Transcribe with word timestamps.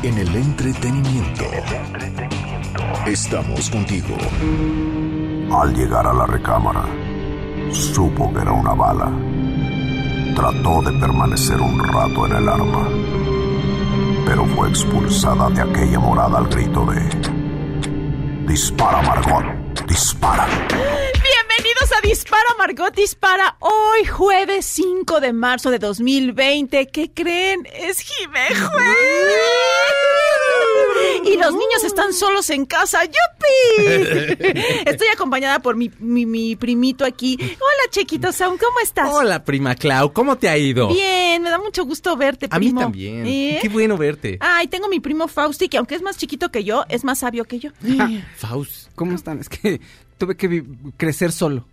En 0.00 0.16
el 0.16 0.32
entretenimiento. 0.36 1.44
Estamos 3.04 3.68
contigo. 3.68 4.16
Al 5.50 5.74
llegar 5.74 6.06
a 6.06 6.12
la 6.12 6.24
recámara, 6.24 6.84
supo 7.72 8.32
que 8.32 8.40
era 8.40 8.52
una 8.52 8.74
bala. 8.74 9.10
Trató 10.36 10.82
de 10.82 10.92
permanecer 11.00 11.60
un 11.60 11.82
rato 11.82 12.26
en 12.26 12.32
el 12.32 12.48
arma, 12.48 12.88
pero 14.24 14.44
fue 14.46 14.68
expulsada 14.68 15.50
de 15.50 15.62
aquella 15.62 15.98
morada 15.98 16.38
al 16.38 16.46
grito 16.46 16.86
de... 16.86 18.46
Dispara, 18.46 19.02
Margot, 19.02 19.84
dispara. 19.86 20.46
Bienvenidos 20.46 21.92
a 21.96 22.00
Dispara 22.06 22.54
Margot 22.56 22.94
Dispara. 22.94 23.56
Hoy 23.58 24.06
jueves 24.06 24.64
5 24.64 25.20
de 25.20 25.32
marzo 25.32 25.70
de 25.70 25.80
2020. 25.80 26.86
¿Qué 26.86 27.12
creen? 27.12 27.66
Es 27.74 27.98
Jimejueves. 27.98 29.67
Y 31.24 31.36
los 31.36 31.52
niños 31.52 31.84
están 31.84 32.12
solos 32.12 32.48
en 32.50 32.64
casa. 32.66 33.00
¡Yupi! 33.04 34.52
Estoy 34.86 35.08
acompañada 35.12 35.58
por 35.60 35.76
mi, 35.76 35.90
mi, 35.98 36.26
mi 36.26 36.56
primito 36.56 37.04
aquí. 37.04 37.36
Hola, 37.40 37.90
Chequito 37.90 38.32
Sound, 38.32 38.58
¿cómo 38.60 38.80
estás? 38.82 39.08
Hola, 39.12 39.44
prima 39.44 39.74
Clau, 39.74 40.12
¿cómo 40.12 40.36
te 40.36 40.48
ha 40.48 40.56
ido? 40.56 40.88
Bien, 40.88 41.42
me 41.42 41.50
da 41.50 41.58
mucho 41.58 41.84
gusto 41.84 42.16
verte, 42.16 42.46
A 42.50 42.58
mí 42.58 42.66
primo. 42.66 42.80
también. 42.80 43.26
¿Eh? 43.26 43.58
Qué 43.60 43.68
bueno 43.68 43.96
verte. 43.96 44.38
Ay, 44.40 44.68
tengo 44.68 44.88
mi 44.88 45.00
primo 45.00 45.28
Fausti, 45.28 45.68
que 45.68 45.78
aunque 45.78 45.94
es 45.94 46.02
más 46.02 46.16
chiquito 46.16 46.50
que 46.50 46.64
yo, 46.64 46.84
es 46.88 47.04
más 47.04 47.18
sabio 47.20 47.44
que 47.44 47.58
yo. 47.58 47.70
Faust. 48.36 48.88
¿Cómo 48.94 49.14
están? 49.14 49.38
Es 49.40 49.48
que 49.48 49.80
tuve 50.18 50.36
que 50.36 50.64
crecer 50.96 51.32
solo. 51.32 51.66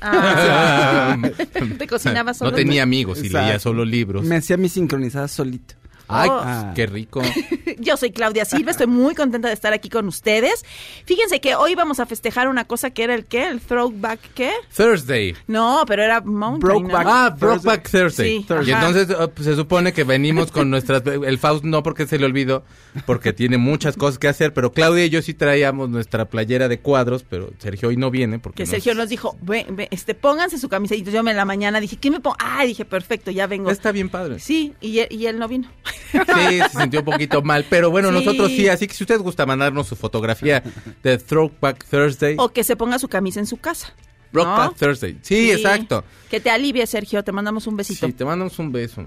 Ah, 0.00 1.16
te 1.78 1.86
cocinabas 1.86 2.38
solo. 2.38 2.50
No 2.50 2.56
tenía 2.56 2.82
amigos 2.82 3.18
y 3.22 3.26
Exacto. 3.26 3.46
leía 3.46 3.58
solo 3.60 3.84
libros. 3.84 4.24
Me 4.24 4.36
hacía 4.36 4.56
mis 4.56 4.72
sincronizadas 4.72 5.30
solito. 5.32 5.74
Ay, 6.08 6.28
Oh. 6.30 6.40
Ah. 6.44 6.72
qué 6.74 6.86
rico. 6.86 7.22
Yo 7.78 7.96
soy 7.96 8.10
Claudia 8.12 8.44
Silva, 8.44 8.70
estoy 8.70 8.86
muy 8.86 9.14
contenta 9.14 9.48
de 9.48 9.54
estar 9.54 9.72
aquí 9.72 9.88
con 9.88 10.06
ustedes. 10.06 10.64
Fíjense 11.06 11.40
que 11.40 11.54
hoy 11.54 11.74
vamos 11.74 11.98
a 12.00 12.06
festejar 12.06 12.48
una 12.48 12.64
cosa 12.66 12.90
que 12.90 13.04
era 13.04 13.14
el 13.14 13.24
qué, 13.24 13.48
el 13.48 13.60
throwback 13.60 14.20
qué? 14.34 14.52
Thursday. 14.76 15.34
No, 15.46 15.84
pero 15.86 16.02
era 16.02 16.20
Mountain. 16.20 16.60
Brokeback. 16.60 17.04
¿no? 17.04 17.12
Ah, 17.12 17.30
Brokeback 17.30 17.90
Thursday. 17.90 18.38
Sí, 18.40 18.46
y 18.48 18.70
ajá. 18.70 18.86
entonces 18.86 19.16
uh, 19.18 19.30
pues, 19.30 19.46
se 19.46 19.56
supone 19.56 19.92
que 19.92 20.04
venimos 20.04 20.50
con 20.52 20.70
nuestras... 20.70 21.02
El 21.06 21.38
Faust 21.38 21.64
no 21.64 21.82
porque 21.82 22.06
se 22.06 22.18
le 22.18 22.26
olvidó, 22.26 22.64
porque 23.06 23.32
tiene 23.32 23.58
muchas 23.58 23.96
cosas 23.96 24.18
que 24.18 24.28
hacer, 24.28 24.52
pero 24.52 24.72
Claudia 24.72 25.04
y 25.06 25.10
yo 25.10 25.22
sí 25.22 25.34
traíamos 25.34 25.88
nuestra 25.88 26.26
playera 26.26 26.68
de 26.68 26.78
cuadros, 26.80 27.24
pero 27.28 27.50
Sergio 27.58 27.88
hoy 27.88 27.96
no 27.96 28.10
viene 28.10 28.38
porque... 28.38 28.58
Que 28.58 28.62
nos- 28.64 28.70
Sergio 28.70 28.94
nos 28.94 29.08
dijo, 29.08 29.36
ve, 29.40 29.66
ve, 29.70 29.88
este, 29.90 30.14
pónganse 30.14 30.58
su 30.58 30.68
camisa. 30.68 30.94
Y 30.94 31.02
yo 31.02 31.22
me 31.22 31.30
en 31.32 31.36
la 31.36 31.44
mañana 31.44 31.80
dije, 31.80 31.96
¿qué 31.96 32.10
me 32.10 32.20
pongo? 32.20 32.36
Ah, 32.38 32.64
dije, 32.64 32.84
perfecto, 32.84 33.30
ya 33.30 33.46
vengo. 33.46 33.70
Está 33.70 33.90
bien 33.92 34.08
padre. 34.08 34.38
Sí, 34.38 34.74
y 34.80 34.98
él, 35.00 35.08
y 35.10 35.26
él 35.26 35.38
no 35.38 35.48
vino. 35.48 35.68
Sí, 36.12 36.58
se 36.72 36.80
sintió 36.80 37.00
un 37.00 37.06
poquito 37.06 37.42
mal, 37.42 37.64
pero 37.68 37.90
bueno, 37.90 38.08
Sí. 38.10 38.14
nosotros 38.14 38.48
sí, 38.50 38.68
así 38.68 38.86
que 38.86 38.94
si 38.94 39.04
usted 39.04 39.18
gusta 39.20 39.46
mandarnos 39.46 39.86
su 39.88 39.96
fotografía 39.96 40.62
de 41.02 41.18
Throwback 41.18 41.84
Thursday, 41.88 42.36
O 42.38 42.48
que 42.50 42.64
se 42.64 42.76
ponga 42.76 42.98
su 42.98 43.08
camisa 43.08 43.40
en 43.40 43.46
su 43.46 43.56
casa. 43.58 43.92
Brokeback 44.32 44.72
¿no? 44.72 44.72
Thursday. 44.72 45.18
Sí, 45.22 45.50
exacto. 45.52 46.04
Que 46.28 46.40
te 46.40 46.50
alivie, 46.50 46.86
Sergio. 46.88 47.22
Te 47.22 47.30
mandamos 47.30 47.66
un 47.68 47.76
besito. 47.76 48.06
Sí, 48.06 48.12
te 48.12 48.24
mandamos 48.24 48.58
un 48.58 48.72
beso. 48.72 49.06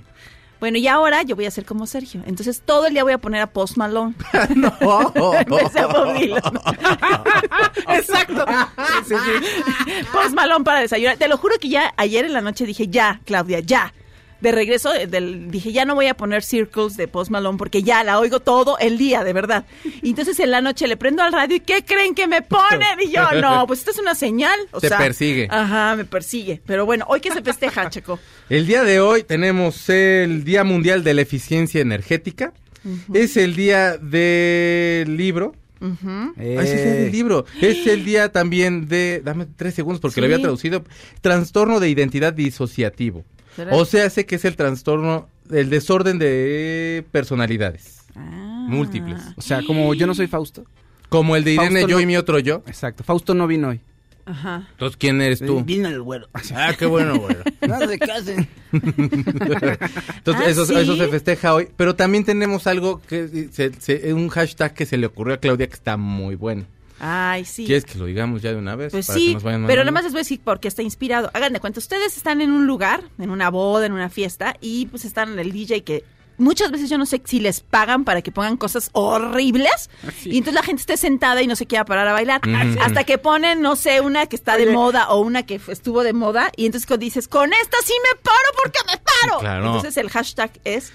Bueno, 0.59 0.77
y 0.79 0.87
ahora 0.87 1.21
yo 1.21 1.35
voy 1.35 1.45
a 1.45 1.51
ser 1.51 1.65
como 1.65 1.85
Sergio. 1.85 2.23
Entonces 2.25 2.61
todo 2.65 2.87
el 2.87 2.93
día 2.93 3.03
voy 3.03 3.11
a 3.13 3.17
poner 3.19 3.41
a 3.41 3.47
Post 3.47 3.77
Malone. 3.77 4.15
no. 4.55 4.73
En 5.15 5.45
vez 5.49 5.73
de 5.73 5.85
Bob 5.85 6.17
Dylan. 6.17 6.41
Exacto. 7.89 8.45
Post 10.11 10.33
Malone 10.33 10.63
para 10.63 10.79
desayunar. 10.81 11.17
Te 11.17 11.27
lo 11.27 11.37
juro 11.37 11.55
que 11.59 11.69
ya 11.69 11.93
ayer 11.97 12.25
en 12.25 12.33
la 12.33 12.41
noche 12.41 12.65
dije, 12.65 12.87
ya, 12.87 13.21
Claudia, 13.25 13.59
ya. 13.59 13.93
De 14.41 14.51
regreso, 14.51 14.93
eh, 14.93 15.07
del, 15.07 15.49
dije, 15.49 15.71
ya 15.71 15.85
no 15.85 15.95
voy 15.95 16.07
a 16.07 16.13
poner 16.15 16.43
Circles 16.43 16.95
de 16.95 17.07
Post 17.07 17.31
Malone 17.31 17.57
porque 17.57 17.81
ya 17.81 18.03
la 18.03 18.19
oigo 18.19 18.39
todo 18.39 18.77
el 18.79 18.97
día, 18.97 19.23
de 19.23 19.33
verdad. 19.33 19.65
Y 20.01 20.11
entonces 20.11 20.39
en 20.39 20.51
la 20.51 20.61
noche 20.61 20.87
le 20.87 20.95
prendo 20.95 21.23
al 21.23 21.33
radio 21.33 21.55
y 21.55 21.59
¿qué 21.59 21.83
creen 21.83 22.13
que 22.13 22.27
me 22.27 22.41
ponen? 22.41 22.99
Y 23.03 23.11
yo, 23.11 23.31
no, 23.41 23.65
pues 23.67 23.79
esta 23.79 23.91
es 23.91 23.99
una 23.99 24.15
señal. 24.15 24.57
O 24.71 24.79
Te 24.79 24.89
sea, 24.89 24.97
persigue. 24.99 25.47
Ajá, 25.49 25.95
me 25.95 26.05
persigue. 26.05 26.61
Pero 26.65 26.85
bueno, 26.85 27.05
hoy 27.09 27.19
que 27.19 27.31
se 27.31 27.41
festeja, 27.41 27.89
Checo. 27.89 28.19
El 28.49 28.67
día 28.67 28.83
de 28.83 28.99
hoy 28.99 29.23
tenemos 29.23 29.89
el 29.89 30.43
Día 30.43 30.63
Mundial 30.63 31.03
de 31.03 31.13
la 31.13 31.21
Eficiencia 31.21 31.81
Energética. 31.81 32.53
Es 33.13 33.35
el 33.35 33.55
día 33.55 33.97
del 33.97 35.17
libro. 35.17 35.55
Eh, 35.81 36.57
Ay, 36.59 36.67
sí, 36.67 36.73
es 36.73 36.85
el 36.85 36.93
del 37.03 37.11
libro. 37.11 37.45
Es 37.61 37.85
el 37.87 38.05
día 38.05 38.31
también 38.31 38.87
de, 38.87 39.21
dame 39.23 39.45
tres 39.45 39.73
segundos 39.73 39.99
porque 39.99 40.21
lo 40.21 40.25
había 40.25 40.39
traducido, 40.39 40.83
trastorno 41.21 41.79
de 41.79 41.89
identidad 41.89 42.33
disociativo. 42.33 43.25
O 43.71 43.85
sea, 43.85 44.09
sé 44.09 44.25
que 44.25 44.35
es 44.35 44.45
el 44.45 44.55
trastorno, 44.55 45.27
el 45.51 45.69
desorden 45.69 46.19
de 46.19 47.05
personalidades 47.11 48.01
Ah. 48.15 48.65
múltiples. 48.69 49.21
O 49.35 49.41
sea, 49.41 49.61
como 49.63 49.93
yo 49.93 50.07
no 50.07 50.15
soy 50.15 50.27
Fausto. 50.27 50.65
Como 51.09 51.35
el 51.35 51.43
de 51.43 51.53
Irene, 51.53 51.69
Fausto 51.81 51.87
yo 51.87 51.95
no- 51.97 52.01
y 52.01 52.05
mi 52.05 52.17
otro 52.17 52.39
yo. 52.39 52.63
Exacto. 52.67 53.03
Fausto 53.03 53.33
no 53.33 53.47
vino 53.47 53.69
hoy. 53.69 53.81
Ajá. 54.25 54.67
Entonces, 54.71 54.97
¿quién 54.97 55.21
eres 55.21 55.39
tú? 55.39 55.63
Vino 55.63 55.87
el 55.87 56.01
güero. 56.01 56.27
Ah, 56.53 56.73
qué 56.77 56.85
bueno, 56.85 57.17
güey. 57.17 57.37
No 57.67 57.79
se 57.87 57.97
casen. 57.97 58.47
Entonces, 58.73 60.45
Ah, 60.45 60.49
eso, 60.49 60.65
¿sí? 60.65 60.75
eso 60.75 60.97
se 60.97 61.07
festeja 61.07 61.53
hoy. 61.53 61.69
Pero 61.77 61.95
también 61.95 62.25
tenemos 62.25 62.67
algo 62.67 63.01
que, 63.07 63.47
se- 63.51 63.71
se- 63.79 64.13
un 64.13 64.27
hashtag 64.29 64.73
que 64.73 64.85
se 64.85 64.97
le 64.97 65.05
ocurrió 65.07 65.35
a 65.35 65.37
Claudia 65.37 65.67
que 65.67 65.73
está 65.75 65.95
muy 65.97 66.35
bueno. 66.35 66.65
Ay, 66.99 67.45
sí. 67.45 67.65
¿Quieres 67.65 67.85
que 67.85 67.97
lo 67.97 68.05
digamos 68.05 68.41
ya 68.41 68.51
de 68.51 68.57
una 68.57 68.75
vez? 68.75 68.91
Pues 68.91 69.07
Para 69.07 69.19
que 69.19 69.25
sí, 69.25 69.33
nos 69.33 69.43
vayan 69.43 69.67
pero 69.67 69.81
nada 69.83 69.91
más 69.91 70.03
les 70.03 70.13
voy 70.13 70.19
a 70.19 70.23
decir 70.23 70.39
por 70.39 70.59
qué 70.59 70.67
está 70.67 70.81
inspirado. 70.81 71.29
Hagan 71.33 71.53
de 71.53 71.59
cuenta, 71.59 71.79
ustedes 71.79 72.17
están 72.17 72.41
en 72.41 72.51
un 72.51 72.65
lugar, 72.65 73.03
en 73.19 73.29
una 73.29 73.49
boda, 73.49 73.85
en 73.85 73.93
una 73.93 74.09
fiesta, 74.09 74.55
y 74.61 74.87
pues 74.87 75.05
están 75.05 75.33
en 75.33 75.39
el 75.39 75.51
DJ 75.51 75.83
que 75.83 76.03
muchas 76.39 76.69
veces 76.71 76.89
yo 76.89 76.97
no 76.97 77.05
sé 77.05 77.21
si 77.25 77.39
les 77.39 77.61
pagan 77.61 78.03
para 78.03 78.21
que 78.21 78.31
pongan 78.31 78.57
cosas 78.57 78.89
horribles, 78.93 79.89
y 80.23 80.37
entonces 80.37 80.53
la 80.53 80.63
gente 80.63 80.81
esté 80.81 80.97
sentada 80.97 81.41
y 81.41 81.47
no 81.47 81.55
se 81.55 81.65
quiera 81.65 81.85
parar 81.85 82.07
a 82.07 82.13
bailar. 82.13 82.41
Hasta 82.81 83.03
que 83.03 83.17
ponen, 83.17 83.61
no 83.61 83.75
sé, 83.75 84.01
una 84.01 84.25
que 84.27 84.35
está 84.35 84.57
de 84.57 84.71
moda 84.71 85.09
o 85.09 85.21
una 85.21 85.43
que 85.43 85.59
estuvo 85.67 86.03
de 86.03 86.13
moda, 86.13 86.51
y 86.55 86.65
entonces 86.65 86.87
cuando 86.87 87.03
dices, 87.03 87.27
con 87.27 87.51
esta 87.53 87.77
sí 87.83 87.93
me 88.11 88.19
paro 88.21 88.61
porque 88.63 88.79
me 88.87 88.97
paro. 88.97 89.39
Claro. 89.39 89.65
Entonces 89.65 89.97
el 89.97 90.09
hashtag 90.09 90.51
es 90.63 90.93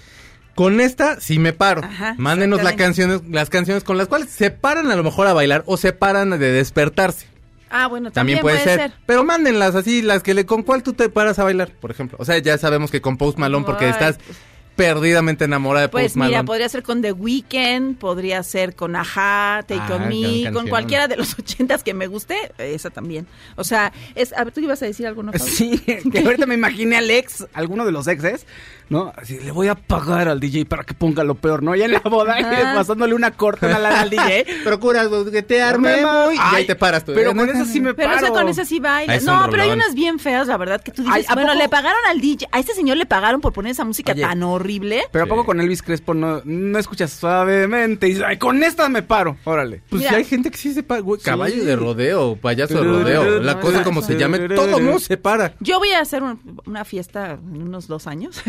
Con 0.55 0.79
esta 0.81 1.19
sí 1.19 1.39
me 1.39 1.53
paro. 1.53 1.81
Ajá, 1.83 2.15
Mándenos 2.17 2.61
la 2.61 2.71
exactamente. 2.71 3.01
canciones, 3.01 3.33
las 3.33 3.49
canciones 3.49 3.83
con 3.83 3.97
las 3.97 4.07
cuales 4.07 4.29
se 4.29 4.51
paran 4.51 4.91
a 4.91 4.95
lo 4.95 5.03
mejor 5.03 5.27
a 5.27 5.33
bailar 5.33 5.63
o 5.65 5.77
se 5.77 5.93
paran 5.93 6.29
de 6.31 6.51
despertarse. 6.51 7.27
Ah, 7.69 7.87
bueno, 7.87 8.11
También, 8.11 8.39
puede, 8.39 8.59
ser. 8.59 8.93
Pero 9.07 9.23
mándenlas 9.23 9.73
así, 9.73 10.03
las 10.03 10.21
que 10.21 10.35
le 10.35 10.45
con 10.45 10.61
cuál 10.61 10.83
tú 10.83 10.93
te 10.93 11.09
paras 11.09 11.39
a 11.39 11.43
bailar, 11.43 11.69
por 11.69 11.89
ejemplo. 11.89 12.19
O 12.21 12.25
sea, 12.25 12.37
ya 12.37 12.55
sabemos 12.59 12.91
que 12.91 13.01
con 13.01 13.17
Post 13.17 13.39
Malone 13.39 13.65
porque 13.65 13.85
Ay, 13.85 13.91
estás 13.91 14.19
pues. 14.23 14.37
Perdidamente 14.75 15.45
enamorada 15.45 15.83
de 15.87 15.89
Pues 15.89 16.05
Post 16.05 16.15
Malone. 16.17 16.37
mira, 16.37 16.43
podría 16.45 16.69
ser 16.69 16.83
con 16.83 17.01
The 17.01 17.11
Weeknd, 17.11 17.97
podría 17.97 18.41
ser 18.43 18.75
con 18.75 18.95
Ajá, 18.95 19.63
Take 19.67 19.81
Ah, 19.81 19.95
On 19.95 20.07
Me, 20.09 20.51
con 20.51 20.67
cualquiera 20.67 21.07
de 21.07 21.15
los 21.17 21.37
ochentas 21.37 21.83
que 21.83 21.93
me 21.93 22.07
guste, 22.07 22.35
esa 22.57 22.89
también. 22.89 23.27
O 23.55 23.63
sea, 23.63 23.91
es, 24.15 24.33
a 24.33 24.43
ver, 24.43 24.53
tú 24.53 24.59
ibas 24.61 24.81
a 24.81 24.85
decir 24.85 25.05
algo, 25.07 25.23
¿no? 25.23 25.31
Fabio? 25.31 25.45
Sí, 25.45 25.77
que 26.11 26.19
ahorita 26.19 26.45
me 26.45 26.55
imaginé 26.55 26.97
al 26.97 27.09
ex, 27.09 27.45
alguno 27.53 27.85
de 27.85 27.91
los 27.91 28.07
exes, 28.07 28.45
¿no? 28.89 29.13
Así, 29.15 29.39
le 29.39 29.51
voy 29.51 29.67
a 29.67 29.75
pagar 29.75 30.27
al 30.27 30.39
DJ 30.39 30.65
para 30.65 30.83
que 30.83 30.93
ponga 30.93 31.23
lo 31.23 31.35
peor, 31.35 31.63
¿no? 31.63 31.75
Ya 31.75 31.85
en 31.85 31.91
la 31.93 31.99
boda, 31.99 32.35
Ajá. 32.37 32.73
pasándole 32.75 33.13
una 33.13 33.31
corta 33.31 33.67
una 33.67 33.79
lana 33.79 34.01
al 34.01 34.09
DJ. 34.09 34.45
Procuras 34.63 35.07
guetearme 35.31 35.89
Ay, 36.05 36.35
y 36.35 36.55
ahí 36.55 36.65
te 36.67 36.75
paras 36.75 37.05
tú. 37.05 37.13
Pero 37.13 37.35
con 37.35 37.49
eso 37.49 37.65
sí 37.65 37.79
me 37.79 37.93
Pero 37.93 38.09
paro. 38.09 38.17
o 38.17 38.21
sea, 38.21 38.31
con 38.31 38.49
esa 38.49 38.65
sí 38.65 38.79
baila. 38.79 39.19
No, 39.21 39.47
pero 39.49 39.63
hay 39.63 39.71
unas 39.71 39.93
bien 39.95 40.19
feas, 40.19 40.47
la 40.47 40.57
verdad, 40.57 40.81
que 40.81 40.91
tú 40.91 41.01
dices, 41.03 41.15
Ay, 41.17 41.25
¿a 41.27 41.33
bueno, 41.33 41.49
poco? 41.51 41.61
le 41.61 41.69
pagaron 41.69 41.99
al 42.09 42.19
DJ, 42.21 42.47
a 42.51 42.59
este 42.59 42.73
señor 42.73 42.97
le 42.97 43.05
pagaron 43.05 43.41
por 43.41 43.53
poner 43.53 43.71
esa 43.71 43.83
música 43.85 44.11
Oye. 44.13 44.21
tan 44.21 44.41
horrible. 44.43 44.62
Pero 45.11 45.25
¿a 45.25 45.27
poco 45.27 45.45
con 45.45 45.59
Elvis 45.61 45.81
Crespo 45.81 46.13
no, 46.13 46.41
no 46.45 46.79
escuchas 46.79 47.11
suavemente? 47.11 48.07
Y 48.07 48.11
dices, 48.11 48.25
ay, 48.27 48.37
con 48.37 48.63
esta 48.63 48.87
me 48.89 49.03
paro. 49.03 49.37
Órale. 49.43 49.81
Pues 49.89 50.01
Mira. 50.03 50.15
hay 50.17 50.23
gente 50.23 50.49
que 50.51 50.57
sí 50.57 50.73
se 50.73 50.83
para, 50.83 51.01
güey, 51.01 51.21
caballo 51.21 51.55
Sí. 51.55 51.61
de 51.61 51.75
rodeo, 51.75 52.35
payaso 52.35 52.75
de 52.75 52.83
rodeo, 52.83 53.39
la 53.41 53.59
cosa 53.59 53.83
como 53.83 54.01
se 54.01 54.17
llame, 54.17 54.47
todo 54.49 54.79
mundo 54.79 54.99
se 54.99 55.17
para. 55.17 55.53
Yo 55.59 55.79
voy 55.79 55.89
a 55.89 55.99
hacer 55.99 56.23
un- 56.23 56.39
una 56.65 56.85
fiesta 56.85 57.33
en 57.33 57.63
unos 57.63 57.87
dos 57.87 58.07
años. 58.07 58.41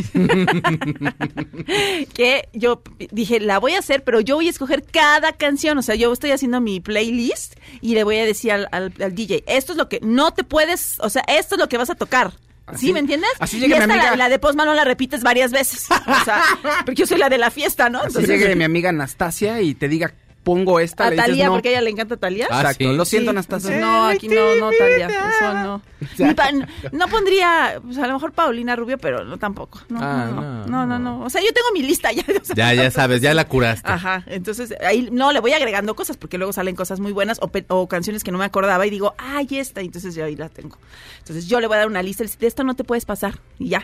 que 2.14 2.48
yo 2.52 2.82
dije, 3.10 3.40
la 3.40 3.58
voy 3.58 3.72
a 3.74 3.78
hacer, 3.78 4.04
pero 4.04 4.20
yo 4.20 4.36
voy 4.36 4.46
a 4.46 4.50
escoger 4.50 4.82
cada 4.84 5.32
canción. 5.32 5.78
O 5.78 5.82
sea, 5.82 5.94
yo 5.94 6.12
estoy 6.12 6.30
haciendo 6.30 6.60
mi 6.60 6.80
playlist 6.80 7.54
y 7.80 7.94
le 7.94 8.04
voy 8.04 8.16
a 8.18 8.24
decir 8.24 8.52
al, 8.52 8.68
al- 8.72 8.92
al 9.00 9.14
DJ, 9.14 9.44
esto 9.46 9.72
es 9.72 9.78
lo 9.78 9.88
que 9.88 10.00
no 10.02 10.32
te 10.32 10.44
puedes, 10.44 10.98
o 11.00 11.10
sea, 11.10 11.22
esto 11.28 11.54
es 11.56 11.60
lo 11.60 11.68
que 11.68 11.78
vas 11.78 11.90
a 11.90 11.94
tocar. 11.94 12.32
¿Sí 12.70 12.74
Así- 12.76 12.92
me 12.94 12.98
entiendes? 13.00 13.30
así 13.40 13.58
y 13.58 13.60
llega 13.60 13.76
mi 13.76 13.82
esta, 13.82 13.94
amiga. 13.94 14.10
la, 14.12 14.16
la 14.16 14.28
de 14.30 14.38
Post 14.38 14.56
Malone 14.56 14.76
la 14.76 14.84
repites 14.84 15.22
varias 15.22 15.50
veces. 15.52 15.86
O 15.90 16.24
sea, 16.24 16.42
porque 16.86 17.00
yo 17.02 17.06
soy 17.06 17.18
la 17.18 17.28
de 17.28 17.36
la 17.38 17.50
fiesta, 17.50 17.90
¿no? 17.90 17.98
Así 17.98 18.08
Entonces, 18.08 18.30
llegue 18.40 18.56
mi 18.56 18.64
amiga 18.64 18.88
Anastasia 18.88 19.60
y 19.60 19.74
te 19.74 19.86
diga 19.88 20.14
pongo 20.44 20.78
esta. 20.78 21.04
A 21.06 21.10
le 21.10 21.16
dices, 21.16 21.26
Talía, 21.30 21.46
no. 21.46 21.52
porque 21.54 21.70
a 21.70 21.72
ella 21.72 21.80
le 21.80 21.90
encanta 21.90 22.16
Talía. 22.16 22.46
Ah, 22.50 22.60
Exacto, 22.60 22.84
sí. 22.90 22.96
lo 22.96 23.04
siento, 23.04 23.30
Sí, 23.30 23.36
Anastasia. 23.36 23.78
No, 23.80 24.04
aquí 24.04 24.28
no, 24.28 24.54
no, 24.60 24.70
Talía. 24.78 25.08
Eso 25.08 25.54
no. 25.54 25.82
Ni 26.18 26.34
pa- 26.34 26.50
no 26.92 27.08
pondría, 27.08 27.80
pues 27.82 27.98
a 27.98 28.06
lo 28.06 28.12
mejor 28.12 28.32
Paulina 28.32 28.76
Rubio, 28.76 28.98
pero 28.98 29.24
no 29.24 29.38
tampoco. 29.38 29.80
No, 29.88 29.98
Ah, 30.02 30.28
no, 30.30 30.40
no, 30.42 30.66
no, 30.66 30.86
no, 30.86 30.98
no. 30.98 31.24
O 31.24 31.30
sea, 31.30 31.40
yo 31.40 31.52
tengo 31.52 31.68
mi 31.72 31.82
lista 31.82 32.12
ya. 32.12 32.22
o 32.40 32.44
sea, 32.44 32.54
Ya, 32.54 32.74
ya 32.74 32.90
sabes, 32.90 33.20
ya 33.22 33.32
la 33.34 33.48
curaste. 33.48 33.90
Ajá, 33.90 34.22
entonces 34.26 34.74
ahí 34.86 35.08
no 35.10 35.32
le 35.32 35.40
voy 35.40 35.52
agregando 35.52 35.96
cosas 35.96 36.16
porque 36.16 36.36
luego 36.38 36.52
salen 36.52 36.76
cosas 36.76 37.00
muy 37.00 37.12
buenas 37.12 37.38
o, 37.40 37.48
pe- 37.48 37.64
o 37.68 37.88
canciones 37.88 38.22
que 38.22 38.30
no 38.30 38.38
me 38.38 38.44
acordaba 38.44 38.86
y 38.86 38.90
digo, 38.90 39.14
ay, 39.18 39.48
esta, 39.52 39.82
y 39.82 39.86
entonces 39.86 40.14
yo 40.14 40.24
ahí 40.24 40.36
la 40.36 40.50
tengo. 40.50 40.76
Entonces 41.20 41.46
yo 41.48 41.58
le 41.60 41.66
voy 41.66 41.76
a 41.76 41.78
dar 41.78 41.86
una 41.88 42.02
lista, 42.02 42.22
de 42.24 42.46
esto 42.46 42.64
no 42.64 42.74
te 42.76 42.84
puedes 42.84 43.04
pasar 43.06 43.38
y 43.58 43.68
ya. 43.70 43.82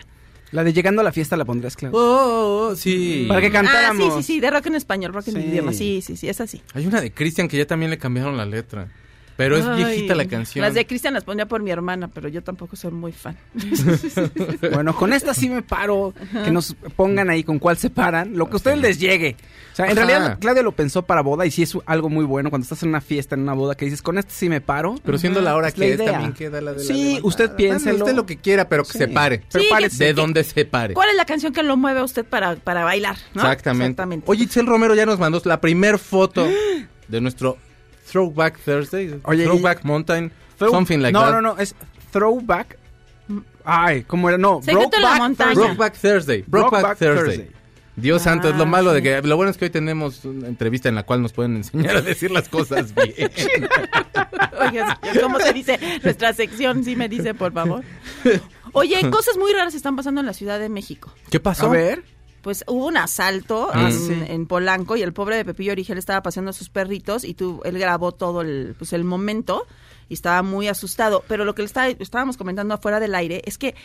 La 0.51 0.63
de 0.63 0.73
llegando 0.73 1.01
a 1.01 1.03
la 1.03 1.11
fiesta 1.13 1.37
la 1.37 1.45
pondrías, 1.45 1.75
claro. 1.77 1.97
Oh, 1.97 2.01
oh, 2.01 2.67
oh, 2.71 2.75
sí. 2.75 3.25
Para 3.27 3.39
que 3.41 3.47
Ah, 3.47 3.51
cantáramos. 3.51 4.15
sí, 4.15 4.21
sí, 4.21 4.33
sí, 4.33 4.39
de 4.39 4.51
rock 4.51 4.65
en 4.67 4.75
español, 4.75 5.13
rock 5.13 5.29
en 5.29 5.35
Sí. 5.35 5.39
idioma, 5.41 5.71
sí, 5.73 6.01
sí, 6.01 6.17
sí, 6.17 6.27
es 6.27 6.41
así. 6.41 6.61
Hay 6.73 6.85
una 6.85 6.99
de 6.99 7.11
Cristian 7.11 7.47
que 7.47 7.57
ya 7.57 7.65
también 7.65 7.89
le 7.91 7.97
cambiaron 7.97 8.35
la 8.37 8.45
letra. 8.45 8.89
Pero 9.37 9.57
es 9.57 9.65
Ay, 9.65 9.83
viejita 9.83 10.13
la 10.13 10.25
canción. 10.25 10.63
Las 10.63 10.73
de 10.75 10.85
Cristian 10.85 11.13
las 11.13 11.23
pondría 11.23 11.47
por 11.47 11.63
mi 11.63 11.71
hermana, 11.71 12.07
pero 12.09 12.27
yo 12.29 12.43
tampoco 12.43 12.75
soy 12.75 12.91
muy 12.91 13.11
fan. 13.11 13.35
Bueno, 14.73 14.95
con 14.95 15.13
esta 15.13 15.33
sí 15.33 15.49
me 15.49 15.61
paro. 15.61 16.13
Que 16.43 16.51
nos 16.51 16.75
pongan 16.95 17.29
ahí 17.29 17.43
con 17.43 17.59
cuál 17.59 17.77
se 17.77 17.89
paran. 17.89 18.35
Lo 18.37 18.47
que 18.47 18.53
a 18.53 18.55
ustedes 18.57 18.79
les 18.79 18.99
llegue. 18.99 19.35
O 19.73 19.75
sea, 19.75 19.85
en 19.85 19.97
Ajá. 19.97 20.05
realidad 20.05 20.37
Claudia 20.39 20.63
lo 20.63 20.71
pensó 20.73 21.01
para 21.03 21.21
boda 21.21 21.45
y 21.45 21.51
sí 21.51 21.63
es 21.63 21.77
algo 21.85 22.09
muy 22.09 22.25
bueno 22.25 22.49
cuando 22.49 22.63
estás 22.63 22.83
en 22.83 22.89
una 22.89 23.01
fiesta, 23.01 23.35
en 23.35 23.41
una 23.41 23.53
boda, 23.53 23.75
que 23.75 23.85
dices, 23.85 24.01
con 24.01 24.17
esta 24.17 24.31
sí 24.33 24.49
me 24.49 24.61
paro. 24.61 24.95
Pero 25.03 25.17
siendo 25.17 25.41
la 25.41 25.55
hora 25.55 25.69
Es 25.69 25.77
la 25.77 25.85
que 25.85 25.91
es, 25.93 25.99
idea. 25.99 26.11
también 26.11 26.33
queda 26.33 26.61
la 26.61 26.71
de 26.73 26.77
la 26.79 26.83
Sí, 26.83 26.93
levantada. 26.93 27.27
usted 27.27 27.55
piénselo. 27.55 27.97
Usted 28.05 28.15
lo 28.15 28.25
que 28.25 28.37
quiera, 28.37 28.67
pero 28.69 28.83
que 28.83 28.91
Sí. 28.93 28.97
se 28.99 29.07
pare. 29.07 29.41
Pero 29.51 29.63
Sí, 29.63 29.69
párese. 29.69 29.97
que- 29.97 30.03
De 30.05 30.13
donde 30.13 30.43
se 30.43 30.65
pare. 30.65 30.93
¿Cuál 30.93 31.09
es 31.09 31.15
la 31.15 31.25
canción 31.25 31.53
que 31.53 31.63
lo 31.63 31.77
mueve 31.77 31.99
a 32.01 32.03
usted 32.03 32.25
para, 32.25 32.55
para 32.57 32.83
bailar? 32.83 33.15
¿no? 33.33 33.41
Exactamente. 33.41 33.85
Exactamente. 33.85 34.25
Oye, 34.29 34.43
Itzel 34.43 34.65
Romero 34.67 34.93
ya 34.95 35.05
nos 35.05 35.19
mandó 35.19 35.41
la 35.45 35.59
primer 35.61 35.97
foto 35.99 36.47
de 37.07 37.21
nuestro 37.21 37.57
Throwback 38.09 38.59
Thursday. 38.59 39.19
Oye, 39.23 39.43
Throwback 39.45 39.83
Mountain. 39.83 40.31
Throw- 40.57 40.71
something 40.71 40.99
like 40.99 41.13
no, 41.13 41.21
that. 41.21 41.31
no, 41.31 41.41
no, 41.41 41.57
es 41.57 41.75
throwback. 42.11 42.77
Ay, 43.63 44.03
¿cómo 44.03 44.27
era? 44.29 44.37
No, 44.37 44.59
Brokeback. 44.61 45.35
Thursday. 45.37 45.53
Brokeback 45.55 45.93
Thursday. 45.97 46.43
Brokeback 46.47 46.97
Thursday. 46.97 47.15
Thursday. 47.25 47.51
Dios 47.95 48.21
santo, 48.21 48.49
es 48.49 48.55
lo 48.55 48.63
Ah, 48.63 48.67
malo 48.67 48.93
de 48.93 49.01
que 49.03 49.21
lo 49.21 49.35
bueno 49.35 49.51
es 49.51 49.57
que 49.57 49.65
hoy 49.65 49.69
tenemos 49.69 50.23
una 50.25 50.47
entrevista 50.47 50.89
en 50.89 50.95
la 50.95 51.03
cual 51.03 51.21
nos 51.21 51.33
pueden 51.33 51.57
enseñar 51.57 51.97
a 51.97 52.01
decir 52.01 52.31
las 52.31 52.47
cosas 52.49 52.93
bien. 52.95 53.13
Oiga, 54.59 54.99
¿cómo 55.21 55.39
se 55.39 55.53
dice 55.53 55.79
nuestra 56.03 56.33
sección? 56.33 56.83
Sí 56.83 56.95
me 56.95 57.09
dice, 57.09 57.33
por 57.33 57.51
favor. 57.53 57.83
Oye, 58.73 59.09
cosas 59.09 59.37
muy 59.37 59.51
raras 59.53 59.75
están 59.75 59.95
pasando 59.95 60.21
en 60.21 60.27
la 60.27 60.33
Ciudad 60.33 60.59
de 60.59 60.69
México. 60.69 61.13
¿Qué 61.29 61.39
pasó? 61.39 61.65
A 61.67 61.69
ver. 61.69 62.03
Pues 62.41 62.63
hubo 62.67 62.87
un 62.87 62.97
asalto 62.97 63.69
Ah, 63.71 63.89
en, 63.89 63.91
sí. 63.93 64.13
en 64.27 64.47
Polanco 64.47 64.95
y 64.95 65.01
el 65.03 65.13
pobre 65.13 65.35
de 65.35 65.45
Pepillo 65.45 65.71
Origel 65.73 65.97
estaba 65.97 66.23
paseando 66.23 66.49
a 66.49 66.53
sus 66.53 66.69
perritos 66.69 67.23
y 67.23 67.33
tú, 67.35 67.61
él 67.65 67.77
grabó 67.77 68.11
todo 68.11 68.41
el, 68.41 68.73
pues, 68.77 68.93
el 68.93 69.03
momento 69.03 69.67
y 70.09 70.15
estaba 70.15 70.41
muy 70.41 70.67
asustado. 70.67 71.23
Pero 71.27 71.45
lo 71.45 71.53
que 71.55 71.61
le 71.61 71.67
está- 71.67 71.87
estábamos 71.89 72.37
comentando 72.37 72.73
afuera 72.73 72.99
del 72.99 73.13
aire 73.15 73.41
es 73.45 73.57
que 73.57 73.75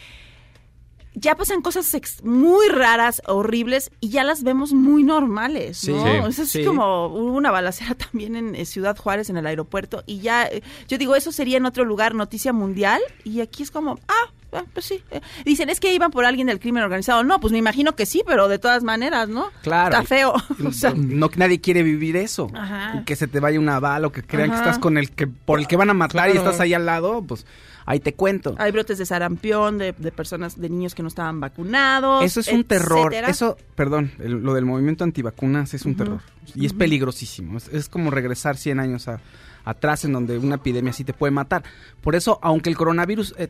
ya 1.19 1.35
pasan 1.35 1.63
cosas 1.63 1.95
ex- 1.95 2.23
muy 2.25 2.69
raras, 2.69 3.23
horribles 3.27 3.91
y 4.01 4.11
ya 4.11 4.23
las 4.23 4.43
vemos 4.43 4.75
muy 4.75 5.03
normales, 5.03 5.79
Sí. 5.79 5.93
¿no? 5.93 6.27
Es 6.27 6.37
Sí. 6.37 6.63
como 6.65 7.07
hubo 7.07 7.33
una 7.33 7.51
balacera 7.51 7.95
también 8.13 8.37
en 8.37 8.55
eh, 8.55 8.67
Ciudad 8.67 8.97
Juárez 8.99 9.31
en 9.31 9.39
el 9.39 9.47
aeropuerto 9.47 10.03
y 10.07 10.19
ya, 10.21 10.45
eh, 10.47 10.63
yo 10.89 10.99
digo, 10.99 11.17
eso 11.17 11.33
sería 11.33 11.57
en 11.57 11.65
otro 11.65 11.85
lugar 11.87 12.15
noticia 12.15 12.53
mundial 12.53 13.01
y 13.25 13.41
aquí 13.41 13.63
es 13.63 13.71
como, 13.71 13.99
ah, 14.09 14.31
ah, 14.57 14.65
pues 14.73 14.87
sí. 14.87 15.03
eh. 15.11 15.21
Dicen, 15.45 15.69
es 15.71 15.79
que 15.81 15.93
iban 15.95 16.11
por 16.11 16.25
alguien 16.25 16.47
del 16.47 16.59
crimen 16.59 16.83
organizado. 16.83 17.23
No, 17.25 17.39
pues 17.41 17.53
me 17.53 17.59
imagino 17.59 17.95
que 17.95 18.07
sí, 18.07 18.23
pero 18.27 18.49
de 18.49 18.59
todas 18.59 18.83
maneras, 18.83 19.29
¿no? 19.29 19.51
Claro. 19.63 19.95
Está 19.95 20.03
feo. 20.07 20.35
O 20.67 20.73
sea, 20.73 20.93
no, 20.97 21.31
nadie 21.37 21.61
quiere 21.61 21.83
vivir 21.83 22.17
eso. 22.17 22.51
Ajá. 22.55 23.01
Y 23.01 23.05
que 23.05 23.15
se 23.17 23.29
te 23.29 23.41
vaya 23.41 23.61
una 23.61 23.79
bala 23.81 24.07
o 24.09 24.13
que 24.13 24.23
crean 24.23 24.51
que 24.51 24.57
estás 24.57 24.79
con 24.79 24.99
el 24.99 25.11
que 25.11 25.27
por 25.27 25.59
el 25.61 25.67
que 25.69 25.77
van 25.77 25.91
a 25.91 25.95
matar 25.95 26.29
y 26.35 26.37
estás 26.37 26.59
ahí 26.61 26.75
al 26.75 26.87
lado, 26.87 27.23
pues 27.23 27.47
ahí 27.85 28.01
te 28.01 28.15
cuento. 28.15 28.57
hay 28.59 28.73
brotes 28.73 28.99
de 28.99 29.07
sarampión, 29.07 29.79
de, 29.79 29.93
de 29.93 30.11
personas, 30.11 30.61
de 30.61 30.69
niños 30.69 30.95
que 30.95 31.03
no 31.03 31.09
estaban 31.09 31.39
vacunados. 31.41 32.25
Eso 32.25 32.41
es 32.41 32.49
un 32.49 32.65
terror. 32.65 33.15
Eso, 33.15 33.57
perdón, 33.77 34.11
el- 34.19 34.43
lo 34.43 34.55
del 34.55 34.65
movimiento 34.65 35.05
antivacunas 35.05 35.73
es 35.75 35.85
un 35.85 35.95
terror. 35.97 36.21
Y 36.55 36.67
es 36.67 36.73
peligrosísimo. 36.73 37.59
Es, 37.59 37.69
es 37.69 37.89
como 37.89 38.11
regresar 38.11 38.57
100 38.57 38.81
años 38.81 39.07
a- 39.09 39.21
atrás 39.65 40.05
en 40.05 40.13
donde 40.13 40.39
una 40.39 40.57
epidemia 40.57 40.93
sí 40.93 41.05
te 41.05 41.13
puede 41.13 41.31
matar. 41.33 41.63
Por 42.01 42.15
eso, 42.15 42.39
aunque 42.43 42.71
el 42.71 42.77
coronavirus 42.77 43.35
eh, 43.39 43.49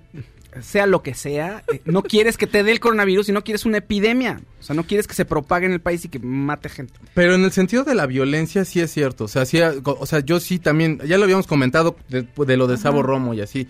sea 0.63 0.87
lo 0.87 1.03
que 1.03 1.15
sea, 1.15 1.63
eh, 1.73 1.81
no 1.85 2.03
quieres 2.03 2.37
que 2.37 2.47
te 2.47 2.63
dé 2.63 2.73
el 2.73 2.81
coronavirus 2.81 3.29
y 3.29 3.33
no 3.33 3.43
quieres 3.45 3.65
una 3.65 3.79
epidemia. 3.79 4.41
O 4.61 4.63
sea, 4.63 4.75
no 4.77 4.85
quieres 4.85 5.07
que 5.07 5.15
se 5.15 5.25
propague 5.25 5.67
en 5.67 5.73
el 5.73 5.81
país 5.81 6.05
y 6.05 6.09
que 6.09 6.19
mate 6.19 6.69
gente. 6.69 6.95
Pero 7.15 7.35
en 7.35 7.45
el 7.45 7.53
sentido 7.53 7.85
de 7.85 7.95
la 7.95 8.07
violencia 8.07 8.65
sí 8.65 8.81
es 8.81 8.91
cierto. 8.93 9.25
O 9.25 9.29
sea, 9.29 9.45
sí, 9.47 9.59
o 9.85 10.07
sea, 10.07 10.21
yo 10.21 10.41
sí 10.41 10.59
también, 10.59 10.99
ya 11.07 11.19
lo 11.19 11.25
habíamos 11.25 11.47
comentado 11.47 11.97
de, 12.09 12.27
de 12.37 12.57
lo 12.57 12.67
de 12.67 12.77
Sabo 12.77 13.03
Romo 13.03 13.35
y 13.35 13.41
así. 13.41 13.69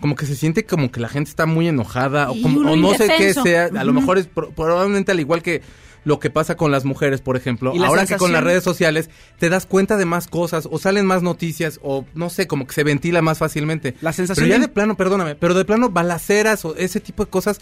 Como 0.00 0.16
que 0.16 0.26
se 0.26 0.34
siente 0.34 0.64
como 0.64 0.90
que 0.90 0.98
la 0.98 1.08
gente 1.08 1.30
está 1.30 1.46
muy 1.46 1.68
enojada 1.68 2.30
o, 2.30 2.42
como- 2.42 2.68
o 2.72 2.76
no 2.76 2.92
sé 2.94 3.08
qué 3.18 3.34
sea. 3.34 3.66
A 3.66 3.84
lo 3.84 3.92
mejor 3.92 4.18
es 4.18 4.26
pro- 4.26 4.50
probablemente 4.50 5.12
al 5.12 5.20
igual 5.20 5.42
que 5.42 5.62
lo 6.04 6.18
que 6.18 6.30
pasa 6.30 6.56
con 6.56 6.70
las 6.72 6.84
mujeres, 6.84 7.20
por 7.20 7.36
ejemplo. 7.36 7.72
Ahora 7.84 8.06
que 8.06 8.16
con 8.16 8.32
las 8.32 8.42
redes 8.42 8.64
sociales 8.64 9.08
te 9.38 9.48
das 9.48 9.66
cuenta 9.66 9.96
de 9.96 10.04
más 10.04 10.26
cosas 10.26 10.68
o 10.70 10.78
salen 10.78 11.06
más 11.06 11.22
noticias 11.22 11.78
o 11.82 12.04
no 12.14 12.28
sé, 12.30 12.46
como 12.46 12.66
que 12.66 12.74
se 12.74 12.84
ventila 12.84 13.22
más 13.22 13.38
fácilmente. 13.38 13.94
La 14.00 14.12
sensación 14.12 14.46
Pero 14.48 14.56
ya 14.58 14.60
de- 14.60 14.68
plano, 14.72 14.96
perdóname, 14.96 15.34
pero 15.36 15.54
de 15.54 15.64
plano 15.64 15.90
balaceras 15.90 16.64
o 16.64 16.74
ese 16.76 17.00
tipo 17.00 17.24
de 17.24 17.30
cosas, 17.30 17.60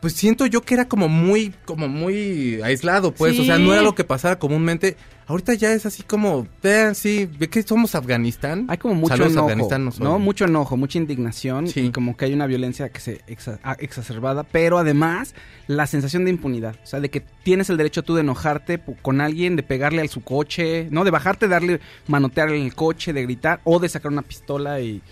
pues 0.00 0.12
siento 0.14 0.46
yo 0.46 0.62
que 0.62 0.74
era 0.74 0.88
como 0.88 1.08
muy, 1.08 1.54
como 1.64 1.88
muy 1.88 2.60
aislado, 2.62 3.12
pues, 3.12 3.38
o 3.38 3.44
sea, 3.44 3.58
no 3.58 3.72
era 3.72 3.82
lo 3.82 3.94
que 3.94 4.04
pasara 4.04 4.38
comúnmente. 4.38 4.96
Ahorita 5.28 5.54
ya 5.54 5.72
es 5.72 5.84
así 5.86 6.04
como, 6.04 6.46
vean, 6.62 6.94
sí, 6.94 7.28
ve 7.38 7.48
que 7.48 7.62
somos 7.64 7.96
Afganistán. 7.96 8.66
Hay 8.68 8.78
como 8.78 8.94
mucho 8.94 9.14
Saludos, 9.14 9.32
enojo, 9.32 9.46
Afganistán, 9.48 9.84
no. 9.84 9.92
¿no? 9.98 10.18
Mucho 10.20 10.44
enojo, 10.44 10.76
mucha 10.76 10.98
indignación 10.98 11.66
Sí. 11.66 11.80
y 11.80 11.90
como 11.90 12.16
que 12.16 12.26
hay 12.26 12.34
una 12.34 12.46
violencia 12.46 12.90
que 12.90 13.00
se 13.00 13.22
exa- 13.26 13.58
a- 13.64 13.72
exacerbada, 13.80 14.44
pero 14.44 14.78
además 14.78 15.34
la 15.66 15.88
sensación 15.88 16.24
de 16.24 16.30
impunidad, 16.30 16.76
o 16.80 16.86
sea, 16.86 17.00
de 17.00 17.10
que 17.10 17.20
tienes 17.42 17.68
el 17.70 17.76
derecho 17.76 18.04
tú 18.04 18.14
de 18.14 18.20
enojarte 18.20 18.80
con 19.02 19.20
alguien, 19.20 19.56
de 19.56 19.64
pegarle 19.64 20.02
a 20.02 20.06
su 20.08 20.22
coche, 20.22 20.86
¿no? 20.92 21.02
De 21.02 21.10
bajarte, 21.10 21.48
darle, 21.48 21.80
manotearle 22.06 22.58
en 22.58 22.64
el 22.66 22.74
coche, 22.76 23.12
de 23.12 23.22
gritar 23.22 23.60
o 23.64 23.80
de 23.80 23.88
sacar 23.88 24.12
una 24.12 24.22
pistola 24.22 24.80
y, 24.80 25.02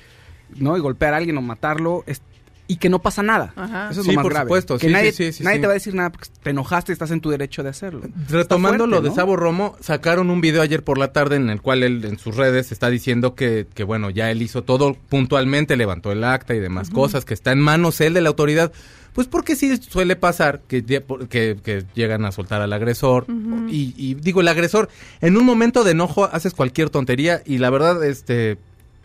¿no? 0.57 0.77
Y 0.77 0.81
golpear 0.81 1.15
a 1.15 1.17
alguien 1.17 1.37
o 1.39 1.43
matarlo. 1.43 2.05
es- 2.07 2.23
y 2.67 2.77
que 2.77 2.89
no 2.89 3.01
pasa 3.01 3.23
nada. 3.23 3.53
Ajá. 3.57 3.91
Eso 3.91 4.01
es 4.01 4.07
Sí, 4.07 4.13
lo 4.13 4.17
más 4.17 4.23
por 4.23 4.33
grave. 4.33 4.47
supuesto, 4.49 4.79
Que 4.79 4.87
sí, 4.87 4.93
nadie, 4.93 5.13
sí, 5.13 5.25
sí, 5.27 5.33
sí, 5.35 5.45
nadie 5.45 5.57
sí. 5.57 5.61
te 5.61 5.67
va 5.67 5.73
a 5.73 5.75
decir 5.75 5.95
nada 5.95 6.11
porque 6.11 6.29
te 6.43 6.51
enojaste 6.51 6.93
y 6.93 6.95
estás 6.95 7.11
en 7.11 7.21
tu 7.21 7.31
derecho 7.31 7.63
de 7.63 7.69
hacerlo. 7.69 8.01
Retomando 8.31 8.85
fuerte, 8.85 8.97
lo 8.97 9.03
de 9.03 9.09
¿no? 9.11 9.15
Sabo 9.15 9.37
Romo, 9.37 9.77
sacaron 9.81 10.31
un 10.31 10.41
video 10.41 10.63
ayer 10.63 10.83
por 10.83 10.97
la 10.97 11.13
tarde 11.13 11.37
en 11.37 11.51
el 11.51 11.61
cual 11.61 11.83
él 11.83 12.05
en 12.05 12.19
sus 12.19 12.37
redes 12.37 12.73
está 12.73 12.89
diciendo 12.91 13.35
que, 13.35 13.67
que 13.75 13.85
bueno, 13.85 14.09
ya 14.11 14.31
él 14.31 14.41
hizo 14.41 14.63
todo 14.63 14.95
puntualmente, 15.09 15.77
levantó 15.77 16.11
el 16.13 16.25
acta 16.25 16.55
y 16.55 16.61
demás 16.61 16.89
cosas, 16.91 17.25
que 17.25 17.35
está 17.35 17.53
en 17.53 17.61
manos 17.61 18.01
él 18.01 18.15
de 18.15 18.21
la 18.23 18.31
autoridad. 18.31 18.73
Pues 19.13 19.29
porque 19.29 19.55
sí 19.55 19.77
suele 19.77 20.17
pasar 20.17 20.63
que, 20.67 20.83
que 20.85 21.85
llegan 21.95 22.25
a 22.25 22.33
soltar 22.33 22.63
al 22.63 22.73
agresor. 22.73 23.27
y, 23.69 23.95
y 23.97 24.15
digo, 24.15 24.41
el 24.41 24.49
agresor, 24.49 24.89
en 25.21 25.37
un 25.37 25.45
momento 25.45 25.85
de 25.85 25.93
enojo 25.93 26.25
haces 26.33 26.53
cualquier 26.55 26.91
tontería 26.91 27.43
y 27.45 27.59
la 27.59 27.71
verdad, 27.71 28.03
este... 28.05 28.57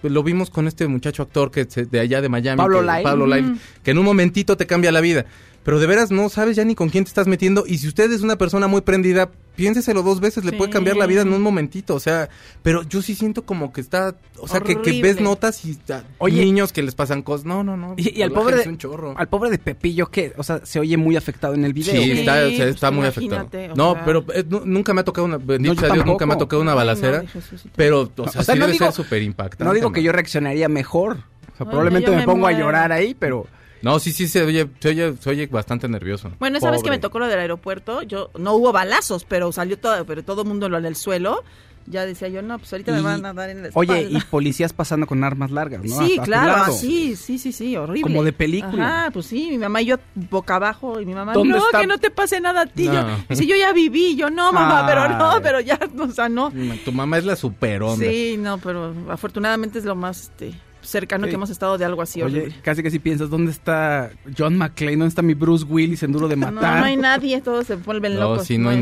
pues 0.02 0.14
lo 0.14 0.24
vimos 0.24 0.50
con 0.50 0.68
este 0.68 0.88
muchacho 0.88 1.24
actor 1.24 1.52
que 1.52 1.66
se- 1.70 1.86
de 1.86 2.00
allá 2.00 2.22
de 2.22 2.30
Miami, 2.30 2.58
Pablo 2.58 2.82
que. 2.82 3.04
Pablo 3.04 3.28
en 3.92 3.98
un 3.98 4.06
momentito 4.06 4.56
te 4.58 4.66
cambia 4.66 4.92
la 4.92 5.02
vida. 5.02 5.26
Pero 5.64 5.80
de 5.80 5.88
veras 5.88 6.10
no 6.10 6.30
sabes 6.30 6.56
ya 6.56 6.64
ni 6.66 6.74
con 6.74 6.90
quién 6.90 7.04
te 7.04 7.10
estás 7.10 7.28
metiendo. 7.28 7.66
Y 7.68 7.78
si 7.80 7.88
usted 7.88 8.12
es 8.12 8.22
una 8.22 8.38
persona 8.38 8.68
muy 8.68 8.82
prendida, 8.82 9.30
piénseselo 9.56 10.04
dos 10.04 10.20
veces, 10.22 10.46
le 10.46 10.52
Sí. 10.52 10.58
puede 10.58 10.72
cambiar 10.72 10.96
la 10.96 11.06
vida 11.06 11.22
en 11.22 11.34
un 11.34 11.42
momentito. 11.42 11.94
O 11.96 12.00
sea, 12.00 12.30
pero 12.64 12.84
yo 12.84 13.02
sí 13.02 13.14
siento 13.14 13.46
como 13.46 13.74
que 13.74 13.82
está. 13.82 14.16
O 14.40 14.48
sea, 14.48 14.62
que, 14.62 14.82
que 14.82 15.02
ves 15.02 15.20
notas 15.20 15.66
y 15.66 15.78
Oye. 16.18 16.44
niños 16.46 16.72
que 16.72 16.82
les 16.82 16.96
pasan 16.96 17.22
cosas. 17.22 17.46
No, 17.46 17.64
no, 17.64 17.76
no. 17.76 17.94
Y, 17.98 18.18
y 18.18 18.22
al 18.24 18.32
pobre 18.32 18.56
de, 18.64 18.70
un 18.70 18.78
chorro. 18.78 19.14
al 19.18 19.28
pobre 19.28 19.50
de 19.52 19.58
Pepillo 19.58 20.08
que, 20.08 20.34
o 20.38 20.44
sea, 20.44 20.66
se 20.66 20.80
oye 20.80 20.96
muy 20.96 21.18
afectado 21.18 21.54
en 21.54 21.66
el 21.66 21.74
video. 21.74 21.94
Sí, 21.94 22.04
Sí, 22.04 22.12
está, 22.20 22.34
o 22.36 22.50
sea, 22.50 22.58
pues 22.58 22.60
está 22.76 22.92
muy 22.92 23.04
imagínate, 23.06 23.58
afectado. 23.66 23.74
o 23.74 23.76
No, 23.76 23.94
sea. 23.96 24.06
pero 24.06 24.26
eh, 24.34 24.46
nu- 24.50 24.62
nunca 24.66 24.94
me 24.94 25.02
ha 25.02 25.04
tocado 25.04 25.26
una. 25.26 25.38
Bendito 25.38 25.76
sea 25.76 25.94
Dios, 25.94 26.06
nunca 26.06 26.26
me 26.26 26.34
ha 26.36 26.38
tocado 26.38 26.62
una 26.62 26.72
no, 26.72 26.78
balacera. 26.78 27.24
pero, 27.76 28.02
o 28.04 28.30
sea, 28.30 28.42
O 28.42 28.44
sea, 28.44 28.56
sí 28.56 28.60
no 28.60 28.66
debe 28.66 28.72
digo- 28.74 28.86
ser 28.86 28.94
súper 28.94 29.22
impactante. 29.24 29.66
No 29.66 29.74
digo 29.74 29.92
que 29.92 30.02
yo 30.02 30.14
reaccionaría 30.14 30.70
mejor. 30.70 31.18
O 31.18 31.58
sea, 31.58 31.66
Ay, 31.66 31.66
probablemente 31.66 32.10
me, 32.12 32.18
me 32.18 32.24
pongo 32.24 32.48
a 32.48 32.54
llorar 32.54 32.94
ahí, 32.94 33.14
pero 33.14 33.46
No, 33.82 34.00
sí, 34.00 34.12
sí, 34.12 34.28
se 34.28 34.44
oye, 34.44 34.68
se 34.80 34.90
oye, 34.90 35.14
se 35.20 35.30
oye 35.30 35.48
bastante 35.48 35.88
nervioso. 35.88 36.32
Bueno, 36.40 36.58
esa 36.58 36.72
vez 36.72 36.84
que 36.84 36.90
me 36.90 37.00
tocó 37.00 37.20
lo 37.20 37.28
del 37.28 37.40
aeropuerto, 37.40 38.02
yo 38.04 38.30
no 38.38 38.54
hubo 38.54 38.72
balazos, 38.72 39.24
pero 39.26 39.52
salió 39.52 39.78
todo, 39.80 40.06
pero 40.06 40.24
todo 40.24 40.42
el 40.44 40.48
mundo 40.48 40.66
en 40.68 40.86
el 40.86 40.96
suelo. 40.96 41.44
Ya 41.88 42.06
decía 42.06 42.28
yo, 42.28 42.44
no, 42.44 42.60
pues 42.60 42.72
ahorita 42.72 42.92
me 42.92 43.02
van 43.02 43.26
a 43.26 43.34
dar 43.34 43.50
en 43.50 43.64
la 43.64 43.70
espalda. 43.70 43.94
oye, 43.94 44.10
y 44.12 44.22
policías 44.22 44.74
pasando 44.74 45.08
con 45.08 45.24
armas 45.24 45.50
largas, 45.50 45.84
¿no? 45.84 46.06
Sí, 46.06 46.20
A- 46.20 46.24
claro, 46.24 46.72
sí, 46.72 47.16
sí, 47.16 47.40
sí, 47.40 47.52
sí, 47.52 47.76
horrible. 47.78 48.04
Como 48.04 48.24
de 48.24 48.32
película. 48.32 48.86
Ajá, 49.06 49.12
pues 49.12 49.26
sí, 49.26 49.48
mi 49.50 49.58
mamá 49.58 49.82
y 49.82 49.86
yo 49.86 49.96
boca 50.14 50.58
abajo 50.58 51.00
y 51.00 51.06
mi 51.08 51.16
mamá, 51.16 51.34
¿Dónde 51.34 51.56
no, 51.58 51.66
está? 51.66 51.80
que 51.82 51.88
no 51.88 51.98
te 51.98 52.12
pase 52.12 52.40
nada 52.42 52.62
a 52.62 52.66
ti. 52.68 52.88
No. 52.88 52.94
Yo, 52.94 53.18
dice, 53.30 53.48
yo 53.48 53.56
ya 53.56 53.74
viví, 53.74 54.16
yo 54.16 54.30
no, 54.30 54.52
mamá, 54.52 54.86
pero 54.86 55.10
no, 55.18 55.40
pero 55.42 55.62
ya, 55.62 55.80
o 55.98 56.12
sea, 56.12 56.30
no. 56.30 56.52
Tu 56.86 56.92
mamá 56.92 57.18
es 57.18 57.26
la 57.26 57.36
super 57.36 57.82
onda. 57.82 58.06
Sí, 58.06 58.36
no, 58.38 58.60
pero 58.60 58.94
afortunadamente 59.10 59.80
es 59.80 59.86
lo 59.86 59.96
más, 59.96 60.24
este, 60.24 60.54
cercano 60.90 61.26
Sí. 61.26 61.30
que 61.30 61.36
hemos 61.36 61.50
estado 61.50 61.78
de 61.78 61.86
algo 61.86 62.02
así 62.02 62.22
Oye, 62.22 62.40
horrible. 62.42 62.56
casi 62.62 62.84
que 62.84 62.92
si 62.92 63.00
piensas, 63.00 63.30
¿dónde 63.30 63.52
está 63.52 64.12
John 64.38 64.58
McClane? 64.58 64.94
¿Dónde 64.98 65.08
está 65.10 65.22
mi 65.22 65.34
Bruce 65.34 65.66
Willis 65.66 66.04
en 66.04 66.12
Duro 66.12 66.28
de 66.28 66.36
No, 66.36 66.52
Matar? 66.52 66.80
no 66.80 66.86
hay 66.86 66.98
nadie, 66.98 67.40
todos 67.42 67.68
se 67.68 67.76
vuelven 67.76 68.16
No, 68.16 68.22
locos. 68.32 68.48
sí, 68.48 68.58
no 68.58 68.70
hay 68.70 68.80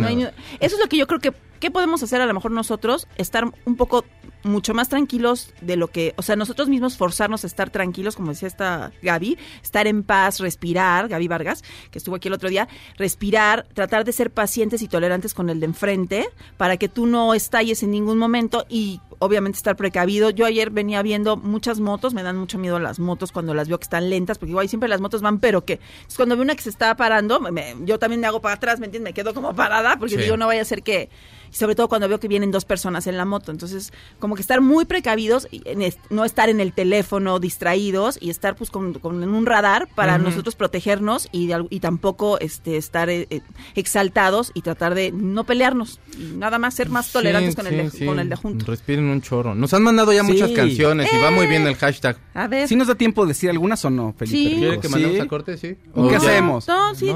Eso 0.59 0.75
es 0.75 0.79
lo 0.81 0.87
que 0.89 0.97
yo 0.97 1.05
creo 1.07 1.19
que, 1.19 1.33
¿qué 1.59 1.71
podemos 1.71 2.01
hacer 2.03 2.21
a 2.21 2.25
lo 2.25 2.33
mejor 2.33 2.51
nosotros? 2.51 3.07
Estar 3.17 3.45
un 3.65 3.75
poco 3.75 4.05
mucho 4.43 4.73
más 4.73 4.87
tranquilos 4.87 5.53
de 5.61 5.75
lo 5.75 5.87
que, 5.87 6.13
o 6.15 6.21
sea, 6.21 6.35
nosotros 6.37 6.69
mismos 6.69 6.95
forzarnos 6.95 7.43
a 7.43 7.47
estar 7.47 7.69
tranquilos, 7.69 8.15
como 8.15 8.29
decía 8.31 8.47
esta 8.47 8.91
Gaby, 9.01 9.37
estar 9.61 9.87
en 9.87 10.03
paz, 10.03 10.39
respirar, 10.39 11.07
Gaby 11.09 11.27
Vargas, 11.27 11.63
que 11.91 11.97
estuvo 11.97 12.15
aquí 12.15 12.27
el 12.29 12.33
otro 12.33 12.47
día, 12.49 12.67
respirar, 12.97 13.67
tratar 13.73 14.05
de 14.05 14.13
ser 14.13 14.31
pacientes 14.31 14.81
y 14.81 14.87
tolerantes 14.87 15.33
con 15.33 15.49
el 15.49 15.59
de 15.59 15.65
enfrente, 15.65 16.29
para 16.55 16.77
que 16.77 16.87
tú 16.87 17.07
no 17.07 17.33
estalles 17.33 17.83
en 17.83 17.91
ningún 17.91 18.17
momento 18.17 18.65
y 18.69 19.01
obviamente 19.19 19.57
estar 19.57 19.75
precavido. 19.75 20.29
Yo 20.29 20.45
ayer 20.45 20.69
venía 20.69 21.01
viendo 21.01 21.35
muchas 21.35 21.79
motos, 21.79 22.13
me 22.13 22.23
dan 22.23 22.37
mucho 22.37 22.57
miedo 22.57 22.79
las 22.79 22.99
motos 22.99 23.31
cuando 23.31 23.53
las 23.53 23.67
veo 23.67 23.79
que 23.79 23.83
están 23.85 24.09
lentas, 24.09 24.37
porque 24.37 24.51
igual 24.51 24.69
siempre 24.69 24.87
las 24.87 25.01
motos 25.01 25.21
van, 25.21 25.39
pero 25.39 25.65
que 25.65 25.79
cuando 26.15 26.35
veo 26.35 26.43
una 26.43 26.55
que 26.55 26.61
se 26.61 26.69
está 26.69 26.95
parando, 26.95 27.39
me- 27.39 27.75
yo 27.85 27.99
también 27.99 28.21
me 28.21 28.27
hago 28.27 28.41
para 28.41 28.55
atrás, 28.55 28.79
¿me 28.79 28.85
entiendes? 28.85 29.09
Me 29.09 29.13
quedo 29.13 29.33
como 29.33 29.53
parada, 29.55 29.97
porque 29.97 30.15
Sí. 30.15 30.21
digo, 30.21 30.37
no 30.37 30.47
vaya 30.47 30.61
a 30.61 30.65
ser 30.65 30.83
que, 30.83 31.09
y 31.51 31.55
sobre 31.55 31.75
todo 31.75 31.87
cuando 31.87 32.07
veo 32.07 32.19
que 32.19 32.27
vienen 32.27 32.51
dos 32.51 32.65
personas 32.65 33.07
en 33.07 33.17
la 33.17 33.25
moto. 33.25 33.51
Entonces, 33.51 33.91
como 34.19 34.35
que 34.35 34.41
estar 34.41 34.61
muy 34.61 34.85
precavidos, 34.85 35.47
y 35.51 35.61
en 35.65 35.81
est- 35.81 35.99
no 36.09 36.25
estar 36.25 36.49
en 36.49 36.59
el 36.59 36.73
teléfono 36.73 37.39
distraídos 37.39 38.17
y 38.21 38.29
estar 38.29 38.55
pues 38.55 38.69
con, 38.69 38.93
con- 38.93 39.21
en 39.23 39.29
un 39.29 39.45
radar 39.45 39.87
para 39.95 40.17
nosotros 40.17 40.55
protegernos 40.55 41.27
y, 41.31 41.47
de 41.47 41.53
al- 41.55 41.67
y 41.69 41.79
tampoco 41.79 42.39
este 42.39 42.77
estar 42.77 43.09
eh, 43.09 43.27
eh, 43.29 43.41
exaltados 43.75 44.51
y 44.53 44.61
tratar 44.61 44.95
de 44.95 45.11
no 45.11 45.43
pelearnos 45.45 45.99
y 46.17 46.35
nada 46.37 46.59
más 46.59 46.73
ser 46.73 46.89
más 46.89 47.11
tolerantes 47.11 47.51
Sí, 47.53 47.55
con, 47.55 47.65
sí, 47.67 47.75
el 47.75 47.83
de, 47.85 47.91
sí. 47.91 48.05
con 48.05 48.19
el 48.19 48.29
de 48.29 48.35
junto. 48.35 48.65
Respiren 48.65 49.05
un 49.05 49.21
chorro. 49.21 49.55
Nos 49.55 49.73
han 49.73 49.83
mandado 49.83 50.11
ya 50.13 50.23
Sí. 50.23 50.31
muchas 50.33 50.51
canciones 50.51 51.09
y 51.13 51.17
va 51.17 51.31
muy 51.31 51.47
bien 51.47 51.65
el 51.67 51.75
hashtag. 51.75 52.17
A 52.33 52.47
ver. 52.47 52.67
¿Sí 52.67 52.75
nos 52.75 52.87
da 52.87 52.95
tiempo 52.95 53.23
de 53.25 53.29
decir 53.29 53.49
algunas 53.49 53.83
o 53.85 53.89
no, 53.89 54.13
Felipe? 54.17 54.55
¿Quiere 54.57 54.79
que 54.79 54.89
mandemos 54.89 55.15
¿Sí? 55.15 55.21
a 55.21 55.27
corte? 55.27 55.57
Sí. 55.57 55.75
¿O 55.93 56.05
qué 56.07 56.11
ya? 56.13 56.17
hacemos? 56.17 56.67
No, 56.67 56.95
sí, 56.95 57.05
No. 57.07 57.15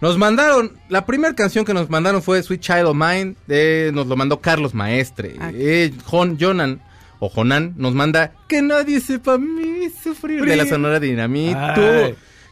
Nos 0.00 0.16
mandaron, 0.16 0.72
la 0.88 1.04
primera 1.06 1.34
canción 1.34 1.64
que 1.64 1.74
nos 1.74 1.90
mandaron 1.90 2.22
fue 2.22 2.42
Sweet 2.42 2.60
Child 2.60 2.86
of 2.86 2.96
Mine, 2.96 3.34
de- 3.46 3.90
nos 3.92 4.06
lo 4.06 4.16
mandó 4.16 4.40
Carlos 4.40 4.72
Maestre. 4.74 5.34
Ah. 5.40 5.50
Eh, 5.52 5.92
Jon, 6.04 6.36
Jonan, 6.40 6.80
o 7.18 7.28
Jonan, 7.28 7.74
nos 7.76 7.94
manda 7.94 8.32
Que 8.46 8.62
nadie 8.62 9.00
sepa 9.00 9.38
mí 9.38 9.88
sufrir, 10.02 10.44
de 10.44 10.56
la 10.56 10.66
Sonora 10.66 11.00
Dinamita. 11.00 11.74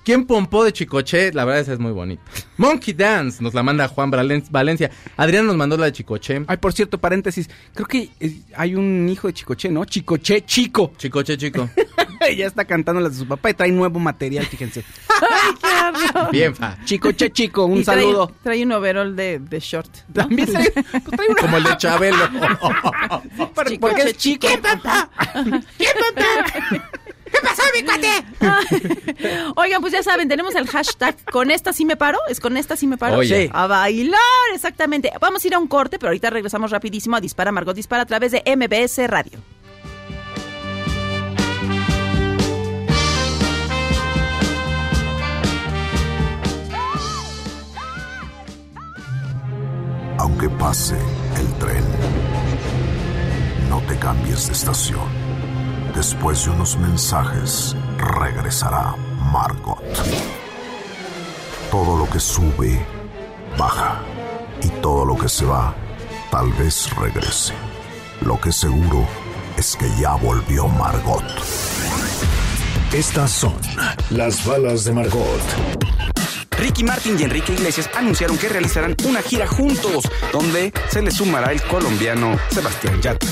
¿Quién 0.05 0.25
pompó 0.25 0.63
de 0.63 0.73
Chicoche? 0.73 1.33
La 1.33 1.45
verdad 1.45 1.63
esa 1.63 1.73
es 1.73 1.81
muy 1.81 1.91
bonita. 1.91 2.23
Monkey 2.59 2.95
Dance 2.95 3.43
nos 3.43 3.55
la 3.55 3.65
manda 3.65 3.89
Juan 3.89 4.11
Valen- 4.13 4.45
Valencia. 4.51 4.89
Adrián 5.17 5.47
nos 5.47 5.57
mandó 5.57 5.77
la 5.77 5.87
de 5.87 5.93
Chicoche. 5.93 6.45
Ay, 6.47 6.57
por 6.59 6.73
cierto, 6.73 6.99
paréntesis. 6.99 7.51
Creo 7.75 7.89
que 7.89 8.11
eh, 8.21 8.41
hay 8.57 8.77
un 8.77 9.09
hijo 9.09 9.27
de 9.27 9.35
Chicoche, 9.35 9.69
¿no? 9.69 9.85
Chicoche 9.85 10.45
Chico. 10.45 10.93
Chicoche, 10.97 11.37
chico. 11.37 11.69
ya 12.37 12.47
está 12.47 12.65
cantando 12.65 13.01
las 13.01 13.13
de 13.13 13.19
su 13.19 13.29
papá 13.29 13.51
y 13.51 13.55
trae 13.55 13.71
nuevo 13.73 13.99
material, 13.99 14.47
fíjense. 14.47 14.85
Ay, 15.09 15.55
qué. 15.61 16.31
Bien, 16.33 16.55
fa. 16.55 16.77
Chico, 16.85 17.65
un 17.67 17.79
Y 17.79 17.83
trae- 17.83 17.85
saludo. 17.85 18.33
Trae, 18.43 18.63
un 18.65 18.73
overall 18.73 19.15
de, 19.17 19.39
de 19.39 19.61
short. 19.61 19.89
¿no? 20.09 20.15
También 20.15 20.51
trae, 20.51 20.71
pues 20.73 21.05
trae 21.05 21.29
una... 21.29 21.41
Como 21.41 21.57
el 21.57 21.65
de 21.65 21.77
Chabelo. 21.77 22.29
Porque 23.81 24.03
es 24.03 24.17
chico. 24.17 24.47
Oigan, 29.57 29.81
pues 29.81 29.93
ya 29.93 30.03
saben, 30.03 30.29
tenemos 30.29 30.55
el 30.55 30.67
hashtag 30.67 31.17
con 31.31 31.51
esta 31.51 31.73
sí 31.73 31.85
me 31.85 31.97
paro. 31.97 32.19
¿Es 32.29 32.41
con 32.41 32.57
esta 32.57 32.77
sí 32.77 32.87
me 32.87 32.97
paro? 32.97 33.19
Oye. 33.19 33.51
A 33.53 33.67
bailar, 33.67 34.21
exactamente. 34.55 35.11
Vamos 35.21 35.45
a 35.45 35.47
ir 35.49 35.55
a 35.55 35.59
un 35.59 35.67
corte, 35.67 35.99
pero 35.99 36.09
ahorita 36.11 36.31
regresamos 36.31 36.71
rapidísimo 36.71 37.17
a 37.17 37.21
Dispara 37.21 37.53
Margot 37.53 37.75
Dispara 37.75 38.03
a 38.03 38.07
través 38.07 38.33
de 38.33 38.43
MBS 38.57 39.07
Radio. 39.09 39.39
Aunque 50.19 50.49
pase 50.49 50.97
el 51.39 51.53
tren, 51.55 51.85
no 53.69 53.81
te 53.83 53.99
cambies 53.99 54.47
de 54.47 54.53
estación. 54.53 55.07
Después 55.95 56.45
de 56.45 56.51
unos 56.51 56.77
mensajes, 56.79 57.77
regresará 57.99 58.95
Margot. 59.33 59.83
Todo 61.71 61.97
lo 61.97 62.09
que 62.09 62.21
sube, 62.21 62.85
baja. 63.59 64.01
Y 64.63 64.69
todo 64.81 65.05
lo 65.05 65.17
que 65.17 65.29
se 65.29 65.45
va, 65.45 65.75
tal 66.31 66.51
vez 66.55 66.89
regrese. 66.97 67.55
Lo 68.23 68.41
que 68.41 68.53
seguro 68.53 69.07
es 69.57 69.77
que 69.77 69.89
ya 70.01 70.15
volvió 70.15 70.67
Margot. 70.69 71.25
Estas 72.93 73.31
son 73.31 73.55
las 74.11 74.45
balas 74.47 74.85
de 74.85 74.93
Margot. 74.93 75.41
Ricky 76.59 76.85
Martin 76.85 77.17
y 77.19 77.25
Enrique 77.25 77.53
Iglesias 77.53 77.91
anunciaron 77.95 78.39
que 78.39 78.49
realizarán 78.49 78.97
una 79.05 79.23
gira 79.23 79.47
juntos, 79.47 80.05
donde 80.33 80.73
se 80.89 81.03
les 81.03 81.15
sumará 81.15 81.53
el 81.53 81.63
colombiano 81.63 82.39
Sebastián 82.51 83.01
Yatra. 83.01 83.29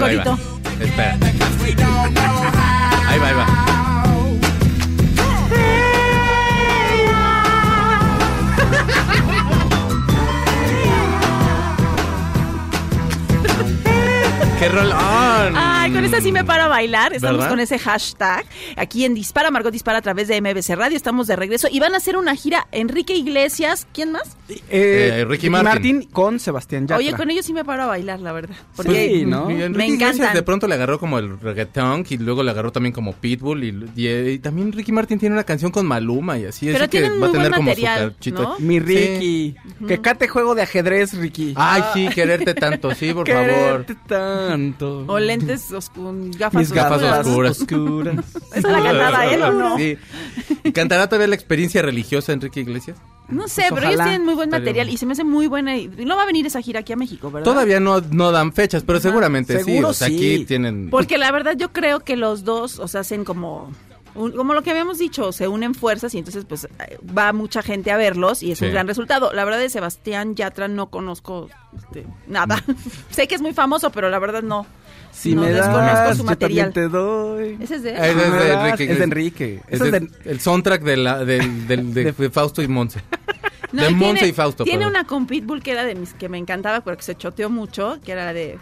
Va, 0.00 0.06
ahí 0.06 0.16
va, 0.16 0.22
ahí. 0.22 0.38
Espera. 0.80 1.16
Ahí 3.08 3.18
va, 3.18 3.28
ahí 3.28 3.34
va. 3.34 3.46
¡Qué 14.58 14.68
rolón! 14.68 15.56
Ay, 15.82 15.90
con 15.90 16.04
esta 16.04 16.20
sí 16.20 16.30
me 16.30 16.44
paro 16.44 16.62
a 16.64 16.68
bailar. 16.68 17.12
Estamos 17.12 17.38
¿Verdad? 17.38 17.50
con 17.50 17.60
ese 17.60 17.78
hashtag. 17.78 18.44
Aquí 18.76 19.04
en 19.04 19.14
Dispara, 19.14 19.50
Margot 19.50 19.72
Dispara 19.72 19.98
a 19.98 20.02
través 20.02 20.28
de 20.28 20.40
MBC 20.40 20.76
Radio. 20.76 20.96
Estamos 20.96 21.26
de 21.26 21.34
regreso. 21.36 21.66
Y 21.70 21.80
van 21.80 21.94
a 21.94 21.96
hacer 21.96 22.16
una 22.16 22.36
gira 22.36 22.68
Enrique 22.70 23.14
Iglesias. 23.16 23.86
¿Quién 23.92 24.12
más? 24.12 24.36
Eh, 24.70 25.24
Ricky 25.28 25.50
Martin. 25.50 26.04
con 26.04 26.38
Sebastián 26.38 26.84
Yatra. 26.84 26.98
Oye, 26.98 27.12
con 27.14 27.30
ellos 27.30 27.44
sí 27.44 27.52
me 27.52 27.64
paro 27.64 27.82
a 27.82 27.86
bailar, 27.86 28.20
la 28.20 28.32
verdad. 28.32 28.54
Porque 28.76 28.92
Sí, 29.08 29.24
¿no? 29.26 29.46
Me 29.46 29.54
Iglesias 29.66 29.88
encantan. 29.88 30.34
de 30.34 30.42
pronto 30.42 30.68
le 30.68 30.74
agarró 30.74 30.98
como 31.00 31.18
el 31.18 31.40
reggaetón 31.40 32.04
y 32.08 32.16
luego 32.18 32.42
le 32.44 32.50
agarró 32.52 32.70
también 32.70 32.92
como 32.92 33.12
Pitbull 33.14 33.64
y, 33.64 33.90
y, 33.96 34.08
y 34.08 34.38
también 34.38 34.70
Ricky 34.72 34.92
Martin 34.92 35.18
tiene 35.18 35.34
una 35.34 35.44
canción 35.44 35.70
con 35.72 35.84
Maluma 35.86 36.38
y 36.38 36.44
así, 36.46 36.66
Pero 36.66 36.84
así 36.84 36.88
que 36.90 37.08
va 37.10 37.26
a 37.28 37.32
tener 37.32 37.50
como 37.50 37.62
material, 37.62 38.10
su 38.10 38.14
cachito. 38.14 38.42
¿no? 38.42 38.58
Mi 38.60 38.78
Sí. 38.78 38.84
Ricky. 38.86 39.56
Que 39.88 40.00
cate 40.00 40.28
juego 40.28 40.54
de 40.54 40.62
ajedrez, 40.62 41.14
Ricky. 41.14 41.54
Ay, 41.56 41.82
sí, 41.92 42.08
quererte 42.14 42.54
tanto, 42.54 42.94
sí, 42.94 43.12
por 43.12 43.26
favor. 43.28 43.44
Quererte 43.46 43.96
tanto. 44.06 45.04
O 45.08 45.18
lentes 45.18 45.71
gafas 45.72 46.60
Mis 46.60 46.72
Gafas 46.72 47.02
oscuras. 47.26 47.60
oscuras. 47.60 48.24
¿Esa 48.54 48.68
la 48.70 48.82
cantaba 48.82 49.26
él 49.26 49.42
o 49.42 49.52
no? 49.52 49.76
Sí. 49.76 49.96
¿Y 50.64 50.72
¿Cantará 50.72 51.08
todavía 51.08 51.28
la 51.28 51.34
experiencia 51.34 51.82
religiosa 51.82 52.32
Enrique 52.32 52.60
Iglesias? 52.60 52.98
No 53.28 53.48
sé, 53.48 53.62
Pues 53.70 53.80
pero 53.80 53.86
ellos 53.92 54.02
tienen 54.02 54.24
muy 54.26 54.34
buen 54.34 54.50
material 54.50 54.88
y 54.90 54.96
se 54.98 55.06
me 55.06 55.12
hace 55.12 55.24
muy 55.24 55.46
buena. 55.46 55.76
Y 55.76 55.88
no 55.88 56.16
va 56.16 56.24
a 56.24 56.26
venir 56.26 56.44
esa 56.46 56.60
gira 56.60 56.80
aquí 56.80 56.92
a 56.92 56.96
México, 56.96 57.30
¿verdad? 57.30 57.44
Todavía 57.50 57.80
no, 57.80 58.00
no 58.10 58.30
dan 58.30 58.52
fechas, 58.52 58.82
pero 58.86 59.00
seguramente 59.00 59.62
sí. 59.64 59.82
O 59.82 59.92
sea, 59.94 60.08
sí. 60.08 60.16
aquí 60.16 60.44
tienen... 60.44 60.90
Porque 60.90 61.16
la 61.16 61.30
verdad 61.32 61.54
yo 61.56 61.72
creo 61.72 62.00
que 62.00 62.16
los 62.16 62.44
dos, 62.44 62.78
o 62.78 62.88
sea, 62.88 63.00
hacen 63.00 63.24
como... 63.24 63.72
un- 64.14 64.32
como 64.32 64.52
lo 64.52 64.62
que 64.62 64.70
habíamos 64.70 64.98
dicho, 64.98 65.32
se 65.32 65.48
unen 65.48 65.74
fuerzas 65.74 66.14
y 66.14 66.18
entonces 66.18 66.44
pues 66.44 66.64
eh, 66.64 66.98
va 67.16 67.32
mucha 67.32 67.62
gente 67.62 67.90
a 67.90 67.96
verlos 67.96 68.42
y 68.42 68.52
es 68.52 68.58
Sí. 68.58 68.66
un 68.66 68.72
gran 68.72 68.86
resultado. 68.86 69.32
La 69.32 69.46
verdad 69.46 69.60
de 69.60 69.70
Sebastián 69.70 70.34
Yatra 70.34 70.68
no 70.68 70.90
conozco 70.90 71.48
este, 71.74 72.06
nada. 72.26 72.62
sé 73.10 73.28
que 73.28 73.34
es 73.36 73.40
muy 73.40 73.54
famoso, 73.54 73.90
pero 73.92 74.10
la 74.10 74.18
verdad 74.18 74.42
no. 74.42 74.66
Si 75.12 75.34
no 75.34 75.42
me 75.42 75.50
desconozco 75.52 75.84
das, 75.84 76.16
su 76.16 76.22
yo 76.22 76.28
material. 76.30 76.72
también 76.72 76.90
te 76.90 76.96
doy. 76.96 77.58
Ese 77.60 77.74
es 77.76 77.82
de 77.82 77.90
él. 77.90 77.96
Ah, 78.00 78.08
ese 78.08 78.22
es 78.24 78.32
de 78.32 78.52
Enrique 78.54 78.92
Es 78.92 78.98
de. 78.98 79.04
Enrique. 79.04 79.60
Es 79.68 79.74
Eso 79.74 79.84
es 79.84 79.92
de- 79.92 80.00
de- 80.00 80.30
el 80.30 80.40
soundtrack 80.40 80.82
de, 80.82 80.96
la, 80.96 81.24
de, 81.24 81.38
De- 81.38 82.30
Fausto 82.30 82.62
y 82.62 82.68
Monse. 82.68 83.00
No, 83.72 83.82
de 83.84 83.88
Monse 83.90 84.14
tiene, 84.16 84.28
y 84.28 84.32
Fausto. 84.34 84.64
Tiene 84.64 84.80
perdón. 84.80 84.92
una 84.96 85.06
con 85.06 85.26
Pitbull 85.26 85.62
que 85.62 85.70
era 85.72 85.86
de 85.86 85.94
mis 85.94 86.12
que 86.12 86.28
me 86.28 86.36
encantaba, 86.36 86.82
pero 86.82 86.94
que 86.94 87.02
se 87.04 87.14
choteó 87.14 87.48
mucho, 87.48 87.98
que 88.04 88.12
era 88.12 88.26
la 88.26 88.34
de 88.34 88.58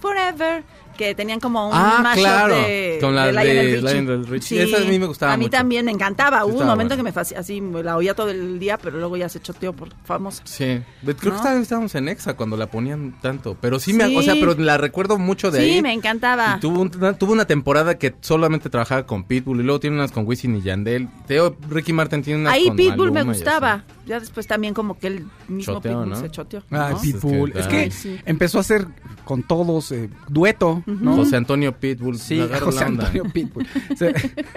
Forever, 0.00 0.62
que 0.98 1.14
tenían 1.14 1.40
como 1.40 1.68
un 1.68 1.72
Ah, 1.74 2.00
mashup 2.02 2.20
claro, 2.22 2.54
de, 2.56 2.98
con 3.00 3.14
la 3.14 3.26
de 3.26 3.32
Lionel 3.32 3.46
de 3.56 3.62
Richie. 3.80 3.80
Lionel 3.94 4.26
Richie. 4.26 4.62
Esa 4.64 4.76
a 4.76 4.80
mí 4.84 4.98
me 4.98 5.06
gustaba 5.06 5.32
A 5.32 5.36
mí 5.38 5.44
mucho. 5.44 5.52
también 5.52 5.86
me 5.86 5.92
encantaba. 5.92 6.44
Hubo 6.44 6.58
un 6.58 6.66
momento 6.66 6.90
buena. 6.90 6.96
que 6.96 7.02
me 7.04 7.12
fascinaba, 7.12 7.40
así, 7.40 7.62
la 7.82 7.96
oía 7.96 8.12
todo 8.14 8.28
el 8.30 8.58
día, 8.58 8.76
pero 8.76 8.98
luego 8.98 9.16
ya 9.16 9.28
se 9.30 9.40
choteó 9.40 9.72
por 9.72 9.88
famoso. 10.04 10.42
Sí, 10.44 10.64
creo 10.64 10.82
¿No? 11.02 11.16
que 11.16 11.28
estábamos- 11.28 11.62
estábamos 11.62 11.94
en 11.94 12.08
Exa 12.08 12.34
cuando 12.34 12.56
la 12.56 12.66
ponían 12.66 13.14
tanto, 13.22 13.56
pero 13.60 13.78
sí, 13.80 13.92
me, 13.94 14.08
Sí. 14.08 14.16
o 14.16 14.22
sea, 14.22 14.34
pero 14.34 14.54
la 14.58 14.76
recuerdo 14.76 15.16
mucho 15.18 15.50
de 15.50 15.60
Sí, 15.62 15.70
ahí. 15.76 15.82
me 15.82 15.92
encantaba. 15.92 16.56
Y 16.56 16.60
tuvo, 16.60 16.80
un- 16.82 16.90
una, 16.96 17.12
tuvo 17.16 17.32
una 17.32 17.46
temporada 17.46 17.96
que 17.96 18.14
solamente 18.20 18.68
trabajaba 18.68 19.06
con 19.06 19.24
Pitbull 19.24 19.60
y 19.60 19.62
luego 19.62 19.80
tiene 19.80 19.96
unas 19.96 20.10
con 20.12 20.26
Wisin 20.26 20.56
y 20.56 20.62
Yandel. 20.62 21.08
Teo, 21.26 21.56
Ricky 21.70 21.92
Martin 21.92 22.22
tiene 22.22 22.40
unas 22.40 22.52
Ahí 22.54 22.66
con 22.66 22.76
Pitbull 22.76 23.06
me 23.12 23.20
Maluma 23.22 23.32
gustaba. 23.34 23.84
Ya 24.04 24.18
después 24.18 24.46
también 24.46 24.72
como 24.74 24.98
que 24.98 25.06
el 25.06 25.26
mismo 25.48 25.74
Choteó, 25.74 25.92
Pitbull 25.92 26.08
¿no? 26.08 26.16
se 26.16 26.30
choteó. 26.30 26.60
Sí, 27.00 27.12
Pitbull. 27.12 27.50
es 27.50 27.54
que- 27.54 27.60
Es 27.60 27.66
que 27.68 27.76
Ay, 27.76 27.90
sí. 27.90 28.18
empezó 28.24 28.58
a 28.58 28.62
hacer 28.62 28.86
con 29.24 29.42
todos 29.42 29.92
eh, 29.92 30.08
dueto, 30.28 30.82
¿no? 30.88 31.16
José 31.16 31.36
Antonio 31.36 31.72
Pitbull. 31.72 32.18
Sí, 32.18 32.42
José. 32.60 32.84
Antonio 32.84 33.24
Pitbull. 33.24 33.66
O 33.92 33.96
sea, 33.96 34.12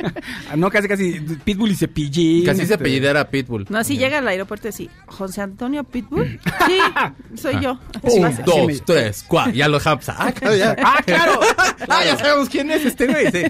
no, 0.55 0.69
casi, 0.69 0.87
casi 0.87 1.19
Pitbull 1.43 1.71
y 1.71 1.75
Cepillín. 1.75 2.45
Casi 2.45 2.57
se 2.59 2.63
este, 2.63 2.75
apellidara 2.75 3.29
Pitbull. 3.29 3.65
No, 3.69 3.83
si 3.83 3.97
llega 3.97 4.19
al 4.19 4.27
aeropuerto 4.27 4.67
y 4.67 4.69
así, 4.69 4.89
José 5.07 5.41
Antonio 5.41 5.83
Pitbull. 5.83 6.39
Sí, 6.67 6.77
soy 7.35 7.59
yo. 7.61 7.79
Un, 8.03 8.35
dos, 8.45 8.67
me- 8.67 8.79
tres, 8.79 9.25
cuatro. 9.27 9.51
Ya 9.53 9.67
lo 9.67 9.77
dejamos. 9.77 10.07
Ah, 10.09 10.31
claro, 10.31 10.55
ya. 10.55 10.75
Ah, 10.83 11.01
claro. 11.05 11.39
Ah, 11.89 12.03
ya 12.05 12.17
sabemos 12.17 12.49
quién 12.49 12.69
es 12.71 12.85
este 12.85 13.07
güey. 13.07 13.31
sí. 13.31 13.43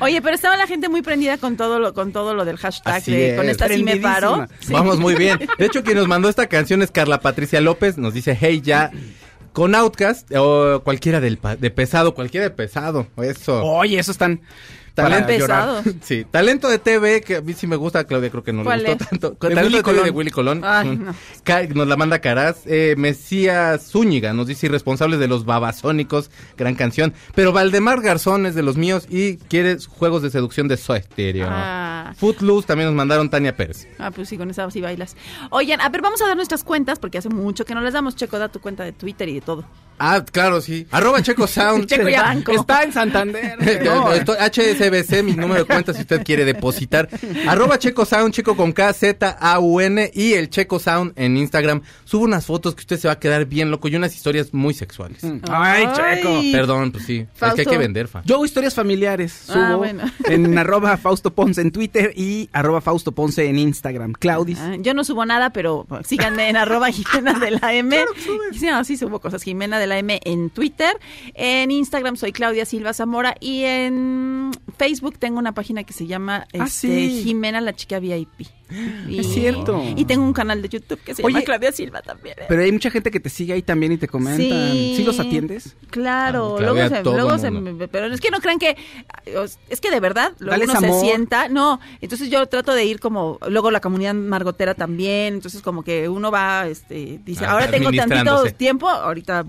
Oye, 0.00 0.22
pero 0.22 0.34
estaba 0.34 0.56
la 0.56 0.66
gente 0.66 0.88
muy 0.88 1.02
prendida 1.02 1.36
con 1.38 1.56
todo 1.56 1.78
lo, 1.78 1.92
con 1.94 2.12
todo 2.12 2.34
lo 2.34 2.44
del 2.44 2.56
hashtag 2.56 2.94
Así 2.94 3.12
de, 3.12 3.36
con 3.36 3.44
es. 3.46 3.52
esta 3.52 3.68
sí 3.68 3.82
me 3.82 3.96
paro. 3.96 4.46
Sí. 4.60 4.72
Vamos 4.72 4.98
muy 4.98 5.14
bien. 5.14 5.38
De 5.58 5.66
hecho, 5.66 5.82
quien 5.82 5.96
nos 5.98 6.06
mandó 6.08 6.28
esta 6.28 6.46
canción 6.46 6.82
es 6.82 6.90
Carla 6.90 7.20
Patricia 7.20 7.60
López. 7.60 7.98
Nos 7.98 8.14
dice, 8.14 8.36
hey, 8.40 8.60
ya. 8.62 8.90
Con 9.54 9.74
Outcast 9.74 10.30
o 10.36 10.82
cualquiera 10.84 11.20
del 11.20 11.38
de 11.60 11.70
pesado, 11.70 12.14
cualquiera 12.14 12.44
de 12.44 12.50
pesado. 12.50 13.06
Eso. 13.16 13.64
Oye, 13.64 13.98
eso 13.98 14.10
están 14.10 14.40
Talento 14.94 15.26
pesado. 15.26 15.82
Sí, 16.02 16.24
talento 16.30 16.68
de 16.68 16.78
TV, 16.78 17.20
que 17.22 17.36
a 17.36 17.40
mí 17.40 17.52
sí 17.52 17.66
me 17.66 17.76
gusta, 17.76 18.04
Claudia 18.04 18.30
creo 18.30 18.44
que 18.44 18.52
no 18.52 18.60
le 18.60 18.64
¿Cuál 18.64 18.80
gustó 18.86 18.92
es? 19.04 19.08
tanto. 19.10 19.30
De 19.30 19.36
talento 19.36 19.60
Willy 19.64 19.76
de 19.76 19.82
TV 19.82 19.92
de 19.96 20.00
Colón. 20.02 20.16
Willy 20.16 20.30
Colón. 20.30 20.60
Ay, 20.64 20.96
no. 20.96 21.14
Ca- 21.42 21.66
Nos 21.66 21.88
la 21.88 21.96
manda 21.96 22.20
Caraz. 22.20 22.58
Eh, 22.66 22.94
Mesías 22.96 23.86
Zúñiga 23.90 24.32
nos 24.32 24.46
dice 24.46 24.66
irresponsables 24.66 25.18
de 25.18 25.26
los 25.28 25.44
babasónicos, 25.44 26.30
gran 26.56 26.74
canción. 26.76 27.12
Pero 27.34 27.52
Valdemar 27.52 28.00
Garzón 28.02 28.46
es 28.46 28.54
de 28.54 28.62
los 28.62 28.76
míos 28.76 29.06
y 29.10 29.36
quiere 29.38 29.76
juegos 29.78 30.22
de 30.22 30.30
seducción 30.30 30.68
de 30.68 30.76
Soda 30.76 31.02
Stereo. 31.02 31.48
Ah. 31.50 32.12
Footloose 32.16 32.66
también 32.66 32.88
nos 32.88 32.96
mandaron 32.96 33.28
Tania 33.30 33.56
Pérez. 33.56 33.88
Ah, 33.98 34.10
pues 34.10 34.28
sí, 34.28 34.36
con 34.38 34.50
esa 34.50 34.70
sí 34.70 34.80
bailas. 34.80 35.16
Oigan, 35.50 35.80
a 35.80 35.88
ver, 35.88 36.02
vamos 36.02 36.22
a 36.22 36.26
dar 36.26 36.36
nuestras 36.36 36.62
cuentas 36.64 36.98
porque 36.98 37.18
hace 37.18 37.28
mucho 37.28 37.64
que 37.64 37.74
no 37.74 37.80
les 37.80 37.92
damos. 37.94 38.14
Checo, 38.14 38.38
da 38.38 38.48
tu 38.48 38.60
cuenta 38.60 38.84
de 38.84 38.92
Twitter 38.92 39.28
y 39.28 39.34
de 39.34 39.40
todo. 39.40 39.64
Ah, 39.98 40.24
claro, 40.24 40.60
sí. 40.60 40.86
Arroba 40.90 41.22
Checo 41.22 41.46
Sound. 41.46 41.86
Checo 41.88 42.08
ya. 42.08 42.22
banco. 42.22 42.52
Está 42.52 42.82
en 42.82 42.92
Santander. 42.92 43.56
No, 43.84 44.12
estoy- 44.12 44.36
HSBC, 44.38 45.22
mi 45.22 45.32
número 45.32 45.60
de 45.60 45.64
cuenta 45.64 45.92
si 45.92 46.00
usted 46.02 46.22
quiere 46.24 46.44
depositar. 46.44 47.08
Arroba 47.46 47.78
Checo 47.78 48.04
Sound, 48.04 48.32
Checo 48.32 48.56
con 48.56 48.72
K, 48.72 48.92
Z, 48.92 49.36
A, 49.40 49.58
U, 49.60 49.80
N 49.80 50.10
y 50.14 50.32
el 50.34 50.48
Checo 50.50 50.78
Sound 50.78 51.12
en 51.16 51.36
Instagram. 51.36 51.82
Subo 52.04 52.24
unas 52.24 52.46
fotos 52.46 52.74
que 52.74 52.80
usted 52.80 52.98
se 52.98 53.08
va 53.08 53.14
a 53.14 53.18
quedar 53.18 53.44
bien 53.46 53.70
loco 53.70 53.88
y 53.88 53.96
unas 53.96 54.14
historias 54.14 54.52
muy 54.54 54.74
sexuales. 54.74 55.20
Ay, 55.50 55.86
Checo. 55.94 56.40
Perdón, 56.52 56.92
pues 56.92 57.04
sí. 57.04 57.18
Es 57.18 57.38
que 57.38 57.44
hay 57.44 57.50
Fausto. 57.52 57.70
que 57.70 57.78
vender, 57.78 58.08
fa. 58.08 58.22
Yo 58.24 58.36
hago 58.36 58.44
historias 58.44 58.74
familiares. 58.74 59.32
Subo 59.46 59.58
Ah, 59.62 59.76
bueno. 59.76 60.04
en 60.26 60.56
arroba 60.58 60.96
Fausto 60.96 61.32
Ponce 61.32 61.60
en 61.60 61.70
Twitter 61.72 62.12
y 62.16 62.48
arroba 62.52 62.80
Fausto 62.80 63.12
Ponce 63.12 63.46
en 63.48 63.58
Instagram. 63.58 64.12
Claudis. 64.12 64.58
Ah, 64.60 64.76
yo 64.78 64.94
no 64.94 65.04
subo 65.04 65.24
nada, 65.26 65.50
pero 65.50 65.86
síganme 66.06 66.48
en 66.48 66.56
arroba 66.56 66.90
Jimena 66.90 67.38
de 67.38 67.50
la 67.52 67.72
M. 67.74 67.96
Sí, 68.52 68.66
no, 68.66 68.84
sí 68.84 68.96
subo 68.96 69.20
cosas. 69.20 69.42
Jimena 69.42 69.78
de 69.78 69.83
la 69.86 69.98
M 69.98 70.20
en 70.24 70.50
Twitter. 70.50 70.96
En 71.34 71.70
Instagram 71.70 72.16
soy 72.16 72.32
Claudia 72.32 72.64
Silva 72.64 72.92
Zamora. 72.92 73.34
Y 73.40 73.62
en 73.64 74.50
Facebook 74.78 75.18
tengo 75.18 75.38
una 75.38 75.52
página 75.52 75.84
que 75.84 75.92
se 75.92 76.06
llama 76.06 76.46
Ah, 76.58 76.64
este, 76.66 76.88
sí. 77.08 77.22
Jimena 77.24 77.60
la 77.60 77.74
chica 77.74 77.98
VIP. 77.98 78.46
Y- 79.08 79.18
Es 79.20 79.32
cierto. 79.32 79.82
Y 79.94 80.04
tengo 80.06 80.24
un 80.24 80.32
canal 80.32 80.62
de 80.62 80.68
YouTube 80.68 80.98
que 81.04 81.14
se 81.14 81.22
Oye, 81.22 81.34
llama 81.34 81.44
Claudia 81.44 81.70
Silva 81.70 82.00
también. 82.02 82.36
¿eh? 82.40 82.44
Pero 82.48 82.62
hay 82.62 82.72
mucha 82.72 82.90
gente 82.90 83.10
que 83.10 83.20
te 83.20 83.28
sigue 83.28 83.52
ahí 83.52 83.62
también 83.62 83.92
y 83.92 83.98
te 83.98 84.08
comentan. 84.08 84.38
¿Sí, 84.72 85.02
los 85.04 85.20
atiendes? 85.20 85.76
Claro, 85.90 86.56
Ah, 86.58 86.62
luego 86.62 86.88
se, 86.88 87.02
luego 87.04 87.38
se 87.38 87.52
pero 87.88 88.06
es 88.06 88.20
que 88.20 88.30
no 88.30 88.40
crean 88.40 88.58
que 88.58 88.76
es 89.68 89.80
que 89.80 89.90
de 89.90 90.00
verdad 90.00 90.32
luego 90.38 90.58
Dales 90.66 90.70
uno 90.70 90.80
se 90.80 91.00
sienta, 91.00 91.48
no, 91.48 91.78
entonces 92.00 92.30
yo 92.30 92.46
trato 92.46 92.72
de 92.74 92.84
ir 92.84 93.00
como 93.00 93.38
luego 93.48 93.70
la 93.70 93.80
comunidad 93.80 94.14
margotera 94.14 94.74
también, 94.74 95.34
entonces 95.34 95.60
como 95.62 95.82
que 95.84 96.08
uno 96.08 96.30
va 96.30 96.66
este 96.66 97.20
dice, 97.24 97.44
Ah, 97.44 97.52
ahora 97.52 97.70
tengo 97.70 97.92
tantito 97.92 98.44
tiempo, 98.56 98.88
ahorita 98.88 99.44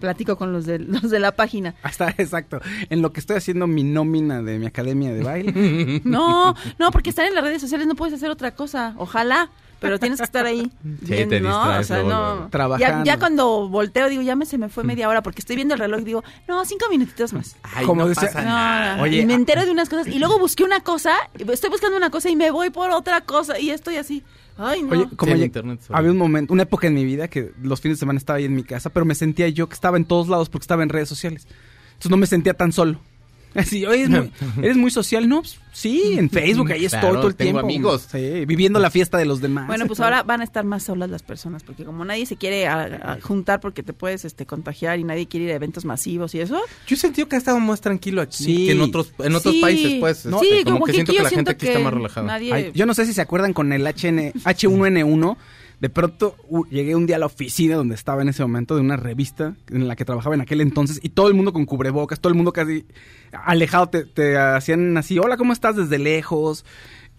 platico 0.00 0.36
con 0.36 0.52
los 0.52 0.66
de 0.66 0.78
los 0.80 1.10
de 1.10 1.18
la 1.18 1.32
página. 1.32 1.74
Hasta, 1.82 2.10
exacto. 2.18 2.60
En 2.90 3.02
lo 3.02 3.12
que 3.12 3.20
estoy 3.20 3.36
haciendo 3.36 3.66
mi 3.66 3.84
nómina 3.84 4.42
de 4.42 4.58
mi 4.58 4.66
academia 4.66 5.12
de 5.12 5.22
baile. 5.22 6.00
No, 6.04 6.54
no, 6.78 6.90
porque 6.90 7.10
estar 7.10 7.26
en 7.26 7.34
las 7.34 7.44
redes 7.44 7.60
sociales 7.60 7.86
no 7.86 7.94
puedes 7.94 8.14
hacer 8.14 8.30
otra 8.30 8.52
cosa, 8.54 8.94
ojalá, 8.98 9.50
pero 9.80 9.98
tienes 9.98 10.18
que 10.18 10.24
estar 10.24 10.46
ahí. 10.46 10.70
Sí, 11.06 11.26
te 11.26 11.40
¿no? 11.40 11.78
O 11.78 11.82
sea, 11.82 12.02
no. 12.02 12.48
Trabajando. 12.50 13.04
Ya, 13.04 13.14
ya 13.14 13.18
cuando 13.18 13.68
volteo 13.68 14.08
digo, 14.08 14.22
ya 14.22 14.34
me 14.36 14.46
se 14.46 14.58
me 14.58 14.68
fue 14.68 14.84
media 14.84 15.08
hora 15.08 15.22
porque 15.22 15.40
estoy 15.40 15.56
viendo 15.56 15.74
el 15.74 15.80
reloj 15.80 16.00
y 16.00 16.04
digo, 16.04 16.24
no, 16.48 16.64
cinco 16.64 16.86
minutitos 16.90 17.32
más. 17.32 17.56
Ay, 17.62 17.84
Como 17.86 18.02
no 18.02 18.08
decía- 18.08 18.28
pasa 18.28 18.42
No, 18.42 18.48
nada. 18.48 18.96
no, 18.96 19.02
Oye, 19.02 19.18
y 19.22 19.26
me 19.26 19.34
ah- 19.34 19.36
entero 19.36 19.64
de 19.64 19.70
unas 19.70 19.88
cosas 19.88 20.06
y 20.06 20.18
luego 20.18 20.38
busqué 20.38 20.64
una 20.64 20.80
cosa, 20.80 21.12
estoy 21.38 21.70
buscando 21.70 21.96
una 21.96 22.10
cosa 22.10 22.30
y 22.30 22.36
me 22.36 22.50
voy 22.50 22.70
por 22.70 22.90
otra 22.90 23.20
cosa 23.22 23.58
y 23.58 23.70
estoy 23.70 23.96
así. 23.96 24.22
Ay, 24.58 24.82
no. 24.82 24.90
Oye, 24.90 25.06
como 25.16 25.32
Sí, 25.32 25.38
ya- 25.38 25.44
internet 25.44 25.80
había 25.90 26.10
un 26.10 26.16
momento, 26.16 26.52
una 26.52 26.62
época 26.62 26.86
en 26.86 26.94
mi 26.94 27.04
vida 27.04 27.28
que 27.28 27.52
los 27.62 27.80
fines 27.80 27.98
de 27.98 28.00
semana 28.00 28.18
estaba 28.18 28.38
ahí 28.38 28.44
en 28.46 28.54
mi 28.54 28.62
casa, 28.64 28.90
pero 28.90 29.04
me 29.04 29.14
sentía 29.14 29.48
yo 29.48 29.68
que 29.68 29.74
estaba 29.74 29.96
en 29.96 30.04
todos 30.06 30.28
lados 30.28 30.48
porque 30.48 30.64
estaba 30.64 30.82
en 30.82 30.88
redes 30.88 31.08
sociales. 31.08 31.46
Entonces 31.88 32.10
no 32.10 32.16
me 32.16 32.26
sentía 32.26 32.54
tan 32.54 32.72
solo. 32.72 33.00
Así, 33.54 33.86
oye, 33.86 34.02
es 34.02 34.08
muy- 34.10 34.30
eres 34.62 34.76
muy 34.76 34.90
social, 34.90 35.28
¿no? 35.28 35.40
Pues, 35.40 35.58
sí, 35.72 36.14
en 36.18 36.28
Facebook, 36.28 36.70
ahí 36.72 36.84
estoy 36.84 37.00
Claro, 37.00 37.16
todo 37.16 37.28
el 37.28 37.34
tengo 37.36 37.52
tiempo. 37.52 37.60
amigos. 37.60 38.08
Sí, 38.12 38.44
viviendo 38.44 38.78
la 38.78 38.90
fiesta 38.90 39.16
de 39.16 39.24
los 39.24 39.40
demás. 39.40 39.66
bueno, 39.66 39.86
pues 39.86 39.98
ahora 40.00 40.22
van 40.22 40.42
a 40.42 40.44
estar 40.44 40.64
más 40.64 40.82
solas 40.82 41.08
las 41.08 41.22
personas 41.22 41.62
porque 41.62 41.84
como 41.84 42.04
nadie 42.04 42.26
se 42.26 42.36
quiere 42.36 42.66
a- 42.66 43.12
a 43.14 43.20
juntar 43.22 43.60
porque 43.60 43.82
te 43.82 43.92
puedes 43.94 44.24
este 44.26 44.44
contagiar 44.44 44.98
y 44.98 45.04
nadie 45.04 45.26
quiere 45.26 45.46
ir 45.46 45.52
a 45.52 45.54
eventos 45.54 45.84
masivos 45.86 46.34
y 46.34 46.40
eso. 46.40 46.60
Yo 46.86 46.96
he 46.96 46.98
sentido 46.98 47.28
que 47.28 47.36
ha 47.36 47.38
estado 47.38 47.58
más 47.60 47.80
tranquilo 47.80 48.20
aquí 48.20 48.44
Sí. 48.44 48.66
que 48.66 48.72
en 48.72 48.80
otros, 48.82 49.12
en 49.20 49.34
otros 49.34 49.54
Sí. 49.54 49.60
países, 49.60 49.94
pues. 50.00 50.18
Sí, 50.18 50.28
este, 50.28 50.64
como, 50.64 50.76
como 50.76 50.84
que 50.86 50.92
que 50.92 50.96
siento 50.96 51.12
que 51.14 51.22
la 51.22 51.30
gente 51.30 51.50
aquí 51.52 51.66
está 51.66 51.78
más 51.78 51.94
relajada. 51.94 52.26
nadie- 52.26 52.52
Ay, 52.52 52.70
yo 52.74 52.84
no 52.84 52.92
sé 52.94 53.06
si 53.06 53.14
se 53.14 53.22
acuerdan 53.22 53.52
con 53.54 53.72
el 53.72 53.86
HN, 53.86 54.32
H1N1. 54.44 55.36
De 55.80 55.90
pronto 55.90 56.36
llegué 56.70 56.96
un 56.96 57.06
día 57.06 57.16
a 57.16 57.18
la 57.18 57.26
oficina 57.26 57.76
donde 57.76 57.94
estaba 57.94 58.22
en 58.22 58.28
ese 58.28 58.42
momento 58.42 58.74
de 58.74 58.80
una 58.80 58.96
revista 58.96 59.56
en 59.68 59.86
la 59.86 59.94
que 59.94 60.06
trabajaba 60.06 60.34
en 60.34 60.40
aquel 60.40 60.62
entonces 60.62 60.98
y 61.02 61.10
todo 61.10 61.28
el 61.28 61.34
mundo 61.34 61.52
con 61.52 61.66
cubrebocas, 61.66 62.18
todo 62.18 62.30
el 62.30 62.36
mundo 62.36 62.52
casi 62.52 62.86
alejado, 63.32 63.88
te 63.88 64.38
hacían 64.38 64.96
así, 64.96 65.18
hola, 65.18 65.36
¿cómo 65.36 65.52
estás 65.52 65.76
desde 65.76 65.98
lejos? 65.98 66.64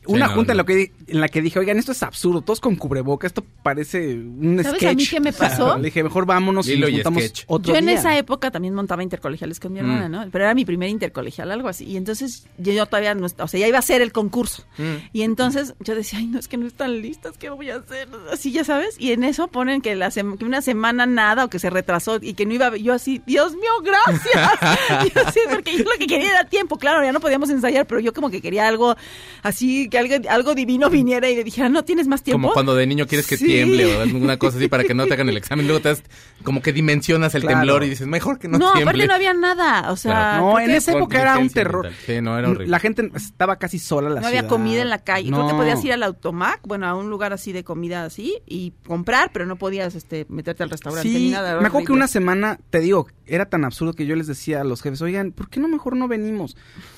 Una 0.07 0.27
no, 0.27 0.33
junta 0.33 0.53
En, 0.53 0.57
lo 0.57 0.65
que, 0.65 0.91
en 1.07 1.21
la 1.21 1.27
que 1.29 1.41
dije, 1.41 1.59
oigan, 1.59 1.77
esto 1.77 1.91
es 1.91 2.01
absurdo, 2.03 2.41
todos 2.41 2.59
con 2.59 2.75
cubrebocas, 2.75 3.29
esto 3.29 3.43
parece 3.63 4.13
un 4.15 4.59
¿Sabes 4.63 4.79
sketch. 4.79 4.91
a 4.91 4.95
mí 4.95 5.05
qué 5.07 5.19
me 5.19 5.33
pasó? 5.33 5.77
Le 5.77 5.85
dije, 5.85 6.03
mejor 6.03 6.25
vámonos 6.25 6.67
Lilo 6.67 6.87
y 6.87 6.91
y 6.91 6.93
nos 6.93 6.97
juntamos 7.03 7.23
sketch. 7.23 7.43
otro 7.47 7.73
Yo 7.73 7.79
en 7.79 7.85
día". 7.87 7.95
esa 7.95 8.17
época 8.17 8.51
también 8.51 8.73
montaba 8.73 9.03
intercolegiales 9.03 9.59
con 9.59 9.73
mi 9.73 9.79
hermana, 9.79 10.07
Mm. 10.07 10.11
¿no? 10.11 10.25
Pero 10.31 10.43
era 10.45 10.53
mi 10.53 10.65
primer 10.65 10.89
intercolegial, 10.89 11.51
algo 11.51 11.67
así. 11.69 11.85
Y 11.85 11.97
entonces 11.97 12.45
yo, 12.57 12.73
yo 12.73 12.85
todavía 12.85 13.13
no, 13.15 13.25
est- 13.25 13.39
o 13.39 13.47
sea, 13.47 13.59
ya 13.59 13.67
iba 13.67 13.77
a 13.77 13.79
hacer 13.79 14.01
el 14.01 14.11
concurso. 14.11 14.63
Mm. 14.77 14.83
Y 15.13 15.21
entonces 15.23 15.73
yo 15.79 15.95
decía, 15.95 16.19
ay, 16.19 16.27
no, 16.27 16.39
es 16.39 16.47
que 16.47 16.57
no 16.57 16.67
están 16.67 17.01
listas, 17.01 17.37
¿qué 17.37 17.49
voy 17.49 17.69
a 17.69 17.77
hacer? 17.77 18.07
Así, 18.31 18.51
ya 18.51 18.63
sabes. 18.63 18.95
Y 18.99 19.11
en 19.11 19.23
eso 19.23 19.47
ponen 19.47 19.81
que, 19.81 19.95
la 19.95 20.09
sem- 20.09 20.37
que 20.37 20.45
una 20.45 20.61
semana 20.61 21.05
nada 21.05 21.45
o 21.45 21.49
que 21.49 21.59
se 21.59 21.69
retrasó 21.69 22.17
y 22.21 22.33
que 22.33 22.45
no 22.45 22.53
iba 22.53 22.67
a... 22.67 22.77
Yo 22.77 22.93
así, 22.93 23.21
Dios 23.25 23.53
mío, 23.53 23.71
gracias. 23.83 25.13
yo 25.15 25.21
así, 25.25 25.39
porque 25.49 25.77
yo 25.77 25.83
lo 25.83 25.91
que 25.99 26.07
quería 26.07 26.29
era 26.31 26.43
tiempo. 26.45 26.77
Claro, 26.77 27.03
ya 27.03 27.11
no 27.11 27.19
podíamos 27.19 27.49
ensayar, 27.49 27.85
pero 27.87 27.99
yo 27.99 28.13
como 28.13 28.29
que 28.29 28.41
quería 28.41 28.67
algo 28.67 28.95
así, 29.43 29.89
que 29.89 29.96
algo, 29.97 30.15
algo 30.29 30.55
divino 30.55 30.89
viniera 30.89 31.29
y 31.29 31.35
le 31.35 31.43
dijera, 31.43 31.69
no 31.69 31.83
tienes 31.83 32.07
más 32.07 32.23
tiempo. 32.23 32.41
Como 32.41 32.53
cuando 32.53 32.75
de 32.75 32.85
niño 32.87 33.07
quieres 33.07 33.27
que 33.27 33.37
Sí. 33.37 33.45
tiemble 33.45 33.85
o 33.97 34.01
alguna 34.01 34.37
cosa 34.37 34.57
así 34.57 34.67
para 34.67 34.83
que 34.83 34.93
no 34.93 35.05
te 35.07 35.13
hagan 35.13 35.29
el 35.29 35.37
examen. 35.37 35.67
Luego 35.67 35.81
te 35.81 35.89
das, 35.89 36.03
como 36.43 36.61
que 36.61 36.73
dimensionas 36.73 37.33
el 37.35 37.41
Claro. 37.41 37.57
temblor 37.59 37.83
y 37.83 37.89
dices, 37.89 38.07
mejor 38.07 38.39
que 38.39 38.47
no, 38.47 38.57
No, 38.57 38.73
tiemble. 38.73 38.83
aparte 38.83 39.07
no 39.07 39.13
había 39.13 39.33
nada. 39.33 39.91
O 39.91 39.95
sea, 39.97 40.11
Claro. 40.11 40.41
No, 40.53 40.59
en 40.59 40.71
esa 40.71 40.91
época 40.93 41.21
era 41.21 41.37
un 41.37 41.49
terror. 41.49 41.89
Sí, 42.05 42.21
no, 42.21 42.37
era 42.37 42.49
horrible. 42.49 42.67
La 42.67 42.79
gente 42.79 43.11
estaba 43.15 43.57
casi 43.57 43.79
sola 43.79 44.07
en 44.09 44.15
la 44.15 44.21
no 44.21 44.27
había 44.27 44.47
comida 44.47 44.81
en 44.81 44.89
la 44.89 44.99
calle. 44.99 45.29
Creo 45.29 45.47
que 45.47 45.53
No. 45.53 45.59
podías 45.59 45.83
ir 45.83 45.93
al 45.93 46.03
automac, 46.03 46.61
bueno, 46.65 46.87
a 46.87 46.95
un 46.95 47.09
lugar 47.09 47.33
así 47.33 47.51
de 47.51 47.63
comida 47.63 48.05
así 48.05 48.37
y 48.45 48.73
comprar, 48.85 49.31
pero 49.33 49.45
no 49.45 49.55
podías 49.57 49.95
este 49.95 50.25
meterte 50.29 50.63
al 50.63 50.69
restaurante 50.69 51.07
ni 51.09 51.29
nada. 51.31 51.59
me 51.61 51.67
acuerdo 51.67 51.87
que 51.87 51.93
una 51.93 52.07
semana, 52.07 52.59
te 52.69 52.79
digo, 52.79 53.07
era 53.25 53.45
tan 53.47 53.65
absurdo 53.65 53.93
que 53.93 54.05
yo 54.05 54.15
les 54.15 54.27
decía 54.27 54.61
a 54.61 54.63
los 54.63 54.81
jefes, 54.81 55.01
oigan, 55.01 55.31
¿por 55.31 55.49
qué 55.49 55.59
no 55.59 55.67
mejor 55.67 55.95
no 55.95 56.07
venimos? 56.07 56.55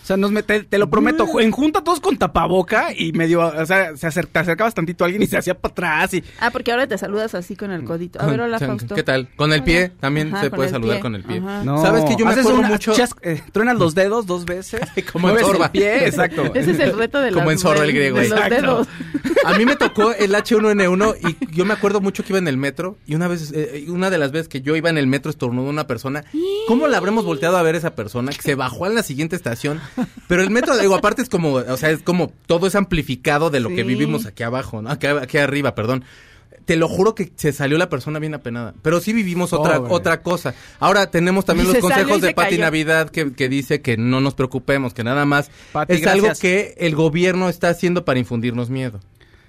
O 0.10 0.12
sea, 0.12 0.18
nos 0.18 0.32
mete- 0.32 0.64
te, 0.64 0.80
lo 0.80 0.90
prometo, 0.90 1.40
en 1.40 1.52
junta 1.52 1.84
todos 1.84 2.00
con 2.00 2.18
tapaboca 2.18 2.88
y 2.98 3.12
medio, 3.12 3.42
o 3.46 3.66
sea, 3.68 3.96
se 3.96 4.08
acer- 4.08 4.26
te 4.26 4.40
acercabas 4.40 4.74
tantito 4.74 5.04
a 5.04 5.06
alguien 5.06 5.22
y 5.22 5.28
se 5.28 5.38
hacía 5.38 5.54
para 5.54 5.72
atrás 5.72 6.16
y 6.16 6.24
Ah, 6.40 6.50
porque 6.50 6.72
ahora 6.72 6.88
te 6.88 6.98
saludas 6.98 7.36
así 7.36 7.56
con 7.56 7.70
el 7.70 7.84
codito. 7.84 8.20
A 8.20 8.26
ver, 8.26 8.42
hola, 8.42 8.58
Fausto. 8.58 8.96
¿Qué 8.96 9.04
tal? 9.04 9.28
Con 9.36 9.54
el 9.54 9.62
pie, 9.64 9.92
también 10.00 10.34
Ajá, 10.34 10.46
se 10.46 10.50
puede 10.50 10.70
saludar 10.70 10.96
pie. 10.96 11.02
con 11.04 11.14
el 11.14 11.24
pie. 11.24 11.40
No. 11.42 11.80
¿Sabes 11.84 12.06
que 12.06 12.16
yo 12.18 12.26
me 12.26 12.32
acuerdo 12.32 12.56
una 12.58 12.70
mucho? 12.70 12.94
chas- 12.96 13.14
eh, 13.22 13.40
truenas 13.52 13.78
los 13.78 13.94
dedos 13.94 14.26
dos 14.26 14.46
veces. 14.46 14.82
Como 15.14 15.30
en 15.30 15.38
Zorba. 15.38 15.66
el 15.66 15.72
pie, 15.74 16.08
exacto. 16.08 16.44
Ese 16.56 16.72
es 16.72 16.80
el 16.80 16.98
reto 16.98 17.22
de 17.22 17.32
Como 17.32 17.52
las- 17.52 17.64
en 17.64 17.84
el 17.84 17.92
griego, 17.94 18.18
de 18.18 18.30
los 18.30 18.40
exacto. 18.40 18.56
dedos. 18.56 18.88
A 19.46 19.58
mí 19.60 19.66
me 19.66 19.76
tocó 19.76 20.12
el 20.14 20.34
H1N1 20.34 21.16
y 21.40 21.56
yo 21.56 21.66
me 21.66 21.74
acuerdo 21.76 22.02
mucho 22.02 22.24
que 22.24 22.34
iba 22.34 22.40
en 22.40 22.48
el 22.48 22.58
metro 22.58 22.98
y 23.06 23.14
una 23.16 23.28
vez, 23.28 23.52
eh, 23.54 23.86
una 23.90 24.10
de 24.10 24.18
las 24.18 24.32
veces 24.32 24.48
que 24.48 24.62
yo 24.62 24.76
iba 24.76 24.90
en 24.90 24.98
el 24.98 25.06
metro 25.06 25.30
estornudó 25.30 25.70
una 25.70 25.86
persona. 25.86 26.26
¿Cómo 26.68 26.88
la 26.88 26.98
habremos 26.98 27.26
volteado 27.26 27.58
a 27.58 27.62
ver 27.62 27.76
esa 27.76 27.94
persona 27.96 28.32
que 28.32 28.42
se 28.42 28.56
bajó 28.56 28.88
en 28.88 28.96
la 28.96 29.04
siguiente 29.04 29.36
estación? 29.36 29.80
Pero 30.28 30.42
el 30.44 30.50
metro, 30.50 30.78
digo, 30.78 30.96
aparte 30.96 31.22
es 31.22 31.30
como, 31.30 31.54
o 31.54 31.78
sea, 31.78 31.92
es 31.92 32.02
como 32.02 32.32
todo 32.46 32.68
es 32.68 32.76
amplificado 32.76 33.50
de 33.50 33.60
lo 33.60 33.70
que 33.70 33.84
vivimos 33.84 34.26
aquí 34.26 34.44
abajo, 34.44 34.82
¿no? 34.82 34.90
Aquí, 34.90 35.08
aquí 35.08 35.38
arriba, 35.38 35.76
perdón. 35.76 36.04
Te 36.66 36.76
lo 36.76 36.88
juro 36.88 37.16
que 37.16 37.32
se 37.36 37.52
salió 37.52 37.80
la 37.80 37.90
persona 37.90 38.20
bien 38.20 38.36
apenada. 38.36 38.76
Pero 38.84 39.00
sí 39.00 39.12
vivimos 39.12 39.54
otra, 39.54 39.78
Pobre. 39.78 39.92
otra 39.92 40.22
cosa. 40.22 40.54
Ahora 40.80 41.10
tenemos 41.10 41.44
también 41.44 41.68
los 41.68 41.78
consejos 41.80 42.22
de 42.22 42.34
Pati 42.36 42.52
cayó. 42.52 42.62
Navidad 42.62 43.10
que, 43.10 43.34
que 43.34 43.50
dice 43.50 43.82
que 43.82 43.98
no 43.98 44.22
nos 44.22 44.36
preocupemos, 44.36 44.94
que 44.94 45.04
nada 45.04 45.26
más 45.26 45.50
Pati, 45.72 45.94
es 45.94 46.06
algo 46.06 46.28
que 46.40 46.76
el 46.78 46.96
gobierno 46.96 47.50
está 47.50 47.70
haciendo 47.70 48.06
para 48.06 48.20
infundirnos 48.20 48.70
miedo. 48.70 49.00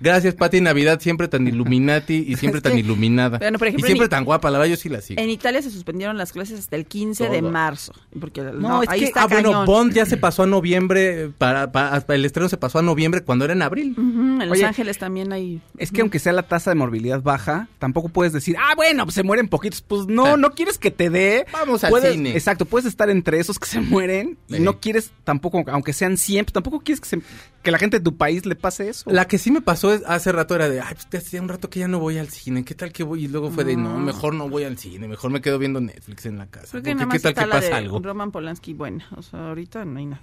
Gracias, 0.00 0.34
Pati 0.34 0.60
Navidad, 0.60 0.98
siempre 1.00 1.28
tan 1.28 1.46
Illuminati 1.46 2.24
y 2.26 2.36
siempre 2.36 2.58
Es 2.58 2.62
tan 2.62 2.78
iluminada. 2.78 3.38
bueno, 3.38 3.58
por 3.58 3.68
ejemplo, 3.68 3.86
y 3.86 3.88
siempre 3.88 4.04
en- 4.06 4.10
tan 4.10 4.24
guapa, 4.24 4.50
la 4.50 4.58
verdad 4.58 4.70
yo 4.70 4.76
sí 4.76 4.88
la 4.88 5.00
sigo. 5.00 5.20
En 5.20 5.28
Italia 5.30 5.60
se 5.62 5.70
suspendieron 5.70 6.16
las 6.16 6.32
clases 6.32 6.58
hasta 6.58 6.76
el 6.76 6.86
15 6.86 7.28
de 7.28 7.42
marzo. 7.42 7.92
Porque 8.18 8.40
no, 8.42 8.52
No, 8.52 8.82
es 8.82 8.88
ahí 8.88 9.00
que, 9.00 9.06
está 9.06 9.22
ah, 9.24 9.26
bueno. 9.26 9.64
Bond 9.66 9.92
ya 9.92 10.06
se 10.06 10.16
pasó 10.16 10.44
a 10.44 10.46
noviembre, 10.46 11.30
para, 11.38 11.70
para- 11.72 12.02
el 12.08 12.24
estreno 12.24 12.48
se 12.48 12.56
pasó 12.56 12.78
a 12.78 12.82
noviembre 12.82 13.22
cuando 13.22 13.44
era 13.44 13.52
en 13.54 13.62
abril. 13.62 13.94
En 13.98 14.38
Los 14.38 14.52
Oye, 14.52 14.64
Ángeles 14.64 14.98
también 14.98 15.32
hay. 15.32 15.60
Es 15.78 15.92
que 15.92 16.00
aunque 16.00 16.18
sea 16.18 16.32
la 16.32 16.42
tasa 16.44 16.70
de 16.70 16.76
morbilidad 16.76 17.22
baja, 17.22 17.68
tampoco 17.78 18.08
puedes 18.08 18.32
decir, 18.32 18.56
ah, 18.58 18.74
bueno, 18.76 19.04
pues 19.04 19.14
se 19.14 19.22
mueren 19.22 19.48
poquitos. 19.48 19.82
Pues 19.82 20.06
no, 20.06 20.24
Ah. 20.26 20.36
no 20.36 20.52
quieres 20.52 20.78
que 20.78 20.90
te 20.90 21.10
dé. 21.10 21.46
Vamos 21.52 21.84
al 21.84 21.90
Puedes- 21.90 22.12
cine. 22.14 22.30
Exacto, 22.36 22.64
puedes 22.64 22.86
estar 22.86 23.10
entre 23.10 23.38
esos 23.38 23.58
que 23.58 23.66
se 23.68 23.80
mueren 23.80 24.38
y 24.48 24.60
no 24.60 24.80
quieres 24.80 25.10
tampoco, 25.24 25.62
aunque 25.68 25.92
sean 25.92 26.16
100, 26.16 26.46
pues 26.46 26.52
tampoco 26.54 26.80
quieres 26.80 27.00
que, 27.00 27.08
se- 27.08 27.22
que 27.62 27.70
la 27.70 27.78
gente 27.78 27.98
de 27.98 28.04
tu 28.04 28.16
país 28.16 28.46
le 28.46 28.56
pase 28.56 28.88
eso. 28.88 29.10
La 29.10 29.26
que 29.26 29.36
sí 29.36 29.50
me 29.50 29.60
pasó 29.60 29.89
hace 30.06 30.32
rato 30.32 30.54
era 30.54 30.68
de, 30.68 30.80
ay, 30.80 30.94
pues 30.94 31.06
te 31.08 31.18
hacía 31.18 31.40
un 31.40 31.48
rato 31.48 31.70
que 31.70 31.80
ya 31.80 31.88
no 31.88 31.98
voy 31.98 32.18
al 32.18 32.28
cine, 32.28 32.64
¿qué 32.64 32.74
tal 32.74 32.92
que 32.92 33.02
voy? 33.02 33.24
Y 33.24 33.28
luego 33.28 33.50
fue 33.50 33.64
de, 33.64 33.76
no, 33.76 33.98
mejor 33.98 34.34
no 34.34 34.48
voy 34.48 34.64
al 34.64 34.78
cine, 34.78 35.08
mejor 35.08 35.30
me 35.30 35.40
quedo 35.40 35.58
viendo 35.58 35.80
Netflix 35.80 36.26
en 36.26 36.38
la 36.38 36.46
casa. 36.46 36.68
Creo 36.70 36.82
que 36.82 36.90
porque 36.90 37.04
nada 37.04 37.12
¿Qué 37.12 37.20
tal 37.20 37.30
está 37.30 37.42
que 37.42 37.48
la 37.48 37.54
pasa 37.56 37.68
de 37.68 37.74
algo? 37.74 37.98
Roman 38.00 38.30
Polanski 38.30 38.74
buena. 38.74 39.06
O 39.16 39.22
sea, 39.22 39.48
ahorita 39.48 39.84
no 39.84 39.98
hay 39.98 40.06
nada. 40.06 40.22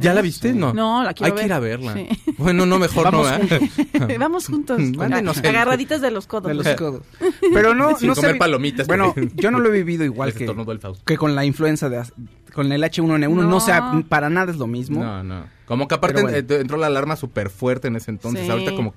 ¿Ya 0.00 0.12
la 0.14 0.20
viste? 0.20 0.52
No. 0.52 0.74
No, 0.74 1.02
la 1.04 1.14
quiero 1.14 1.34
Hay 1.34 1.40
que 1.40 1.46
ir 1.46 1.52
a 1.52 1.58
verla. 1.60 1.94
Sí. 1.94 2.08
Bueno, 2.38 2.66
no, 2.66 2.78
mejor 2.78 3.04
Vamos 3.04 3.28
no. 3.30 3.56
¿eh? 3.56 4.16
Vamos 4.18 4.46
juntos. 4.46 4.78
Mándenos 4.80 5.38
el- 5.38 5.46
agarraditas 5.46 6.00
de 6.00 6.10
los 6.10 6.26
codos. 6.26 6.48
de 6.48 6.54
los 6.54 6.66
codos. 6.76 7.02
Pero 7.54 7.74
no, 7.74 7.96
Sin 7.96 8.08
no 8.08 8.14
comer 8.14 8.36
palomitas, 8.38 8.86
Bueno, 8.86 9.14
yo 9.34 9.50
no 9.50 9.58
lo 9.60 9.68
he 9.68 9.72
vivido 9.72 10.04
igual 10.04 10.32
que, 10.34 10.44
estornudó 10.44 10.72
el 10.72 10.80
Fausto. 10.80 11.04
que 11.04 11.16
con 11.16 11.34
la 11.34 11.44
influenza 11.44 11.88
de, 11.88 11.98
as- 11.98 12.12
con 12.52 12.72
el 12.72 12.82
H1N1. 12.82 13.28
No, 13.28 13.42
No. 13.42 13.60
sea, 13.60 14.02
para 14.08 14.28
nada 14.28 14.50
es 14.52 14.58
lo 14.58 14.66
mismo. 14.66 15.02
No, 15.04 15.22
no. 15.22 15.44
Como 15.66 15.88
que 15.88 15.94
aparte 15.94 16.22
Pero 16.22 16.28
bueno. 16.28 16.38
eh, 16.54 16.60
entró 16.60 16.76
la 16.78 16.86
alarma 16.86 17.16
súper 17.16 17.50
fuerte 17.50 17.88
en 17.88 17.96
ese 17.96 18.10
entonces. 18.10 18.44
Sí. 18.44 18.50
Ahorita 18.50 18.74
como, 18.74 18.94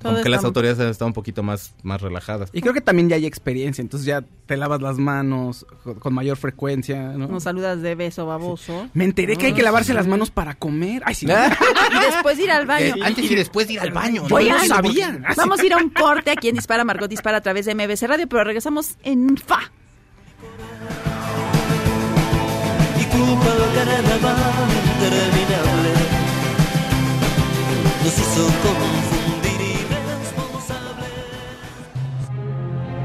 como 0.00 0.14
Todo 0.14 0.22
que 0.22 0.28
las 0.30 0.44
autoridades 0.44 0.80
han 0.80 0.88
estado 0.88 1.08
un 1.08 1.12
poquito 1.12 1.42
más, 1.42 1.74
más 1.82 2.00
relajadas. 2.00 2.50
Y 2.52 2.62
creo 2.62 2.72
que 2.72 2.80
también 2.80 3.08
ya 3.08 3.16
hay 3.16 3.26
experiencia, 3.26 3.82
entonces 3.82 4.06
ya 4.06 4.24
te 4.46 4.56
lavas 4.56 4.80
las 4.80 4.98
manos 4.98 5.66
con, 5.98 6.14
mayor 6.14 6.36
frecuencia, 6.36 7.12
¿no? 7.12 7.28
Nos 7.28 7.42
saludas 7.42 7.82
de 7.82 7.94
beso 7.94 8.26
baboso. 8.26 8.88
Me 8.94 9.04
enteré 9.04 9.36
que 9.36 9.46
hay 9.46 9.52
que 9.52 9.62
lavarse 9.62 9.92
las 9.92 10.06
manos 10.06 10.30
para 10.30 10.54
comer. 10.54 11.02
Ay, 11.04 11.14
sí. 11.14 11.26
Y 11.26 12.04
después 12.06 12.38
ir 12.38 12.50
al 12.50 12.66
baño. 12.66 12.96
Eh, 12.96 13.00
antes 13.04 13.30
y 13.30 13.34
después 13.34 13.68
de 13.68 13.74
ir 13.74 13.80
al 13.80 13.92
baño. 13.92 14.26
Yo 14.26 14.36
Oigan, 14.36 14.56
no 14.58 14.74
sabía. 14.74 15.20
Vamos 15.36 15.60
a 15.60 15.66
ir 15.66 15.72
a 15.74 15.76
un 15.76 15.90
corte 15.90 16.30
aquí 16.30 16.48
en 16.48 16.54
Dispara 16.54 16.84
Margot 16.84 17.08
Dispara 17.08 17.38
a 17.38 17.40
través 17.40 17.66
de 17.66 17.74
MBC 17.74 18.02
Radio, 18.02 18.26
pero 18.28 18.44
regresamos 18.44 18.96
en 19.02 19.36
FA. 19.36 19.70
y 22.98 23.04
culpa 23.04 23.54
del 23.54 23.74
carnaval 23.74 24.68
interminable 24.94 26.10
nos 28.04 28.18
hizo 28.18 29.09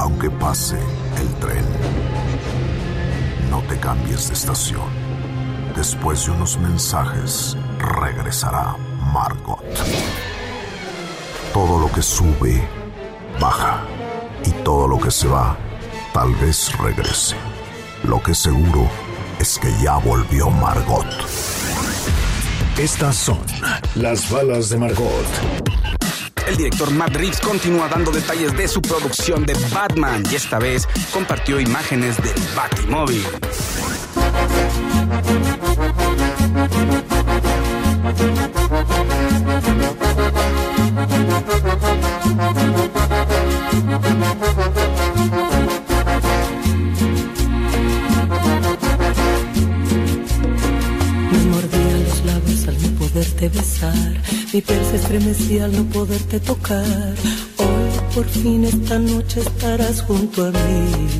Aunque 0.06 0.30
pase 0.30 0.78
el 1.20 1.34
tren, 1.40 1.66
no 3.50 3.60
te 3.64 3.76
cambies 3.80 4.28
de 4.28 4.36
estación. 4.36 4.88
Después 5.76 6.28
de 6.28 6.32
unos 6.34 6.60
mensajes, 6.60 7.58
regresará 7.80 8.76
Margot. 9.12 9.64
Todo 11.52 11.80
lo 11.80 11.92
que 11.92 12.04
sube, 12.04 12.64
baja. 13.42 13.82
Y 14.46 14.52
todo 14.64 14.88
lo 14.88 15.00
que 15.00 15.10
se 15.10 15.28
va, 15.28 15.58
tal 16.14 16.36
vez 16.36 16.72
regrese. 16.78 17.36
Lo 18.04 18.22
que 18.22 18.36
seguro 18.36 18.88
es 19.40 19.58
que 19.58 19.74
ya 19.82 19.98
volvió 19.98 20.52
Margot. 20.52 21.08
Estas 22.78 23.16
son 23.16 23.40
las 23.96 24.30
balas 24.30 24.70
de 24.70 24.78
Margot. 24.78 25.26
El 26.48 26.58
director 26.58 26.92
Matt 26.92 27.16
Reeves 27.16 27.40
continúa 27.40 27.88
dando 27.88 28.12
detalles 28.12 28.56
de 28.56 28.68
su 28.68 28.82
producción 28.82 29.46
de 29.46 29.54
Batman 29.74 30.24
y 30.32 30.36
esta 30.36 30.60
vez 30.60 30.88
compartió 31.12 31.60
imágenes 31.60 32.18
del 32.22 32.36
Batimóvil. 32.56 33.24
Poderte 53.16 53.48
besar, 53.48 54.22
mi 54.54 54.60
piel 54.62 54.86
se 54.92 54.98
estremecía 54.98 55.66
al 55.66 55.72
no 55.72 55.86
poderte 55.86 56.38
tocar. 56.42 57.16
Hoy 57.56 58.14
por 58.14 58.26
fin 58.26 58.66
esta 58.66 59.00
noche 59.00 59.40
estarás 59.40 60.02
junto 60.02 60.44
a 60.44 60.52
mí. 60.52 61.12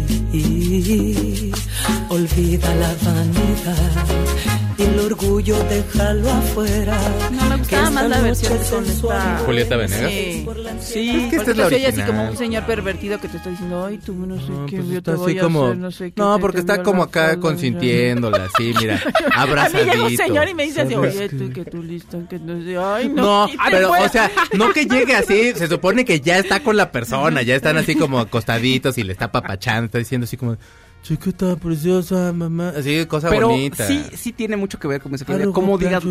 Olvida 2.10 2.76
la 2.76 2.94
vanidad 3.06 4.45
y 4.78 4.84
el 4.84 5.00
orgullo 5.00 5.58
déjalo 5.70 6.30
afuera. 6.32 6.98
No, 7.32 7.46
me 7.50 7.58
gustaba 7.58 7.90
más 7.92 8.10
la 8.10 8.20
versión 8.22 8.58
con 8.70 8.86
esta... 8.86 9.38
Julieta 9.46 9.78
Venegas. 9.78 10.12
Sí. 10.12 10.46
Sí, 10.82 11.10
Es 11.10 11.30
que 11.30 11.36
esta 11.38 11.52
es 11.52 11.58
la 11.58 11.68
te 11.70 11.76
oye 11.76 11.88
así 11.88 11.96
original. 12.00 12.08
como 12.08 12.30
un 12.32 12.38
señor 12.38 12.66
pervertido 12.66 13.20
que 13.20 13.28
te 13.30 13.38
está 13.38 13.50
diciendo, 13.50 13.86
ay, 13.86 13.98
tú 14.06 14.14
no 14.14 14.36
sé 14.40 14.50
No, 14.52 14.66
qué, 14.66 14.78
pues 14.78 14.90
yo 14.90 15.02
te 15.04 15.12
voy 15.14 15.38
a 15.40 15.42
como- 15.42 15.66
hacer, 15.66 15.78
no 15.78 15.92
sé 15.92 16.12
qué. 16.12 16.22
No, 16.22 16.40
porque 16.40 16.60
está 16.60 16.84
como 16.84 17.04
acá 17.04 17.28
falda, 17.28 17.40
consintiéndola, 17.42 18.50
así, 18.54 18.74
mira, 18.80 18.96
A 19.34 19.46
mí 19.46 19.52
abrazadito. 19.52 19.92
llega 19.94 20.06
un 20.06 20.18
señor 20.18 20.50
y 20.50 20.54
me 20.54 20.64
dice 20.66 20.82
así, 20.82 20.94
¿Sabes 20.94 21.16
oye, 21.16 21.30
tú 21.30 21.54
que 21.54 21.66
tú 21.66 21.82
listo, 21.84 22.22
que 22.30 22.40
no 22.40 22.62
sé, 22.64 22.78
ay, 22.78 23.10
no. 23.10 23.48
No, 23.48 23.54
pero, 23.70 23.92
o 23.92 24.10
sea, 24.10 24.30
no 24.54 24.72
que 24.74 24.86
llegue 24.86 25.16
así, 25.16 25.54
se 25.56 25.68
supone 25.68 26.04
que 26.06 26.20
ya 26.20 26.38
está 26.40 26.60
con 26.62 26.76
la 26.78 26.92
persona, 26.92 27.42
ya 27.42 27.56
están 27.56 27.78
así 27.78 27.96
como 27.96 28.20
acostaditos 28.20 28.98
y 28.98 29.04
le 29.04 29.14
está 29.14 29.32
papachando, 29.32 29.86
está 29.86 29.98
diciendo 30.00 30.26
así 30.26 30.38
como, 30.38 30.58
chiquita 31.06 31.56
preciosa, 31.56 32.34
mamá, 32.34 32.70
así, 32.76 33.06
cosa 33.06 33.30
Pero 33.30 33.50
bonita. 33.50 33.86
sí, 33.86 34.04
sí 34.16 34.34
tiene 34.34 34.58
mucho 34.58 34.80
que 34.80 34.88
ver 34.88 35.02
con 35.02 35.14
ese 35.14 35.24
Arrojo, 35.32 35.54
cómo 35.54 35.78
digas, 35.78 36.04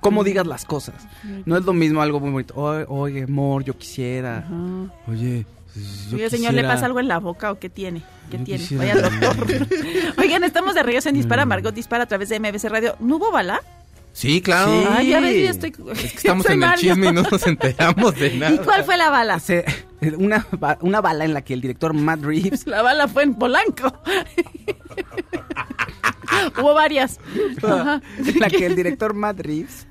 cómo 0.00 0.24
digas 0.24 0.46
las 0.46 0.64
cosas. 0.64 0.94
No 1.44 1.56
es 1.58 1.64
lo 1.66 1.74
mismo 1.74 2.00
algo 2.00 2.18
muy 2.18 2.30
bonito. 2.30 2.54
Oye, 2.56 2.86
oye, 2.88 3.22
amor, 3.24 3.64
yo 3.64 3.76
quisiera. 3.76 4.38
Ajá. 4.38 4.54
Oye, 5.08 5.44
yo 6.10 6.16
Oiga, 6.16 6.30
señor, 6.30 6.54
¿le 6.54 6.60
quisiera- 6.62 6.68
pasa 6.68 6.86
algo 6.86 7.00
en 7.00 7.08
la 7.08 7.18
boca 7.18 7.52
o 7.52 7.58
qué 7.58 7.68
tiene? 7.68 8.02
¿Qué 8.30 8.38
Yo 8.38 8.44
tiene? 8.44 8.94
doctor. 8.94 9.66
Oigan, 10.18 10.42
estamos 10.44 10.74
de 10.74 10.82
regreso 10.82 11.08
en 11.10 11.14
Dispara, 11.14 11.44
Margot 11.46 11.74
Dispara 11.74 12.04
a 12.04 12.06
través 12.06 12.28
de 12.30 12.40
MBC 12.40 12.68
Radio. 12.68 12.96
¿No 13.00 13.16
hubo 13.16 13.30
bala? 13.30 13.60
Sí, 14.18 14.40
claro. 14.42 14.72
Sí. 14.72 14.86
Ay, 14.90 15.08
ya 15.10 15.20
ves, 15.20 15.34
yo 15.36 15.40
ya 15.44 15.50
estoy... 15.50 15.72
Es 15.92 16.00
que 16.10 16.16
estamos 16.16 16.46
en 16.50 16.60
el 16.64 16.74
chisme 16.74 17.06
y 17.06 17.12
¿no? 17.12 17.22
no 17.22 17.28
nos 17.30 17.46
enteramos 17.46 18.16
de 18.16 18.30
nada. 18.36 18.52
¿Y 18.52 18.58
cuál 18.58 18.82
fue 18.82 18.96
la 18.96 19.10
bala? 19.10 19.38
Se- 19.38 19.64
una, 20.16 20.44
una 20.80 21.00
bala 21.00 21.24
en 21.24 21.34
la 21.34 21.42
que 21.42 21.54
el 21.54 21.60
director 21.60 21.94
Matt 21.94 22.22
Reeves 22.22 22.66
La 22.66 22.82
bala 22.82 23.06
fue 23.06 23.22
en 23.22 23.34
Polanco. 23.36 23.92
Hubo 26.60 26.74
varias. 26.74 27.20
Ajá. 27.62 28.02
en 28.18 28.40
la 28.40 28.48
que 28.50 28.66
el 28.66 28.74
director 28.74 29.14
Matt 29.14 29.38
Reeves 29.38 29.86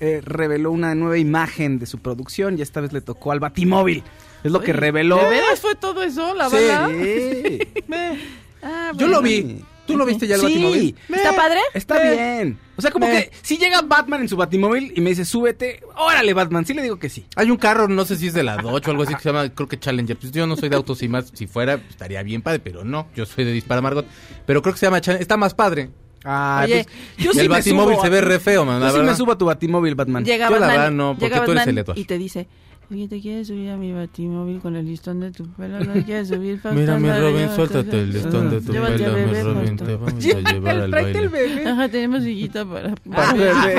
eh, 0.00 0.20
reveló 0.22 0.70
una 0.70 0.94
nueva 0.94 1.16
imagen 1.16 1.78
de 1.78 1.86
su 1.86 1.98
producción 1.98 2.58
y 2.58 2.62
esta 2.62 2.82
vez 2.82 2.92
le 2.92 3.00
tocó 3.00 3.32
al 3.32 3.40
Batimóvil. 3.40 4.02
Es 4.44 4.52
lo 4.52 4.60
que 4.60 4.72
reveló. 4.74 5.16
¿De 5.16 5.30
veras 5.30 5.60
fue 5.60 5.74
todo 5.76 6.02
eso, 6.02 6.34
la 6.34 6.50
Sí. 6.50 6.56
bala? 6.56 8.16
Ah, 8.62 8.92
Yo 8.96 9.06
lo 9.08 9.22
vi. 9.22 9.64
¿Tú 9.86 9.96
lo 9.96 10.06
viste 10.06 10.26
ya 10.26 10.36
el 10.36 10.40
Sí. 10.40 10.46
Batimóvil? 10.46 10.96
¿Está 11.12 11.34
padre? 11.34 11.60
Está 11.74 12.00
bien. 12.00 12.58
O 12.76 12.80
sea, 12.82 12.90
como 12.92 13.06
Me- 13.06 13.12
que 13.12 13.32
si 13.42 13.58
llega 13.58 13.82
Batman 13.82 14.22
en 14.22 14.28
su 14.28 14.36
Batimóvil 14.36 14.92
y 14.96 15.00
me 15.00 15.10
dice, 15.10 15.24
súbete, 15.24 15.82
órale, 15.96 16.32
Batman. 16.34 16.64
Sí 16.64 16.72
le 16.72 16.82
digo 16.82 16.98
que 16.98 17.08
sí. 17.08 17.26
Hay 17.36 17.50
un 17.50 17.56
carro, 17.56 17.88
no 17.88 18.04
sé 18.04 18.16
si 18.16 18.28
es 18.28 18.34
de 18.34 18.42
la 18.44 18.56
Dodge 18.56 18.86
o 18.88 18.90
algo 18.92 19.02
así 19.02 19.14
que 19.14 19.20
se 19.22 19.28
llama, 19.28 19.48
creo 19.50 19.68
que 19.68 19.78
Challenger. 19.78 20.16
Pues 20.16 20.32
yo 20.32 20.46
no 20.46 20.56
soy 20.56 20.68
de 20.68 20.76
autos 20.76 21.02
y 21.02 21.08
más, 21.08 21.30
si 21.34 21.46
fuera, 21.46 21.74
estaría 21.90 22.22
bien 22.22 22.42
padre, 22.42 22.60
pero 22.60 22.84
no. 22.84 23.08
Yo 23.16 23.26
soy 23.26 23.44
de 23.44 23.52
Dispara 23.52 23.80
Margot. 23.80 24.06
Pero 24.46 24.62
creo 24.62 24.72
que 24.72 24.78
se 24.80 24.86
llama 24.86 25.00
Challenger. 25.00 25.22
Está 25.22 25.36
más 25.36 25.52
padre. 25.54 25.90
Ah, 26.24 26.62
Oye, 26.64 26.84
pues, 26.84 26.96
yo 27.24 27.30
Y 27.32 27.34
sí 27.34 27.40
el 27.40 27.48
me 27.48 27.56
batimóvil 27.56 27.94
subo 27.96 28.04
se 28.04 28.08
ve 28.10 28.20
re 28.20 28.38
feo, 28.38 28.64
man. 28.64 28.78
yo 28.78 28.86
La 28.86 28.92
sí 28.92 28.98
me 29.00 29.14
subo 29.16 29.32
a 29.32 29.38
tu 29.38 29.46
batimóvil, 29.46 29.96
Batman. 29.96 30.24
Llega 30.24 30.48
Yo 30.48 30.54
la 30.54 30.60
Batman, 30.68 30.76
verdad 30.78 30.90
no, 30.92 31.16
porque 31.18 31.40
tú 31.40 31.50
eres 31.50 31.66
el 31.66 31.84
y 31.96 32.04
te 32.04 32.16
dice, 32.18 32.46
oye, 32.92 33.08
¿te 33.08 33.20
quieres 33.20 33.48
subir 33.48 33.70
a 33.70 33.76
mi 33.76 33.92
batimóvil 33.92 34.60
con 34.60 34.76
el 34.76 34.84
listón 34.86 35.20
de 35.20 35.30
tu 35.30 35.46
pelo? 35.52 35.80
¿No 35.80 35.92
quieres 36.04 36.28
subir? 36.28 36.60
Fausto? 36.60 36.78
Mira, 36.78 36.98
mi 36.98 37.10
Robin, 37.10 37.48
suéltate 37.54 38.00
el 38.00 38.12
listón 38.12 38.50
de 38.50 38.60
tu 38.60 38.72
llévate 38.72 38.98
pelo, 38.98 39.16
mi 39.16 39.40
Robin. 39.42 39.76
Te 39.76 39.96
vamos 39.96 40.12
a 40.14 40.18
llevar 40.52 40.76
al 40.76 40.94
el 40.94 41.28
bebé. 41.28 41.66
Ajá, 41.66 41.88
tenemos 41.88 42.22
sillita 42.22 42.64
para... 42.64 42.94
Para 42.94 43.32
bebé. 43.32 43.76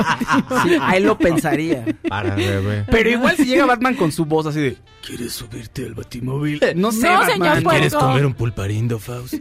Sí, 0.64 0.76
a 0.80 0.96
él 0.96 1.04
lo 1.04 1.16
pensaría. 1.16 1.84
Para, 2.08 2.34
bebé. 2.34 2.84
Pero 2.90 3.10
igual 3.10 3.36
si 3.36 3.44
llega 3.44 3.66
Batman 3.66 3.94
con 3.94 4.12
su 4.12 4.24
voz 4.24 4.46
así 4.46 4.60
de... 4.60 4.76
¿Quieres 5.06 5.34
subirte 5.34 5.84
al 5.84 5.94
batimóvil? 5.94 6.60
No 6.76 6.90
sé, 6.90 7.06
No, 7.06 7.18
Batman. 7.20 7.58
señor. 7.58 7.72
¿Quieres 7.72 7.94
comer 7.94 8.26
un 8.26 8.34
pulparindo, 8.34 8.98
Faust? 8.98 9.34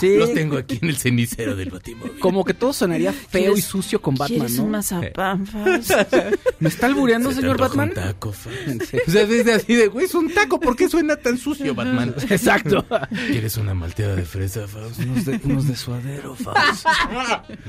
Sí, 0.00 0.16
Los 0.16 0.32
tengo 0.34 0.56
aquí 0.56 0.78
en 0.82 0.88
el 0.88 0.96
cenicero 0.96 1.56
del 1.56 1.70
batimóvil. 1.70 2.18
como 2.20 2.44
que 2.44 2.54
todo 2.54 2.72
sonaría 2.72 3.12
feo 3.12 3.52
y 3.52 3.54
¿Quieres- 3.54 3.64
sucio 3.64 4.00
con 4.02 4.14
Batman, 4.14 4.38
¿Quieres 4.38 4.56
¿no? 4.58 4.64
un 4.64 4.70
mazapán, 4.70 5.46
Fausto? 5.46 5.94
¿Me 6.60 6.68
está 6.68 6.86
albureando, 6.86 7.30
¿Se 7.30 7.36
te 7.36 7.40
señor 7.42 7.52
antoja 7.62 7.68
Batman? 7.68 7.88
un 7.90 7.94
taco? 7.94 8.28
O 8.28 9.10
sea, 9.10 9.26
desde 9.26 9.52
así 9.54 9.74
de, 9.74 9.88
güey, 9.88 10.06
es 10.06 10.14
un 10.14 10.32
taco, 10.32 10.60
¿por 10.60 10.76
qué 10.76 10.88
suena 10.88 11.16
tan 11.16 11.38
sucio, 11.38 11.74
Batman? 11.74 12.14
Exacto. 12.30 12.84
¿Quieres 13.28 13.56
una 13.56 13.74
malteada 13.74 14.14
de 14.16 14.24
fresa, 14.24 14.66
Faust? 14.68 15.00
unos, 15.00 15.24
de, 15.24 15.40
unos 15.44 15.66
de 15.68 15.76
suadero, 15.76 16.34
Faust. 16.34 16.86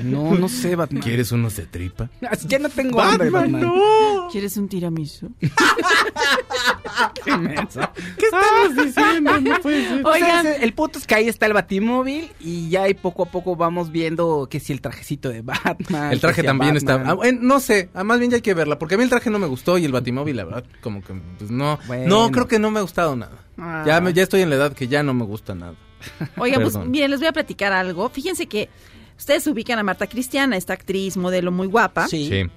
No, 0.04 0.34
no 0.36 0.50
sé, 0.50 0.76
Batman. 0.76 1.02
¿Quieres 1.04 1.32
unos 1.32 1.56
de 1.56 1.66
tripa? 1.66 2.10
Ya 2.48 2.60
no 2.60 2.70
tengo 2.70 3.02
hambre, 3.02 3.30
Batman. 3.30 3.72
¿Quieres 4.32 4.58
un 4.58 4.68
tiramisú? 4.70 5.32
Qué 7.24 7.38
menso. 7.38 7.80
¿Qué 8.18 8.26
estamos 8.26 8.76
diciendo? 8.86 9.40
No 9.42 9.60
puede 9.62 9.88
ser. 9.88 10.06
Oigan, 10.06 10.48
el 10.62 10.74
punto 10.74 11.00
es 11.00 11.08
que 11.08 11.16
ahí 11.16 11.28
está 11.28 11.46
el 11.46 11.54
batimóvil 11.54 12.19
y 12.40 12.70
ya 12.70 12.84
ahí 12.84 12.94
poco 12.94 13.24
a 13.24 13.26
poco 13.28 13.56
vamos 13.56 13.92
viendo 13.92 14.48
que 14.50 14.60
si 14.60 14.74
el 14.74 14.82
trajecito 14.82 15.30
de 15.30 15.42
Batman. 15.42 16.12
El 16.14 16.20
traje 16.20 16.44
también 16.44 16.78
está... 16.78 16.94
Batman. 16.98 17.12
ah, 17.12 17.14
bueno, 17.16 17.40
no 17.42 17.60
sé, 17.60 17.90
ah, 17.94 18.04
más 18.04 18.20
bien 18.20 18.32
ya 18.32 18.36
hay 18.36 18.42
que 18.42 18.54
verla, 18.54 18.78
porque 18.80 18.96
a 18.96 18.98
mí 18.98 19.04
el 19.04 19.10
traje 19.10 19.30
no 19.30 19.40
me 19.40 19.48
gustó 19.48 19.78
y 19.78 19.86
el 19.86 19.92
batimóvil, 19.92 20.36
la 20.38 20.46
verdad, 20.46 20.64
como 20.82 21.02
que, 21.04 21.14
pues 21.38 21.52
no... 21.52 21.80
Bueno. 21.88 22.08
No, 22.08 22.32
creo 22.32 22.48
que 22.48 22.60
no 22.60 22.72
me 22.72 22.80
ha 22.80 22.82
gustado 22.84 23.16
nada. 23.16 23.38
Ah. 23.58 23.84
Ya, 23.86 24.02
me- 24.02 24.14
ya 24.14 24.24
estoy 24.24 24.42
en 24.42 24.50
la 24.50 24.56
edad 24.56 24.74
que 24.74 24.88
ya 24.88 25.04
no 25.04 25.14
me 25.14 25.26
gusta 25.26 25.56
nada. 25.56 25.76
Oigan, 26.38 26.62
pues 26.62 26.78
miren, 26.78 27.12
les 27.12 27.20
voy 27.20 27.28
a 27.28 27.34
platicar 27.34 27.74
algo. 27.74 28.10
Fíjense 28.10 28.48
que 28.48 28.70
ustedes 29.18 29.46
ubican 29.48 29.80
a 29.80 29.84
Marta 29.84 30.08
Cristiana, 30.08 30.56
esta 30.56 30.74
actriz, 30.74 31.18
modelo 31.18 31.52
muy 31.52 31.68
guapa. 31.68 32.08
Sí. 32.08 32.28
Sí. 32.30 32.50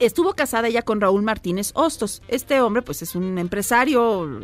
Estuvo 0.00 0.34
casada 0.34 0.68
ella 0.68 0.82
con 0.82 1.00
Raúl 1.00 1.22
Martínez 1.22 1.72
Hostos. 1.74 2.22
Este 2.28 2.60
hombre, 2.60 2.82
pues 2.82 3.02
es 3.02 3.14
un 3.14 3.38
empresario, 3.38 4.40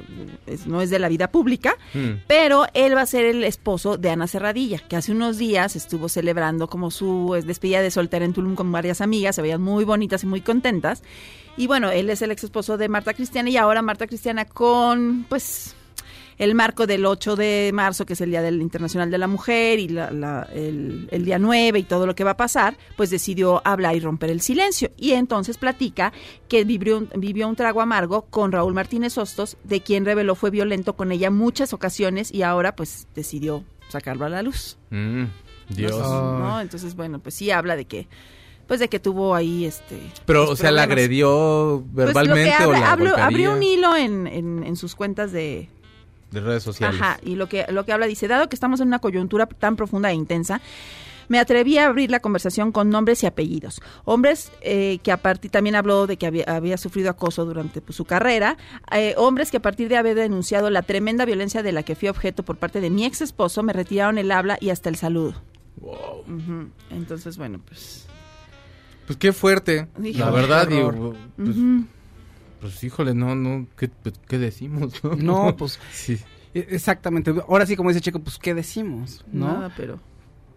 es- 0.47 0.67
no 0.67 0.81
es 0.81 0.91
de 0.91 0.99
la 0.99 1.09
vida 1.09 1.31
pública, 1.31 1.77
Mm. 1.95 2.23
pero 2.27 2.67
él 2.75 2.97
va 2.97 3.03
a 3.03 3.07
ser 3.07 3.25
el 3.27 3.45
esposo 3.45 3.97
de 3.97 4.11
Ana 4.11 4.27
Serradilla, 4.27 4.79
que 4.79 4.97
hace 4.97 5.13
unos 5.13 5.39
días 5.39 5.77
estuvo 5.77 6.09
celebrando 6.09 6.69
como 6.69 6.91
su 6.91 7.41
despedida 7.45 7.83
de 7.83 7.91
soltera 7.91 8.25
en 8.25 8.33
Tulum 8.33 8.55
con 8.55 8.73
varias 8.73 9.01
amigas, 9.01 9.37
se 9.37 9.43
veían 9.43 9.61
muy 9.63 9.85
bonitas 9.85 10.23
y 10.25 10.27
muy 10.27 10.41
contentas. 10.41 11.03
Y 11.57 11.67
bueno, 11.67 11.91
él 11.91 12.09
es 12.09 12.23
el 12.23 12.31
ex 12.31 12.45
esposo 12.45 12.79
de 12.79 12.89
Marta 12.89 13.13
Cristiana 13.13 13.51
y 13.51 13.57
ahora 13.59 13.83
Marta 13.83 14.07
Cristiana 14.07 14.47
con, 14.47 15.27
pues, 15.29 15.75
el 16.39 16.55
marco 16.55 16.87
del 16.87 17.05
8 17.07 17.37
de 17.37 17.71
marzo, 17.75 18.07
que 18.07 18.15
es 18.15 18.21
el 18.21 18.31
Día 18.31 18.43
del 18.43 18.61
Internacional 18.63 19.11
de 19.11 19.19
la 19.19 19.27
Mujer, 19.27 19.79
y 19.79 19.89
la- 19.89 20.11
la- 20.11 20.49
el, 20.55 21.09
el 21.11 21.25
día 21.25 21.39
9 21.39 21.79
y 21.79 21.83
todo 21.85 22.07
lo 22.07 22.15
que 22.15 22.25
va 22.25 22.33
a 22.33 22.37
pasar, 22.37 22.77
pues 22.97 23.11
decidió 23.11 23.63
hablar 23.65 23.95
y 23.97 24.01
romper 24.01 24.31
el 24.31 24.41
silencio. 24.41 24.91
Y 24.97 25.13
entonces 25.13 25.59
platica 25.59 26.13
que 26.49 26.65
vivió, 26.65 26.99
un- 26.99 27.11
vivió 27.17 27.49
un 27.49 27.57
trago 27.57 27.81
amargo 27.81 28.23
con 28.31 28.53
Raúl 28.53 28.75
Martínez 28.75 29.17
Hostos, 29.19 29.57
de 29.65 29.81
quien 29.83 30.05
reveló 30.05 30.35
fue 30.35 30.51
violento 30.51 30.95
con 30.97 31.13
ella 31.13 31.31
muchas 31.31 31.73
ocasiones 31.73 32.33
y 32.33 32.43
ahora 32.43 32.75
pues 32.77 33.07
decidió 33.15 33.65
sacarlo 33.89 34.25
a 34.25 34.29
la 34.29 34.43
luz. 34.43 34.79
Mm, 34.91 35.25
Dios. 35.69 35.97
¿no? 35.99 36.61
Entonces, 36.61 36.95
bueno, 36.97 37.19
pues 37.19 37.35
sí 37.35 37.51
habla 37.51 37.77
de 37.77 37.85
que 37.85 38.09
pues 38.67 38.81
de 38.81 38.89
que 38.89 39.01
tuvo 39.01 39.35
ahí 39.35 39.65
este 39.67 39.99
Pero, 40.25 40.47
pues, 40.47 40.51
o 40.53 40.57
sea, 40.63 40.71
¿la 40.71 40.85
agredió 40.85 41.85
Pues, 41.95 42.07
lo 42.07 42.13
que 42.13 42.21
verbalmente 42.23 42.65
o 42.67 42.73
la 42.73 42.93
habló- 42.93 43.17
abrió 43.19 43.53
un 43.55 43.63
hilo 43.63 43.97
en, 43.97 44.27
en- 44.27 44.65
en 44.65 44.77
sus 44.77 44.95
cuentas 44.95 45.31
de, 45.33 45.69
de 46.33 46.41
redes 46.41 46.63
sociales? 46.63 47.01
Ajá, 47.01 47.19
y 47.23 47.37
lo 47.37 47.49
que, 47.49 47.67
lo 47.69 47.85
que 47.85 47.93
habla 47.93 48.07
dice, 48.07 48.27
dado 48.27 48.49
que 48.49 48.57
estamos 48.57 48.81
en 48.81 48.89
una 48.89 48.99
coyuntura 48.99 49.47
tan 49.47 49.77
profunda 49.77 50.11
e 50.11 50.15
intensa, 50.15 50.61
me 51.29 51.39
atreví 51.39 51.79
a 51.79 51.87
abrir 51.87 52.11
la 52.11 52.21
conversación 52.21 52.73
con 52.73 52.91
nombres 52.91 53.23
y 53.23 53.27
apellidos. 53.27 53.81
Hombres 54.05 54.53
eh, 54.61 54.99
que 55.03 55.13
a 55.13 55.17
partir, 55.17 55.51
también 55.51 55.77
habló 55.77 56.07
de 56.07 56.17
que 56.17 56.27
había, 56.27 56.45
había 56.45 56.77
sufrido 56.77 57.11
acoso 57.11 57.45
durante 57.45 57.81
pues, 57.81 57.97
su 57.97 58.05
carrera, 58.05 58.57
eh, 58.91 59.15
hombres 59.17 59.51
que 59.51 59.59
a 59.59 59.63
partir 59.63 59.89
de 59.89 59.97
haber 59.97 60.17
denunciado 60.17 60.69
la 60.71 60.83
tremenda 60.83 61.25
violencia 61.25 61.63
de 61.63 61.73
la 61.73 61.83
que 61.83 61.95
fui 61.95 62.09
objeto 62.09 62.43
por 62.43 62.57
parte 62.57 62.81
de 62.81 62.91
mi 62.91 63.05
ex 63.05 63.21
esposo, 63.21 63.63
me 63.63 63.73
retiraron 63.73 64.19
el 64.19 64.31
habla 64.33 64.59
y 64.61 64.71
hasta 64.71 64.89
el 64.89 64.97
saludo. 64.97 65.35
Wow. 65.77 66.25
Entonces, 66.91 67.37
bueno, 67.37 67.61
pues... 67.67 68.07
Pues 69.07 69.19
qué 69.19 69.33
fuerte, 69.33 69.89
la 69.99 70.31
verdad. 70.31 70.69
digo, 70.69 71.15
pues. 71.37 71.57
Pues, 72.63 72.83
híjole, 72.83 73.13
no, 73.15 73.35
no, 73.35 73.67
¿qué, 73.77 73.89
pues, 73.89 74.15
¿qué 74.27 74.39
decimos? 74.39 75.03
No, 75.19 75.55
pues 75.57 75.79
Sí. 75.93 76.19
e- 76.55 76.67
exactamente. 76.71 77.35
Ahora 77.49 77.67
sí, 77.67 77.77
como 77.77 77.91
dice 77.91 78.01
Checo, 78.01 78.21
pues 78.21 78.39
¿qué 78.39 78.55
decimos? 78.55 79.23
¿No? 79.31 79.47
Nada, 79.53 79.75
pero... 79.77 80.01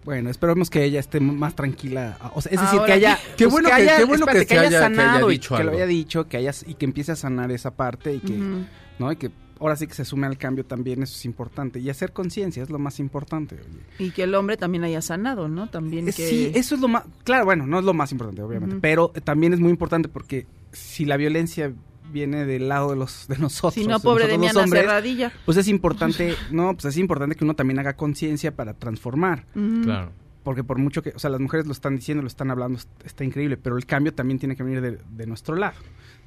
Bueno, 0.05 0.29
esperemos 0.29 0.69
que 0.69 0.83
ella 0.83 0.99
esté 0.99 1.19
más 1.19 1.55
tranquila. 1.55 2.17
O 2.35 2.41
sea, 2.41 2.51
es 2.51 2.61
decir, 2.61 2.77
Ahora, 2.79 2.85
que 2.85 2.93
haya. 2.93 3.17
qué 3.35 3.45
pues, 3.45 3.51
bueno 3.53 3.69
que- 3.69 3.73
haya, 3.73 3.97
qué 3.97 4.03
bueno 4.05 4.25
que 4.27 4.31
haya 4.31 4.39
haya- 4.41 4.47
que 4.47 4.59
haya 4.67 4.79
sanado 4.79 5.31
y 5.31 5.39
que 5.39 5.49
lo 5.49 5.55
algo. 5.57 5.71
haya 5.71 5.85
dicho, 5.87 6.27
que 6.27 6.37
haya 6.37 6.51
y 6.67 6.75
que 6.75 6.85
empiece 6.85 7.11
a 7.11 7.15
sanar 7.15 7.51
esa 7.51 7.71
parte 7.75 8.13
y 8.13 8.19
que, 8.19 8.33
Ujú. 8.33 8.65
¿no? 8.99 9.11
Y 9.11 9.15
que 9.15 9.31
ahora 9.59 9.75
sí 9.75 9.87
que 9.87 9.95
se 9.95 10.05
sume 10.05 10.27
al 10.27 10.37
cambio 10.37 10.63
también, 10.63 11.01
eso 11.01 11.15
es 11.15 11.25
importante. 11.25 11.79
Y 11.79 11.89
hacer 11.89 12.13
conciencia 12.13 12.61
es 12.61 12.69
lo 12.69 12.77
más 12.77 12.99
importante. 12.99 13.55
oye. 13.55 13.79
Y 14.07 14.11
que 14.11 14.21
el 14.23 14.35
hombre 14.35 14.57
también 14.57 14.83
haya 14.83 15.01
sanado, 15.01 15.47
¿no? 15.47 15.71
También 15.71 16.07
Eh, 16.07 16.13
que... 16.13 16.29
Sí, 16.29 16.51
eso 16.53 16.75
es 16.75 16.81
lo 16.81 16.87
más. 16.87 17.03
Claro, 17.23 17.45
bueno, 17.45 17.65
no 17.65 17.79
es 17.79 17.85
lo 17.85 17.95
más 17.95 18.11
importante, 18.11 18.43
obviamente. 18.43 18.75
Ujú. 18.75 18.81
Pero 18.81 19.11
eh, 19.15 19.21
también 19.21 19.53
es 19.53 19.59
muy 19.59 19.71
importante 19.71 20.07
porque 20.07 20.45
si 20.71 21.05
la 21.05 21.17
violencia 21.17 21.73
viene 22.11 22.45
del 22.45 22.67
lado 22.69 22.89
de 22.91 22.95
los 22.95 23.27
de 23.27 23.37
nosotros, 23.37 23.73
Si 23.73 23.85
no, 23.87 23.97
de 23.97 24.03
pobre 24.03 24.27
de 24.27 24.37
los 24.37 24.55
hombres, 24.55 24.83
Serradilla. 24.83 25.31
pues 25.45 25.57
es 25.57 25.67
importante, 25.67 26.35
no, 26.51 26.73
pues 26.73 26.85
es 26.85 26.97
importante 26.97 27.35
que 27.35 27.43
uno 27.43 27.55
también 27.55 27.79
haga 27.79 27.95
conciencia 27.95 28.55
para 28.55 28.73
transformar. 28.73 29.45
Ujú. 29.55 29.81
Claro. 29.83 30.11
Porque 30.43 30.63
por 30.63 30.77
mucho 30.77 31.01
que, 31.01 31.09
o 31.15 31.17
sea, 31.19 31.31
las 31.31 31.39
mujeres 31.41 31.65
lo 31.65 31.71
están 31.71 31.95
diciendo, 31.95 32.21
lo 32.21 32.27
están 32.27 32.51
hablando, 32.51 32.77
est- 32.77 32.89
está 33.03 33.23
increíble, 33.23 33.57
pero 33.57 33.77
el 33.77 33.85
cambio 33.87 34.13
también 34.13 34.37
tiene 34.37 34.55
que 34.55 34.61
venir 34.61 34.79
de, 34.79 34.99
de 35.09 35.25
nuestro 35.25 35.55
lado. 35.55 35.75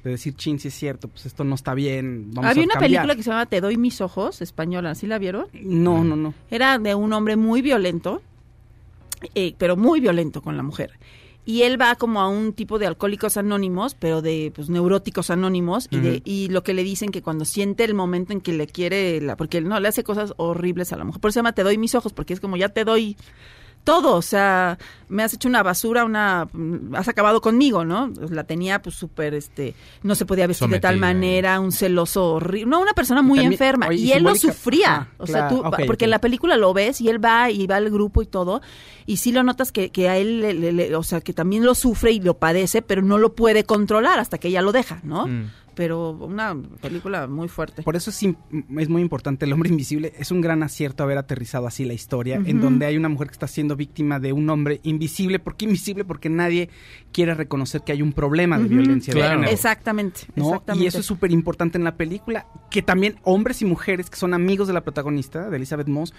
De 0.03 0.09
decir, 0.11 0.33
chin, 0.35 0.59
si 0.59 0.67
es 0.67 0.73
cierto, 0.73 1.07
pues 1.07 1.25
esto 1.25 1.43
no 1.45 1.55
está 1.55 1.73
bien, 1.73 2.31
vamos 2.33 2.49
Había 2.51 2.63
a 2.63 2.65
una 2.65 2.73
cambiar". 2.73 2.89
película 2.91 3.15
que 3.15 3.23
se 3.23 3.29
llama 3.29 3.45
Te 3.45 3.61
doy 3.61 3.77
mis 3.77 4.01
ojos, 4.01 4.41
española, 4.41 4.93
¿sí 4.95 5.07
la 5.07 5.19
vieron? 5.19 5.47
No, 5.53 6.03
no, 6.03 6.15
no. 6.17 6.33
Era 6.51 6.77
de 6.79 6.95
un 6.95 7.13
hombre 7.13 7.37
muy 7.37 7.61
violento, 7.61 8.21
eh, 9.35 9.55
pero 9.57 9.75
muy 9.77 9.99
violento 10.01 10.41
con 10.41 10.55
la 10.57 10.63
mujer. 10.63 10.91
Y 11.45 11.63
él 11.63 11.81
va 11.81 11.95
como 11.95 12.21
a 12.21 12.27
un 12.27 12.53
tipo 12.53 12.77
de 12.77 12.85
alcohólicos 12.85 13.37
anónimos, 13.37 13.95
pero 13.95 14.21
de 14.21 14.51
pues, 14.55 14.69
neuróticos 14.69 15.29
anónimos, 15.29 15.87
y, 15.89 15.97
de, 15.99 16.21
y 16.23 16.49
lo 16.49 16.63
que 16.63 16.73
le 16.73 16.83
dicen 16.83 17.11
que 17.11 17.21
cuando 17.21 17.45
siente 17.45 17.83
el 17.83 17.95
momento 17.95 18.33
en 18.33 18.41
que 18.41 18.53
le 18.53 18.67
quiere, 18.67 19.19
la, 19.21 19.35
porque 19.35 19.57
él 19.57 19.67
no 19.67 19.79
le 19.79 19.87
hace 19.87 20.03
cosas 20.03 20.33
horribles 20.37 20.93
a 20.93 20.97
la 20.97 21.05
mujer. 21.05 21.19
Por 21.19 21.29
eso 21.29 21.35
se 21.35 21.39
llama 21.39 21.53
Te 21.53 21.63
doy 21.63 21.77
mis 21.77 21.95
ojos, 21.95 22.13
porque 22.13 22.33
es 22.33 22.39
como 22.39 22.57
ya 22.57 22.69
te 22.69 22.83
doy 22.83 23.17
todo, 23.83 24.15
o 24.15 24.21
sea, 24.21 24.77
me 25.07 25.23
has 25.23 25.33
hecho 25.33 25.47
una 25.47 25.63
basura, 25.63 26.05
una 26.05 26.47
has 26.93 27.07
acabado 27.07 27.41
conmigo, 27.41 27.85
¿no? 27.85 28.11
La 28.29 28.43
tenía 28.43 28.81
pues 28.81 28.95
súper 28.95 29.33
este 29.33 29.73
no 30.03 30.13
se 30.15 30.25
podía 30.25 30.45
vestir 30.47 30.67
de 30.69 30.79
tal 30.79 30.95
Sometida. 30.95 31.07
manera, 31.13 31.59
un 31.59 31.71
celoso 31.71 32.33
horrible, 32.33 32.69
no, 32.69 32.79
una 32.81 32.93
persona 32.93 33.21
muy 33.21 33.39
también- 33.39 33.53
enferma 33.53 33.87
oye, 33.87 33.97
y 33.97 34.11
él 34.11 34.23
lo 34.23 34.35
sufría, 34.35 34.95
Ah, 34.95 35.07
o 35.17 35.25
sea, 35.27 35.47
tú 35.47 35.63
porque 35.87 36.05
en 36.05 36.11
la 36.11 36.19
película 36.21 36.55
lo 36.57 36.73
ves 36.73 37.01
y 37.01 37.09
él 37.09 37.23
va 37.23 37.49
y 37.49 37.65
va 37.67 37.77
al 37.77 37.89
grupo 37.89 38.21
y 38.21 38.27
todo 38.27 38.61
y 39.07 39.17
sí 39.17 39.31
lo 39.31 39.41
notas 39.43 39.71
que, 39.71 39.89
que 39.89 40.07
a 40.09 40.17
él 40.17 40.41
le- 40.41 40.53
le- 40.53 40.71
le- 40.71 40.95
o 40.95 41.01
sea, 41.03 41.21
que 41.21 41.33
también 41.33 41.65
lo 41.65 41.73
sufre 41.73 42.11
y 42.11 42.19
lo 42.19 42.35
padece, 42.37 42.81
pero 42.83 43.01
no 43.01 43.17
lo 43.17 43.33
puede 43.33 43.63
controlar 43.63 44.19
hasta 44.19 44.37
que 44.37 44.49
ella 44.49 44.61
lo 44.61 44.71
deja, 44.71 44.99
¿no? 45.03 45.25
Mm. 45.25 45.49
Pero 45.75 46.11
una 46.11 46.55
película 46.81 47.27
muy 47.27 47.47
fuerte. 47.47 47.83
Por 47.83 47.95
eso 47.95 48.09
es, 48.09 48.21
im- 48.23 48.35
es 48.79 48.89
muy 48.89 49.01
importante, 49.01 49.45
El 49.45 49.53
Hombre 49.53 49.69
Invisible 49.69 50.13
es 50.17 50.31
un 50.31 50.41
gran 50.41 50.63
acierto 50.63 51.03
haber 51.03 51.17
aterrizado 51.17 51.67
así 51.67 51.85
la 51.85 51.93
historia, 51.93 52.41
en 52.43 52.59
donde 52.61 52.85
hay 52.85 52.97
una 52.97 53.09
mujer 53.09 53.27
que 53.27 53.33
está 53.33 53.47
siendo 53.47 53.75
víctima 53.75 54.19
de 54.19 54.33
un 54.33 54.49
hombre 54.49 54.79
invisible. 54.83 55.39
¿Por 55.39 55.55
qué 55.55 55.65
invisible? 55.65 56.03
Porque 56.05 56.29
nadie 56.29 56.69
quiere 57.11 57.33
reconocer 57.33 57.81
que 57.85 57.91
hay 57.91 58.01
un 58.01 58.13
problema 58.13 58.57
de 58.59 58.67
violencia 58.67 59.13
de 59.13 59.19
Claro. 59.19 59.35
género. 59.35 59.51
Exactamente, 59.53 60.21
¿no? 60.35 60.45
exactamente. 60.49 60.83
Y 60.83 60.87
eso 60.87 60.99
es 60.99 61.05
súper 61.05 61.31
importante 61.31 61.77
en 61.77 61.83
la 61.83 61.95
película, 61.95 62.45
que 62.69 62.81
también 62.81 63.15
hombres 63.23 63.61
y 63.61 63.65
mujeres 63.65 64.09
que 64.09 64.17
son 64.17 64.33
amigos 64.33 64.67
de 64.67 64.73
la 64.73 64.81
protagonista, 64.81 65.49
de 65.49 65.57
Elizabeth 65.57 65.87
Moss, 65.87 66.13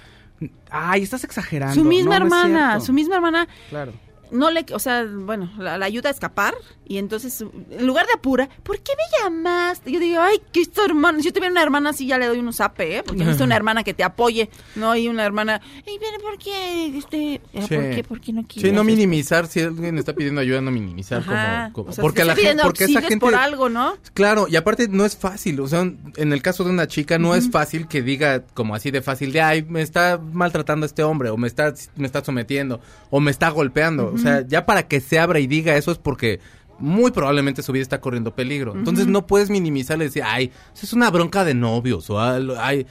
ay, 0.71 1.03
estás 1.03 1.25
exagerando. 1.25 1.75
su 1.75 1.85
misma 1.85 2.19
No, 2.19 2.27
no 2.29 2.37
es 2.37 2.45
hermana, 2.45 2.81
su 2.81 2.93
misma 2.93 3.17
hermana 3.17 3.49
Claro. 3.69 3.93
No 4.33 4.51
le, 4.51 4.65
o 4.73 4.79
sea, 4.79 5.05
bueno, 5.09 5.51
la, 5.59 5.79
la 5.79 5.87
ayuda 5.87 6.09
a 6.09 6.13
escapar 6.13 6.55
y 6.87 6.99
entonces 6.99 7.41
en 7.71 7.87
lugar 7.87 8.07
de 8.07 8.13
apura, 8.15 8.49
¿por 8.63 8.79
qué 8.81 8.93
me 8.97 9.23
llamaste? 9.25 9.93
Yo 9.93 10.01
digo, 10.01 10.21
ay, 10.21 10.41
que 10.53 10.61
esta 10.61 10.85
hermana, 10.85 11.19
si 11.19 11.27
yo 11.27 11.33
tuviera 11.33 11.53
una 11.53 11.63
hermana 11.63 11.91
así 11.91 12.07
ya 12.07 12.19
le 12.19 12.27
doy 12.27 12.39
un 12.39 12.53
zape, 12.53 12.99
¿eh? 12.99 13.03
Porque 13.05 13.21
necesito 13.21 13.45
una 13.45 13.57
hermana 13.61 13.85
que 13.85 13.95
te 13.95 14.03
apoye, 14.05 14.51
no 14.77 14.95
y 14.97 15.09
una 15.09 15.25
hermana, 15.25 15.61
ay, 15.87 15.99
pero 16.01 16.23
¿por 16.23 16.39
qué? 16.39 16.97
Este, 16.99 17.41
Sí. 17.69 17.75
¿por 17.77 17.91
qué? 17.91 18.05
¿Por 18.07 18.21
qué 18.21 18.33
no 18.33 18.43
quieres? 18.47 18.71
Sí, 18.71 18.75
no 18.75 18.83
minimizar, 18.85 19.47
si 19.47 19.61
alguien 19.61 19.99
está 19.99 20.15
pidiendo 20.15 20.41
ayuda, 20.41 20.61
no 20.61 20.71
minimizar 20.71 21.21
Ajá. 21.21 21.71
como, 21.73 21.87
como- 21.87 21.91
O 21.91 21.93
sea, 21.93 22.03
porque 22.03 22.25
la 22.25 22.35
gente, 22.37 22.63
porque 22.63 22.85
esa 22.85 23.01
gente 23.03 23.19
por 23.19 23.35
algo, 23.35 23.69
¿no? 23.69 23.95
Claro, 24.15 24.47
y 24.49 24.57
aparte 24.57 24.89
no 24.89 25.05
es 25.05 25.17
fácil, 25.17 25.61
o 25.61 25.69
sea, 25.69 25.81
en 25.81 26.33
el 26.33 26.43
caso 26.43 26.65
de 26.65 26.71
una 26.71 26.87
chica 26.89 27.19
no 27.19 27.35
es 27.35 27.51
fácil 27.51 27.87
que 27.89 28.03
diga 28.03 28.43
como 28.55 28.75
así 28.75 28.91
de 28.91 29.03
fácil 29.03 29.33
de, 29.33 29.41
ay, 29.43 29.63
me 29.63 29.83
está 29.83 30.19
maltratando 30.33 30.87
este 30.87 31.03
hombre, 31.03 31.31
o 31.31 31.37
me 31.37 31.47
está, 31.47 31.73
me 31.97 32.07
está 32.07 32.25
sometiendo, 32.25 32.81
o 33.11 33.21
me 33.21 33.31
está 33.31 33.49
golpeando, 33.51 34.13
o 34.15 34.19
sea, 34.21 34.47
ya 34.47 34.67
para 34.67 34.87
que 34.87 35.01
se 35.01 35.19
abra 35.19 35.41
y 35.41 35.47
diga 35.47 35.77
eso 35.77 35.91
es 35.91 35.99
porque 35.99 36.41
muy 36.79 37.11
probablemente 37.11 37.63
su 37.63 37.73
vida 37.73 37.83
está 37.83 38.01
corriendo 38.01 38.35
peligro. 38.35 38.75
Entonces 38.75 39.07
no 39.07 39.27
puedes 39.27 39.51
minimizarle 39.51 40.05
y 40.05 40.09
decir, 40.09 40.23
ay, 40.25 40.51
eso 40.75 40.87
es 40.87 40.93
una 40.93 41.11
bronca 41.11 41.45
de 41.45 41.55
novios, 41.55 42.09
o 42.11 42.21
ay, 42.21 42.87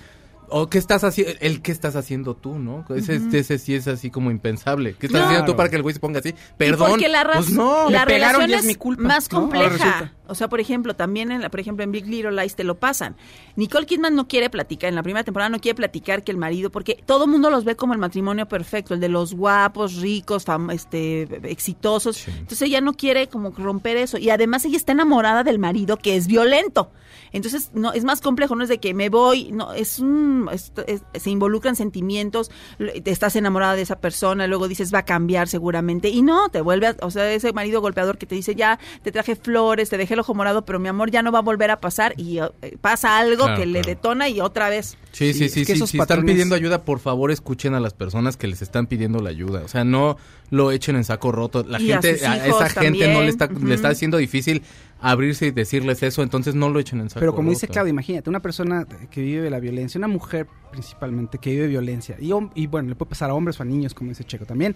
o 0.52 0.70
qué 0.70 0.78
estás 0.78 1.04
haciendo, 1.04 1.34
el 1.40 1.62
qué 1.62 1.72
estás 1.72 1.96
haciendo 1.96 2.36
tú, 2.36 2.60
¿no? 2.60 2.86
Ese, 2.96 3.20
ese 3.34 3.58
sí 3.58 3.76
es 3.76 3.88
así 3.88 4.10
como 4.10 4.32
impensable. 4.32 4.96
¿Qué 5.00 5.06
estás 5.08 5.22
No. 5.22 5.28
haciendo 5.28 5.46
tú 5.52 5.56
para 5.56 5.70
que 5.70 5.76
el 5.76 5.82
güey 5.82 5.94
se 5.94 6.00
ponga 6.00 6.20
así? 6.20 6.34
Perdón. 6.58 6.90
porque 6.92 7.08
la, 7.10 7.24
pues 7.34 7.52
no. 7.52 7.90
la 7.90 8.02
Me 8.02 8.14
pegaron 8.14 8.42
y 8.42 8.46
relación 8.46 8.52
es 8.52 8.60
es 8.62 8.66
mi 8.66 8.76
culpa, 8.76 9.04
más 9.04 9.30
compleja. 9.30 10.14
O 10.28 10.36
sea, 10.36 10.48
por 10.48 10.60
ejemplo, 10.60 10.96
también, 10.96 11.32
en 11.32 11.42
la, 11.42 11.50
por 11.50 11.60
ejemplo, 11.60 11.84
en 11.84 11.92
Big 11.92 12.06
Little 12.06 12.32
Lies 12.32 12.56
te 12.56 12.64
lo 12.64 12.76
pasan. 12.80 13.16
Nicole 13.56 13.88
Kidman 13.88 14.14
no 14.16 14.28
quiere 14.28 14.50
platicar, 14.52 14.90
en 14.90 14.96
la 14.96 15.02
primera 15.02 15.24
temporada 15.24 15.50
no 15.50 15.60
quiere 15.60 15.76
platicar 15.76 16.24
que 16.24 16.32
el 16.32 16.38
marido, 16.38 16.70
porque 16.70 17.02
todo 17.06 17.26
el 17.26 17.32
mundo 17.32 17.50
los 17.50 17.64
ve 17.66 17.76
como 17.76 17.94
el 17.94 18.00
matrimonio 18.00 18.48
perfecto, 18.48 18.94
el 18.94 19.00
de 19.00 19.10
los 19.10 19.34
guapos, 19.34 19.96
ricos, 19.96 20.46
fam- 20.46 20.72
este, 20.72 21.24
exitosos. 21.50 22.28
Entonces 22.28 22.62
ella 22.62 22.80
no 22.82 22.94
quiere 22.94 23.28
como 23.28 23.50
romper 23.52 23.98
eso. 23.98 24.18
Y 24.20 24.30
además 24.30 24.66
ella 24.66 24.78
está 24.78 24.92
enamorada 24.92 25.44
del 25.44 25.58
marido 25.58 25.98
que 25.98 26.16
es 26.16 26.28
violento. 26.28 26.92
Entonces, 27.32 27.72
no, 27.74 27.94
es 27.94 28.04
más 28.04 28.22
complejo, 28.22 28.56
no 28.56 28.64
es 28.64 28.70
de 28.70 28.80
que 28.80 28.94
me 28.94 29.10
voy, 29.10 29.52
no, 29.52 29.74
es 29.74 30.00
un, 30.00 30.50
es- 30.52 30.72
es- 30.88 31.04
se 31.22 31.30
involucran 31.30 31.76
sentimientos, 31.76 32.52
te 32.78 33.12
estás 33.12 33.36
enamorada 33.36 33.76
de 33.76 33.82
esa 33.84 34.00
persona, 34.00 34.48
luego 34.48 34.68
dices 34.68 34.94
va 34.94 35.00
a 35.00 35.06
cambiar 35.06 35.48
seguramente, 35.48 36.10
y 36.10 36.22
no, 36.22 36.50
te 36.50 36.62
vuelve, 36.62 36.88
a- 36.88 36.96
o 37.02 37.12
sea, 37.12 37.32
ese 37.32 37.54
marido 37.54 37.82
golpeador 37.82 38.18
que 38.18 38.26
te 38.26 38.36
dice 38.36 38.56
ya, 38.56 38.80
te 39.04 39.12
traje 39.12 39.36
flores, 39.36 39.90
te 39.90 39.98
dejé 39.98 40.14
el 40.16 40.22
ojo 40.22 40.34
morado, 40.34 40.66
pero 40.66 40.80
mi 40.80 40.88
amor 40.88 41.12
ya 41.12 41.22
no 41.22 41.32
va 41.32 41.40
a 41.40 41.44
volver 41.44 41.72
a 41.72 41.80
pasar, 41.80 42.14
y 42.18 42.40
eh, 42.40 42.50
pasa 42.82 43.18
algo 43.18 43.44
Claro, 43.46 43.60
que 43.60 43.66
le 43.66 43.82
detona 43.82 44.30
y 44.30 44.40
otra 44.42 44.70
vez. 44.70 44.98
Sí, 45.12 45.34
Sí, 45.34 45.50
sí, 45.50 45.62
es 45.62 45.68
sí, 45.68 45.88
Si 45.88 45.98
están 46.00 46.24
pidiendo 46.26 46.56
ayuda, 46.56 46.84
por 46.86 47.00
favor 47.00 47.32
escuchen 47.32 47.74
a 47.74 47.80
las 47.80 47.94
personas 47.94 48.38
que 48.38 48.48
les 48.48 48.62
están 48.62 48.86
pidiendo 48.88 49.20
la 49.20 49.30
ayuda. 49.32 49.62
O 49.64 49.68
sea, 49.68 49.84
no 49.84 50.18
lo 50.52 50.72
echen 50.72 50.96
en 50.96 51.04
saco 51.04 51.32
roto. 51.32 51.64
La 51.68 51.82
Y 51.82 51.88
gente, 51.88 52.26
a, 52.28 52.46
esa 52.48 52.70
gente 52.70 53.12
no 53.12 53.22
le 53.22 53.30
está, 53.30 53.48
le 53.48 53.74
está 53.74 53.90
haciendo 53.90 54.18
difícil 54.18 54.62
abrirse 55.02 55.48
y 55.48 55.52
decirles 55.52 56.04
eso, 56.04 56.22
entonces 56.24 56.56
no 56.56 56.70
lo 56.70 56.80
echen 56.80 57.00
en 57.00 57.10
saco 57.10 57.20
Pero 57.22 57.34
como 57.36 57.50
dice. 57.52 57.68
Claudia, 57.68 57.90
imagínate, 57.92 58.30
una 58.30 58.42
persona 58.42 58.86
que 59.10 59.22
vive 59.22 59.50
la 59.50 59.60
violencia, 59.60 59.98
una 59.98 60.08
mujer 60.08 60.48
principalmente 60.72 61.38
que 61.38 61.52
vive 61.52 61.68
violencia, 61.68 62.18
y, 62.20 62.32
y 62.56 62.68
bueno, 62.68 62.90
le 62.90 62.96
puede 62.96 63.10
pasar 63.10 63.30
a 63.30 63.34
hombres 63.34 63.60
o 63.60 63.64
a 63.64 63.66
niños, 63.66 63.94
como 63.94 64.10
dice 64.10 64.24
Checo 64.24 64.46
también, 64.46 64.76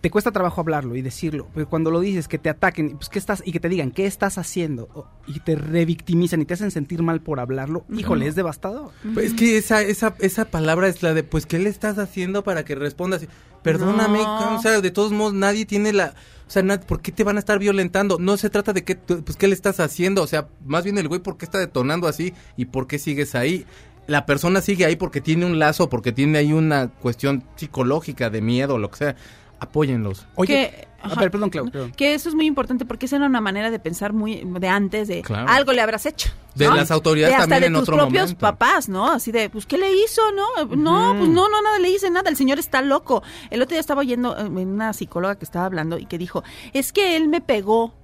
te 0.00 0.08
cuesta 0.08 0.30
trabajo 0.32 0.62
hablarlo 0.62 0.96
y 0.96 1.02
decirlo, 1.02 1.48
pero 1.52 1.68
cuando 1.68 1.90
lo 1.90 2.00
dices, 2.00 2.26
que 2.26 2.38
te 2.38 2.48
ataquen, 2.48 2.96
pues, 2.96 3.10
¿qué 3.10 3.18
estás, 3.18 3.42
y 3.44 3.52
que 3.52 3.60
te 3.60 3.68
digan, 3.68 3.90
¿qué 3.90 4.06
estás 4.06 4.38
haciendo? 4.38 4.88
O- 4.94 5.06
y 5.26 5.40
te 5.40 5.56
revictimizan 5.56 6.40
y 6.40 6.46
te 6.46 6.54
hacen 6.54 6.70
sentir 6.70 7.02
mal 7.02 7.20
por 7.20 7.38
hablarlo, 7.38 7.84
híjole, 7.94 8.26
es 8.26 8.34
devastador. 8.34 8.92
Pues 9.12 9.26
es 9.26 9.34
que 9.34 9.58
esa, 9.58 9.82
esa, 9.82 10.14
esa 10.20 10.46
palabra 10.46 10.88
es 10.88 11.02
la 11.02 11.12
de, 11.12 11.22
pues, 11.22 11.44
¿qué 11.44 11.58
le 11.58 11.68
estás 11.68 11.98
haciendo 11.98 12.44
para 12.44 12.64
que 12.64 12.74
respondas? 12.76 13.26
Perdóname, 13.62 14.20
No. 14.20 14.56
o 14.56 14.62
sea, 14.62 14.80
de 14.80 14.90
todos 14.90 15.12
modos, 15.12 15.34
nadie 15.34 15.66
tiene 15.66 15.92
la... 15.92 16.14
O 16.50 16.52
sea, 16.52 16.64
¿por 16.80 17.00
qué 17.00 17.12
te 17.12 17.22
van 17.22 17.36
a 17.36 17.38
estar 17.38 17.60
violentando? 17.60 18.18
No 18.18 18.36
se 18.36 18.50
trata 18.50 18.72
de 18.72 18.82
qué, 18.82 18.96
pues, 18.96 19.36
¿qué 19.36 19.46
le 19.46 19.54
estás 19.54 19.78
haciendo? 19.78 20.20
O 20.20 20.26
sea, 20.26 20.48
más 20.66 20.82
bien 20.82 20.98
el 20.98 21.06
güey, 21.06 21.20
¿por 21.20 21.36
qué 21.36 21.44
está 21.44 21.58
detonando 21.58 22.08
así? 22.08 22.34
¿Y 22.56 22.64
por 22.64 22.88
qué 22.88 22.98
sigues 22.98 23.36
ahí? 23.36 23.66
La 24.08 24.26
persona 24.26 24.60
sigue 24.60 24.84
ahí 24.84 24.96
porque 24.96 25.20
tiene 25.20 25.46
un 25.46 25.60
lazo, 25.60 25.88
porque 25.88 26.10
tiene 26.10 26.38
ahí 26.38 26.52
una 26.52 26.88
cuestión 26.88 27.44
psicológica 27.54 28.30
de 28.30 28.40
miedo, 28.40 28.78
lo 28.78 28.90
que 28.90 28.96
sea. 28.96 29.16
Apóyenlos. 29.60 30.26
Oye, 30.34 30.88
A 31.02 31.14
ver, 31.14 31.30
perdón, 31.30 31.50
perdón. 31.50 31.92
Que 31.96 32.14
eso 32.14 32.28
es 32.28 32.34
muy 32.34 32.46
importante 32.46 32.84
porque 32.84 33.06
esa 33.06 33.16
era 33.16 33.26
una 33.26 33.40
manera 33.40 33.70
de 33.70 33.78
pensar 33.78 34.12
muy 34.12 34.42
de 34.44 34.68
antes 34.68 35.08
de 35.08 35.22
Claro. 35.22 35.48
algo 35.48 35.72
le 35.72 35.80
habrás 35.80 36.06
hecho. 36.06 36.30
De 36.54 36.66
¿no? 36.66 36.74
las 36.74 36.90
autoridades 36.90 37.30
De 37.36 37.42
hasta 37.42 37.48
también 37.54 37.72
de 37.72 37.78
en 37.78 37.82
tus 37.82 37.88
otro 37.88 37.96
propios 37.96 38.22
momento. 38.24 38.40
papás, 38.40 38.88
¿no? 38.88 39.08
Así 39.10 39.30
de, 39.32 39.48
pues, 39.50 39.66
¿qué 39.66 39.78
le 39.78 39.92
hizo, 39.92 40.20
no? 40.32 40.64
No, 40.76 41.14
pues 41.16 41.28
no, 41.30 41.48
no, 41.48 41.62
nada 41.62 41.78
le 41.78 41.90
hice 41.90 42.10
nada. 42.10 42.28
El 42.28 42.36
señor 42.36 42.58
está 42.58 42.82
loco. 42.82 43.22
El 43.50 43.62
otro 43.62 43.74
día 43.74 43.80
estaba 43.80 44.00
oyendo 44.00 44.36
eh, 44.36 44.44
una 44.44 44.92
psicóloga 44.92 45.36
que 45.36 45.44
estaba 45.44 45.66
hablando 45.66 45.96
y 45.98 46.06
que 46.06 46.18
dijo, 46.18 46.42
es 46.72 46.92
que 46.92 47.16
él 47.16 47.28
me 47.28 47.40
pegó, 47.40 47.94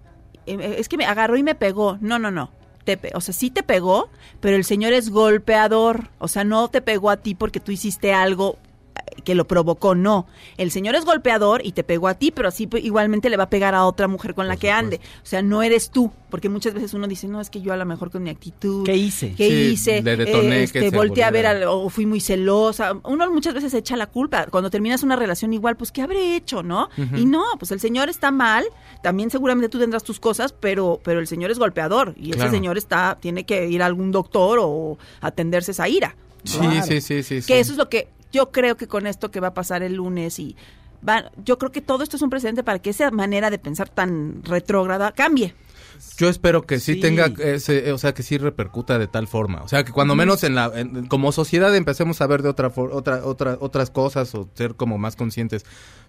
eh, 0.47 0.77
es 0.79 0.89
que 0.89 0.97
me 0.97 1.05
agarró 1.07 1.37
y 1.37 1.43
me 1.43 1.55
pegó. 1.55 1.99
No, 2.01 2.19
no, 2.19 2.31
no. 2.31 2.51
O 3.15 3.21
sea, 3.21 3.35
sí 3.35 3.51
te 3.51 3.65
pegó, 3.65 4.11
pero 4.39 4.55
el 4.57 4.63
señor 4.65 4.93
es 4.93 5.11
golpeador. 5.11 6.09
O 6.19 6.29
sea, 6.29 6.45
no 6.45 6.69
te 6.69 6.81
pegó 6.81 7.11
a 7.11 7.17
ti 7.17 7.35
porque 7.35 7.59
tú 7.59 7.73
hiciste 7.73 8.13
algo 8.15 8.59
eh, 8.61 8.66
que 9.25 9.35
lo 9.35 9.47
provocó, 9.47 9.95
no. 9.95 10.27
El 10.57 10.71
señor 10.71 10.95
es 10.95 11.05
golpeador 11.05 11.65
y 11.65 11.73
te 11.73 11.85
pegó 11.85 12.09
a 12.09 12.15
ti, 12.15 12.31
pero 12.31 12.49
así 12.49 12.67
pues, 12.67 12.85
igualmente 12.85 13.31
le 13.31 13.37
va 13.37 13.45
a 13.45 13.51
pegar 13.51 13.75
a 13.75 13.85
otra 13.85 14.09
mujer 14.09 14.35
con 14.35 14.49
la 14.49 14.57
que 14.57 14.71
ande. 14.71 15.01
O 15.23 15.27
sea, 15.27 15.43
no 15.43 15.63
eres 15.63 15.91
tú, 15.91 16.11
porque 16.31 16.49
muchas 16.49 16.75
veces 16.75 16.93
uno 16.95 17.07
dice, 17.07 17.27
no, 17.29 17.41
es 17.41 17.51
que 17.51 17.61
yo 17.61 17.73
a 17.73 17.77
lo 17.77 17.85
mejor 17.87 18.11
con 18.11 18.23
mi 18.23 18.31
actitud. 18.31 18.85
¿Qué 18.85 18.97
hice? 18.97 19.35
¿Qué 19.37 19.49
Sí, 19.49 19.55
hice? 19.73 20.03
le 20.03 20.17
detoné 20.17 20.57
Eh, 20.57 20.59
que 20.59 20.65
este, 20.65 20.91
se 20.91 20.97
volteé 20.97 21.25
a 21.25 21.31
ver 21.31 21.47
al- 21.47 21.65
o 21.65 21.89
fui 21.89 22.07
muy 22.07 22.21
celosa. 22.21 22.93
Uno 23.05 23.31
muchas 23.31 23.55
veces 23.55 23.73
echa 23.75 23.97
la 23.97 24.07
culpa. 24.07 24.47
Cuando 24.47 24.71
terminas 24.71 25.03
una 25.03 25.17
relación 25.17 25.53
igual, 25.53 25.77
pues, 25.77 25.93
¿qué 25.93 26.03
habré 26.03 26.37
hecho, 26.37 26.63
no? 26.63 26.89
Y 27.17 27.25
no, 27.27 27.45
pues 27.59 27.71
el 27.73 27.81
señor 27.81 28.09
está 28.09 28.31
mal. 28.31 28.65
También 29.03 29.31
seguramente 29.31 29.69
tú 29.69 29.79
tendrás 29.79 30.03
tus 30.05 30.21
cosas, 30.21 30.53
pero, 30.53 31.01
pero 31.03 31.21
el 31.21 31.27
señor 31.27 31.51
es 31.51 31.59
golpeador. 31.59 32.15
Y 32.17 32.31
Claro. 32.33 32.49
ese 32.49 32.57
señor 32.57 32.77
está, 32.79 33.19
tiene 33.21 33.45
que 33.45 33.69
ir 33.69 33.83
a 33.83 33.87
algún 33.87 34.11
doctor 34.13 34.59
o 34.61 34.99
atenderse 35.21 35.71
esa 35.73 35.89
ira. 35.89 36.17
Sí, 36.45 36.59
Claro. 36.59 36.87
sí, 36.87 37.01
sí, 37.01 37.23
sí. 37.25 37.41
sí. 37.43 37.47
Que 37.47 37.59
eso 37.59 37.73
es 37.73 37.79
lo 37.79 37.89
que 37.89 38.09
yo 38.33 38.51
creo 38.51 38.77
que 38.77 38.87
con 38.87 39.07
esto 39.07 39.31
que 39.31 39.41
va 39.41 39.49
a 39.49 39.55
pasar 39.55 39.83
el 39.83 39.95
lunes 39.95 40.39
y 40.39 40.57
va, 41.07 41.31
yo 41.45 41.59
creo 41.59 41.73
que 41.73 41.81
todo 41.81 42.03
esto 42.03 42.17
es 42.17 42.23
un 42.23 42.31
precedente 42.31 42.63
para 42.65 42.79
que 42.79 42.91
esa 42.91 43.11
manera 43.11 43.51
de 43.51 43.59
pensar 43.59 43.89
tan 43.89 44.43
retrógrada 44.45 45.13
cambie. 45.13 45.55
Yo 46.19 46.29
espero 46.29 46.63
que 46.67 46.79
sí, 46.79 46.95
Sí. 46.95 47.01
tenga, 47.01 47.27
ese, 47.39 47.91
o 47.93 47.97
sea, 47.99 48.13
que 48.13 48.23
sí 48.23 48.37
repercuta 48.37 48.99
de 48.99 49.07
tal 49.09 49.27
forma. 49.29 49.63
O 49.63 49.69
sea, 49.69 49.83
que 49.83 49.93
cuando 49.93 50.15
menos 50.15 50.45
en 50.45 50.55
la, 50.55 50.71
en- 50.75 51.07
como 51.07 51.33
sociedad 51.33 51.75
empecemos 51.75 52.21
a 52.21 52.27
ver 52.27 52.43
de 52.43 52.51
otra, 52.51 52.69
for- 52.69 52.91
otra, 52.93 53.25
otra, 53.25 53.57
otras 53.61 53.89
cosas 53.91 54.35
o 54.35 54.49
ser 54.55 54.75
como 54.75 54.99
más 54.99 55.17
conscientes. 55.17 55.65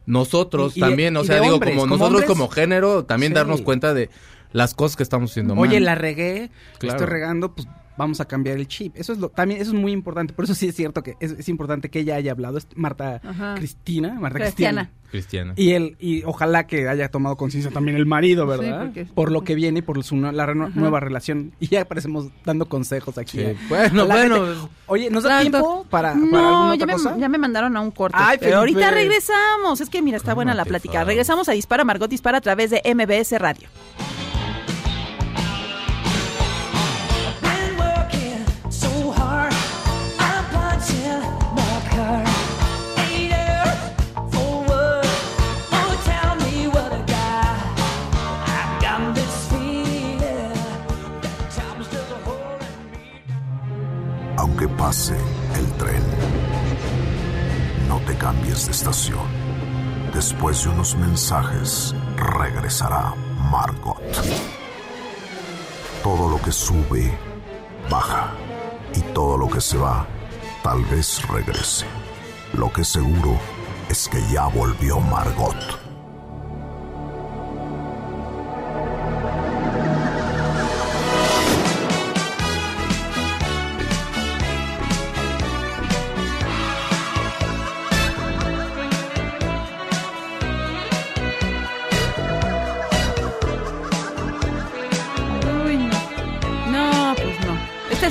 Nosotros 0.06 0.76
Y- 0.76 0.80
y 0.80 0.84
de- 0.84 0.88
también, 0.90 1.16
o 1.18 1.24
sea, 1.24 1.40
digo, 1.40 1.54
hombres, 1.56 1.72
como 1.76 1.82
como 1.84 1.96
nosotros 1.98 2.22
hombres. 2.24 2.28
como 2.28 2.50
género, 2.50 3.06
también 3.06 3.32
Sí. 3.32 3.36
darnos 3.36 3.62
cuenta 3.62 3.94
de 3.94 4.10
las 4.52 4.74
cosas 4.74 4.98
que 4.98 5.04
estamos 5.04 5.32
haciendo 5.32 5.56
mal. 5.56 5.68
Oye, 5.68 5.80
la 5.80 5.96
regué, 5.96 6.50
la 6.74 6.80
Claro. 6.80 6.96
estoy 6.98 7.08
regando, 7.14 7.54
pues 7.56 7.68
vamos 7.98 8.22
a 8.22 8.26
cambiar 8.26 8.58
el 8.58 8.68
chip. 8.68 8.96
Eso 8.96 9.14
es 9.14 9.20
lo, 9.20 9.30
también 9.30 9.60
eso 9.62 9.72
es 9.72 9.78
muy 9.80 9.92
importante. 9.92 10.34
Por 10.34 10.46
eso 10.46 10.54
sí 10.56 10.68
es 10.68 10.76
cierto 10.76 11.04
que 11.04 11.16
es, 11.20 11.32
es 11.32 11.50
importante 11.50 11.90
que 11.90 12.00
ella 12.00 12.16
haya 12.16 12.32
hablado. 12.32 12.58
Es 12.58 12.68
Marta 12.76 13.22
Ajá. 13.24 13.56
Cristina, 13.56 14.14
Marta 14.20 14.40
Cristiana. 14.40 14.92
Cristiana. 15.10 15.54
Y 15.56 15.72
él, 15.72 15.96
y 16.02 16.24
ojalá 16.26 16.68
que 16.68 16.90
haya 16.90 17.10
tomado 17.10 17.38
conciencia 17.38 17.72
también 17.72 17.96
el 17.96 18.06
marido, 18.06 18.46
¿verdad? 18.46 18.86
porque- 18.88 19.06
Por 19.06 19.32
lo 19.32 19.42
que 19.46 19.56
viene 19.56 19.80
y 19.80 19.82
por 19.82 20.04
su 20.04 20.18
la 20.18 20.54
nueva 20.54 21.00
relación. 21.00 21.54
Y 21.62 21.68
ya 21.68 21.86
parecemos 21.86 22.28
dando 22.44 22.68
consejos 22.68 23.18
aquí. 23.18 23.38
Sí. 23.40 23.46
a- 23.46 23.56
Bueno, 23.70 24.06
la 24.06 24.16
bueno. 24.16 24.36
gente. 24.46 24.70
Oye, 24.88 25.10
¿nos 25.10 25.24
da 25.24 25.42
Tanto- 25.42 25.52
tiempo 25.52 25.86
para, 25.90 26.10
para 26.14 26.26
No, 26.26 26.48
alguna 26.48 26.76
ya 26.76 26.84
otra 26.84 26.86
me, 26.88 26.94
cosa? 26.94 27.18
ya 27.18 27.30
me 27.30 27.38
mandaron 27.38 27.78
a 27.78 27.82
un 27.82 27.92
corte. 27.92 28.18
Ay, 28.20 28.38
pero 28.38 28.60
Felipe. 28.62 28.84
ahorita 28.84 28.92
regresamos. 28.92 29.80
Es 29.80 29.90
que 29.90 30.02
mira, 30.02 30.18
está 30.18 30.34
buena 30.34 30.54
la 30.54 30.66
plática. 30.66 31.06
Regresamos 31.06 31.48
a 31.48 31.54
Dispara 31.54 31.86
Margot 31.86 32.10
Dispara 32.10 32.40
a 32.40 32.42
través 32.42 32.70
de 32.70 32.82
MBS 32.84 33.38
Radio. 33.40 33.70
Pase 54.78 55.18
el 55.56 55.72
tren, 55.74 56.04
no 57.88 58.00
te 58.02 58.16
cambies 58.16 58.66
de 58.66 58.72
estación. 58.72 59.26
Después 60.14 60.64
de 60.64 60.70
unos 60.70 60.96
mensajes, 60.96 61.94
regresará 62.16 63.14
Margot. 63.52 64.02
Todo 66.04 66.30
lo 66.30 66.42
que 66.42 66.52
sube, 66.52 67.18
baja. 67.90 68.32
Y 68.96 69.02
todo 69.14 69.38
lo 69.38 69.50
que 69.50 69.62
se 69.62 69.78
va, 69.78 70.08
tal 70.64 70.84
vez 70.86 71.28
regrese. 71.28 71.86
Lo 72.54 72.72
que 72.72 72.84
seguro 72.84 73.38
es 73.90 74.08
que 74.08 74.22
ya 74.32 74.48
volvió 74.48 75.00
Margot. 75.00 75.87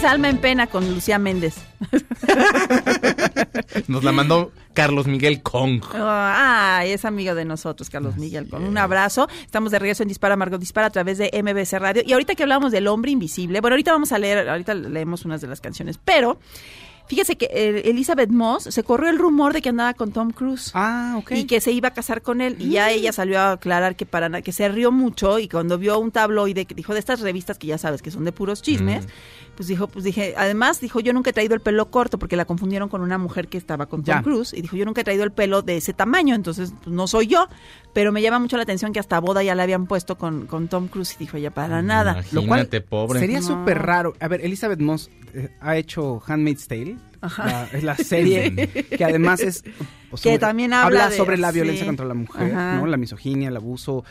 Alma 0.06 0.28
en 0.28 0.38
Pena 0.38 0.66
con 0.68 0.88
Lucía 0.94 1.18
Méndez. 1.18 1.56
Nos 3.88 4.04
la 4.04 4.12
mandó 4.12 4.52
Carlos 4.72 5.06
Miguel 5.06 5.42
Kong. 5.42 5.82
Ah, 5.94 6.82
es 6.84 7.04
amigo 7.04 7.34
de 7.34 7.44
nosotros, 7.44 7.90
Carlos 7.90 8.16
Miguel. 8.16 8.48
Con 8.48 8.64
un 8.64 8.78
abrazo. 8.78 9.28
Estamos 9.44 9.72
de 9.72 9.78
regreso 9.78 10.02
en 10.02 10.08
Dispara, 10.08 10.36
Margot 10.36 10.60
Dispara 10.60 10.86
a 10.88 10.90
través 10.90 11.18
de 11.18 11.30
MBC 11.32 11.78
Radio. 11.80 12.02
Y 12.06 12.12
ahorita 12.12 12.34
que 12.34 12.42
hablamos 12.42 12.72
del 12.72 12.86
hombre 12.86 13.10
invisible, 13.10 13.60
bueno, 13.60 13.74
ahorita 13.74 13.92
vamos 13.92 14.12
a 14.12 14.18
leer, 14.18 14.48
ahorita 14.48 14.74
leemos 14.74 15.24
unas 15.24 15.40
de 15.40 15.48
las 15.48 15.60
canciones, 15.60 15.98
pero 16.02 16.38
fíjese 17.06 17.36
que 17.36 17.46
eh, 17.46 17.88
Elizabeth 17.90 18.30
Moss 18.30 18.64
se 18.64 18.82
corrió 18.82 19.10
el 19.10 19.18
rumor 19.18 19.52
de 19.52 19.62
que 19.62 19.70
andaba 19.70 19.94
con 19.94 20.12
Tom 20.12 20.30
Cruise. 20.30 20.70
Ah, 20.74 21.14
ok. 21.18 21.32
Y 21.32 21.44
que 21.44 21.60
se 21.60 21.72
iba 21.72 21.88
a 21.88 21.94
casar 21.94 22.22
con 22.22 22.40
él. 22.40 22.56
Y 22.58 22.70
ya 22.70 22.90
ella 22.90 23.12
salió 23.12 23.40
a 23.40 23.52
aclarar 23.52 23.96
que 23.96 24.06
para 24.06 24.42
que 24.42 24.52
se 24.52 24.68
rió 24.68 24.92
mucho 24.92 25.38
y 25.38 25.48
cuando 25.48 25.78
vio 25.78 25.98
un 25.98 26.10
tabloide 26.10 26.66
que 26.66 26.74
dijo 26.74 26.92
de 26.92 27.00
estas 27.00 27.20
revistas 27.20 27.58
que 27.58 27.66
ya 27.66 27.78
sabes 27.78 28.02
que 28.02 28.10
son 28.10 28.24
de 28.24 28.32
puros 28.32 28.62
chismes, 28.62 29.06
pues 29.56 29.66
dijo, 29.68 29.88
pues 29.88 30.04
dije, 30.04 30.34
además 30.36 30.80
dijo, 30.80 31.00
yo 31.00 31.12
nunca 31.12 31.30
he 31.30 31.32
traído 31.32 31.54
el 31.54 31.60
pelo 31.60 31.90
corto 31.90 32.18
porque 32.18 32.36
la 32.36 32.44
confundieron 32.44 32.88
con 32.88 33.00
una 33.00 33.18
mujer 33.18 33.48
que 33.48 33.58
estaba 33.58 33.86
con 33.86 34.04
Tom. 34.04 34.22
Cruise 34.22 34.52
y 34.52 34.62
dijo, 34.62 34.76
yo 34.76 34.84
nunca 34.84 35.00
he 35.00 35.04
traído 35.04 35.24
el 35.24 35.32
pelo 35.32 35.62
de 35.62 35.78
ese 35.78 35.92
tamaño, 35.94 36.34
entonces 36.34 36.72
pues, 36.84 36.94
no 36.94 37.06
soy 37.08 37.26
yo, 37.26 37.48
pero 37.92 38.12
me 38.12 38.22
llama 38.22 38.38
mucho 38.38 38.56
la 38.56 38.62
atención 38.64 38.92
que 38.92 39.00
hasta 39.00 39.18
boda 39.18 39.42
ya 39.42 39.54
la 39.54 39.62
habían 39.64 39.86
puesto 39.86 40.16
con, 40.18 40.46
con 40.46 40.68
Tom 40.68 40.88
Cruise 40.88 41.14
y 41.16 41.18
dijo, 41.20 41.38
ya 41.38 41.50
para 41.50 41.82
nada. 41.82 42.16
Lo 42.32 42.40
cual 42.42 42.44
Imagínate, 42.44 42.80
pobre. 42.82 43.18
sería 43.20 43.40
No. 43.40 43.46
súper 43.46 43.78
raro. 43.82 44.12
A 44.20 44.28
ver, 44.28 44.44
Elizabeth 44.44 44.78
Moss 44.80 45.10
eh, 45.34 45.48
ha 45.60 45.76
hecho 45.76 46.22
Handmaid's 46.26 46.68
Tale. 46.68 46.96
Ajá. 47.22 47.46
La- 47.46 47.64
es 47.78 47.82
la 47.82 47.96
serie 47.96 48.54
que 48.96 49.04
además 49.04 49.40
es... 49.40 49.62
pues, 50.10 50.22
Que 50.22 50.28
sobre- 50.30 50.38
también 50.38 50.72
habla 50.74 51.08
de- 51.08 51.16
sobre 51.16 51.38
la 51.38 51.48
sí. 51.50 51.54
violencia 51.54 51.86
contra 51.86 52.04
la 52.06 52.14
mujer, 52.14 52.52
Ajá. 52.54 52.76
¿no? 52.76 52.86
La 52.86 52.96
misoginia, 52.98 53.48
el 53.48 53.56
abuso. 53.56 54.04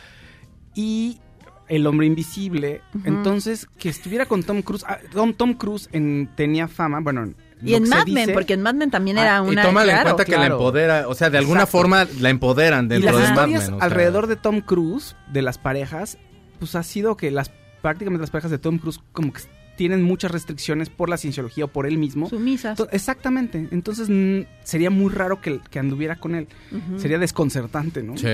Y 0.74 1.20
el 1.68 1.86
hombre 1.86 2.06
invisible. 2.06 2.80
Entonces, 3.04 3.66
que 3.78 3.88
estuviera 3.88 4.26
con 4.26 4.42
Tom 4.42 4.62
Cruise. 4.62 4.84
ah, 4.86 4.98
Tom, 5.12 5.34
Tom 5.34 5.54
Cruise 5.54 5.88
en, 5.92 6.30
tenía 6.36 6.68
fama, 6.68 7.00
bueno... 7.00 7.32
Y 7.64 7.72
en 7.72 7.88
Mad 7.88 8.06
Men, 8.08 8.30
porque 8.34 8.52
en 8.52 8.60
Mad 8.60 8.74
Men 8.74 8.90
también 8.90 9.16
Ah, 9.16 9.22
era 9.22 9.36
Y 9.38 9.48
una... 9.48 9.62
tómale 9.62 9.90
en 9.92 9.96
claro, 9.98 10.14
cuenta 10.14 10.30
que 10.30 10.38
la 10.38 10.46
empodera, 10.46 11.08
o 11.08 11.14
sea, 11.14 11.30
de 11.30 11.38
alguna 11.38 11.60
Exacto. 11.62 11.78
forma 11.78 12.06
la 12.20 12.28
empoderan 12.28 12.84
Y 12.84 12.88
dentro 12.88 13.12
las 13.18 13.30
de 13.30 13.34
Mad 13.34 13.48
Men, 13.48 13.56
o 13.56 13.60
sea, 13.60 13.74
alrededor 13.80 14.26
de 14.26 14.36
Tom 14.36 14.60
Cruise, 14.60 15.16
de 15.32 15.40
las 15.40 15.56
parejas, 15.56 16.18
pues 16.58 16.74
ha 16.74 16.82
sido 16.82 17.16
que 17.16 17.30
las 17.30 17.50
prácticamente 17.80 18.20
las 18.20 18.30
parejas 18.30 18.50
de 18.50 18.58
Tom 18.58 18.78
Cruise 18.78 19.00
como 19.12 19.32
que 19.32 19.40
tienen 19.76 20.02
muchas 20.02 20.30
restricciones 20.30 20.90
por 20.90 21.08
la 21.08 21.16
cienciología 21.16 21.66
o 21.66 21.68
por 21.68 21.86
él 21.86 21.98
mismo. 21.98 22.28
Sumisas. 22.28 22.76
To- 22.76 22.88
Exactamente. 22.90 23.68
Entonces 23.70 24.08
mm, 24.10 24.40
sería 24.64 24.90
muy 24.90 25.12
raro 25.12 25.40
que, 25.40 25.60
que 25.70 25.78
anduviera 25.78 26.16
con 26.16 26.34
él. 26.34 26.48
Sería 26.96 27.18
desconcertante, 27.18 28.02
¿no? 28.02 28.16
Sí, 28.16 28.26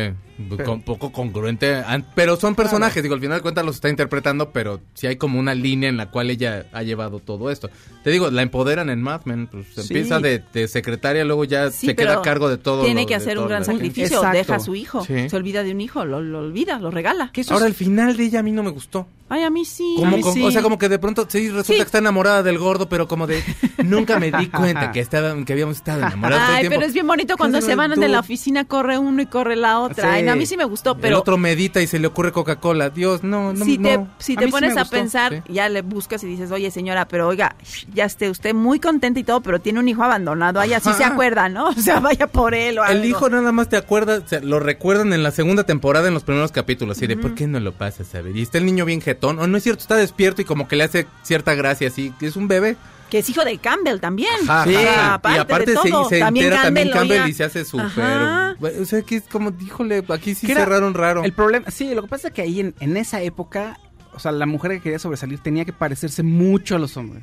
Pero- 0.50 0.64
con 0.64 0.82
poco 0.82 1.12
congruente. 1.12 1.82
Pero 2.14 2.36
son 2.36 2.54
personajes, 2.54 3.02
digo, 3.02 3.14
al 3.14 3.20
final 3.20 3.38
de 3.38 3.42
cuentas 3.42 3.64
los 3.64 3.74
está 3.76 3.88
interpretando, 3.88 4.50
pero 4.52 4.80
sí 4.94 5.06
hay 5.06 5.16
como 5.16 5.38
una 5.38 5.54
línea 5.54 5.88
en 5.88 5.96
la 5.96 6.10
cual 6.10 6.30
ella 6.30 6.66
ha 6.72 6.82
llevado 6.82 7.18
todo 7.18 7.50
esto. 7.50 7.68
Te 8.04 8.10
digo, 8.10 8.30
la 8.30 8.42
empoderan 8.42 8.88
en 8.90 9.02
Mad 9.02 9.22
Men, 9.24 9.46
pues 9.48 9.66
Sí. 9.74 9.80
empieza 9.80 10.18
de, 10.20 10.42
de 10.52 10.68
secretaria, 10.68 11.24
luego 11.24 11.44
ya 11.44 11.70
Sí, 11.70 11.86
se 11.86 11.94
queda 11.96 12.14
a 12.18 12.22
cargo 12.22 12.48
de 12.48 12.58
todo. 12.58 12.84
Tiene 12.84 13.02
lo- 13.02 13.06
que 13.08 13.14
hacer 13.14 13.38
un 13.38 13.48
gran 13.48 13.64
sacrificio, 13.64 14.18
Exacto. 14.18 14.36
deja 14.38 14.54
a 14.56 14.60
su 14.60 14.74
hijo, 14.74 15.04
Sí. 15.04 15.28
se 15.28 15.36
olvida 15.36 15.62
de 15.62 15.72
un 15.72 15.80
hijo, 15.80 16.04
lo, 16.04 16.20
lo 16.20 16.38
olvida, 16.40 16.78
lo 16.78 16.90
regala. 16.90 17.30
Ahora, 17.50 17.64
es- 17.66 17.70
el 17.70 17.74
final 17.74 18.16
de 18.16 18.24
ella 18.24 18.40
a 18.40 18.42
mí 18.42 18.52
no 18.52 18.62
me 18.62 18.70
gustó. 18.70 19.06
Ay, 19.28 19.44
a 19.44 19.50
mí 19.50 19.64
sí. 19.64 19.94
Como 19.96 20.16
mí 20.16 20.22
con- 20.22 20.34
sí. 20.34 20.42
O 20.44 20.50
sea, 20.50 20.60
como 20.62 20.76
que 20.78 20.90
de 20.90 20.98
pronto 20.98 21.26
sí 21.32 21.48
resulta 21.48 21.72
Sí. 21.72 21.74
que 21.76 21.82
está 21.82 21.98
enamorada 21.98 22.42
del 22.42 22.58
gordo, 22.58 22.88
pero 22.88 23.08
como 23.08 23.26
de 23.26 23.42
nunca 23.84 24.18
me 24.18 24.30
di 24.30 24.48
cuenta 24.48 24.90
que 24.92 25.00
estaba, 25.00 25.34
que 25.44 25.52
habíamos 25.52 25.76
estado 25.76 25.98
enamorados 26.00 26.46
todo 26.46 26.56
el 26.58 26.62
Ay, 26.64 26.68
pero 26.68 26.82
es 26.86 26.92
bien 26.92 27.06
bonito 27.06 27.36
cuando 27.36 27.60
se 27.60 27.74
van 27.74 27.92
tú- 27.94 28.00
de 28.00 28.08
la 28.08 28.20
oficina, 28.20 28.64
corre 28.64 28.98
uno 28.98 29.22
y 29.22 29.26
corre 29.26 29.56
la 29.56 29.80
otra. 29.80 30.04
Sí. 30.04 30.10
Ay, 30.16 30.22
no, 30.22 30.32
a 30.32 30.36
mí 30.36 30.46
sí 30.46 30.56
me 30.56 30.64
gustó, 30.64 30.92
el 30.92 31.00
pero 31.00 31.18
otro 31.18 31.38
medita 31.38 31.80
y 31.80 31.86
se 31.86 31.98
le 31.98 32.06
ocurre 32.06 32.32
Coca-Cola. 32.32 32.90
Dios, 32.90 33.22
no, 33.22 33.52
no, 33.52 33.64
si 33.64 33.78
te, 33.78 33.98
no. 33.98 34.08
si 34.18 34.36
te 34.36 34.48
pones 34.48 34.76
a 34.76 34.82
gustó, 34.82 34.96
pensar, 34.96 35.44
ya 35.48 35.68
le 35.68 35.82
buscas 35.82 36.22
y 36.24 36.26
dices, 36.26 36.50
oye 36.50 36.70
señora, 36.70 37.06
pero 37.08 37.28
oiga, 37.28 37.56
ya 37.94 38.04
esté 38.04 38.30
usted 38.30 38.54
muy 38.54 38.78
contenta 38.80 39.18
y 39.20 39.24
todo, 39.24 39.40
pero 39.40 39.60
tiene 39.60 39.78
un 39.80 39.88
hijo 39.88 40.02
abandonado. 40.02 40.60
Ay, 40.60 40.74
así 40.74 40.92
se 40.92 41.04
acuerda, 41.04 41.48
¿no? 41.48 41.68
O 41.82 41.84
sea, 41.84 42.00
vaya 42.00 42.26
por 42.26 42.54
él 42.54 42.78
o 42.78 42.82
algo. 42.82 43.00
El 43.02 43.08
hijo 43.08 43.28
nada 43.28 43.50
más 43.52 43.68
te 43.68 43.76
acuerdas, 43.76 44.22
o 44.24 44.28
sea, 44.28 44.40
lo 44.40 44.60
recuerdan 44.60 45.12
en 45.12 45.22
la 45.22 45.30
segunda 45.30 45.64
temporada, 45.64 46.08
en 46.08 46.14
los 46.14 46.22
primeros 46.24 46.52
capítulos, 46.52 46.96
así 46.96 47.06
de, 47.06 47.16
¿por 47.16 47.34
qué 47.34 47.46
no 47.46 47.58
lo 47.60 47.72
pasas 47.72 48.14
a 48.14 48.20
ver? 48.20 48.36
Y 48.36 48.42
está 48.42 48.58
el 48.58 48.66
niño 48.66 48.84
bien 48.84 49.00
jetón, 49.00 49.38
o 49.38 49.46
no 49.46 49.56
es 49.56 49.62
cierto, 49.62 49.80
está 49.82 49.96
despierto 49.96 50.42
y 50.42 50.44
como 50.44 50.68
que 50.68 50.76
le 50.76 50.84
hace 50.84 51.06
cierta 51.22 51.54
gracia, 51.54 51.88
así, 51.88 52.12
que 52.18 52.26
es 52.26 52.36
un 52.36 52.48
bebé. 52.48 52.76
Que 53.10 53.18
es 53.18 53.28
hijo 53.28 53.44
de 53.44 53.58
Campbell 53.58 53.98
también. 54.00 54.30
Ajá, 54.48 54.64
sea, 54.64 54.90
ajá. 55.04 55.14
aparte 55.14 55.36
y 55.36 55.40
aparte 55.40 55.70
de 55.72 55.76
se, 55.76 55.90
todo, 55.90 56.08
se 56.08 56.18
también 56.20 56.46
entera 56.46 56.62
también 56.62 56.90
Campbell, 56.90 57.28
y 57.28 57.32
se 57.34 57.44
hace 57.44 57.64
súper... 57.64 58.56
O 58.80 58.84
sea, 58.86 59.02
que 59.02 59.16
es 59.16 59.24
como, 59.30 59.52
híjole, 59.60 60.02
aquí 60.08 60.34
sí 60.34 60.46
cerraron 60.46 60.94
raro. 60.94 61.22
El 61.22 61.32
problema, 61.34 61.70
sí, 61.70 61.94
lo 61.94 62.02
que 62.02 62.08
pasa 62.08 62.28
es 62.28 62.34
que 62.34 62.42
ahí 62.42 62.60
en, 62.60 62.74
en 62.80 62.96
esa 62.96 63.20
época, 63.20 63.78
o 64.14 64.18
sea, 64.18 64.32
la 64.32 64.46
mujer 64.46 64.70
que 64.72 64.80
quería 64.80 64.98
sobresalir 64.98 65.40
tenía 65.40 65.66
que 65.66 65.74
parecerse 65.74 66.22
mucho 66.22 66.76
a 66.76 66.78
los 66.78 66.96
hombres. 66.96 67.22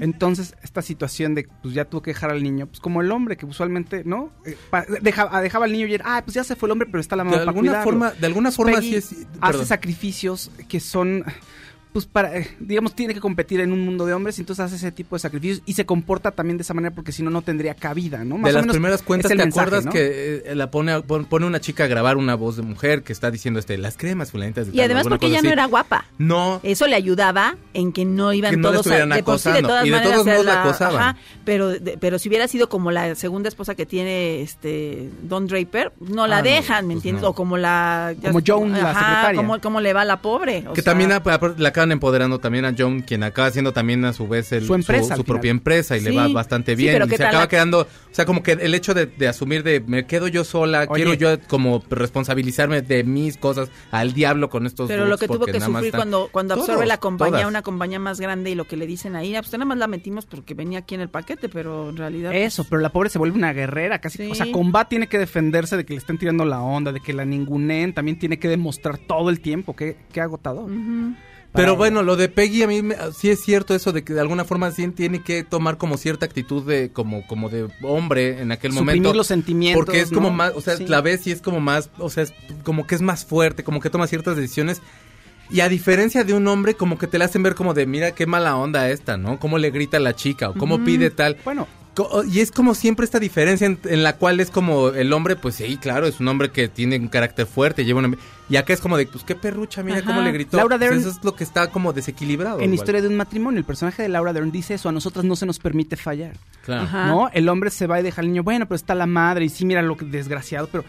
Entonces, 0.00 0.56
esta 0.64 0.82
situación 0.82 1.36
de, 1.36 1.46
pues 1.62 1.72
ya 1.72 1.84
tuvo 1.84 2.02
que 2.02 2.10
dejar 2.10 2.30
al 2.30 2.42
niño, 2.42 2.66
pues 2.66 2.80
como 2.80 3.00
el 3.00 3.12
hombre 3.12 3.36
que 3.36 3.46
usualmente, 3.46 4.02
¿no? 4.04 4.32
Eh, 4.44 4.56
pa- 4.70 4.86
deja- 5.02 5.40
dejaba 5.40 5.66
al 5.66 5.72
niño 5.72 5.86
y 5.86 5.94
era, 5.94 6.16
ah, 6.16 6.22
pues 6.24 6.34
ya 6.34 6.42
se 6.42 6.56
fue 6.56 6.66
el 6.66 6.72
hombre, 6.72 6.88
pero 6.90 7.00
está 7.00 7.14
la 7.14 7.22
mamá 7.22 7.36
de 7.38 7.44
para 7.44 7.50
alguna 7.50 7.70
cuidarlo". 7.70 7.84
forma, 7.92 8.10
de 8.10 8.26
alguna 8.26 8.50
forma 8.50 8.72
Peggy 8.78 8.88
sí 8.88 9.16
es... 9.20 9.26
hace 9.40 9.64
sacrificios 9.66 10.50
que 10.68 10.80
son 10.80 11.24
pues 11.92 12.06
para 12.06 12.36
eh, 12.36 12.48
digamos 12.60 12.94
tiene 12.94 13.14
que 13.14 13.20
competir 13.20 13.60
en 13.60 13.72
un 13.72 13.84
mundo 13.84 14.04
de 14.06 14.12
hombres 14.14 14.38
y 14.38 14.42
entonces 14.42 14.64
hace 14.64 14.76
ese 14.76 14.92
tipo 14.92 15.16
de 15.16 15.20
sacrificios 15.20 15.62
y 15.66 15.74
se 15.74 15.86
comporta 15.86 16.30
también 16.32 16.56
de 16.58 16.62
esa 16.62 16.74
manera 16.74 16.94
porque 16.94 17.12
si 17.12 17.22
no 17.22 17.30
no 17.30 17.42
tendría 17.42 17.74
cabida 17.74 18.24
no 18.24 18.36
de 18.36 18.42
o 18.42 18.46
las 18.46 18.54
menos 18.62 18.74
primeras 18.74 19.02
cuentas, 19.02 19.30
¿te 19.30 19.36
mensaje, 19.36 19.60
acuerdas 19.60 19.84
¿no? 19.86 19.92
que 19.92 20.42
eh, 20.46 20.54
la 20.54 20.70
pone, 20.70 20.92
a- 20.92 21.00
pon- 21.02 21.24
pone 21.24 21.46
una 21.46 21.60
chica 21.60 21.84
a 21.84 21.86
grabar 21.86 22.16
una 22.16 22.34
voz 22.34 22.56
de 22.56 22.62
mujer 22.62 23.02
que 23.02 23.12
está 23.12 23.30
diciendo 23.30 23.58
este 23.60 23.78
las 23.78 23.96
cremas 23.96 24.30
fulanitas 24.30 24.66
de 24.66 24.72
Y 24.72 24.76
tal, 24.76 24.84
además 24.86 25.06
porque 25.08 25.26
ella 25.26 25.42
no 25.42 25.50
era 25.50 25.64
guapa. 25.66 26.04
No, 26.18 26.60
Eso 26.62 26.86
le 26.86 26.94
ayudaba 26.96 27.56
en 27.74 27.92
que 27.92 28.04
no 28.04 28.32
iban 28.32 28.50
Que 28.50 28.56
no 28.56 28.68
todos 28.68 28.80
estuvieran 28.86 29.08
de 29.10 29.22
por 29.22 29.38
sí, 29.38 29.50
de 29.52 29.62
todas 29.62 29.84
Y 29.86 29.90
de 29.90 29.96
maneras 29.96 30.12
todos 30.14 30.26
modos 30.26 30.44
la 30.46 30.54
la- 30.54 30.60
acosaban. 30.62 31.00
ajá, 31.00 31.16
pero 31.44 31.68
de- 31.68 31.96
pero 31.98 32.18
si 32.18 32.28
hubiera 32.28 32.46
sido 32.48 32.68
como 32.68 32.90
la 32.90 33.14
segunda 33.14 33.48
esposa 33.48 33.74
que 33.74 33.86
tiene 33.86 34.42
este 34.42 35.08
Don 35.22 35.46
Draper, 35.46 35.92
no 36.00 36.26
la 36.26 36.38
Ah, 36.38 36.42
no, 36.42 36.44
dejan, 36.48 36.86
¿me 36.86 36.94
pues 36.94 36.98
entiendes? 36.98 37.22
no. 37.22 37.30
O 37.30 37.34
como 37.34 37.56
la 37.56 38.14
ya- 38.20 38.32
Como 38.32 38.44
Joan, 38.46 38.72
la 38.72 38.94
secretaria. 38.94 39.36
como 39.36 39.60
como 39.60 39.80
le 39.80 39.92
va 39.92 40.02
a 40.02 40.04
la 40.04 40.20
pobre, 40.20 40.64
o 40.68 40.72
que 40.72 40.82
sea, 40.82 40.92
también 40.92 41.10
la 41.10 41.72
acaban 41.78 41.92
empoderando 41.92 42.38
también 42.38 42.64
a 42.64 42.74
John, 42.76 43.00
quien 43.02 43.22
acaba 43.22 43.48
haciendo 43.48 43.72
también 43.72 44.04
a 44.04 44.12
su 44.12 44.26
vez 44.28 44.52
el- 44.52 44.66
Su 44.66 44.74
empresa, 44.74 45.14
al 45.14 45.18
su 45.18 45.24
propia 45.24 45.50
empresa 45.50 45.96
y 45.96 46.00
le 46.00 46.10
va 46.12 46.28
bastante 46.28 46.72
Sí, 46.76 46.82
bien. 46.82 46.94
pero 46.94 47.06
y 47.06 47.08
¿qué 47.08 47.16
se 47.16 47.22
tal 47.22 47.28
acaba 47.28 47.44
la- 47.44 47.48
quedando, 47.48 47.80
o 47.82 47.86
sea, 48.14 48.24
como 48.26 48.42
que 48.42 48.52
el 48.52 48.74
hecho 48.74 48.94
de, 48.94 49.06
de 49.06 49.28
asumir 49.28 49.62
de 49.62 49.80
me 49.80 50.06
quedo 50.06 50.28
yo 50.28 50.44
sola, 50.44 50.86
Oye. 50.88 51.04
quiero 51.04 51.14
yo 51.14 51.40
como 51.48 51.82
responsabilizarme 51.88 52.82
de 52.82 53.04
mis 53.04 53.36
cosas 53.36 53.70
al 53.90 54.12
diablo 54.12 54.50
con 54.50 54.66
estos 54.66 54.88
Pero 54.88 55.06
lo 55.06 55.16
que 55.18 55.26
tuvo 55.28 55.46
que 55.46 55.60
sufrir 55.60 55.86
están- 55.86 55.98
cuando, 56.00 56.28
cuando 56.32 56.54
absorbe 56.54 56.74
Todos, 56.74 56.86
la 56.88 56.98
compañía, 56.98 57.32
todas. 57.38 57.48
una 57.48 57.62
compañía 57.62 57.98
más 57.98 58.20
grande 58.20 58.50
y 58.50 58.54
lo 58.54 58.66
que 58.66 58.76
le 58.76 58.86
dicen 58.86 59.14
ahí, 59.16 59.34
ah, 59.36 59.40
pues 59.42 59.52
nada 59.52 59.64
más 59.64 59.78
la 59.78 59.86
metimos 59.86 60.26
porque 60.26 60.54
venía 60.54 60.80
aquí 60.80 60.94
en 60.94 61.00
el 61.00 61.08
paquete, 61.08 61.48
pero 61.48 61.90
en 61.90 61.96
realidad... 61.96 62.30
pues, 62.32 62.54
Eso, 62.54 62.64
pero 62.68 62.80
la 62.82 62.90
pobre 62.90 63.08
se 63.10 63.18
vuelve 63.18 63.36
una 63.38 63.52
guerrera, 63.52 64.00
casi. 64.00 64.18
Sí. 64.18 64.30
O 64.30 64.34
sea, 64.34 64.50
Combat 64.50 64.88
tiene 64.88 65.06
que 65.06 65.18
defenderse 65.18 65.76
de 65.76 65.84
que 65.84 65.92
le 65.94 65.98
estén 65.98 66.18
tirando 66.18 66.44
la 66.44 66.60
onda, 66.60 66.92
de 66.92 67.00
que 67.00 67.12
la 67.12 67.24
ninguneen, 67.24 67.92
también 67.92 68.18
tiene 68.18 68.38
que 68.38 68.48
demostrar 68.48 68.98
todo 68.98 69.30
el 69.30 69.40
tiempo. 69.40 69.76
Qué, 69.76 69.96
qué 70.12 70.20
agotador. 70.20 70.64
Ujú. 70.70 71.14
Pero 71.54 71.76
bueno, 71.76 72.02
lo 72.02 72.16
de 72.16 72.28
Peggy 72.28 72.62
a 72.62 72.66
mí 72.68 72.82
me- 72.82 72.96
sí 73.16 73.30
es 73.30 73.40
cierto 73.40 73.74
eso 73.74 73.90
de 73.92 74.04
que 74.04 74.12
de 74.12 74.20
alguna 74.20 74.44
forma 74.44 74.70
sí 74.70 74.86
tiene 74.88 75.22
que 75.22 75.42
tomar 75.44 75.76
como 75.78 75.96
cierta 75.96 76.26
actitud 76.26 76.62
de 76.64 76.90
como 76.92 77.26
como 77.26 77.48
de 77.48 77.68
hombre 77.82 78.40
en 78.40 78.52
aquel 78.52 78.72
Suprimir 78.72 78.96
momento. 79.02 79.14
los 79.14 79.26
sentimientos, 79.26 79.84
Porque 79.84 80.00
es 80.00 80.10
como 80.10 80.30
más, 80.30 80.52
o 80.54 80.60
sea, 80.60 80.76
Sí. 80.76 80.86
la 80.86 81.00
ves 81.00 81.26
y 81.26 81.32
es 81.32 81.40
como 81.40 81.58
más, 81.60 81.90
o 81.98 82.10
sea, 82.10 82.22
es 82.24 82.34
como 82.64 82.86
que 82.86 82.94
es 82.94 83.00
más 83.02 83.24
fuerte, 83.24 83.64
como 83.64 83.80
que 83.80 83.90
toma 83.90 84.06
ciertas 84.06 84.36
decisiones. 84.36 84.82
Y 85.50 85.60
a 85.60 85.68
diferencia 85.70 86.24
de 86.24 86.34
un 86.34 86.46
hombre, 86.46 86.74
como 86.74 86.98
que 86.98 87.06
te 87.06 87.18
la 87.18 87.24
hacen 87.24 87.42
ver 87.42 87.54
como 87.54 87.72
de, 87.72 87.86
mira 87.86 88.10
qué 88.12 88.26
mala 88.26 88.54
onda 88.56 88.90
esta, 88.90 89.16
¿no? 89.16 89.38
Cómo 89.40 89.56
le 89.58 89.70
grita 89.70 89.96
a 89.96 90.00
la 90.00 90.14
chica 90.14 90.50
o 90.50 90.54
cómo 90.54 90.84
pide 90.84 91.10
tal. 91.10 91.38
Bueno, 91.44 91.66
Y 92.30 92.40
es 92.40 92.50
como 92.50 92.74
siempre 92.74 93.04
esta 93.04 93.18
diferencia 93.18 93.66
en, 93.66 93.78
en 93.84 94.02
la 94.02 94.16
cual 94.16 94.40
es 94.40 94.50
como 94.50 94.88
el 94.88 95.12
hombre, 95.12 95.36
pues 95.36 95.56
sí, 95.56 95.76
claro, 95.78 96.06
es 96.06 96.20
un 96.20 96.28
hombre 96.28 96.50
que 96.50 96.68
tiene 96.68 96.96
un 96.98 97.08
carácter 97.08 97.46
fuerte, 97.46 97.84
lleva 97.84 97.98
una... 98.00 98.16
Y 98.50 98.56
acá 98.56 98.72
es 98.72 98.80
como 98.80 98.96
de, 98.96 99.06
pues 99.06 99.24
qué 99.24 99.34
perrucha, 99.34 99.82
mira 99.82 99.98
Ajá. 99.98 100.06
cómo 100.06 100.20
le 100.22 100.32
gritó. 100.32 100.56
Laura 100.56 100.78
Pues 100.78 100.90
Dern- 100.90 100.98
eso 101.00 101.10
es 101.10 101.22
lo 101.22 101.34
que 101.34 101.44
está 101.44 101.70
como 101.70 101.92
desequilibrado. 101.92 102.58
en 102.58 102.64
igual. 102.64 102.74
Historia 102.74 103.02
de 103.02 103.08
un 103.08 103.16
matrimonio, 103.16 103.58
el 103.58 103.64
personaje 103.64 104.02
de 104.02 104.08
Laura 104.08 104.32
Dern 104.32 104.50
dice 104.50 104.74
eso, 104.74 104.88
a 104.88 104.92
nosotras 104.92 105.24
no 105.24 105.36
se 105.36 105.44
nos 105.46 105.58
permite 105.58 105.96
fallar. 105.96 106.32
Claro. 106.64 106.82
Ajá. 106.84 107.06
¿No? 107.08 107.28
El 107.32 107.48
hombre 107.48 107.70
se 107.70 107.86
va 107.86 108.00
y 108.00 108.02
deja 108.02 108.20
al 108.22 108.28
niño, 108.28 108.42
bueno, 108.42 108.66
pero 108.66 108.76
está 108.76 108.94
la 108.94 109.06
madre 109.06 109.44
y 109.44 109.48
sí, 109.48 109.64
mira 109.66 109.82
lo 109.82 109.96
que 109.96 110.04
desgraciado, 110.06 110.68
pero 110.72 110.84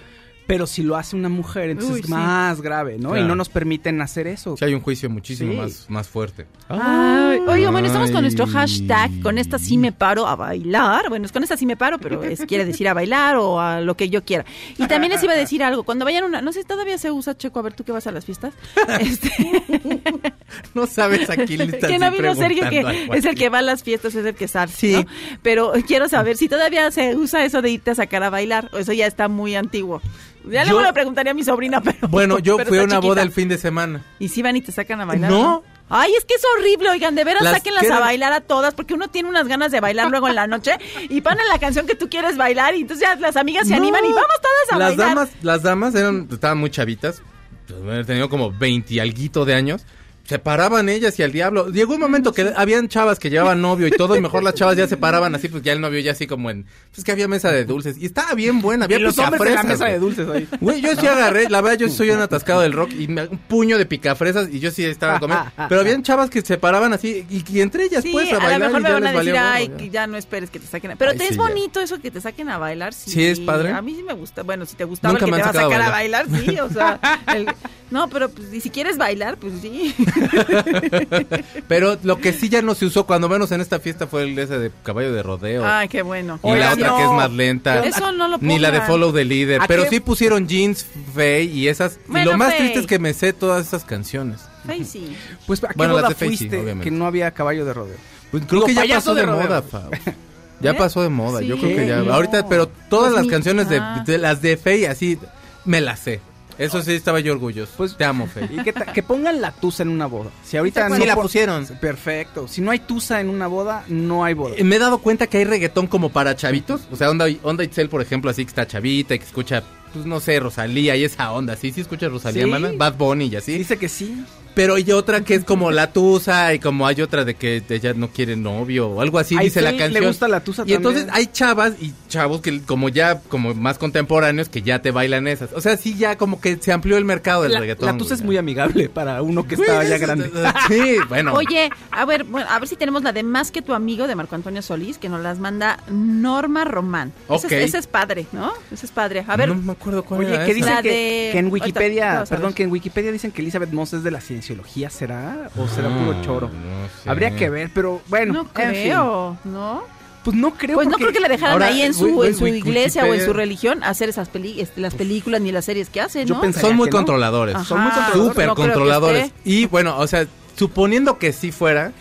pero 0.49 0.65
si 0.65 0.81
lo 0.81 0.95
hace 0.97 1.15
una 1.15 1.29
mujer, 1.29 1.69
entonces 1.69 1.93
Uy, 1.93 1.99
es 1.99 2.05
sí. 2.07 2.11
más 2.11 2.59
grave, 2.59 2.97
¿no? 2.97 3.09
Claro. 3.11 3.23
Y 3.23 3.27
no 3.27 3.35
nos 3.35 3.49
permiten 3.49 4.01
hacer 4.01 4.25
eso. 4.25 4.57
Sí 4.57 4.65
hay 4.65 4.73
un 4.73 4.81
juicio 4.81 5.07
muchísimo 5.07 5.51
Sí. 5.51 5.57
más, 5.59 5.85
más 5.89 6.07
fuerte. 6.09 6.47
Ay, 6.69 7.37
oiga, 7.47 7.69
bueno, 7.69 7.85
estamos 7.85 8.09
con 8.09 8.23
nuestro 8.23 8.47
hashtag, 8.47 9.21
con 9.21 9.37
esta 9.37 9.59
sí 9.59 9.77
me 9.77 9.91
paro 9.91 10.25
a 10.25 10.35
bailar. 10.35 11.07
Bueno, 11.09 11.27
es 11.27 11.31
con 11.31 11.43
esta 11.43 11.55
sí 11.55 11.67
me 11.67 11.77
paro, 11.77 11.99
pero 11.99 12.23
es, 12.23 12.41
quiere 12.47 12.65
decir 12.65 12.87
a 12.87 12.95
bailar 12.95 13.35
o 13.35 13.59
a 13.61 13.79
lo 13.81 13.95
que 13.95 14.09
yo 14.09 14.23
quiera. 14.23 14.43
Y 14.79 14.87
también 14.87 15.13
les 15.13 15.21
iba 15.23 15.33
a 15.33 15.37
decir 15.37 15.61
algo, 15.63 15.83
cuando 15.83 16.03
vayan 16.03 16.23
a 16.23 16.25
una, 16.25 16.41
no 16.41 16.51
sé, 16.51 16.63
todavía 16.63 16.97
se 16.97 17.11
usa 17.11 17.37
Checo, 17.37 17.59
a 17.59 17.61
ver 17.61 17.73
tú 17.73 17.83
que 17.83 17.91
vas 17.91 18.07
a 18.07 18.11
las 18.11 18.25
fiestas. 18.25 18.55
Este, 18.99 19.29
No 20.73 20.87
sabes 20.87 21.29
a 21.29 21.35
quién 21.35 21.59
le 21.59 21.63
estás 21.65 21.91
que 21.91 21.99
no 21.99 22.09
vino 22.11 22.33
Sergio, 22.33 22.67
que 22.71 23.07
es 23.13 23.23
el 23.25 23.35
que 23.35 23.49
va 23.49 23.59
a 23.59 23.61
las 23.61 23.83
fiestas, 23.83 24.15
es 24.15 24.25
el 24.25 24.33
que 24.33 24.47
sabe, 24.47 24.71
Sí. 24.71 24.93
¿no? 24.93 25.05
Pero 25.43 25.73
quiero 25.85 26.09
saber 26.09 26.37
si 26.37 26.49
todavía 26.49 26.89
se 26.89 27.15
usa 27.15 27.45
eso 27.45 27.61
de 27.61 27.69
irte 27.69 27.91
a 27.91 27.95
sacar 27.95 28.23
a 28.23 28.31
bailar, 28.31 28.67
o 28.73 28.79
eso 28.79 28.93
ya 28.93 29.05
está 29.05 29.27
muy 29.27 29.53
antiguo. 29.55 30.01
Ya 30.45 30.63
luego 30.65 30.81
le 30.81 30.93
preguntaría 30.93 31.31
a 31.31 31.35
mi 31.35 31.43
sobrina, 31.43 31.81
pero... 31.83 32.07
Bueno, 32.07 32.39
yo 32.39 32.57
pero 32.57 32.69
fui 32.69 32.77
a 32.79 32.83
una 32.83 32.99
boda 32.99 33.21
el 33.21 33.31
fin 33.31 33.49
de 33.49 33.57
semana. 33.57 34.03
¿Y 34.19 34.29
si 34.29 34.41
van 34.41 34.55
y 34.55 34.61
te 34.61 34.71
sacan 34.71 35.01
a 35.01 35.05
bailar? 35.05 35.29
No, 35.31 35.63
Ay, 35.91 36.13
es 36.15 36.23
que 36.23 36.35
es 36.35 36.43
horrible, 36.55 36.87
oigan, 36.91 37.15
de 37.15 37.23
veras 37.23 37.41
Las 37.41 37.53
sáquenlas 37.55 37.89
a 37.89 37.99
bailar 37.99 38.31
a 38.31 38.41
todas, 38.41 38.75
porque 38.75 38.93
uno 38.93 39.07
tiene 39.07 39.27
unas 39.27 39.47
ganas 39.47 39.71
de 39.71 39.79
bailar 39.79 40.11
luego 40.11 40.27
en 40.27 40.35
la 40.35 40.45
noche 40.45 40.77
y 41.09 41.21
ponen 41.21 41.47
la 41.51 41.57
canción 41.57 41.87
que 41.87 41.95
tú 41.95 42.09
quieres 42.11 42.37
bailar 42.37 42.75
y 42.75 42.81
entonces 42.81 43.07
ya 43.07 43.15
las 43.15 43.35
amigas 43.35 43.67
se 43.67 43.73
No. 43.75 43.81
animan 43.81 44.05
y 44.05 44.09
vamos 44.09 44.27
todas 44.39 44.71
a 44.71 44.77
las 44.77 44.89
bailar. 44.89 45.07
damas, 45.15 45.29
las 45.41 45.63
damas 45.63 45.95
eran, 45.95 46.27
estaban 46.31 46.59
muy 46.59 46.69
chavitas, 46.69 47.23
pues, 47.67 48.05
tenido 48.05 48.29
como 48.29 48.51
20 48.51 48.93
y 48.93 48.99
alguito 48.99 49.45
de 49.45 49.55
años. 49.55 49.83
Se 50.29 50.37
paraban 50.37 50.89
ellas 50.89 51.17
y 51.17 51.23
al 51.23 51.31
diablo. 51.31 51.69
Llegó 51.71 51.95
un 51.95 52.01
momento 52.01 52.33
que 52.33 52.53
habían 52.55 52.87
chavas 52.87 53.17
que 53.17 53.31
llevaban 53.31 53.63
novio 53.63 53.87
y 53.87 53.89
todo, 53.89 54.15
y 54.15 54.21
mejor 54.21 54.43
las 54.43 54.53
chavas 54.53 54.77
ya 54.77 54.87
se 54.87 54.95
paraban 54.95 55.33
así, 55.33 55.47
pues 55.47 55.63
ya 55.63 55.71
el 55.73 55.81
novio 55.81 55.99
ya 56.01 56.11
así 56.11 56.27
como 56.27 56.51
en. 56.51 56.67
Pues 56.93 57.03
que 57.03 57.11
había 57.11 57.27
mesa 57.27 57.51
de 57.51 57.65
dulces. 57.65 57.97
Y 57.97 58.05
estaba 58.05 58.35
bien 58.35 58.61
buena, 58.61 58.85
había 58.85 58.99
Y 58.99 59.01
los 59.01 59.17
hombres 59.17 59.41
en 59.41 59.47
la 59.55 59.61
picafresas, 59.63 59.79
mesa 59.79 59.91
de 59.91 59.97
dulces 59.97 60.29
ahí. 60.29 60.47
Güey, 60.61 60.81
yo 60.81 60.95
sí 60.95 61.07
agarré, 61.07 61.49
la 61.49 61.61
verdad 61.61 61.79
yo 61.79 61.89
soy 61.89 62.11
un 62.11 62.21
atascado 62.21 62.61
del 62.61 62.73
rock 62.73 62.91
y 62.93 63.07
me- 63.07 63.25
un 63.25 63.39
puño 63.39 63.79
de 63.79 63.87
picafresas 63.87 64.49
y 64.51 64.59
yo 64.59 64.69
sí 64.69 64.85
estaba 64.85 65.19
comiendo. 65.19 65.45
Pero 65.67 65.81
habían 65.81 66.03
chavas 66.03 66.29
que 66.29 66.41
se 66.43 66.59
paraban 66.59 66.93
así 66.93 67.25
y, 67.27 67.43
y 67.51 67.61
entre 67.61 67.85
ellas 67.85 68.03
Sí, 68.03 68.11
pues 68.11 68.31
a 68.31 68.35
a, 68.35 68.39
bailar 68.39 68.71
lo 68.71 68.79
mejor 68.79 68.79
y 68.81 68.83
me 68.83 68.89
ya 68.89 68.93
van 68.93 69.03
a 69.07 69.11
les 69.11 69.19
decir, 69.25 69.33
valió 69.33 69.51
ay, 69.51 69.69
que 69.79 69.85
ya". 69.87 69.91
ya 70.01 70.07
no 70.07 70.17
esperes 70.17 70.51
que 70.51 70.59
te 70.59 70.67
saquen. 70.67 70.91
a-". 70.91 70.95
Pero 70.95 71.09
Ay, 71.09 71.17
te 71.17 71.23
es 71.23 71.31
ya. 71.31 71.37
bonito 71.37 71.81
eso 71.81 71.99
que 71.99 72.11
te 72.11 72.21
saquen 72.21 72.49
a 72.49 72.59
bailar, 72.59 72.93
sí. 72.93 73.09
Sí, 73.09 73.25
es 73.25 73.39
padre. 73.39 73.71
A 73.71 73.81
mí 73.81 73.95
sí 73.95 74.03
me 74.03 74.13
gusta. 74.13 74.43
Bueno, 74.43 74.67
si 74.67 74.75
te 74.75 74.83
gustaba 74.83 75.13
Nunca 75.13 75.25
el 75.25 75.31
que 75.31 75.37
me 75.37 75.41
te 75.41 75.43
va 75.43 75.49
a 75.49 75.63
sacar 75.63 75.81
a 75.81 75.87
a 75.87 75.89
bailar, 75.89 76.27
sí, 76.29 76.59
o 76.59 76.69
sea. 76.69 76.99
el- 77.35 77.47
no, 77.89 78.07
pero 78.07 78.29
pues, 78.29 78.53
y 78.53 78.61
si 78.61 78.69
quieres 78.69 78.97
bailar, 78.97 79.37
pues 79.37 79.53
sí. 79.63 79.95
Pero 81.67 81.97
lo 82.03 82.19
que 82.19 82.33
sí 82.33 82.49
ya 82.49 82.61
no 82.61 82.75
se 82.75 82.85
usó 82.85 83.05
cuando 83.05 83.29
menos 83.29 83.51
en 83.51 83.61
esta 83.61 83.79
fiesta 83.79 84.07
fue 84.07 84.23
el 84.23 84.37
ese 84.37 84.57
de 84.59 84.71
caballo 84.83 85.13
de 85.13 85.23
rodeo. 85.23 85.65
ay, 85.65 85.87
qué 85.87 86.01
bueno. 86.01 86.39
Y 86.43 86.55
la 86.55 86.73
otra 86.73 86.87
no. 86.89 86.97
que 86.97 87.03
es 87.03 87.11
más 87.11 87.31
lenta. 87.31 87.85
Eso 87.85 88.11
no 88.11 88.27
lo 88.27 88.37
Ni 88.39 88.59
la 88.59 88.71
de. 88.71 88.81
Follow 88.81 89.11
the 89.13 89.25
Leader. 89.25 89.61
¿A 89.61 89.67
Pero 89.67 89.83
qué? 89.83 89.89
sí 89.89 89.99
pusieron 89.99 90.47
Jeans, 90.47 90.85
Faye 91.13 91.43
y 91.43 91.67
esas. 91.67 91.99
y 92.09 92.23
lo 92.23 92.37
más 92.37 92.49
Faye. 92.49 92.59
triste 92.59 92.79
es 92.79 92.87
que 92.87 92.99
me 92.99 93.13
sé 93.13 93.33
todas 93.33 93.67
esas 93.67 93.83
canciones. 93.85 94.39
Ay, 94.67 94.83
sí. 94.85 95.15
Pues, 95.47 95.63
¿a 95.63 95.67
qué 95.69 95.73
Bueno, 95.75 95.93
las 95.95 96.03
boda 96.03 96.15
fuiste 96.15 96.47
obviamente. 96.59 96.83
que 96.83 96.91
no 96.91 97.05
había 97.05 97.31
caballo 97.31 97.65
de 97.65 97.73
rodeo? 97.73 97.95
Pues 98.31 98.43
creo 98.47 98.65
Digo, 98.65 98.81
que 98.81 98.87
ya 98.87 98.95
pasó 98.95 99.15
de, 99.15 99.25
moda, 99.25 99.61
Fao. 99.61 99.89
Ya 100.61 100.71
¿Eh? 100.71 100.75
pasó 100.75 101.01
de 101.01 101.09
moda, 101.09 101.41
yo 101.41 101.55
Sí. 101.55 101.61
creo 101.61 101.75
que 101.77 101.87
ya. 101.87 101.97
No. 102.01 102.13
Ahorita, 102.13 102.47
pero 102.47 102.67
todas 102.67 103.11
Pues 103.11 103.15
las 103.15 103.23
mi- 103.25 103.29
canciones 103.31 103.69
de, 103.69 103.77
ah. 103.79 104.03
de 104.05 104.17
las 104.17 104.41
de 104.41 104.57
Faye 104.57 104.87
así 104.87 105.17
me 105.65 105.79
las 105.81 105.99
sé. 105.99 106.19
Eso 106.59 106.81
sí 106.83 106.91
estaba 106.93 107.19
yo 107.21 107.31
orgulloso. 107.33 107.71
Pues- 107.77 107.95
te 107.97 108.03
amo, 108.05 108.27
Faye. 108.27 108.49
Y 108.61 108.63
que, 108.93 109.01
pongan 109.01 109.41
la 109.41 109.51
tusa 109.51 109.83
en 109.83 109.89
una 109.89 110.05
boda. 110.05 110.29
Si 110.43 110.57
ahorita 110.57 110.89
Sí, 110.95 111.05
la 111.05 111.15
pusieron. 111.15 111.65
Perfecto. 111.81 112.47
Si 112.47 112.61
no 112.61 112.69
hay 112.71 112.79
tusa 112.79 113.21
en 113.21 113.29
una 113.29 113.47
boda, 113.47 113.83
no 113.87 114.23
hay 114.25 114.33
boda. 114.33 114.55
Eh, 114.57 114.63
Me 114.63 114.75
he 114.75 114.79
dado 114.79 114.99
cuenta 114.99 115.25
que 115.27 115.37
hay 115.39 115.45
reggaetón 115.45 115.87
como 115.87 116.09
para 116.09 116.35
chavitos. 116.35 116.81
O 116.91 116.95
sea, 116.95 117.09
Onda, 117.09 117.25
onda 117.43 117.63
Itzel, 117.63 117.89
por 117.89 118.01
ejemplo, 118.01 118.29
así 118.29 118.43
que 118.43 118.49
está 118.49 118.67
chavita 118.67 119.15
y 119.15 119.19
que 119.19 119.25
escucha, 119.25 119.63
pues 119.93 120.05
no 120.05 120.19
sé, 120.19 120.39
Rosalía 120.39 120.95
y 120.95 121.05
esa 121.05 121.31
onda. 121.31 121.55
Sí, 121.55 121.71
sí 121.71 121.81
escucha 121.81 122.07
Rosalía, 122.09 122.43
Sí. 122.43 122.49
mana. 122.49 122.71
Bad 122.75 122.95
Bunny 122.95 123.25
y 123.27 123.35
así. 123.37 123.57
Dice 123.57 123.77
que 123.77 123.87
sí. 123.89 124.23
Pero 124.55 124.75
hay 124.75 124.91
otra 124.91 125.21
que 125.21 125.35
es 125.35 125.43
como 125.45 125.71
la 125.71 125.91
tusa 125.93 126.53
y 126.53 126.59
como 126.59 126.85
hay 126.87 127.01
otra 127.01 127.23
de 127.23 127.35
que 127.35 127.63
ella 127.69 127.93
no 127.93 128.09
quiere 128.09 128.35
novio 128.35 128.87
o 128.89 129.01
algo 129.01 129.19
así, 129.19 129.37
dice 129.37 129.61
la 129.61 129.71
Itzel 129.71 129.87
le 129.87 129.93
canción. 129.93 130.05
gusta 130.11 130.27
la 130.27 130.39
tusa 130.43 130.63
Y 130.65 130.73
entonces 130.73 131.07
hay 131.11 131.27
chavas 131.27 131.73
y 131.79 131.93
chavos 132.09 132.41
que 132.41 132.61
como 132.61 132.89
ya 132.89 133.19
como 133.21 133.53
más 133.53 133.77
contemporáneos 133.77 134.49
que 134.49 134.61
ya 134.61 134.81
te 134.81 134.91
bailan 134.91 135.27
esas. 135.27 135.53
O 135.53 135.61
sea, 135.61 135.77
sí 135.77 135.95
ya 135.97 136.17
como 136.17 136.41
que 136.41 136.57
se 136.57 136.71
amplió 136.71 136.97
el 136.97 137.05
mercado 137.05 137.43
del 137.43 137.53
La, 137.53 137.59
reggaetón. 137.59 137.85
la 137.85 137.93
tusa 137.97 138.09
güey. 138.15 138.19
es 138.19 138.25
muy 138.25 138.37
amigable 138.37 138.89
para 138.89 139.21
uno 139.21 139.47
que 139.47 139.55
estaba 139.55 139.83
ya 139.83 139.97
grande. 139.97 140.29
Sí, 140.67 140.97
bueno. 141.07 141.33
Oye, 141.33 141.69
a 141.91 142.05
ver, 142.05 142.23
bueno, 142.25 142.47
a 142.49 142.59
ver 142.59 142.67
si 142.67 142.75
tenemos 142.75 143.03
la 143.03 143.11
de 143.13 143.23
Más 143.23 143.51
que 143.51 143.61
tu 143.61 143.73
amigo 143.73 144.07
de 144.07 144.15
Marco 144.15 144.35
Antonio 144.35 144.61
Solís, 144.61 144.97
que 144.97 145.09
nos 145.09 145.21
las 145.21 145.39
manda 145.39 145.79
Norma 145.89 146.65
Román. 146.65 147.11
Ese, 147.29 147.47
Ok. 147.47 147.51
es, 147.53 147.63
ese 147.69 147.77
es 147.79 147.87
padre, 147.87 148.25
¿no? 148.31 148.51
Ese 148.71 148.85
es 148.85 148.91
padre. 148.91 149.23
A 149.27 149.35
ver, 149.37 149.49
no 149.49 149.55
me 149.55 149.71
acuerdo 149.71 150.03
cuál 150.03 150.21
Oye, 150.21 150.33
era 150.35 150.45
que 150.45 150.51
esa. 150.51 150.55
dicen 150.57 150.75
La 150.75 150.81
que, 150.81 150.89
de- 150.89 151.29
que 151.31 151.39
en 151.39 151.51
Wikipedia, 151.51 152.23
perdón, 152.27 152.53
que 152.53 152.63
en 152.63 152.71
Wikipedia 152.71 153.11
dicen 153.11 153.31
que 153.31 153.41
Elizabeth 153.41 153.71
Moss 153.71 153.93
es 153.93 154.03
de 154.03 154.11
la 154.11 154.21
cienciología, 154.49 154.89
¿será? 154.89 155.49
¿O 155.57 155.67
será 155.67 155.89
puro 155.89 156.21
choro? 156.21 156.47
no 156.47 156.87
sé. 157.03 157.09
Habría 157.09 157.35
que 157.35 157.49
ver, 157.49 157.71
pero 157.73 158.01
bueno. 158.07 158.33
no 158.33 158.41
en 158.41 158.47
fin. 158.47 158.83
creo, 158.83 159.37
¿no? 159.43 159.83
Pues 160.23 160.35
no 160.35 160.53
creo 160.53 160.75
Pues 160.75 160.87
no 160.89 160.97
creo 160.97 161.13
que 161.13 161.21
le 161.21 161.29
dejaran 161.29 161.53
Ahora, 161.53 161.67
ahí 161.67 161.81
en 161.81 161.93
su, 161.93 162.23
en 162.23 162.55
iglesia 162.55 163.05
o 163.05 163.13
en 163.13 163.23
su 163.23 163.31
religión 163.31 163.83
hacer 163.83 164.09
esas 164.09 164.27
peli 164.27 164.59
este, 164.59 164.81
las 164.81 164.93
películas 164.93 165.39
ni 165.39 165.51
las 165.51 165.65
series 165.65 165.89
que 165.89 166.01
hacen, 166.01 166.27
¿no? 166.27 166.41
Son 166.53 166.75
muy 166.75 166.89
controladores. 166.89 167.55
Ajá. 167.55 167.65
Son 167.65 167.79
muy 167.81 167.91
controladores. 167.91 168.27
Súper 168.29 168.47
No 168.47 168.55
controladores. 168.55 169.31
Y 169.45 169.65
bueno, 169.67 169.97
o 169.97 170.07
sea, 170.07 170.27
suponiendo 170.57 171.17
que 171.17 171.31
sí 171.31 171.51
fuera, 171.51 171.93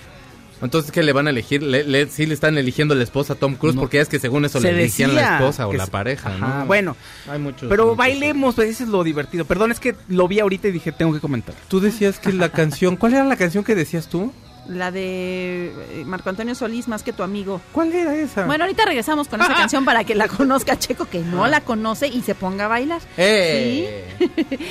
entonces 0.62 0.90
¿qué 0.90 1.02
le 1.02 1.12
van 1.12 1.26
a 1.26 1.30
elegir? 1.30 1.62
Le, 1.62 1.84
le- 1.84 2.08
sí 2.08 2.26
le 2.26 2.34
están 2.34 2.58
eligiendo 2.58 2.94
la 2.94 3.04
esposa 3.04 3.34
a 3.34 3.36
Tom 3.36 3.54
Cruise 3.56 3.74
No. 3.74 3.82
porque 3.82 4.00
es 4.00 4.08
que 4.08 4.18
según 4.18 4.44
eso 4.44 4.60
Se 4.60 4.72
le 4.72 4.80
elegían 4.82 5.14
la 5.14 5.36
esposa 5.38 5.66
o 5.68 5.72
la 5.72 5.86
pareja, 5.86 6.30
Ajá, 6.34 6.58
¿no? 6.60 6.66
Bueno, 6.66 6.96
Hay 7.28 7.38
muchos. 7.38 7.68
pero 7.68 7.84
muchos. 7.84 7.96
bailemos, 7.98 8.54
pues 8.54 8.70
ese 8.70 8.84
es 8.84 8.88
lo 8.88 9.04
divertido. 9.04 9.44
Perdón, 9.44 9.70
es 9.72 9.80
que 9.80 9.94
lo 10.08 10.26
vi 10.28 10.40
ahorita 10.40 10.68
y 10.68 10.72
dije, 10.72 10.92
tengo 10.92 11.12
que 11.12 11.20
comentar. 11.20 11.54
Tú 11.68 11.80
decías 11.80 12.18
que 12.18 12.32
la 12.32 12.48
canción, 12.52 12.96
¿cuál 12.96 13.14
era 13.14 13.24
la 13.24 13.36
canción 13.36 13.64
que 13.64 13.74
decías 13.74 14.08
tú? 14.08 14.32
La 14.68 14.90
de 14.90 15.72
eh, 15.92 16.04
Marco 16.04 16.28
Antonio 16.28 16.54
Solís, 16.54 16.88
Más 16.88 17.02
que 17.02 17.12
tu 17.12 17.22
amigo. 17.22 17.60
¿Cuál 17.72 17.92
era 17.92 18.14
esa? 18.14 18.44
Bueno, 18.44 18.64
ahorita 18.64 18.84
regresamos 18.84 19.26
con 19.26 19.40
esa 19.40 19.54
canción 19.54 19.84
para 19.84 20.04
que 20.04 20.14
la 20.14 20.28
conozca 20.38 20.78
Checo, 20.78 21.06
que 21.06 21.20
no 21.20 21.46
la 21.46 21.62
conoce 21.62 22.06
y 22.06 22.20
se 22.20 22.34
ponga 22.34 22.66
a 22.66 22.68
bailar. 22.68 23.00
¡Eh! 23.16 24.04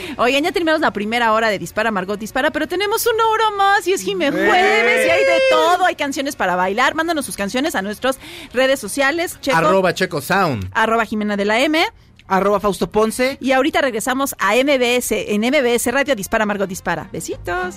Oigan, 0.17 0.43
ya 0.43 0.51
terminamos 0.51 0.81
la 0.81 0.91
primera 0.91 1.33
hora 1.33 1.49
de 1.49 1.57
Dispara, 1.57 1.89
Margot 1.91 2.19
Dispara, 2.19 2.51
pero 2.51 2.67
tenemos 2.67 3.07
una 3.07 3.25
hora 3.27 3.51
más 3.57 3.87
y 3.87 3.93
es 3.93 4.01
Jime 4.03 4.29
Jueves 4.31 5.07
y 5.07 5.09
hay 5.09 5.23
de 5.23 5.39
todo. 5.49 5.85
Hay 5.85 5.95
canciones 5.95 6.35
para 6.35 6.55
bailar. 6.55 6.93
Mándanos 6.93 7.25
sus 7.25 7.35
canciones 7.35 7.73
a 7.73 7.81
nuestras 7.81 8.19
redes 8.53 8.79
sociales. 8.79 9.37
Checo, 9.41 9.57
Arroba 9.57 9.93
Checo 9.93 10.21
Sound. 10.21 10.69
arroba 10.73 11.05
Jimena 11.05 11.35
de 11.37 11.45
la 11.45 11.59
M. 11.59 11.83
Arroba 12.27 12.59
Fausto 12.59 12.91
Ponce. 12.91 13.37
Y 13.39 13.51
ahorita 13.53 13.81
regresamos 13.81 14.35
a 14.37 14.53
MBS, 14.55 15.11
en 15.11 15.41
MBS 15.41 15.87
Radio 15.91 16.15
Dispara, 16.15 16.45
Margot 16.45 16.67
Dispara. 16.69 17.09
Besitos. 17.11 17.75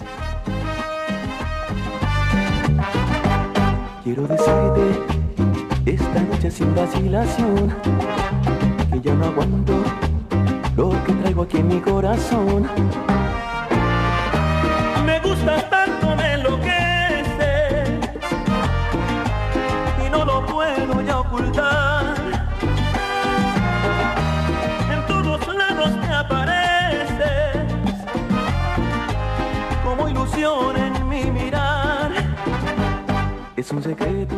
Quiero 4.12 4.26
decirte 4.26 4.82
esta 5.86 6.20
noche 6.22 6.50
sin 6.50 6.74
vacilación 6.74 7.72
que 8.90 9.00
ya 9.00 9.14
no 9.14 9.26
aguanto 9.26 9.72
lo 10.76 10.90
que 11.04 11.12
traigo 11.12 11.42
aquí 11.42 11.58
en 11.58 11.68
mi 11.68 11.78
corazón. 11.78 12.68
Me 15.06 15.20
gustas 15.20 15.70
tanto, 15.70 16.16
me 16.16 16.32
enloqueces 16.32 18.00
y 20.04 20.10
no 20.10 20.24
lo 20.24 20.44
puedo 20.44 21.02
ya 21.02 21.20
ocultar. 21.20 22.16
En 24.92 25.06
todos 25.06 25.56
lados 25.56 25.96
me 25.98 26.12
apareces 26.12 27.62
como 29.84 30.06
mirar. 30.06 30.79
Un 33.72 33.80
secreto 33.84 34.34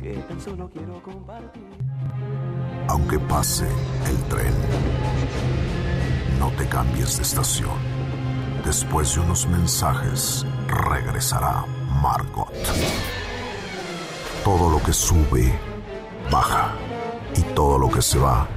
que 0.00 0.14
tan 0.26 0.40
solo 0.40 0.70
quiero 0.72 1.02
compartir. 1.02 1.68
Aunque 2.88 3.18
pase 3.18 3.68
el 4.08 4.16
tren, 4.24 4.54
no 6.38 6.50
te 6.52 6.66
cambies 6.66 7.18
de 7.18 7.24
estación. 7.24 7.76
Después 8.64 9.14
de 9.14 9.20
unos 9.20 9.46
mensajes, 9.46 10.46
regresará 10.66 11.66
Margot. 12.02 12.50
Todo 14.44 14.70
lo 14.70 14.82
que 14.82 14.94
sube, 14.94 15.52
baja. 16.30 16.72
Y 17.36 17.42
todo 17.54 17.78
lo 17.78 17.90
que 17.90 18.00
se 18.00 18.18
va, 18.18 18.48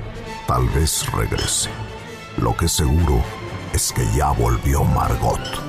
tal 0.48 0.70
vez 0.70 1.12
regrese. 1.12 1.70
Lo 2.38 2.56
que 2.56 2.70
seguro 2.70 3.22
es 3.74 3.92
que 3.92 4.06
ya 4.16 4.32
volvió 4.32 4.86
Margot. 4.86 5.65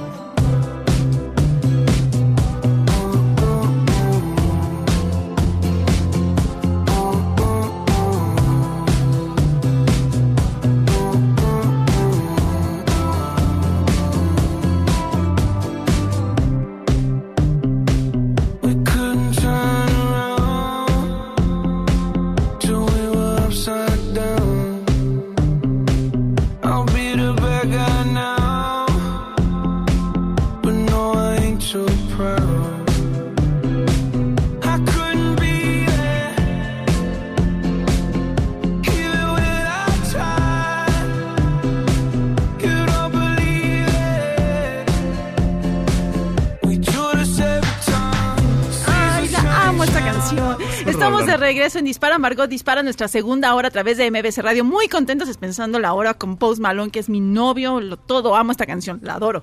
Regreso 51.67 51.81
en 51.81 51.85
Dispara, 51.87 52.17
Margot 52.19 52.49
Dispara, 52.49 52.85
nuestra 52.85 53.09
segunda 53.09 53.53
hora 53.53 53.67
a 53.67 53.71
través 53.73 53.97
de 53.97 54.09
MBS 54.09 54.39
Radio. 54.39 54.63
Muy 54.65 54.87
contentos 54.87 55.37
pensando 55.37 55.81
la 55.81 55.95
hora 55.95 56.15
con 56.15 56.37
Post 56.37 56.61
Malone, 56.61 56.93
que 56.93 57.01
es 57.01 57.09
mi 57.09 57.19
novio, 57.19 57.81
lo 57.81 57.97
todo, 57.97 58.37
amo 58.37 58.53
esta 58.53 58.67
canción, 58.67 59.01
la 59.03 59.15
adoro. 59.15 59.43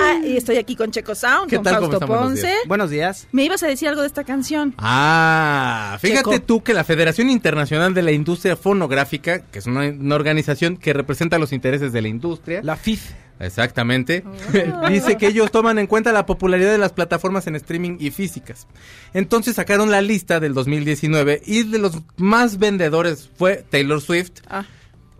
Ah, 0.00 0.18
y 0.24 0.36
estoy 0.36 0.56
aquí 0.56 0.74
con 0.74 0.90
Checo 0.90 1.14
Sound, 1.14 1.48
¿Qué 1.48 1.56
con 1.56 1.64
Fausto? 1.64 2.00
Buenos 2.00 2.26
Ponce. 2.26 2.46
días. 2.48 2.58
Buenos 2.66 2.90
días. 2.90 3.28
Me 3.30 3.44
ibas 3.44 3.62
a 3.62 3.68
decir 3.68 3.86
algo 3.86 4.00
de 4.00 4.08
esta 4.08 4.24
canción. 4.24 4.74
Ah, 4.78 5.96
fíjate 6.00 6.28
Checo. 6.28 6.40
tú 6.44 6.64
que 6.64 6.74
la 6.74 6.82
Federación 6.82 7.30
Internacional 7.30 7.94
de 7.94 8.02
la 8.02 8.10
Industria 8.10 8.56
Fonográfica, 8.56 9.42
que 9.46 9.60
es 9.60 9.66
una, 9.66 9.82
una 9.90 10.16
organización 10.16 10.76
que 10.76 10.92
representa 10.92 11.38
los 11.38 11.52
intereses 11.52 11.92
de 11.92 12.02
la 12.02 12.08
industria, 12.08 12.62
La 12.64 12.74
FIF. 12.74 13.12
Exactamente. 13.40 14.22
Dice 14.88 15.16
que 15.16 15.26
ellos 15.28 15.50
toman 15.50 15.78
en 15.78 15.86
cuenta 15.86 16.12
la 16.12 16.26
popularidad 16.26 16.70
de 16.72 16.78
las 16.78 16.92
plataformas 16.92 17.46
en 17.46 17.56
streaming 17.56 17.96
y 17.98 18.10
físicas. 18.10 18.66
Entonces 19.14 19.56
sacaron 19.56 19.90
la 19.90 20.00
lista 20.00 20.38
del 20.40 20.54
2019 20.54 21.42
y 21.44 21.64
de 21.64 21.78
los 21.78 21.98
más 22.16 22.58
vendedores 22.58 23.28
fue 23.36 23.64
Taylor 23.68 24.00
Swift. 24.00 24.32
Ah. 24.48 24.64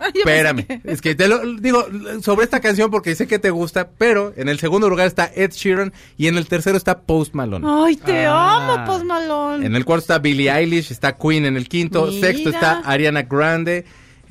Espérame, 0.15 0.67
que- 0.67 0.81
es 0.85 1.01
que 1.01 1.15
te 1.15 1.29
lo 1.29 1.39
digo 1.61 1.87
sobre 2.23 2.43
esta 2.45 2.59
canción 2.59 2.91
porque 2.91 3.15
sé 3.15 3.29
que 3.29 3.39
te 3.39 3.51
gusta, 3.51 3.89
pero 3.97 4.33
en 4.37 4.49
el 4.49 4.59
segundo 4.59 4.89
lugar 4.89 5.07
está 5.07 5.31
Ed 5.33 5.53
Sheeran 5.53 5.93
y 6.17 6.27
en 6.27 6.37
el 6.37 6.49
tercero 6.49 6.77
está 6.77 7.03
Post 7.03 7.35
Malone. 7.35 7.65
Ay, 7.69 7.95
te 7.97 8.27
Ah. 8.27 8.75
amo, 8.79 8.85
Post 8.85 9.05
Malone. 9.05 9.65
En 9.65 9.77
el 9.77 9.85
cuarto 9.85 10.01
está 10.01 10.19
Billie 10.19 10.51
Eilish, 10.51 10.91
está 10.91 11.17
Queen 11.17 11.45
en 11.45 11.57
el 11.57 11.69
quinto, 11.69 12.07
Mira. 12.07 12.27
sexto 12.27 12.51
está 12.51 12.81
Ariana 12.85 13.23
Grande, 13.23 13.85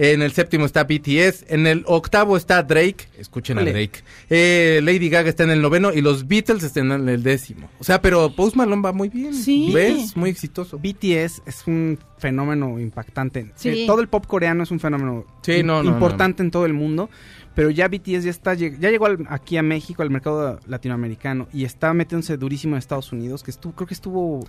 en 0.03 0.21
el 0.23 0.31
séptimo 0.31 0.65
está 0.65 0.83
BTS, 0.85 1.45
en 1.49 1.67
el 1.67 1.83
octavo 1.85 2.35
está 2.35 2.63
Drake, 2.63 3.07
escuchen 3.19 3.59
a. 3.59 3.61
Drake, 3.61 3.99
eh, 4.29 4.79
Lady 4.83 5.09
Gaga 5.09 5.29
está 5.29 5.43
en 5.43 5.51
el 5.51 5.61
noveno 5.61 5.93
y 5.93 6.01
los 6.01 6.27
Beatles 6.27 6.63
están 6.63 6.91
en 6.91 7.07
el 7.07 7.21
décimo. 7.21 7.69
O 7.79 7.83
sea, 7.83 8.01
pero 8.01 8.35
Post 8.35 8.55
Malone 8.55 8.81
va 8.81 8.93
muy 8.93 9.09
bien, 9.09 9.33
Sí. 9.33 9.69
¿ves? 9.73 10.17
Muy 10.17 10.29
exitoso. 10.31 10.79
BTS 10.79 11.43
es 11.45 11.67
un 11.67 11.99
fenómeno 12.17 12.79
impactante. 12.79 13.51
Sí. 13.55 13.69
Eh, 13.69 13.83
todo 13.87 14.01
el 14.01 14.07
pop 14.07 14.25
coreano 14.25 14.63
es 14.63 14.71
un 14.71 14.79
fenómeno 14.79 15.25
Sí, 15.43 15.53
im- 15.53 15.65
no, 15.65 15.83
no, 15.83 15.89
importante 15.91 16.41
en 16.43 16.51
todo 16.51 16.65
el 16.65 16.73
mundo. 16.73 17.09
Pero 17.53 17.69
ya 17.69 17.87
BTS 17.89 18.23
ya 18.23 18.29
está 18.29 18.53
ya 18.53 18.69
llegó 18.69 19.05
al- 19.07 19.25
aquí 19.29 19.57
a 19.57 19.63
México, 19.63 20.01
al 20.03 20.09
mercado 20.09 20.59
latinoamericano, 20.67 21.47
y 21.53 21.65
está 21.65 21.93
metiéndose 21.93 22.37
durísimo 22.37 22.75
en 22.75 22.79
Estados 22.79 23.11
Unidos, 23.11 23.43
que 23.43 23.51
estuvo, 23.51 23.73
creo 23.73 23.87
que 23.87 23.93
estuvo 23.93 24.39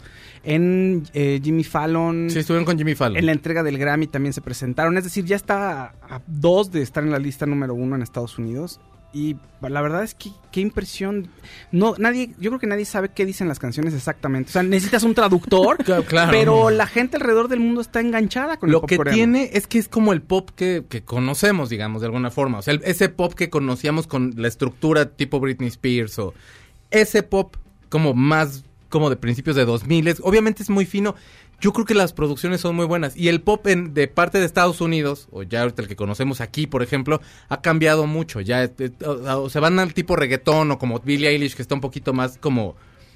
en 0.45 1.03
eh, 1.13 1.41
Jimmy 1.43 1.65
Fallon. 1.65 2.29
Sí, 2.31 2.39
estuvieron 2.39 2.65
con 2.65 2.79
Jimmy 2.79 2.95
Fallon. 2.95 3.17
En 3.19 3.27
la 3.27 3.33
entrega 3.33 3.63
del 3.63 3.79
Grammy 3.79 4.07
también 4.07 4.33
se 4.33 4.41
presentaron. 4.41 4.97
Es 4.97 5.05
decir, 5.05 5.25
ya 5.25 5.37
está 5.37 5.83
a, 5.83 5.95
a 6.17 6.23
dos 6.27 6.71
de 6.71 6.83
estar 6.83 7.03
en 7.03 7.11
la 7.11 7.19
lista 7.19 7.47
número 7.47 7.75
uno 7.75 7.97
en 7.97 8.03
Estados 8.03 8.39
Unidos. 8.39 8.81
Y 9.15 9.37
la 9.61 9.83
verdad 9.83 10.03
es 10.05 10.15
que 10.15 10.31
qué 10.51 10.61
impresión. 10.63 11.29
No, 11.71 11.95
nadie, 11.99 12.31
yo 12.39 12.51
creo 12.51 12.59
que 12.59 12.67
nadie 12.67 12.87
sabe 12.87 13.11
qué 13.11 13.27
dicen 13.27 13.47
las 13.47 13.59
canciones 13.59 13.93
exactamente. 13.93 14.49
O 14.49 14.53
sea, 14.53 14.63
necesitas 14.63 15.03
un 15.03 15.15
traductor, 15.15 15.77
Claro, 15.85 16.05
claro. 16.05 16.31
pero 16.33 16.71
la 16.71 16.87
gente 16.87 17.17
alrededor 17.19 17.49
del 17.49 17.61
mundo 17.61 17.83
está 17.83 18.01
enganchada 18.01 18.57
con 18.57 18.71
el 18.71 18.73
Lo 18.73 18.81
pop 18.81 18.89
que 18.89 18.97
coreano. 18.97 19.15
tiene 19.17 19.51
es 19.53 19.67
que 19.67 19.79
es 19.79 19.89
como 19.89 20.15
el 20.15 20.23
pop 20.23 20.49
que, 20.57 20.85
que 20.89 21.03
conocemos, 21.05 21.69
digamos, 21.69 22.01
de 22.01 22.07
alguna 22.07 22.31
forma. 22.31 22.59
O 22.59 22.63
sea, 22.63 22.73
el- 22.75 22.81
ese 22.85 23.11
pop 23.11 23.35
que 23.35 23.51
conocíamos 23.51 24.07
con 24.07 24.33
la 24.37 24.49
estructura 24.49 25.11
tipo 25.11 25.41
Britney 25.41 25.69
Spears 25.69 26.19
o 26.19 26.33
ese 26.91 27.23
pop 27.23 27.57
como 27.91 28.15
más 28.15 28.65
como 28.89 29.11
de 29.11 29.17
principios 29.17 29.57
de 29.57 29.65
2000. 29.67 30.17
Obviamente 30.23 30.63
es 30.63 30.71
muy 30.71 30.87
fino. 30.87 31.15
Yo 31.63 31.73
creo 31.73 31.87
que 31.87 31.95
las 31.95 32.13
producciones 32.13 32.61
son 32.61 32.75
muy 32.75 32.87
buenas. 32.87 33.17
Y 33.17 33.29
el 33.29 33.41
pop 33.41 33.65
en, 33.69 33.95
de 33.95 34.09
parte 34.09 34.41
de 34.41 34.45
Estados 34.45 34.81
Unidos, 34.81 35.29
o 35.31 35.45
ya 35.45 35.63
el 35.63 35.73
que 35.73 35.95
conocemos 35.95 36.41
aquí, 36.41 36.67
por 36.67 36.83
ejemplo, 36.83 37.21
ha 37.49 37.63
cambiado 37.63 38.07
mucho. 38.09 38.41
Ya 38.41 38.65
eh, 38.65 38.91
o 39.07 39.49
se 39.49 39.61
van 39.61 39.79
al 39.79 39.95
tipo 39.95 40.17
reggaetón 40.17 40.73
o 40.73 40.79
como 40.79 40.99
Billie 40.99 41.29
Eilish, 41.29 41.55
que 41.55 41.63
está 41.63 41.77
un 41.77 41.81
poquito 41.81 42.13
más 42.13 42.37
como, 42.37 42.75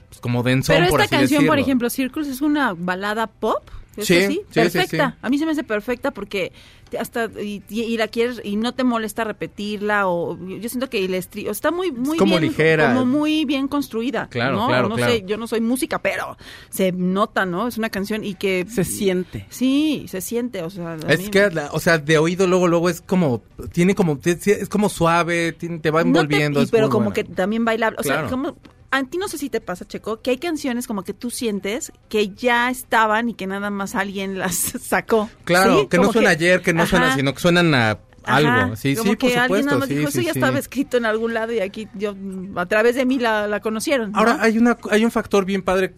pues, 0.08 0.20
como 0.20 0.42
densón, 0.42 0.76
Pero 0.76 0.88
por 0.90 1.00
esta 1.00 1.16
así 1.16 1.22
canción, 1.34 1.46
por 1.46 1.58
ejemplo, 1.58 1.90
Circles 1.90 2.28
es 2.28 2.40
una 2.42 2.74
balada 2.76 3.26
pop. 3.26 3.62
¿Es 3.96 4.08
Sí, 4.08 4.16
así? 4.18 4.26
sí, 4.34 4.40
sí, 4.40 4.44
perfecta. 4.52 5.10
sí. 5.12 5.18
A 5.22 5.30
mí 5.30 5.38
se 5.38 5.46
me 5.46 5.52
hace 5.52 5.64
perfecta 5.64 6.10
porque 6.10 6.52
hasta 7.00 7.30
y, 7.40 7.62
la 7.96 8.08
quieres 8.08 8.42
y 8.44 8.56
no 8.56 8.74
te 8.74 8.84
molesta 8.84 9.24
repetirla 9.24 10.06
o 10.06 10.36
yo 10.38 10.68
siento 10.68 10.90
que 10.90 11.02
el 11.02 11.14
estri- 11.14 11.48
está 11.48 11.70
muy 11.70 11.90
muy 11.92 12.18
como 12.18 12.32
bien 12.38 12.42
ligera. 12.50 12.88
como 12.92 13.06
muy 13.06 13.46
bien 13.46 13.68
construida. 13.68 14.28
Claro, 14.28 14.56
¿no? 14.56 14.66
claro, 14.68 14.88
No 14.90 14.96
claro. 14.96 15.12
sé, 15.12 15.24
yo 15.26 15.38
no 15.38 15.46
soy 15.46 15.62
música, 15.62 15.98
pero 16.02 16.36
se 16.68 16.92
nota, 16.92 17.46
¿no? 17.46 17.66
Es 17.68 17.78
una 17.78 17.88
canción 17.88 18.22
y 18.22 18.34
que 18.34 18.66
Se 18.68 18.84
siente. 18.84 19.46
Sí, 19.48 20.04
se 20.08 20.20
siente, 20.20 20.62
o 20.62 20.68
sea, 20.68 20.98
Es 21.08 21.30
que, 21.30 21.50
la- 21.50 21.70
o 21.72 21.80
sea, 21.80 21.96
de 21.96 22.18
oído 22.18 22.46
luego, 22.46 22.68
luego 22.68 22.90
es 22.90 23.00
como, 23.00 23.42
tiene 23.72 23.94
como, 23.94 24.18
es 24.22 24.68
como 24.68 24.90
suave, 24.90 25.52
tiene- 25.52 25.78
te 25.78 25.90
va 25.90 26.00
No 26.04 26.12
te- 26.12 26.18
envolviendo. 26.20 26.60
y- 26.60 26.64
es 26.64 26.70
pero 26.70 26.90
como 26.90 27.06
buena. 27.06 27.14
que 27.14 27.24
también 27.24 27.64
bailable. 27.64 27.96
O 27.98 28.02
sea, 28.02 28.26
como. 28.26 28.56
A 28.96 29.04
ti 29.04 29.18
no 29.18 29.28
sé 29.28 29.38
si 29.38 29.50
te 29.50 29.60
pasa, 29.60 29.86
Checo, 29.86 30.20
que 30.22 30.30
hay 30.30 30.38
canciones 30.38 30.86
como 30.86 31.04
que 31.04 31.12
tú 31.14 31.30
sientes 31.30 31.92
que 32.08 32.30
ya 32.30 32.70
estaban 32.70 33.28
y 33.28 33.34
que 33.34 33.46
nada 33.46 33.70
más 33.70 33.94
alguien 33.94 34.38
las 34.38 34.54
sacó. 34.56 35.28
Claro, 35.44 35.80
¿sí? 35.82 35.86
que 35.88 35.98
no 35.98 36.12
suena 36.12 36.30
ayer, 36.30 36.62
que 36.62 36.72
no 36.72 36.82
Ajá, 36.82 36.90
suenan, 36.90 37.16
sino 37.16 37.34
que 37.34 37.40
suenan 37.40 37.74
a 37.74 37.98
algo. 38.24 38.48
ajá, 38.50 38.76
Sí, 38.76 38.96
como 38.96 39.10
sí, 39.12 39.16
por 39.16 39.28
que 39.30 39.36
alguien 39.38 39.66
nada 39.66 39.76
supuesto. 39.76 39.78
más 39.78 39.88
Sí, 39.88 39.94
dijo, 39.94 40.10
sí, 40.10 40.18
eso 40.20 40.26
ya 40.26 40.32
estaba 40.32 40.58
escrito 40.58 40.96
en 40.96 41.04
algún 41.06 41.34
lado 41.34 41.52
y 41.52 41.60
aquí 41.60 41.88
yo, 41.94 42.14
a 42.56 42.66
través 42.66 42.94
de 42.96 43.04
mí 43.04 43.18
la, 43.18 43.46
la 43.46 43.60
conocieron. 43.60 44.12
¿no? 44.12 44.18
Ahora, 44.18 44.38
hay, 44.40 44.58
una, 44.58 44.76
hay 44.90 45.04
un 45.04 45.10
factor 45.10 45.44
bien 45.44 45.62
padre 45.62 45.94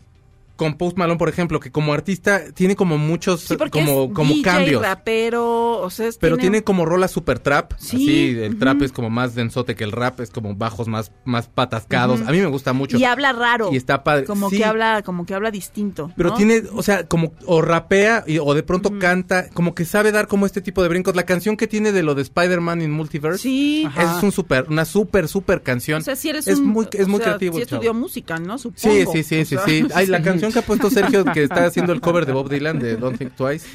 con 0.59 0.75
Post 0.77 0.99
Malone, 0.99 1.19
por 1.19 1.29
ejemplo, 1.29 1.61
que 1.61 1.71
como 1.71 1.93
artista 1.95 2.53
tiene 2.53 2.75
como 2.75 2.99
muchos 2.99 3.43
sí, 3.43 3.57
como, 3.71 4.05
es 4.07 4.13
como 4.13 4.35
DJ, 4.35 4.43
cambios. 4.43 4.83
rapero, 4.83 5.79
o 5.81 5.89
sea, 5.89 6.09
es- 6.09 6.19
Pero 6.19 6.37
tiene 6.37 6.65
como 6.65 6.85
rola 6.85 7.07
super 7.09 7.39
trap. 7.39 7.75
Sí, 7.79 7.97
Así, 7.97 8.39
el 8.43 8.59
trap 8.59 8.83
es 8.83 8.91
como 8.93 9.09
más 9.09 9.35
densote 9.37 9.77
que 9.77 9.85
el 9.85 9.93
rap, 9.93 10.19
es 10.21 10.31
como 10.31 10.55
bajos 10.57 10.89
más, 10.89 11.13
más 11.25 11.47
patascados. 11.49 12.21
A 12.27 12.33
mí 12.33 12.39
me 12.41 12.47
gusta 12.47 12.73
mucho. 12.73 12.99
Y 12.99 13.05
habla 13.05 13.33
raro. 13.33 13.71
Y 13.73 13.77
está 13.77 14.03
padre. 14.05 14.25
Como 14.25 14.51
Sí. 14.51 14.59
que 14.59 14.65
habla, 14.65 15.03
como 15.03 15.25
que 15.27 15.35
habla 15.35 15.51
distinto. 15.53 16.13
Pero 16.17 16.31
¿no? 16.31 16.37
tiene, 16.37 16.63
o 16.75 16.83
sea, 16.83 17.07
como 17.07 17.33
o 17.47 17.63
rapea 17.63 18.25
y- 18.27 18.39
o 18.39 18.53
de 18.55 18.63
pronto 18.65 18.99
canta, 18.99 19.49
como 19.51 19.75
que 19.77 19.85
sabe 19.85 20.11
dar 20.13 20.27
como 20.27 20.45
este 20.45 20.61
tipo 20.61 20.83
de 20.83 20.89
brincos. 20.89 21.15
La 21.15 21.25
canción 21.25 21.57
que 21.57 21.69
tiene 21.69 21.93
de 21.93 22.03
lo 22.03 22.15
de 22.17 22.23
Spider-Man 22.23 22.83
in 22.83 22.91
Multiverse, 22.91 23.39
Sí. 23.43 23.89
es 23.97 24.23
un 24.23 24.33
super, 24.33 24.67
una 24.69 24.85
super, 24.85 25.29
super 25.29 25.63
canción. 25.63 26.01
O 26.01 26.05
sea, 26.05 26.17
si 26.17 26.31
eres 26.31 26.49
es 26.49 26.59
un, 26.59 26.67
muy, 26.67 26.89
es 26.93 27.07
muy 27.07 27.19
sea, 27.19 27.27
creativo. 27.27 27.57
Sí 27.57 27.63
estudió 27.63 27.95
música, 27.95 28.39
¿no? 28.39 28.59
Sí, 28.59 28.71
Supongo. 28.75 29.13
sí, 29.13 29.23
sí, 29.23 29.41
O 29.41 29.45
sí, 29.45 29.55
sea, 29.57 29.65
sí. 29.65 29.87
Ay, 29.95 30.07
la 30.07 30.21
canción 30.23 30.48
que 30.53 30.59
ha 30.61 30.63
puesto 30.63 30.91
Sergio, 30.91 31.25
que 31.25 31.43
está 31.45 31.67
haciendo 31.67 31.93
el 31.93 32.01
cover 32.01 32.27
de 32.27 32.33
Bob 32.33 32.49
Dylan, 32.49 32.79
de 32.79 32.97
Don't 32.97 33.19
Think 33.19 33.35
Twice. 33.35 33.67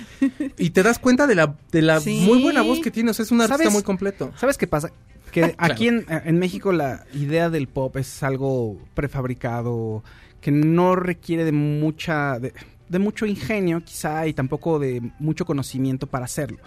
Y 0.57 0.71
te 0.71 0.84
das 0.84 0.99
cuenta 0.99 1.28
de 1.28 1.36
la, 1.36 1.55
de 1.71 1.82
la 1.82 1.99
Sí. 1.99 2.24
muy 2.26 2.41
buena 2.41 2.61
voz 2.61 2.80
que 2.80 2.91
tiene. 2.91 3.11
O 3.11 3.13
sea, 3.13 3.24
es 3.24 3.32
un 3.32 3.41
artista 3.41 3.69
muy 3.69 3.84
completo. 3.84 4.32
¿Sabes 4.38 4.57
qué 4.57 4.67
pasa? 4.67 4.91
Que 5.32 5.55
aquí 5.57 5.88
en, 5.88 6.05
en 6.09 6.39
México 6.39 6.71
la 6.71 7.05
idea 7.13 7.49
del 7.49 7.67
pop 7.67 7.95
es 7.97 8.24
algo 8.24 8.78
prefabricado, 8.93 10.03
que 10.41 10.51
no 10.51 10.95
requiere 10.95 11.45
de 11.45 11.51
mucha... 11.51 12.39
De, 12.39 12.53
de 12.89 12.99
mucho 12.99 13.26
ingenio 13.26 13.84
quizá 13.84 14.28
y 14.28 14.34
tampoco 14.34 14.78
de 14.78 15.01
mucho 15.17 15.45
conocimiento 15.45 16.05
para 16.05 16.26
hacerlo. 16.26 16.59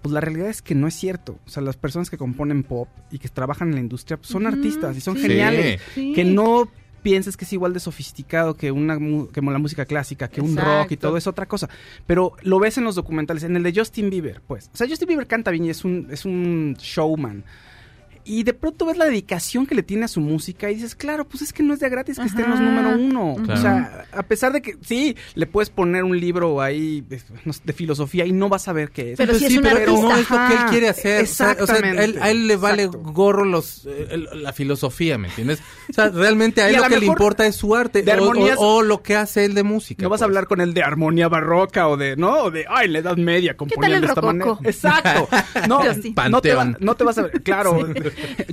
Pues 0.00 0.12
la 0.14 0.20
realidad 0.20 0.48
es 0.48 0.62
que 0.62 0.74
no 0.74 0.86
es 0.86 0.94
cierto. 0.94 1.38
O 1.46 1.50
sea, 1.50 1.62
las 1.62 1.76
personas 1.76 2.08
que 2.08 2.16
componen 2.16 2.62
pop 2.62 2.88
y 3.10 3.18
que 3.18 3.28
trabajan 3.28 3.68
en 3.68 3.74
la 3.74 3.80
industria 3.80 4.16
pues, 4.16 4.30
son 4.30 4.46
artistas 4.46 4.96
y 4.96 5.02
son 5.02 5.16
sí. 5.16 5.22
geniales. 5.22 5.82
Sí. 5.94 6.14
Que 6.14 6.24
no 6.24 6.70
pienses 7.02 7.36
que 7.36 7.44
es 7.44 7.52
igual 7.52 7.72
de 7.72 7.80
sofisticado 7.80 8.54
que 8.54 8.70
una 8.70 8.98
que 9.32 9.40
la 9.40 9.58
música 9.58 9.84
clásica, 9.86 10.28
que 10.28 10.40
un 10.40 10.56
rock 10.56 10.92
y 10.92 10.96
todo 10.96 11.16
es 11.16 11.26
otra 11.26 11.46
cosa. 11.46 11.68
Pero 12.06 12.32
lo 12.42 12.58
ves 12.58 12.78
en 12.78 12.84
los 12.84 12.94
documentales, 12.94 13.44
en 13.44 13.56
el 13.56 13.62
de 13.62 13.72
Justin 13.74 14.10
Bieber, 14.10 14.40
pues. 14.46 14.70
O 14.72 14.76
sea, 14.76 14.88
Justin 14.88 15.08
Bieber 15.08 15.26
canta 15.26 15.50
bien 15.50 15.64
y 15.64 15.70
es 15.70 15.84
un, 15.84 16.08
es 16.10 16.24
un 16.24 16.76
showman. 16.78 17.44
Y 18.28 18.42
de 18.42 18.52
pronto 18.52 18.84
ves 18.86 18.96
la 18.98 19.06
dedicación 19.06 19.66
que 19.66 19.74
le 19.74 19.82
tiene 19.82 20.04
a 20.04 20.08
su 20.08 20.20
música 20.20 20.70
y 20.70 20.74
dices, 20.74 20.94
claro, 20.94 21.26
pues 21.26 21.42
es 21.42 21.52
que 21.52 21.62
no 21.62 21.72
es 21.72 21.80
de 21.80 21.88
gratis 21.88 22.18
que 22.18 22.42
los 22.42 22.60
Ajá. 22.60 22.60
número 22.60 22.90
uno. 22.98 23.36
Claro. 23.42 23.58
O 23.58 23.62
sea, 23.62 24.04
a 24.12 24.22
pesar 24.22 24.52
de 24.52 24.60
que 24.60 24.76
sí, 24.82 25.16
le 25.34 25.46
puedes 25.46 25.70
poner 25.70 26.04
un 26.04 26.18
libro 26.20 26.60
ahí 26.60 27.00
de, 27.00 27.20
filosofía 27.72 28.26
y 28.26 28.32
no 28.32 28.48
vas 28.50 28.68
a 28.68 28.72
ver 28.74 28.90
qué 28.90 29.12
es. 29.12 29.16
Pero 29.16 29.34
si 29.34 29.46
es 29.46 29.56
un 29.56 29.62
pero 29.62 29.76
artista. 29.78 30.00
no 30.02 30.16
es 30.16 30.30
lo 30.30 30.36
que 30.48 30.54
él 30.54 30.70
quiere 30.70 30.88
hacer. 30.90 31.22
O 31.22 31.26
sea, 31.26 31.46
O 31.52 31.54
sea, 31.66 31.76
exactamente, 31.76 32.04
él- 32.04 32.18
a 32.20 32.30
él 32.30 32.46
le 32.46 32.56
vale 32.56 32.82
exacto. 32.84 33.12
gorro 33.12 33.44
los 33.46 33.86
eh, 33.86 34.08
el- 34.10 34.28
la 34.42 34.52
filosofía, 34.52 35.16
¿me 35.16 35.28
entiendes? 35.28 35.60
O 35.88 35.92
sea, 35.94 36.10
realmente 36.10 36.60
a 36.60 36.68
él 36.68 36.76
a 36.76 36.78
lo 36.80 36.84
lo 36.84 36.94
que 36.94 37.00
le 37.00 37.06
importa 37.06 37.46
es 37.46 37.56
su 37.56 37.74
arte 37.74 38.02
de 38.02 38.12
o, 38.12 38.14
armonías- 38.14 38.56
o 38.58 38.82
lo 38.82 39.02
que 39.02 39.16
hace 39.16 39.46
él 39.46 39.54
de 39.54 39.62
música. 39.62 40.02
No 40.02 40.10
vas 40.10 40.20
a 40.20 40.26
pues. 40.26 40.28
hablar 40.28 40.46
con 40.48 40.60
él 40.60 40.74
de 40.74 40.82
armonía 40.82 41.28
barroca 41.28 41.88
o 41.88 41.96
de, 41.96 42.16
¿no? 42.16 42.42
O 42.44 42.50
de, 42.50 42.66
ay, 42.68 42.88
la 42.88 42.98
edad 42.98 43.16
media 43.16 43.56
de 43.58 44.06
esta 44.06 44.20
manera. 44.20 44.58
Exacto. 44.64 45.28
No, 45.68 45.82
Justin. 45.82 46.14
no 46.30 46.40
te, 46.40 46.54
va- 46.54 46.76
no 46.78 46.94
te 46.94 47.04
vas 47.04 47.18
a 47.18 47.22
ver. 47.22 47.42
Claro, 47.42 47.86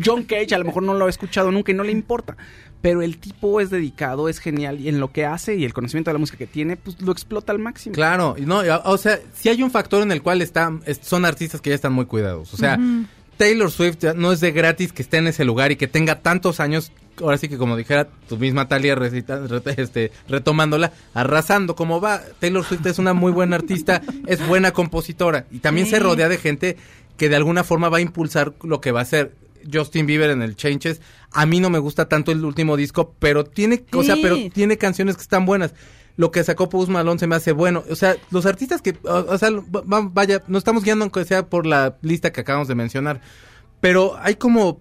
John 0.04 0.24
Cage 0.24 0.54
a 0.56 0.58
lo 0.60 0.66
mejor 0.66 0.84
no 0.84 0.94
lo 0.94 1.06
ha 1.06 1.10
escuchado 1.10 1.52
nunca 1.52 1.72
y 1.72 1.76
no 1.76 1.84
le 1.84 1.92
importa. 1.92 2.36
Pero 2.82 3.02
el 3.02 3.18
tipo 3.18 3.60
es 3.62 3.70
dedicado, 3.72 4.30
es 4.30 4.40
genial 4.40 4.80
y 4.80 4.90
en 4.90 5.00
lo 5.00 5.12
que 5.12 5.26
hace 5.26 5.56
y 5.56 5.66
el 5.66 5.74
conocimiento 5.74 6.10
de 6.12 6.14
la 6.14 6.20
música 6.20 6.38
que 6.38 6.46
tiene, 6.48 6.78
pues 6.78 7.02
lo 7.02 7.12
explota 7.12 7.52
al 7.52 7.58
máximo. 7.60 7.94
Claro, 7.96 8.36
y 8.38 8.42
no, 8.46 8.64
y, 8.64 8.70
o 8.70 8.98
sea, 8.98 9.20
si 9.34 9.50
hay 9.50 9.64
un 9.64 9.72
factor 9.72 10.04
en 10.04 10.12
el 10.12 10.22
cual 10.22 10.42
están, 10.42 10.82
es- 10.86 11.00
son 11.02 11.26
artistas 11.26 11.62
que 11.62 11.70
ya 11.72 11.76
están 11.76 11.94
muy 11.94 12.06
cuidados. 12.06 12.54
O 12.54 12.58
sea, 12.58 12.78
Taylor 13.38 13.72
Swift 13.72 13.98
ya 14.00 14.14
no 14.14 14.32
es 14.32 14.40
de 14.40 14.52
gratis 14.52 14.94
que 14.94 15.02
esté 15.02 15.18
en 15.18 15.28
ese 15.28 15.46
lugar 15.46 15.72
y 15.72 15.76
que 15.78 15.88
tenga 15.88 16.22
tantos 16.22 16.60
años, 16.60 16.92
ahora 17.20 17.38
sí 17.38 17.50
que 17.50 17.58
como 17.58 17.76
dijera 17.76 18.08
tu 18.30 18.38
misma 18.38 18.68
Talia 18.68 18.96
recita- 18.96 19.46
re- 19.48 19.62
este, 19.82 20.12
retomándola, 20.30 20.94
arrasando 21.16 21.76
como 21.76 22.00
va. 22.00 22.22
Taylor 22.40 22.64
Swift 22.64 22.86
es 22.86 23.00
una 23.00 23.14
muy 23.14 23.32
buena 23.32 23.56
artista, 23.56 24.02
es 24.28 24.46
buena 24.48 24.72
compositora 24.74 25.48
y 25.52 25.58
también 25.60 25.88
Sí. 25.88 25.94
se 25.94 26.00
rodea 26.00 26.30
de 26.30 26.38
gente 26.38 26.78
que 27.18 27.30
de 27.30 27.36
alguna 27.36 27.64
forma 27.64 27.90
va 27.90 27.98
a 27.98 28.02
impulsar 28.02 28.54
lo 28.64 28.80
que 28.80 28.92
va 28.92 29.00
a 29.00 29.04
hacer. 29.04 29.34
Justin 29.72 30.06
Bieber 30.06 30.30
en 30.30 30.42
el 30.42 30.56
Changes. 30.56 31.02
A 31.32 31.46
mí 31.46 31.60
no 31.60 31.70
me 31.70 31.80
gusta 31.80 32.08
tanto 32.08 32.32
el 32.32 32.44
último 32.46 32.78
disco, 32.78 33.14
pero 33.20 33.44
tiene, 33.44 33.86
o 33.94 34.04
sea, 34.04 34.16
pero 34.22 34.38
tiene 34.54 34.78
canciones 34.78 35.16
que 35.16 35.22
están 35.22 35.46
buenas. 35.46 35.74
Lo 36.18 36.32
que 36.32 36.44
sacó 36.46 36.70
Post 36.70 36.90
Malone 36.90 37.20
se 37.20 37.28
me 37.28 37.36
hace 37.36 37.52
bueno. 37.52 37.84
O 37.90 37.96
sea, 37.96 38.16
los 38.32 38.46
artistas 38.46 38.82
que, 38.82 38.98
o, 39.04 39.14
o 39.34 39.38
sea, 39.38 39.50
va- 39.52 39.82
va- 39.82 40.10
vaya, 40.14 40.42
nos 40.48 40.60
estamos 40.62 40.84
guiando 40.84 41.04
aunque 41.04 41.26
sea 41.26 41.50
por 41.50 41.66
la 41.66 41.98
lista 42.02 42.32
que 42.32 42.40
acabamos 42.42 42.68
de 42.70 42.76
mencionar. 42.76 43.20
Pero 43.82 44.16
hay 44.20 44.36
como 44.36 44.80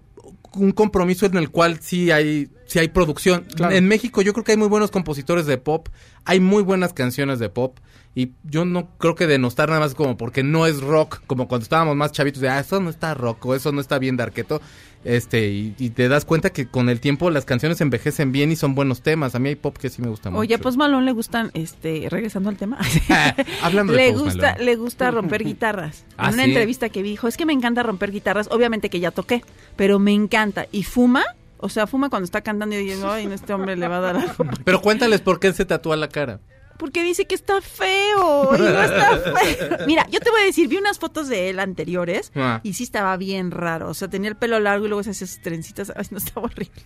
un 0.53 0.71
compromiso 0.71 1.25
en 1.25 1.35
el 1.35 1.49
cual 1.49 1.79
sí 1.81 2.09
hay, 2.11 2.47
sí 2.65 2.79
hay 2.79 2.87
producción. 2.87 3.45
Claro. 3.55 3.75
En 3.75 3.87
México 3.89 4.21
yo 4.21 4.31
creo 4.31 4.45
que 4.45 4.53
hay 4.53 4.57
muy 4.57 4.69
buenos 4.69 4.91
compositores 4.91 5.45
de 5.45 5.57
pop, 5.57 5.89
hay 6.23 6.39
muy 6.39 6.63
buenas 6.63 6.93
canciones 6.93 7.39
de 7.39 7.49
pop 7.49 7.77
y 8.15 8.31
yo 8.43 8.63
no 8.63 8.87
creo 8.97 9.13
que 9.13 9.27
denostar 9.27 9.67
nada 9.67 9.81
más 9.81 9.93
como 9.93 10.15
porque 10.17 10.41
no 10.41 10.65
es 10.65 10.79
rock, 10.81 11.21
como 11.27 11.47
cuando 11.49 11.63
estábamos 11.63 11.95
más 11.97 12.13
chavitos 12.13 12.41
de, 12.41 12.47
ah, 12.49 12.59
eso 12.61 12.79
no 12.79 12.89
está 12.89 13.13
rock 13.13 13.45
o 13.45 13.55
eso 13.55 13.71
no 13.73 13.81
está 13.81 13.99
bien 13.99 14.15
darketo. 14.15 14.61
Este, 15.03 15.49
y, 15.49 15.75
y 15.77 15.91
te 15.91 16.07
das 16.07 16.25
cuenta 16.25 16.49
que 16.49 16.65
con 16.67 16.89
el 16.89 16.99
tiempo 16.99 17.29
las 17.29 17.45
canciones 17.45 17.79
envejecen 17.81 18.31
bien 18.31 18.51
y 18.51 18.55
son 18.55 18.73
buenos 18.73 19.01
temas. 19.01 19.35
A 19.35 19.39
mí 19.39 19.49
hay 19.49 19.55
pop 19.55 19.77
que 19.77 19.89
sí 19.89 20.01
me 20.01 20.07
gusta 20.07 20.29
Oye, 20.29 20.55
mucho. 20.55 20.63
pues 20.63 20.77
Malón 20.77 21.05
le 21.05 21.11
gustan, 21.11 21.51
este, 21.53 22.07
regresando 22.09 22.49
al 22.49 22.57
tema. 22.57 22.79
Hablando 23.61 23.93
de 23.93 23.99
le 23.99 24.11
Post 24.13 24.23
gusta, 24.23 24.47
Malone. 24.53 24.65
le 24.65 24.75
gusta 24.77 25.11
romper 25.11 25.43
guitarras. 25.45 26.05
Ah, 26.17 26.29
en 26.29 26.35
una 26.35 26.43
¿sí? 26.45 26.49
entrevista 26.49 26.89
que 26.89 27.03
vi, 27.03 27.09
dijo, 27.11 27.27
es 27.27 27.37
que 27.37 27.45
me 27.45 27.53
encanta 27.53 27.83
romper 27.83 28.11
guitarras, 28.11 28.47
obviamente 28.49 28.89
que 28.89 28.99
ya 28.99 29.11
toqué, 29.11 29.43
pero 29.75 29.99
me 29.99 30.11
encanta. 30.13 30.65
Y 30.71 30.83
fuma, 30.83 31.23
o 31.57 31.69
sea, 31.69 31.85
fuma 31.85 32.09
cuando 32.09 32.25
está 32.25 32.41
cantando 32.41 32.75
y 32.75 32.79
digo, 32.85 33.07
ay, 33.11 33.27
este 33.31 33.53
hombre 33.53 33.75
le 33.75 33.87
va 33.87 33.97
a 33.97 34.01
dar 34.01 34.15
algo. 34.17 34.45
Pero 34.63 34.81
cuéntales 34.81 35.21
por 35.21 35.39
qué 35.39 35.53
se 35.53 35.65
tatúa 35.65 35.97
la 35.97 36.07
cara. 36.07 36.39
Porque 36.77 37.03
dice 37.03 37.25
que 37.25 37.35
está 37.35 37.61
feo 37.61 38.49
y 38.55 38.59
no 38.59 38.83
está 38.83 39.17
feo. 39.19 39.77
Mira, 39.87 40.05
yo 40.11 40.19
te 40.19 40.29
voy 40.29 40.41
a 40.41 40.45
decir, 40.45 40.67
vi 40.67 40.77
unas 40.77 40.99
fotos 40.99 41.27
de 41.29 41.49
él 41.49 41.59
anteriores 41.59 42.31
Ah. 42.35 42.59
y 42.63 42.73
sí 42.73 42.83
estaba 42.83 43.15
bien 43.17 43.51
raro. 43.51 43.89
O 43.89 43.93
sea, 43.93 44.07
tenía 44.09 44.29
el 44.29 44.35
pelo 44.35 44.59
largo 44.59 44.85
y 44.85 44.89
luego 44.89 45.03
se 45.03 45.11
hacía 45.11 45.27
sus 45.27 45.41
trencitas. 45.41 45.91
Ay, 45.95 46.05
no 46.11 46.17
estaba 46.17 46.45
horrible. 46.47 46.81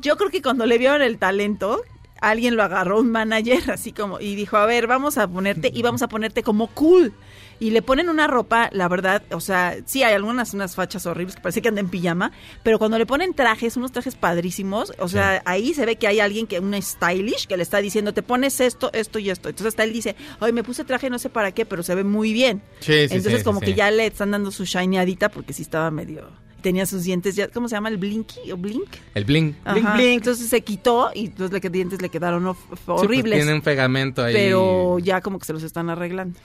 Yo 0.00 0.16
creo 0.16 0.30
que 0.30 0.42
cuando 0.42 0.66
le 0.66 0.76
vieron 0.78 1.02
el 1.02 1.18
talento, 1.18 1.82
alguien 2.20 2.56
lo 2.56 2.62
agarró, 2.62 3.00
un 3.00 3.10
manager, 3.10 3.70
así 3.70 3.92
como, 3.92 4.20
y 4.20 4.34
dijo, 4.34 4.56
a 4.56 4.66
ver, 4.66 4.86
vamos 4.86 5.18
a 5.18 5.26
ponerte 5.28 5.70
y 5.74 5.82
vamos 5.82 6.02
a 6.02 6.08
ponerte 6.08 6.42
como 6.42 6.68
cool. 6.68 7.12
Y 7.60 7.70
le 7.70 7.82
ponen 7.82 8.08
una 8.08 8.26
ropa, 8.26 8.68
la 8.72 8.88
verdad, 8.88 9.22
o 9.30 9.40
sea, 9.40 9.76
sí 9.86 10.02
hay 10.02 10.14
algunas 10.14 10.52
unas 10.52 10.74
fachas 10.74 11.06
horribles 11.06 11.36
que 11.36 11.42
parece 11.42 11.62
que 11.62 11.68
anda 11.68 11.80
en 11.80 11.88
pijama, 11.88 12.32
pero 12.62 12.78
cuando 12.78 12.98
le 12.98 13.06
ponen 13.06 13.34
trajes, 13.34 13.76
unos 13.76 13.92
trajes 13.92 14.14
padrísimos, 14.16 14.92
o 14.98 15.08
sea, 15.08 15.42
ahí 15.44 15.72
se 15.74 15.86
ve 15.86 15.96
que 15.96 16.06
hay 16.08 16.18
alguien 16.20 16.46
que, 16.46 16.58
una 16.58 16.80
stylish, 16.80 17.46
que 17.46 17.56
le 17.56 17.62
está 17.62 17.78
diciendo, 17.78 18.12
te 18.12 18.22
pones 18.22 18.60
esto, 18.60 18.90
esto 18.92 19.18
y 19.18 19.30
esto. 19.30 19.48
Entonces 19.48 19.68
hasta 19.68 19.84
él 19.84 19.92
dice, 19.92 20.16
ay, 20.40 20.52
me 20.52 20.64
puse 20.64 20.84
traje 20.84 21.08
no 21.08 21.18
sé 21.18 21.28
para 21.30 21.52
qué, 21.52 21.64
pero 21.64 21.82
se 21.82 21.94
ve 21.94 22.02
muy 22.04 22.32
bien. 22.32 22.62
Sí, 22.80 22.92
sí, 23.08 23.14
Entonces 23.14 23.38
sí, 23.40 23.44
como 23.44 23.60
sí, 23.60 23.66
que 23.66 23.72
sí. 23.72 23.78
ya 23.78 23.90
le 23.90 24.06
están 24.06 24.32
dando 24.32 24.50
su 24.50 24.64
shineadita 24.64 25.28
porque 25.28 25.52
sí 25.52 25.62
estaba 25.62 25.90
medio... 25.90 26.28
Tenía 26.62 26.86
sus 26.86 27.02
dientes 27.02 27.34
ya, 27.34 27.48
¿cómo 27.48 27.68
se 27.68 27.74
llama? 27.74 27.88
¿El 27.88 27.96
blinky 27.96 28.52
o 28.52 28.56
blink? 28.56 28.86
El 29.16 29.24
bling. 29.24 29.56
Ajá. 29.64 30.00
Entonces 30.00 30.48
se 30.48 30.60
quitó 30.60 31.10
y 31.12 31.26
entonces 31.26 31.60
los 31.60 31.72
dientes 31.72 32.00
le 32.00 32.08
quedaron 32.08 32.54
Sí, 32.54 32.60
pues, 32.84 33.00
horribles. 33.02 33.34
tiene 33.40 33.52
un 33.52 33.62
pegamento 33.62 34.22
ahí. 34.22 34.32
pero 34.32 35.00
ya 35.00 35.20
como 35.22 35.40
que 35.40 35.44
se 35.44 35.52
los 35.52 35.64
están 35.64 35.90
arreglando. 35.90 36.38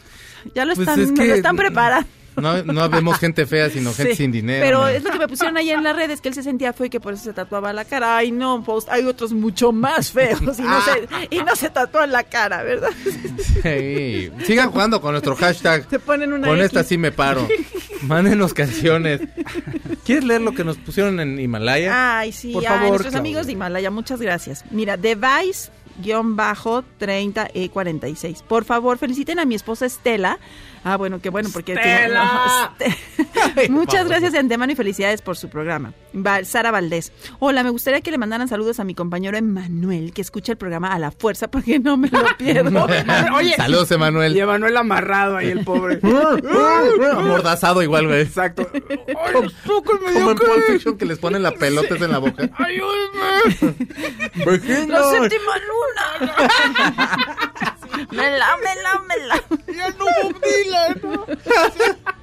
Ya 0.56 0.66
lo 0.66 0.76
Pues 0.76 0.88
están, 0.88 1.02
es 1.02 1.12
me 1.12 1.16
que- 1.24 1.28
lo 1.28 1.36
están 1.36 1.56
preparando. 1.56 2.08
No, 2.38 2.62
no 2.64 2.88
vemos 2.88 3.18
gente 3.18 3.48
fea, 3.48 3.68
sino 3.72 3.92
gente 3.96 4.12
Sí. 4.12 4.18
sin 4.18 4.32
dinero. 4.32 4.64
Pero 4.64 4.88
es 4.88 5.04
lo 5.04 5.10
que 5.10 5.18
me 5.18 5.28
pusieron 5.28 5.58
ahí 5.58 5.72
en 5.72 5.82
las 5.84 5.96
redes, 5.96 6.22
que 6.22 6.30
él 6.30 6.36
se 6.36 6.44
sentía 6.44 6.72
feo 6.72 6.86
y 6.86 6.90
que 6.92 7.00
por 7.00 7.16
eso 7.16 7.24
se 7.24 7.34
tatuaba 7.34 7.74
la 7.74 7.84
cara. 7.84 8.16
Ay, 8.18 8.32
no, 8.32 8.64
post, 8.64 8.90
hay 8.92 9.06
otros 9.06 9.34
mucho 9.34 9.72
más 9.72 10.12
feos 10.12 10.40
y 10.42 10.46
no, 10.46 10.54
se, 10.82 11.08
y 11.32 11.40
no 11.40 11.56
se 11.56 11.72
tatúan 11.72 12.12
la 12.12 12.22
cara, 12.22 12.62
¿verdad? 12.62 12.90
Sí. 13.64 14.30
Sigan 14.46 14.70
jugando 14.72 15.02
con 15.02 15.12
nuestro 15.14 15.36
hashtag. 15.36 15.88
Se 15.90 15.98
ponen 15.98 16.32
una 16.34 16.48
Con 16.48 16.58
X. 16.58 16.66
esta 16.68 16.84
sí 16.84 16.98
me 17.00 17.12
paro. 17.12 17.48
Mándenos 18.04 18.54
canciones. 18.54 19.22
¿Quieres 20.06 20.24
leer 20.24 20.42
lo 20.42 20.54
que 20.54 20.64
nos 20.64 20.78
pusieron 20.78 21.20
en 21.20 21.40
Himalaya? 21.40 22.20
Ay, 22.20 22.32
sí, 22.32 22.52
Por 22.54 22.62
ay, 22.64 22.68
favor, 22.68 22.82
nuestros 22.90 23.12
Claudia. 23.14 23.20
amigos 23.20 23.46
de 23.48 23.54
Himalaya, 23.54 23.90
muchas 23.90 24.22
gracias. 24.22 24.64
Mira, 24.70 24.96
Device-30E46. 25.98 28.44
Por 28.44 28.66
favor, 28.66 28.98
feliciten 28.98 29.40
a 29.40 29.46
mi 29.46 29.56
esposa 29.56 29.86
Estela. 29.86 30.38
Ah, 30.90 30.96
bueno, 30.96 31.20
qué 31.22 31.30
bueno, 31.30 31.50
porque... 31.52 31.74
¡Estela! 31.74 32.74
Este- 32.80 33.70
Muchas 33.70 34.08
gracias 34.08 34.32
de 34.32 34.40
antemano 34.40 34.72
y 34.72 34.76
felicidades 34.76 35.22
por 35.22 35.36
su 35.36 35.50
programa. 35.50 35.92
Sara 36.44 36.72
Valdés. 36.72 37.12
Hola, 37.40 37.62
me 37.64 37.70
gustaría 37.72 38.00
que 38.02 38.10
le 38.12 38.18
mandaran 38.18 38.48
saludos 38.48 38.80
a 38.80 38.84
mi 38.86 38.96
compañero 38.96 39.38
Emanuel, 39.38 40.14
que 40.14 40.22
escucha 40.22 40.54
el 40.54 40.58
programa 40.58 40.94
a 40.94 41.00
la 41.00 41.12
fuerza 41.12 41.50
porque 41.50 41.78
no 41.80 41.98
me 41.98 42.08
lo 42.10 42.20
pierdo. 42.38 42.88
Oye, 43.36 43.54
Saludos, 43.56 43.92
y 43.92 43.96
Emanuel. 43.96 44.38
Emanuel 44.38 44.78
amarrado 44.78 45.36
ahí, 45.38 45.50
el 45.50 45.64
pobre. 45.66 46.00
Amordazado 47.16 47.82
igual, 47.84 48.08
güey. 48.08 48.22
Exacto. 48.22 48.70
Como 49.66 50.32
en 50.32 50.38
Pulp 50.38 50.64
Fiction 50.68 50.98
que 50.98 51.06
les 51.06 51.20
ponen 51.20 51.44
la 51.44 51.52
pelotas 51.52 52.02
en 52.02 52.12
la 52.12 52.18
boca. 52.20 52.50
¡Ayúdame! 52.58 53.78
¡La 54.88 55.04
séptima 55.10 55.54
luna! 55.68 56.48
¡Mela, 58.12 58.58
mela, 58.58 59.00
mela! 59.08 59.44
Ya 59.74 59.90
no 59.92 60.06
Bob 60.06 60.42
Dylan. 60.42 62.06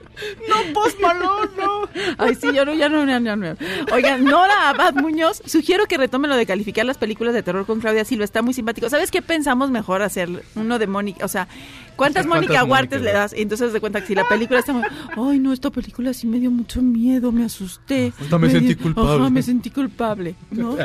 No, 0.48 0.72
Post 0.72 1.00
Malone, 1.00 1.50
no. 1.58 1.88
Ay, 2.18 2.34
sí, 2.34 2.48
yo 2.54 2.64
no, 2.64 2.74
ya 2.74 2.88
no, 2.88 3.04
ya 3.06 3.18
no, 3.20 3.26
ya 3.26 3.36
no. 3.36 3.56
Oigan, 3.92 4.24
Nora 4.24 4.70
Abad 4.70 4.94
Muñoz, 4.94 5.42
sugiero 5.46 5.86
que 5.86 5.96
retomen 5.96 6.30
lo 6.30 6.36
de 6.36 6.46
calificar 6.46 6.84
las 6.86 6.98
películas 6.98 7.34
de 7.34 7.42
terror 7.42 7.66
con 7.66 7.80
Claudia 7.80 8.04
Silva, 8.04 8.24
está 8.24 8.42
muy 8.42 8.54
simpático. 8.54 8.88
¿Sabes 8.88 9.10
qué 9.10 9.22
pensamos 9.22 9.70
mejor 9.70 10.02
hacer? 10.02 10.28
Uno 10.54 10.78
de 10.78 10.86
Mónica, 10.86 11.24
o 11.24 11.28
sea, 11.28 11.46
¿cuántas 11.96 12.24
¿Cuántas 12.24 12.26
Mónica 12.26 12.64
Huartes 12.64 13.02
le 13.02 13.12
das? 13.12 13.34
Y 13.36 13.42
entonces 13.42 13.72
de 13.72 13.80
cuenta 13.80 14.00
que 14.00 14.06
si 14.08 14.14
la 14.14 14.26
película 14.28 14.60
está 14.60 14.72
muy, 14.72 14.82
ay, 15.16 15.38
no, 15.38 15.52
esta 15.52 15.70
película 15.70 16.12
sí 16.14 16.26
me 16.26 16.38
dio 16.38 16.50
mucho 16.50 16.80
miedo, 16.82 17.32
me 17.32 17.44
asusté. 17.44 18.12
Hasta 18.20 18.38
me 18.38 18.50
sentí 18.50 18.74
dio- 18.74 18.82
culpable. 18.82 19.20
Ajá, 19.22 19.30
me 19.30 19.42
sentí 19.42 19.70
culpable, 19.70 20.34
¿no? 20.50 20.76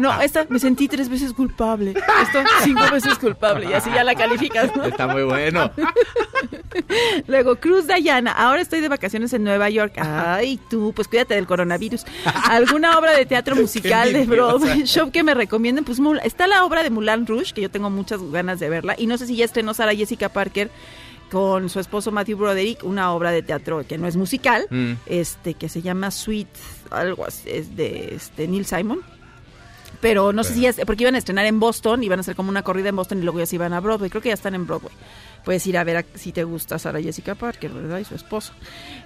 No, 0.00 0.20
esta 0.20 0.46
me 0.48 0.58
sentí 0.58 0.88
tres 0.88 1.08
veces 1.08 1.32
culpable, 1.32 1.90
esto 1.90 2.38
cinco 2.62 2.82
veces 2.92 3.18
culpable, 3.18 3.68
y 3.70 3.72
así 3.72 3.90
ya 3.94 4.04
la 4.04 4.14
calificas, 4.14 4.74
¿no? 4.76 4.84
Está 4.84 5.06
muy 5.06 5.22
bueno. 5.22 5.70
Luego, 7.26 7.56
Cruz 7.56 7.86
Dayana, 7.86 8.32
ahora 8.44 8.60
estoy 8.62 8.80
de 8.80 8.88
vacaciones 8.88 9.32
en 9.32 9.44
Nueva 9.44 9.68
York. 9.70 9.94
Ay, 9.98 10.58
tú, 10.68 10.92
pues 10.94 11.08
cuídate 11.08 11.34
del 11.34 11.46
coronavirus. 11.46 12.04
¿Alguna 12.48 12.98
obra 12.98 13.12
de 13.16 13.26
teatro 13.26 13.54
musical 13.64 14.12
de. 14.12 14.24
Broadway? 14.24 14.84
Show 14.84 15.10
que 15.10 15.22
me 15.22 15.34
recomienden. 15.34 15.84
Pues 15.84 15.98
está 16.24 16.46
la 16.46 16.64
obra 16.64 16.82
de 16.82 16.90
Mulan 16.90 17.26
Rouge, 17.26 17.52
que 17.52 17.60
yo 17.60 17.70
tengo 17.70 17.90
muchas 17.90 18.20
ganas 18.30 18.60
de 18.60 18.68
verla. 18.68 18.94
Y 18.98 19.06
no 19.06 19.18
sé 19.18 19.26
si 19.26 19.36
ya 19.36 19.44
estrenó 19.44 19.74
Sara 19.74 19.94
Jessica 19.94 20.28
Parker 20.28 20.70
con 21.30 21.68
su 21.68 21.78
esposo 21.78 22.10
Matthew 22.10 22.38
Broderick, 22.38 22.82
una 22.82 23.12
obra 23.12 23.30
de 23.30 23.42
teatro 23.42 23.86
que 23.86 23.96
no 23.98 24.08
es 24.08 24.16
musical, 24.16 24.66
Mm. 24.70 24.92
este 25.06 25.54
que 25.54 25.68
se 25.68 25.80
llama 25.80 26.10
Sweet, 26.10 26.48
algo 26.90 27.24
así, 27.24 27.48
es 27.48 27.76
de 27.76 28.14
este, 28.16 28.48
Neil 28.48 28.66
Simon. 28.66 29.00
Pero 30.00 30.32
no 30.32 30.42
sé 30.44 30.54
si 30.54 30.62
ya, 30.62 30.72
porque 30.86 31.04
iban 31.04 31.14
a 31.14 31.18
estrenar 31.18 31.44
en 31.46 31.60
Boston, 31.60 32.02
iban 32.02 32.18
a 32.18 32.22
hacer 32.22 32.34
como 32.34 32.48
una 32.48 32.62
corrida 32.62 32.88
en 32.88 32.96
Boston 32.96 33.18
y 33.18 33.22
luego 33.22 33.38
ya 33.38 33.46
se 33.46 33.56
iban 33.56 33.72
a 33.74 33.80
Broadway. 33.80 34.08
Creo 34.10 34.22
que 34.22 34.28
ya 34.30 34.34
están 34.34 34.54
en 34.54 34.66
Broadway. 34.66 34.92
Puedes 35.44 35.66
ir 35.66 35.76
a 35.78 35.84
ver 35.84 35.96
a- 35.98 36.04
si 36.14 36.32
te 36.32 36.44
gusta 36.44 36.78
Sara 36.78 37.00
Jessica 37.00 37.34
Parker, 37.34 37.70
¿verdad? 37.72 37.98
Y 37.98 38.04
su 38.04 38.14
esposo. 38.14 38.52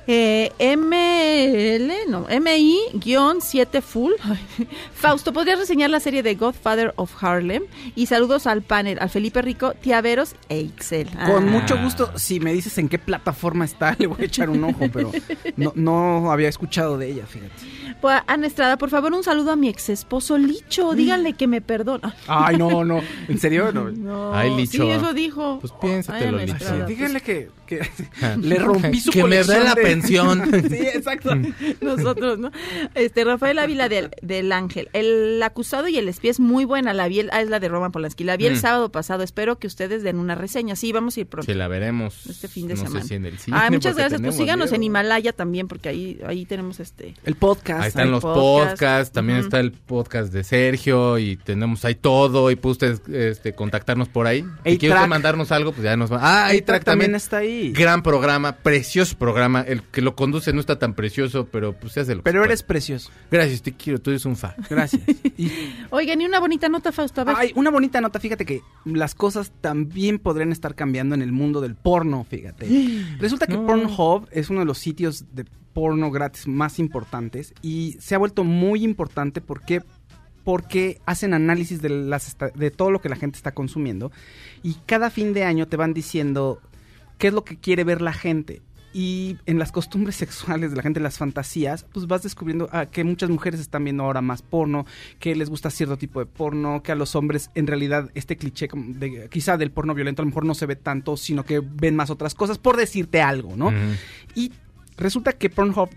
Eh, 0.07 0.53
ML, 0.59 1.93
no, 2.11 2.27
MI-7 2.29 3.81
Full. 3.83 4.13
Fausto, 4.95 5.33
¿podrías 5.33 5.59
reseñar 5.59 5.91
la 5.91 6.01
serie 6.01 6.23
de 6.23 6.35
Godfather 6.35 6.93
of 6.97 7.13
Harlem? 7.23 7.63
Y 7.95 8.07
saludos 8.07 8.47
al 8.47 8.63
panel, 8.63 8.99
al 9.01 9.11
Felipe 9.11 9.41
Rico, 9.43 9.73
Tiaveros 9.75 10.35
e 10.49 10.61
Ixel. 10.61 11.09
Con 11.27 11.49
Ah. 11.49 11.51
mucho 11.51 11.79
gusto, 11.81 12.11
si 12.17 12.41
me 12.41 12.53
dices 12.53 12.77
en 12.79 12.89
qué 12.89 12.99
plataforma 12.99 13.65
está, 13.65 13.97
le 13.99 14.07
voy 14.07 14.19
a 14.23 14.25
echar 14.25 14.51
un 14.51 14.65
ojo, 14.65 14.87
pero 14.93 15.11
no, 15.57 15.73
no 15.75 16.31
había 16.33 16.49
escuchado 16.49 16.99
de 16.99 17.11
ella, 17.13 17.27
fíjate. 17.27 17.53
Pues, 18.01 18.21
Ana 18.27 18.47
Estrada, 18.47 18.77
por 18.77 18.91
favor, 18.91 19.13
un 19.15 19.23
saludo 19.25 19.53
a 19.53 19.57
mi 19.57 19.69
ex 19.69 19.89
esposo 19.89 20.37
Licho. 20.37 20.93
Díganle 20.95 21.33
que 21.33 21.47
me 21.47 21.61
perdona. 21.63 22.15
Ay, 22.27 22.59
no, 22.59 22.85
no, 22.85 23.01
¿en 23.29 23.39
serio? 23.39 23.65
No. 23.75 23.91
No, 23.91 24.35
Ay, 24.35 24.55
Licho. 24.55 24.83
Sí, 24.85 24.91
eso 24.91 25.15
dijo. 25.15 25.59
Pues 25.61 25.73
piénsatelo, 25.81 26.24
Sí, 26.59 26.75
díganle 26.89 27.21
que, 27.21 27.49
que 27.67 27.81
le 28.41 28.57
rompí 28.59 29.01
su 29.01 29.11
Que 29.11 29.25
me 29.25 29.43
dé 29.43 29.61
la 29.65 29.75
de- 29.75 29.83
pensión. 29.83 30.43
sí, 30.71 30.77
exacto. 30.95 31.31
Nosotros, 31.81 32.39
¿no? 32.39 32.51
Este, 32.95 33.25
Rafael 33.25 33.59
Ávila 33.59 33.89
del, 33.89 34.11
del 34.23 34.53
Ángel. 34.53 34.89
El 34.93 35.43
acusado 35.43 35.89
y 35.89 35.97
el 35.99 36.09
espía 36.09 36.31
es 36.31 36.41
muy 36.41 36.65
buena. 36.65 36.93
La 36.95 37.09
vi, 37.09 37.21
el- 37.21 37.31
ah, 37.33 37.43
es 37.43 37.49
la 37.49 37.61
de 37.61 37.69
Roman 37.69 37.93
Polanski. 37.93 38.25
La 38.25 38.37
vi 38.37 38.47
el 38.47 38.55
Mm. 38.55 38.61
sábado 38.61 38.93
pasado. 38.93 39.23
Espero 39.23 39.59
que 39.59 39.67
ustedes 39.67 40.03
den 40.03 40.19
una 40.19 40.35
reseña. 40.35 40.77
Sí, 40.77 40.93
vamos 40.93 41.17
a 41.17 41.21
ir 41.21 41.27
pronto. 41.27 41.51
Si 41.51 41.57
la 41.57 41.69
veremos. 41.69 42.27
Este 42.27 42.49
fin 42.49 42.69
de 42.69 42.75
no 42.75 42.83
semana. 42.83 43.03
sé 43.03 43.09
si 43.09 43.15
en 43.15 43.27
el 43.27 43.39
cine. 43.39 43.57
Ay, 43.61 43.71
muchas 43.71 43.97
gracias. 43.97 44.21
Pues 44.21 44.37
síganos 44.37 44.73
en. 44.73 44.85
Himalaya 44.85 45.33
también, 45.33 45.67
porque 45.67 45.89
ahí, 45.89 46.21
ahí 46.27 46.45
tenemos 46.45 46.79
este. 46.79 47.15
El 47.25 47.37
podcast. 47.37 47.81
Ahí 47.83 47.89
están 47.89 48.11
los 48.11 48.23
podcast. 48.23 48.71
podcasts, 48.73 49.13
también 49.15 49.39
está 49.39 49.61
el 49.61 49.73
podcast 49.73 50.31
de 50.33 50.45
Sergio 50.45 51.19
y 51.19 51.37
tenemos 51.37 51.85
ahí 51.87 51.95
todo 51.95 52.51
y 52.51 52.57
puede 52.57 52.73
usted 52.73 53.15
este, 53.15 53.55
contactarnos 53.55 54.09
por 54.09 54.27
ahí. 54.27 54.45
Si 54.67 54.77
quiere 54.79 54.95
usted 54.95 55.09
mandarnos 55.09 55.51
algo, 55.53 55.73
pues 55.73 55.85
ya 55.85 55.97
nos 55.97 56.13
va. 56.13 56.14
Ah, 56.21 56.47
Ahí 56.47 56.59
A-Track 56.59 56.85
también 56.85 57.13
también. 57.13 57.15
está 57.17 57.37
ahí. 57.39 57.73
Gran 57.73 58.03
programa, 58.03 58.57
precioso 58.57 59.17
programa. 59.19 59.61
El 59.63 59.83
que 59.83 60.01
lo 60.03 60.15
conduce 60.17 60.53
no 60.53 60.61
está 60.61 60.79
tan 60.79 60.95
precioso, 60.95 61.47
pero 61.51 61.73
pues 61.73 61.93
se 61.95 62.01
hace 62.01 62.15
lo 62.15 62.21
que 62.23 62.25
Pero 62.31 62.45
eres 62.45 62.63
puede. 62.63 62.69
precioso. 62.69 63.11
Gracias, 63.31 63.63
te 63.63 63.73
quiero, 63.73 64.01
tú 64.01 64.11
eres 64.11 64.25
un 64.25 64.37
fan. 64.37 64.55
Gracias. 64.69 65.03
Y- 65.37 65.51
Oigan, 65.91 66.21
y 66.21 66.27
una 66.27 66.39
bonita 66.41 66.69
nota, 66.69 66.93
Fausto. 66.93 67.23
A 67.23 67.25
ver. 67.25 67.35
Ay, 67.39 67.53
una 67.57 67.71
bonita 67.71 68.01
nota, 68.01 68.21
fíjate 68.21 68.45
que 68.47 68.61
las 68.85 69.15
cosas 69.15 69.53
también 69.61 70.19
podrían 70.19 70.53
estar 70.53 70.75
cambiando 70.75 71.15
en 71.15 71.23
el 71.23 71.33
mundo 71.33 71.61
del 71.61 71.75
porno, 71.75 72.25
fíjate. 72.29 72.67
Resulta 73.19 73.47
que 73.47 73.55
No. 73.55 73.67
Pornhub 73.67 74.29
es 74.31 74.51
uno 74.51 74.61
de 74.61 74.67
los 74.67 74.79
sitios 74.79 75.25
de 75.33 75.45
porno 75.73 76.11
gratis 76.13 76.47
más 76.47 76.79
importantes 76.79 77.53
y 77.61 77.97
se 77.99 78.15
ha 78.15 78.19
vuelto 78.19 78.45
muy 78.45 78.85
importante 78.85 79.41
porque 79.41 79.83
porque 80.45 81.01
hacen 81.07 81.35
análisis 81.35 81.81
de 81.83 81.89
las 81.89 82.37
de 82.55 82.71
todo 82.71 82.91
lo 82.91 83.01
que 83.01 83.09
la 83.09 83.17
gente 83.17 83.37
está 83.37 83.53
consumiendo 83.53 84.13
y 84.63 84.75
cada 84.87 85.11
fin 85.11 85.33
de 85.33 85.45
año 85.45 85.67
te 85.67 85.77
van 85.77 85.95
diciendo 85.95 86.61
qué 87.19 87.29
es 87.29 87.35
lo 87.35 87.45
que 87.45 87.57
quiere 87.57 87.85
ver 87.85 88.03
la 88.03 88.13
gente. 88.13 88.63
Y 88.97 89.39
en 89.47 89.59
las 89.59 89.73
costumbres 89.73 90.15
sexuales 90.25 90.71
de 90.71 90.77
la 90.77 90.83
gente, 90.83 91.01
en 91.01 91.05
las 91.05 91.19
fantasías, 91.19 91.85
pues 91.93 92.07
vas 92.07 92.23
descubriendo 92.23 92.69
ah, 92.71 92.87
que 92.87 93.03
muchas 93.03 93.29
mujeres 93.29 93.59
están 93.59 93.83
viendo 93.83 94.05
ahora 94.05 94.21
más 94.21 94.43
porno, 94.43 94.87
que 95.19 95.35
les 95.35 95.51
gusta 95.51 95.71
cierto 95.71 95.97
tipo 95.97 96.21
de 96.21 96.27
porno, 96.27 96.83
que 96.83 96.93
a 96.93 96.95
los 96.95 97.17
hombres 97.17 97.51
en 97.57 97.67
realidad 97.67 98.11
este 98.15 98.37
cliché 98.37 98.69
de, 98.73 99.29
quizá 99.31 99.57
del 99.57 99.73
porno 99.73 99.95
violento 99.95 100.23
a 100.23 100.25
lo 100.25 100.29
mejor 100.29 100.45
no 100.45 100.55
se 100.55 100.67
ve 100.67 100.77
tanto, 100.77 101.17
sino 101.17 101.45
que 101.45 101.61
ven 101.61 101.97
más 101.97 102.11
otras 102.11 102.37
cosas, 102.37 102.59
por 102.59 102.77
decirte 102.77 103.21
algo, 103.21 103.57
¿no? 103.57 103.73
Y 104.37 104.53
resulta 104.97 105.33
que 105.33 105.51
Pornhub 105.51 105.91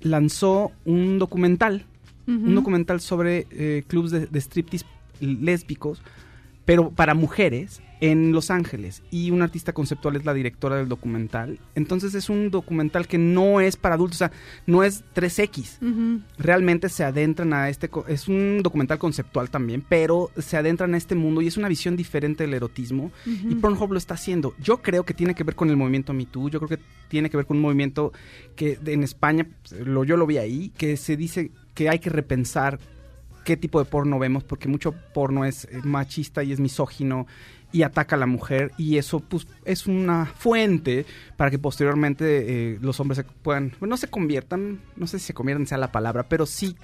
lanzó 0.00 0.72
un 0.84 1.20
documental, 1.20 1.86
un 2.26 2.54
documental 2.54 3.00
sobre 3.00 3.46
eh, 3.50 3.84
clubs 3.86 4.10
de, 4.10 4.26
de 4.26 4.40
striptease 4.40 4.86
lésbicos, 5.20 6.02
pero 6.64 6.90
para 6.90 7.14
mujeres 7.14 7.82
en 8.02 8.32
Los 8.32 8.50
Ángeles. 8.50 9.00
Y 9.12 9.30
una 9.30 9.44
artista 9.44 9.72
conceptual 9.72 10.16
es 10.16 10.24
la 10.24 10.34
directora 10.34 10.74
del 10.74 10.88
documental. 10.88 11.60
Entonces 11.76 12.14
es 12.14 12.28
un 12.28 12.50
documental 12.50 13.06
que 13.06 13.16
no 13.16 13.60
es 13.60 13.76
para 13.76 13.94
adultos, 13.94 14.16
o 14.16 14.18
sea, 14.18 14.32
no 14.66 14.82
es 14.82 15.04
3X. 15.14 15.80
Ujú. 15.80 16.20
Realmente 16.36 16.88
se 16.88 17.04
adentran 17.04 17.52
a 17.52 17.68
este... 17.68 17.88
Es 18.08 18.26
un 18.26 18.60
documental 18.60 18.98
conceptual 18.98 19.50
también, 19.50 19.84
pero 19.88 20.30
se 20.36 20.56
adentran 20.56 20.94
a 20.94 20.96
este 20.96 21.14
mundo 21.14 21.42
y 21.42 21.46
es 21.46 21.56
una 21.56 21.68
visión 21.68 21.96
diferente 21.96 22.42
del 22.42 22.54
erotismo. 22.54 23.12
Y 23.24 23.54
Pornhub 23.54 23.92
lo 23.92 23.98
está 23.98 24.14
haciendo. 24.14 24.56
Yo 24.60 24.82
creo 24.82 25.04
que 25.04 25.14
tiene 25.14 25.36
que 25.36 25.44
ver 25.44 25.54
con 25.54 25.70
el 25.70 25.76
movimiento 25.76 26.12
Me 26.12 26.26
Too. 26.26 26.48
Yo 26.48 26.58
creo 26.58 26.76
que 26.76 26.84
tiene 27.06 27.30
que 27.30 27.36
ver 27.36 27.46
con 27.46 27.58
un 27.58 27.62
movimiento 27.62 28.12
que 28.56 28.80
en 28.84 29.04
España, 29.04 29.46
pues, 29.62 29.86
lo, 29.86 30.02
yo 30.02 30.16
lo 30.16 30.26
vi 30.26 30.38
ahí, 30.38 30.72
que 30.76 30.96
se 30.96 31.16
dice 31.16 31.52
que 31.74 31.88
hay 31.88 31.98
que 31.98 32.10
repensar 32.10 32.78
qué 33.44 33.56
tipo 33.56 33.78
de 33.78 33.84
porno 33.84 34.18
vemos, 34.18 34.44
porque 34.44 34.68
mucho 34.68 34.94
porno 35.14 35.44
es 35.44 35.64
eh, 35.64 35.80
machista 35.82 36.42
y 36.42 36.52
es 36.52 36.60
misógino 36.60 37.26
y 37.72 37.82
ataca 37.82 38.16
a 38.16 38.18
la 38.18 38.26
mujer 38.26 38.72
y 38.76 38.98
eso 38.98 39.20
pues 39.20 39.46
es 39.64 39.86
una 39.86 40.26
fuente 40.26 41.06
para 41.36 41.50
que 41.50 41.58
posteriormente 41.58 42.72
eh, 42.74 42.78
los 42.80 43.00
hombres 43.00 43.16
se 43.16 43.24
puedan, 43.24 43.72
bueno, 43.80 43.92
no 43.92 43.96
se 43.96 44.08
conviertan, 44.08 44.80
no 44.96 45.06
sé 45.06 45.18
si 45.18 45.26
se 45.26 45.34
conviertan 45.34 45.66
sea 45.66 45.78
la 45.78 45.90
palabra, 45.90 46.28
pero 46.28 46.46
sí 46.46 46.76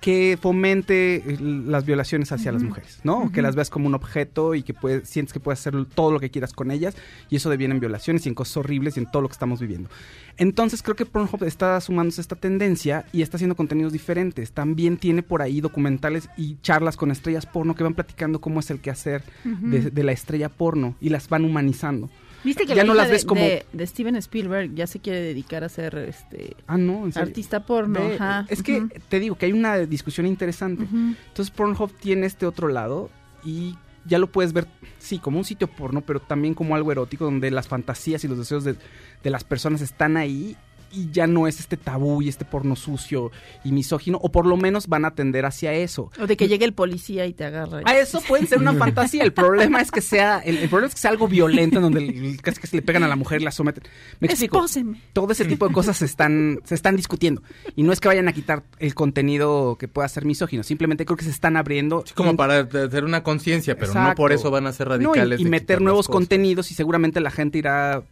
que 0.00 0.38
fomente 0.40 1.16
eh, 1.16 1.38
las 1.40 1.86
violaciones 1.86 2.32
hacia 2.32 2.52
las 2.52 2.62
mujeres, 2.62 3.00
¿no? 3.04 3.30
Que 3.32 3.40
las 3.40 3.54
veas 3.54 3.70
como 3.70 3.86
un 3.86 3.94
objeto 3.94 4.54
y 4.54 4.62
que 4.62 4.74
puedes, 4.74 5.08
sientes 5.08 5.32
que 5.32 5.40
puedes 5.40 5.60
hacer 5.60 5.86
todo 5.86 6.12
lo 6.12 6.20
que 6.20 6.30
quieras 6.30 6.52
con 6.52 6.70
ellas 6.70 6.96
y 7.30 7.36
eso 7.36 7.48
deviene 7.48 7.74
en 7.74 7.80
violaciones 7.80 8.26
y 8.26 8.28
en 8.28 8.34
cosas 8.34 8.58
horribles 8.58 8.96
y 8.96 9.00
en 9.00 9.10
todo 9.10 9.22
lo 9.22 9.28
que 9.28 9.32
estamos 9.32 9.60
viviendo. 9.60 9.88
Entonces 10.36 10.82
creo 10.82 10.96
que 10.96 11.06
Pornhub 11.06 11.44
está 11.44 11.80
sumándose 11.80 12.20
a 12.20 12.22
esta 12.22 12.36
tendencia 12.36 13.06
y 13.12 13.22
está 13.22 13.36
haciendo 13.36 13.54
contenidos 13.54 13.92
diferentes. 13.92 14.52
También 14.52 14.96
tiene 14.96 15.22
por 15.22 15.42
ahí 15.42 15.60
documentales 15.60 16.28
y 16.36 16.56
charlas 16.62 16.96
con 16.96 17.10
estrellas 17.10 17.46
porno 17.46 17.74
que 17.74 17.84
van 17.84 17.94
platicando 17.94 18.40
cómo 18.40 18.60
es 18.60 18.70
el 18.70 18.80
quehacer 18.80 19.22
de, 19.44 19.90
de 19.90 20.02
la 20.02 20.12
estrella 20.12 20.31
porno 20.48 20.94
y 21.00 21.08
las 21.10 21.28
van 21.28 21.44
humanizando. 21.44 22.10
Viste 22.44 22.66
que 22.66 22.74
Ya 22.74 22.82
la 22.82 22.84
no 22.84 22.94
hija 22.94 23.02
las 23.02 23.10
ves 23.12 23.22
de, 23.22 23.26
como- 23.28 23.40
de- 23.40 23.64
de 23.72 23.86
Steven 23.86 24.16
Spielberg 24.16 24.74
ya 24.74 24.86
se 24.88 24.98
quiere 24.98 25.20
dedicar 25.20 25.62
a 25.62 25.68
ser 25.68 25.96
este 25.96 26.56
Ah, 26.66 26.76
no, 26.76 27.04
en 27.06 27.12
serio. 27.12 27.28
artista 27.28 27.64
porno. 27.64 28.00
Ajá, 28.14 28.46
es 28.48 28.62
que 28.64 28.82
te 29.08 29.20
digo 29.20 29.36
que 29.36 29.46
hay 29.46 29.52
una 29.52 29.78
discusión 29.78 30.26
interesante. 30.26 30.84
Entonces 30.90 31.50
Pornhub 31.50 31.92
tiene 32.00 32.26
este 32.26 32.44
otro 32.46 32.66
lado 32.68 33.10
y 33.44 33.76
ya 34.06 34.18
lo 34.18 34.26
puedes 34.32 34.52
ver, 34.52 34.66
sí, 34.98 35.20
como 35.20 35.38
un 35.38 35.44
sitio 35.44 35.68
porno, 35.68 36.00
pero 36.00 36.18
también 36.18 36.54
como 36.54 36.74
algo 36.74 36.90
erótico 36.90 37.24
donde 37.24 37.48
las 37.52 37.68
fantasías 37.68 38.24
y 38.24 38.28
los 38.28 38.36
deseos 38.38 38.64
de, 38.64 38.74
de 39.22 39.30
las 39.30 39.44
personas 39.44 39.80
están 39.80 40.16
ahí 40.16 40.56
y 40.92 41.10
ya 41.10 41.26
no 41.26 41.46
es 41.46 41.60
este 41.60 41.76
tabú 41.76 42.22
y 42.22 42.28
este 42.28 42.44
porno 42.44 42.76
sucio 42.76 43.30
y 43.64 43.72
misógino, 43.72 44.18
o 44.22 44.30
por 44.30 44.46
lo 44.46 44.56
menos 44.56 44.86
van 44.88 45.04
a 45.04 45.14
tender 45.14 45.44
hacia 45.46 45.72
eso. 45.72 46.10
O 46.20 46.26
de 46.26 46.36
que 46.36 46.48
llegue 46.48 46.64
el 46.64 46.72
policía 46.74 47.26
y 47.26 47.32
te 47.32 47.44
agarre. 47.44 47.82
A 47.84 47.96
eso 47.98 48.20
puede 48.26 48.46
ser 48.46 48.58
una 48.58 48.74
fantasía. 48.74 49.22
El 49.24 49.32
problema 49.32 49.80
es 49.80 49.90
que 49.90 50.00
sea, 50.00 50.38
el, 50.40 50.58
el 50.58 50.68
problema 50.68 50.88
es 50.88 50.94
que 50.94 51.00
sea 51.00 51.10
algo 51.10 51.28
violento 51.28 51.76
en 51.76 51.82
donde 51.82 52.36
casi 52.42 52.60
que 52.60 52.66
se 52.66 52.76
le 52.76 52.82
pegan 52.82 53.02
a 53.04 53.08
la 53.08 53.16
mujer 53.16 53.40
y 53.40 53.44
la 53.44 53.50
someten. 53.50 53.84
Me 54.20 54.26
explico. 54.28 54.58
Espóseme. 54.58 55.00
Todo 55.12 55.32
ese 55.32 55.44
tipo 55.44 55.66
de 55.66 55.74
cosas 55.74 55.96
se 55.96 56.04
están, 56.04 56.60
se 56.64 56.74
están 56.74 56.96
discutiendo. 56.96 57.42
Y 57.76 57.82
no 57.82 57.92
es 57.92 58.00
que 58.00 58.08
vayan 58.08 58.28
a 58.28 58.32
quitar 58.32 58.62
el 58.78 58.94
contenido 58.94 59.76
que 59.78 59.88
pueda 59.88 60.08
ser 60.08 60.24
misógino. 60.24 60.62
Simplemente 60.62 61.04
creo 61.04 61.16
que 61.16 61.24
se 61.24 61.30
están 61.30 61.56
abriendo. 61.56 62.04
Sí, 62.06 62.14
como 62.14 62.36
para 62.36 62.60
hacer 62.60 63.04
una 63.04 63.22
conciencia, 63.22 63.76
pero 63.76 63.94
no 63.94 64.14
por 64.14 64.32
eso 64.32 64.50
van 64.50 64.66
a 64.66 64.72
ser 64.72 64.88
No, 64.88 64.94
y- 64.96 64.98
radicales. 65.18 65.40
y, 65.40 65.44
meter 65.44 65.80
nuevos 65.80 66.06
cosas. 66.06 66.20
contenidos 66.20 66.70
y 66.70 66.74
seguramente 66.74 67.20
la 67.20 67.30
gente 67.30 67.58
irá 67.58 68.02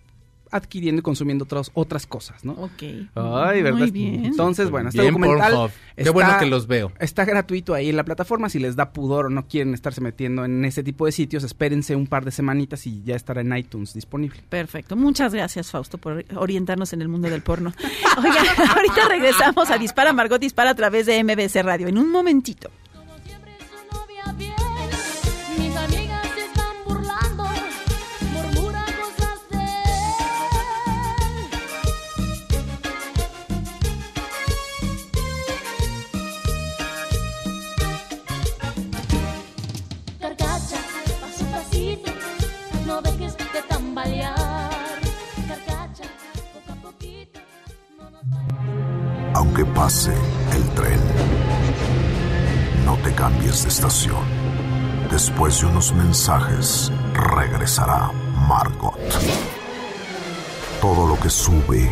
adquiriendo 0.51 1.01
y 1.01 1.03
consumiendo 1.03 1.45
otras 1.45 1.71
otras 1.75 2.07
cosas, 2.07 2.45
¿no? 2.45 2.53
Ok. 2.53 2.83
Ay, 3.15 3.63
¿verdad? 3.63 3.79
Muy 3.79 3.91
bien. 3.91 4.25
Entonces, 4.27 4.71
bueno, 4.71 4.89
este 4.89 5.01
Bien 5.01 5.13
documental 5.15 5.53
Pornhub. 5.53 5.71
Qué 5.97 6.03
está- 6.03 6.11
bueno 6.13 6.39
que 6.39 6.47
los 6.47 6.67
veo. 6.67 6.93
Está 6.99 7.25
gratuito 7.25 7.75
ahí 7.75 7.91
en 7.91 7.97
la 7.97 8.05
plataforma. 8.05 8.49
Si 8.49 8.59
les 8.59 8.77
da 8.77 8.93
pudor 8.93 9.27
o 9.27 9.31
no 9.31 9.47
quieren 9.47 9.75
estarse 9.75 10.01
metiendo 10.01 10.45
en 10.45 10.65
ese 10.65 10.83
tipo 10.83 11.07
de 11.07 11.13
sitios, 11.13 11.45
espérense 11.45 11.95
un 11.97 12.07
par 12.07 12.25
de 12.25 12.31
semanitas 12.31 12.87
y 12.87 13.03
ya 13.03 13.17
estará 13.17 13.41
en 13.41 13.57
iTunes 13.57 13.95
disponible. 13.95 14.41
Perfecto. 14.49 14.97
Muchas 14.97 15.35
gracias, 15.35 15.71
Fausto, 15.71 15.99
por 15.99 16.25
orientarnos 16.37 16.93
en 16.93 17.03
el 17.03 17.09
mundo 17.09 17.29
del 17.31 17.43
porno. 17.43 17.73
Oiga, 18.19 18.43
ahorita 18.77 19.09
regresamos 19.09 19.71
a 19.71 19.79
Dispara 19.79 20.13
Margot 20.13 20.41
Dispara 20.41 20.71
a 20.71 20.75
través 20.75 21.07
de 21.07 21.23
MBC 21.23 21.63
Radio. 21.63 21.89
En 21.89 21.99
un 21.99 22.11
momentito. 22.11 22.71
Pase 49.65 50.13
el 50.55 50.69
tren, 50.71 51.01
no 52.85 52.97
te 52.99 53.13
cambies 53.15 53.63
de 53.63 53.69
estación. 53.69 54.25
Después 55.11 55.61
de 55.61 55.67
unos 55.67 55.93
mensajes, 55.93 56.93
regresará 57.15 58.11
Margot. 58.49 58.99
Todo 60.81 61.07
lo 61.07 61.19
que 61.19 61.31
sube, 61.31 61.91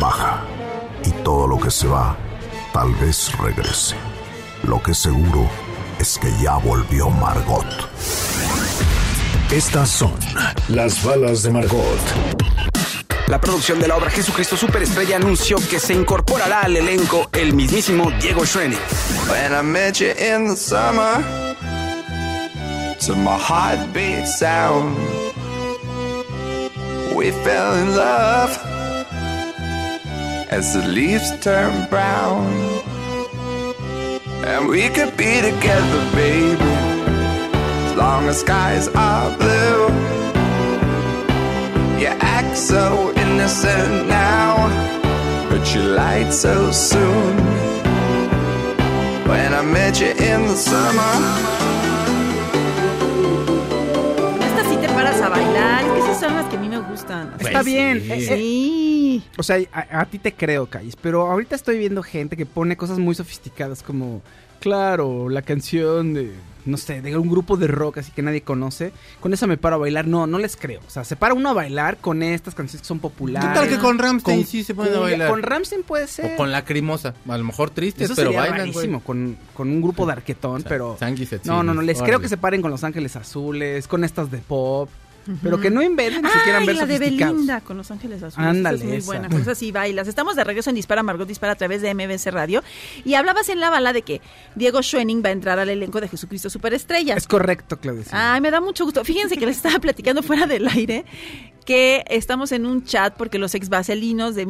baja. 0.00 0.42
Y 1.04 1.10
todo 1.22 1.46
lo 1.46 1.58
que 1.58 1.70
se 1.70 1.86
va, 1.86 2.16
tal 2.72 2.94
vez 2.96 3.36
regrese. 3.38 3.96
Lo 4.64 4.82
que 4.82 4.94
seguro 4.94 5.48
es 5.98 6.18
que 6.18 6.30
ya 6.40 6.56
volvió 6.56 7.10
Margot. 7.10 7.66
Estas 9.50 9.88
son 9.88 10.14
las 10.68 11.04
balas 11.04 11.42
de 11.42 11.50
Margot. 11.50 12.71
La 13.28 13.40
producción 13.40 13.80
de 13.80 13.88
la 13.88 13.96
obra 13.96 14.10
Jesucristo 14.10 14.56
Superestrella 14.56 15.16
anunció 15.16 15.56
que 15.70 15.78
se 15.78 15.94
incorporará 15.94 16.62
al 16.62 16.76
elenco 16.76 17.28
el 17.32 17.54
mismísimo 17.54 18.10
Diego 18.20 18.44
Schwenny. 18.44 18.76
When 19.28 19.52
I 19.52 19.62
met 19.62 20.00
you 20.00 20.10
in 20.10 20.48
the 20.48 20.56
summer, 20.56 21.22
to 23.06 23.14
my 23.16 23.38
heartbeat 23.38 24.26
sound, 24.26 24.96
we 27.14 27.30
fell 27.30 27.74
in 27.74 27.96
love 27.96 28.58
as 30.50 30.74
the 30.74 30.86
leaves 30.86 31.32
turn 31.40 31.86
brown. 31.88 32.46
And 34.44 34.68
we 34.68 34.88
could 34.88 35.16
be 35.16 35.40
together, 35.40 36.10
baby, 36.14 36.62
as 37.86 37.96
long 37.96 38.28
as 38.28 38.40
skies 38.40 38.88
are 38.88 39.36
blue. 39.38 39.61
You 42.02 42.08
act 42.08 42.56
so 42.56 43.12
innocent 43.14 44.08
now, 44.08 44.68
but 45.48 45.72
you 45.72 45.82
lied 45.82 46.32
so 46.32 46.72
soon. 46.72 47.36
When 49.28 49.54
I 49.54 49.62
met 49.62 50.00
you 50.00 50.08
in 50.08 50.48
the 50.48 50.56
summer. 50.56 51.14
Estas 54.40 54.66
sí 54.68 54.76
te 54.78 54.88
paras 54.88 55.20
a 55.20 55.28
bailar. 55.28 55.84
Es 55.84 55.92
que 55.92 55.98
esas 56.00 56.18
son 56.18 56.34
las 56.34 56.46
que 56.46 56.56
a 56.56 56.58
mí 56.58 56.68
me 56.68 56.78
gustan. 56.80 57.32
Está 57.38 57.62
bien. 57.62 58.00
sí. 58.00 58.10
eh, 58.10 58.16
eh, 58.16 58.36
Sí. 58.36 59.22
O 59.38 59.44
sea, 59.44 59.58
a, 59.72 60.00
a 60.00 60.04
ti 60.06 60.18
te 60.18 60.32
creo, 60.32 60.66
Calles, 60.66 60.96
pero 60.96 61.30
ahorita 61.30 61.54
estoy 61.54 61.78
viendo 61.78 62.02
gente 62.02 62.36
que 62.36 62.46
pone 62.46 62.76
cosas 62.76 62.98
muy 62.98 63.14
sofisticadas 63.14 63.84
como, 63.84 64.22
claro, 64.58 65.28
la 65.28 65.42
canción 65.42 66.14
de, 66.14 66.32
no 66.64 66.76
sé, 66.76 67.02
de 67.02 67.16
un 67.16 67.28
grupo 67.30 67.56
de 67.56 67.66
rock 67.66 67.98
así 67.98 68.12
que 68.12 68.22
nadie 68.22 68.42
conoce. 68.42 68.92
Con 69.20 69.32
eso 69.32 69.46
me 69.46 69.56
paro 69.56 69.76
a 69.76 69.78
bailar. 69.78 70.06
No, 70.06 70.26
no 70.26 70.38
les 70.38 70.56
creo. 70.56 70.80
O 70.86 70.90
sea, 70.90 71.04
se 71.04 71.16
para 71.16 71.34
uno 71.34 71.50
a 71.50 71.52
bailar 71.52 71.98
con 71.98 72.22
estas 72.22 72.54
canciones 72.54 72.82
que 72.82 72.88
son 72.88 72.98
populares. 72.98 73.48
¿Qué 73.50 73.54
tal 73.54 73.68
que 73.68 73.78
con 73.78 73.98
Rammstein 73.98 74.38
Con 74.38 74.46
sí 74.46 74.64
se 74.64 74.74
pueden 74.74 75.00
bailar? 75.00 75.30
Con 75.30 75.42
Ramstein 75.42 75.82
puede 75.82 76.06
ser. 76.06 76.34
O 76.34 76.36
con 76.36 76.52
Lacrimosa. 76.52 77.14
A 77.28 77.38
lo 77.38 77.44
mejor 77.44 77.70
tristes, 77.70 78.04
Eso 78.04 78.14
pero 78.14 78.28
sería 78.28 78.40
bailan, 78.40 78.58
rarísimo, 78.58 79.00
con, 79.00 79.36
con 79.54 79.68
un 79.68 79.80
grupo 79.82 80.06
de 80.06 80.12
arquetón, 80.12 80.62
Sa- 80.62 80.68
pero... 80.68 80.96
Sanguis 80.98 81.32
et 81.32 81.44
No, 81.44 81.62
no, 81.62 81.74
no, 81.74 81.82
les 81.82 82.00
creo 82.02 82.20
que 82.20 82.28
se 82.28 82.36
paren 82.36 82.62
con 82.62 82.70
Los 82.70 82.84
Ángeles 82.84 83.16
Azules, 83.16 83.86
con 83.88 84.04
estas 84.04 84.30
de 84.30 84.38
pop. 84.38 84.88
Pero 85.42 85.60
que 85.60 85.70
no 85.70 85.82
inventen 85.82 86.22
ni 86.22 86.28
se 86.30 86.38
quieran 86.42 86.66
ver 86.66 86.76
la 86.76 86.86
de. 86.86 86.98
Belinda 86.98 87.60
con 87.60 87.76
Los 87.76 87.90
Ángeles 87.90 88.22
Azules. 88.22 88.48
Ándale, 88.48 88.78
es 88.78 88.84
muy 88.84 88.96
esa. 88.96 89.06
buena. 89.06 89.28
Con 89.28 89.40
esa 89.40 89.54
sí 89.54 89.72
bailas. 89.72 90.08
Estamos 90.08 90.36
de 90.36 90.44
regreso 90.44 90.70
en 90.70 90.76
Dispara, 90.76 91.02
Margot 91.02 91.26
Dispara 91.28 91.52
a 91.52 91.56
través 91.56 91.82
de 91.82 91.94
MBC 91.94 92.26
Radio. 92.30 92.62
Y 93.04 93.14
hablabas 93.14 93.48
en 93.48 93.60
la 93.60 93.70
bala 93.70 93.92
de 93.92 94.02
que 94.02 94.20
Diego 94.54 94.82
Schwenning 94.82 95.22
va 95.24 95.28
a 95.28 95.32
entrar 95.32 95.58
al 95.58 95.68
elenco 95.68 96.00
de 96.00 96.08
Jesucristo 96.08 96.50
Superestrella. 96.50 97.14
Es 97.14 97.26
correcto, 97.26 97.78
Claudia. 97.78 98.04
Ay, 98.10 98.40
me 98.40 98.50
da 98.50 98.60
mucho 98.60 98.84
gusto. 98.84 99.04
Fíjense 99.04 99.36
que 99.36 99.46
les 99.46 99.56
estaba 99.56 99.78
platicando 99.78 100.22
fuera 100.22 100.46
del 100.46 100.68
aire 100.68 101.04
que 101.64 102.04
estamos 102.08 102.52
en 102.52 102.66
un 102.66 102.84
chat 102.84 103.14
porque 103.16 103.38
los 103.38 103.54
ex 103.54 103.68
vaselinos 103.68 104.34
de 104.34 104.46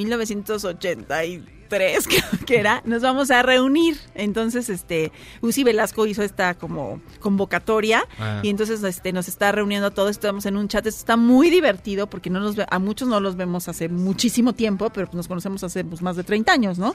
1983, 1.78 2.08
creo 2.08 2.46
que 2.46 2.58
era, 2.58 2.82
nos 2.84 3.02
vamos 3.02 3.30
a 3.30 3.42
reunir. 3.42 3.96
Entonces, 4.14 4.68
este, 4.68 5.12
Uzi 5.40 5.64
Velasco 5.64 6.06
hizo 6.06 6.22
esta 6.22 6.54
como 6.54 7.00
convocatoria 7.20 8.04
Ah. 8.18 8.40
y 8.42 8.48
entonces 8.50 8.82
este 8.84 9.12
nos 9.12 9.28
está 9.28 9.52
reuniendo 9.52 9.86
a 9.86 9.90
todos, 9.90 10.10
estamos 10.10 10.46
en 10.46 10.56
un 10.56 10.68
chat, 10.68 10.86
esto 10.86 10.98
está 11.00 11.16
muy 11.16 11.50
divertido 11.50 12.06
porque 12.08 12.30
no 12.30 12.40
nos 12.40 12.56
ve- 12.56 12.66
a 12.68 12.78
muchos 12.78 13.08
no 13.08 13.20
los 13.20 13.36
vemos 13.36 13.68
hace 13.68 13.88
muchísimo 13.88 14.52
tiempo, 14.52 14.90
pero 14.90 15.08
nos 15.12 15.28
conocemos 15.28 15.62
hace 15.64 15.84
pues, 15.84 16.02
más 16.02 16.16
de 16.16 16.24
30 16.24 16.52
años, 16.52 16.78
¿no? 16.78 16.94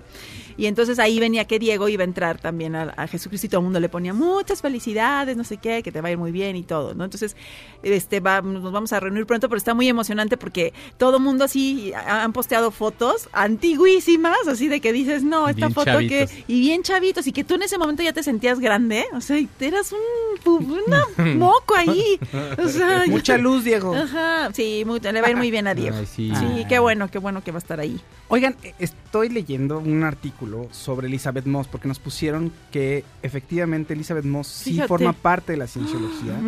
Y 0.58 0.66
entonces 0.68 1.00
ahí 1.00 1.20
venía 1.20 1.46
que 1.46 1.60
Diego 1.60 1.90
iba 1.90 2.04
a 2.04 2.06
entrar 2.06 2.40
también 2.40 2.76
a, 2.76 2.94
a 2.98 3.08
Jesucristo 3.08 3.48
y 3.48 3.50
todo 3.50 3.60
el 3.62 3.66
mundo 3.66 3.80
le 3.80 3.90
ponía 3.90 4.14
muchas 4.14 4.62
felicidades, 4.62 5.36
no 5.38 5.44
sé 5.44 5.58
qué, 5.58 5.82
que 5.84 5.92
te 5.92 6.02
va 6.02 6.10
a 6.10 6.12
ir 6.12 6.18
muy 6.18 6.32
bien 6.32 6.56
y 6.56 6.64
todo, 6.64 6.94
¿no? 6.94 7.04
Entonces, 7.06 7.36
este 7.84 8.20
va, 8.20 8.42
nos 8.42 8.72
vamos 8.72 8.94
a 8.94 9.00
reunir 9.00 9.26
pronto, 9.26 9.50
pero 9.50 9.58
está 9.58 9.74
muy 9.74 9.88
emocionante 9.88 10.38
porque 10.38 10.74
todo 10.98 11.18
el 11.18 11.24
mundo 11.24 11.44
así 11.46 11.94
ha- 11.94 12.24
han 12.24 12.34
posteado 12.34 12.72
fotos 12.72 13.30
antiguísimas, 13.34 14.48
así 14.48 14.67
de 14.70 14.80
que 14.82 14.94
dices, 14.94 15.24
no, 15.24 15.48
esta 15.50 15.68
Bien 15.68 15.74
foto 15.74 15.86
chavitos. 15.86 16.30
que 16.32 16.44
y 16.48 16.60
bien 16.62 16.84
chavitos 16.84 17.28
y 17.28 17.32
que 17.32 17.44
tú 17.44 17.56
en 17.56 17.64
ese 17.64 17.78
momento 17.78 18.04
ya 18.04 18.14
te 18.14 18.24
sentías 18.24 18.60
grande, 18.60 19.06
o 19.14 19.22
sea, 19.22 19.38
y 19.40 19.48
eras 19.60 19.92
un 19.94 20.00
una 20.46 21.04
moco 21.36 21.76
ahí, 21.76 22.20
o 22.64 22.68
sea, 22.70 23.04
Mucha 23.08 23.38
luz, 23.38 23.64
Diego. 23.64 23.94
Ajá, 23.96 24.50
sí, 24.54 24.84
muy- 24.86 25.00
le 25.00 25.22
va 25.22 25.28
a 25.28 25.32
ir 25.32 25.38
muy 25.38 25.52
bien 25.52 25.68
a 25.68 25.74
Diego. 25.74 25.98
Ay, 25.98 26.06
sí. 26.06 26.32
sí, 26.36 26.66
qué 26.70 26.80
bueno, 26.80 27.10
qué 27.10 27.18
bueno 27.20 27.44
que 27.44 27.52
va 27.52 27.58
a 27.58 27.60
estar 27.60 27.80
ahí. 27.80 28.00
Oigan, 28.30 28.56
estoy 29.18 29.34
leyendo 29.34 29.80
un 29.80 30.04
artículo 30.04 30.68
sobre 30.72 31.08
Elizabeth 31.08 31.46
Moss 31.48 31.68
porque 31.68 31.88
nos 31.88 31.98
pusieron 31.98 32.52
que 32.72 33.04
efectivamente 33.24 33.96
Elizabeth 33.96 34.26
Moss 34.26 34.48
sí 34.48 34.74
Fíjate. 34.74 34.88
forma 34.88 35.14
parte 35.14 35.54
de 35.54 35.58
la 35.58 35.66
cienciología, 35.66 36.40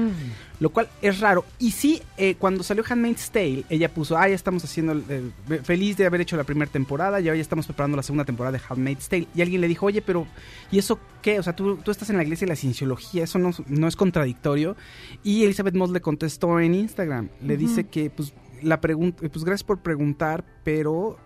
lo 0.60 0.70
cual 0.70 0.88
es 1.02 1.20
raro. 1.20 1.46
Y 1.58 1.72
sí, 1.72 2.00
eh, 2.18 2.36
cuando 2.36 2.62
salió 2.62 2.84
Handmaid's 2.88 3.32
Tale, 3.32 3.64
ella 3.70 3.90
puso, 3.92 4.18
ah, 4.18 4.30
ya 4.30 4.36
estamos 4.36 4.64
haciendo, 4.64 5.02
eh, 5.10 5.32
feliz 5.64 5.98
de 5.98 6.06
haber 6.06 6.22
hecho 6.22 6.38
la 6.38 6.44
primera 6.44 6.72
temporada 6.72 7.20
ya 7.20 7.34
estamos 7.34 7.66
preparando 7.66 7.98
la 7.98 8.04
segunda 8.04 8.24
temporada 8.24 8.56
de 8.56 8.64
Handmaid's 8.70 9.10
Tale. 9.10 9.28
Y 9.34 9.42
alguien 9.42 9.62
le 9.62 9.68
dijo, 9.68 9.88
oye, 9.88 10.04
pero 10.04 10.28
¿y 10.70 10.78
eso 10.78 11.00
qué? 11.24 11.40
O 11.40 11.44
sea, 11.44 11.56
tú, 11.56 11.78
tú 11.78 11.90
estás 11.90 12.12
en 12.12 12.18
la 12.18 12.24
iglesia 12.24 12.46
de 12.46 12.52
la 12.52 12.56
cienciología, 12.56 13.24
eso 13.24 13.40
no, 13.40 13.50
no 13.66 13.88
es 13.88 13.96
contradictorio. 13.96 14.76
Y 15.24 15.44
Elizabeth 15.44 15.74
Moss 15.74 15.90
le 15.90 16.02
contestó 16.02 16.60
en 16.60 16.76
Instagram, 16.76 17.30
le 17.42 17.58
dice 17.58 17.86
que, 17.86 18.12
pues, 18.12 18.32
la 18.62 18.80
pregunta, 18.80 19.28
pues 19.28 19.44
gracias 19.44 19.64
por 19.64 19.80
preguntar, 19.80 20.44
pero 20.64 21.18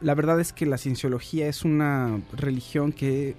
la 0.00 0.14
verdad 0.14 0.40
es 0.40 0.52
que 0.52 0.66
la 0.66 0.78
cienciología 0.78 1.48
es 1.48 1.64
una 1.64 2.20
religión 2.36 2.92
que 2.92 3.34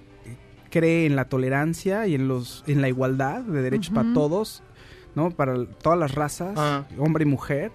cree 0.70 1.06
en 1.06 1.16
la 1.16 1.24
tolerancia 1.26 2.06
y 2.06 2.14
en 2.14 2.28
los 2.28 2.62
en 2.66 2.80
la 2.80 2.88
igualdad 2.88 3.40
de 3.42 3.62
derechos 3.62 3.90
para 3.94 4.12
todos, 4.12 4.62
¿no? 5.14 5.30
Para 5.30 5.64
todas 5.66 5.98
las 5.98 6.14
razas, 6.14 6.54
Ah. 6.56 6.86
hombre 6.98 7.24
y 7.24 7.26
mujer. 7.26 7.72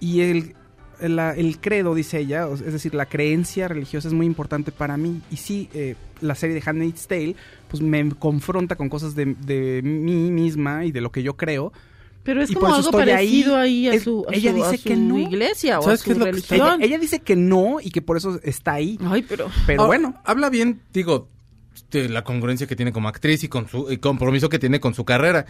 Y 0.00 0.20
el, 0.20 0.54
el, 1.00 1.58
credo, 1.60 1.94
dice 1.94 2.18
ella, 2.20 2.46
es 2.52 2.72
decir, 2.72 2.94
la 2.94 3.06
creencia 3.06 3.68
religiosa 3.68 4.08
es 4.08 4.14
muy 4.14 4.26
importante 4.26 4.70
para 4.72 4.96
mí. 4.96 5.20
Y 5.30 5.36
sí, 5.36 5.68
eh, 5.74 5.96
la 6.20 6.34
serie 6.34 6.54
de 6.54 6.62
Handmaid's 6.64 7.06
Tale, 7.06 7.36
pues 7.68 7.82
me 7.82 8.10
confronta 8.10 8.76
con 8.76 8.88
cosas 8.88 9.14
de, 9.14 9.34
de 9.34 9.80
mí 9.82 10.30
misma 10.30 10.84
y 10.84 10.92
de 10.92 11.00
lo 11.00 11.10
que 11.10 11.22
yo 11.22 11.36
creo. 11.36 11.72
Pero 12.24 12.42
es 12.42 12.50
Y 12.50 12.54
como 12.54 12.74
algo 12.74 12.90
parecido 12.90 13.56
ahí. 13.56 13.86
ahí 13.88 13.96
a 13.96 14.00
su, 14.00 14.24
a 14.28 14.34
ella 14.34 14.50
su- 14.50 14.56
dice 14.56 14.68
a 14.74 14.76
su 14.78 14.82
que 14.84 14.96
no. 14.96 15.18
iglesia 15.18 15.78
o 15.78 15.82
a 15.82 15.84
¿Sabes 15.84 16.00
su 16.00 16.06
qué 16.06 16.12
es 16.12 16.18
lo 16.18 16.24
que 16.24 16.30
está- 16.32 16.54
Ella, 16.56 16.64
religión. 16.64 16.82
ella 16.82 16.98
dice 16.98 17.18
que 17.20 17.36
no 17.36 17.76
y 17.80 17.90
que 17.90 18.02
por 18.02 18.16
eso 18.16 18.40
está 18.42 18.72
ahí. 18.72 18.98
Ay, 19.04 19.22
pero... 19.28 19.48
Pero 19.66 19.82
Ahora, 19.82 19.98
bueno. 19.98 20.20
Habla 20.24 20.48
bien, 20.50 20.80
digo, 20.92 21.28
de 21.90 22.08
la 22.08 22.24
congruencia 22.24 22.66
que 22.66 22.76
tiene 22.76 22.92
como 22.92 23.08
actriz 23.08 23.44
y 23.44 23.48
con 23.48 23.68
su 23.68 23.92
y 23.92 23.98
compromiso 23.98 24.48
que 24.48 24.58
tiene 24.58 24.80
con 24.80 24.94
su 24.94 25.04
carrera. 25.04 25.46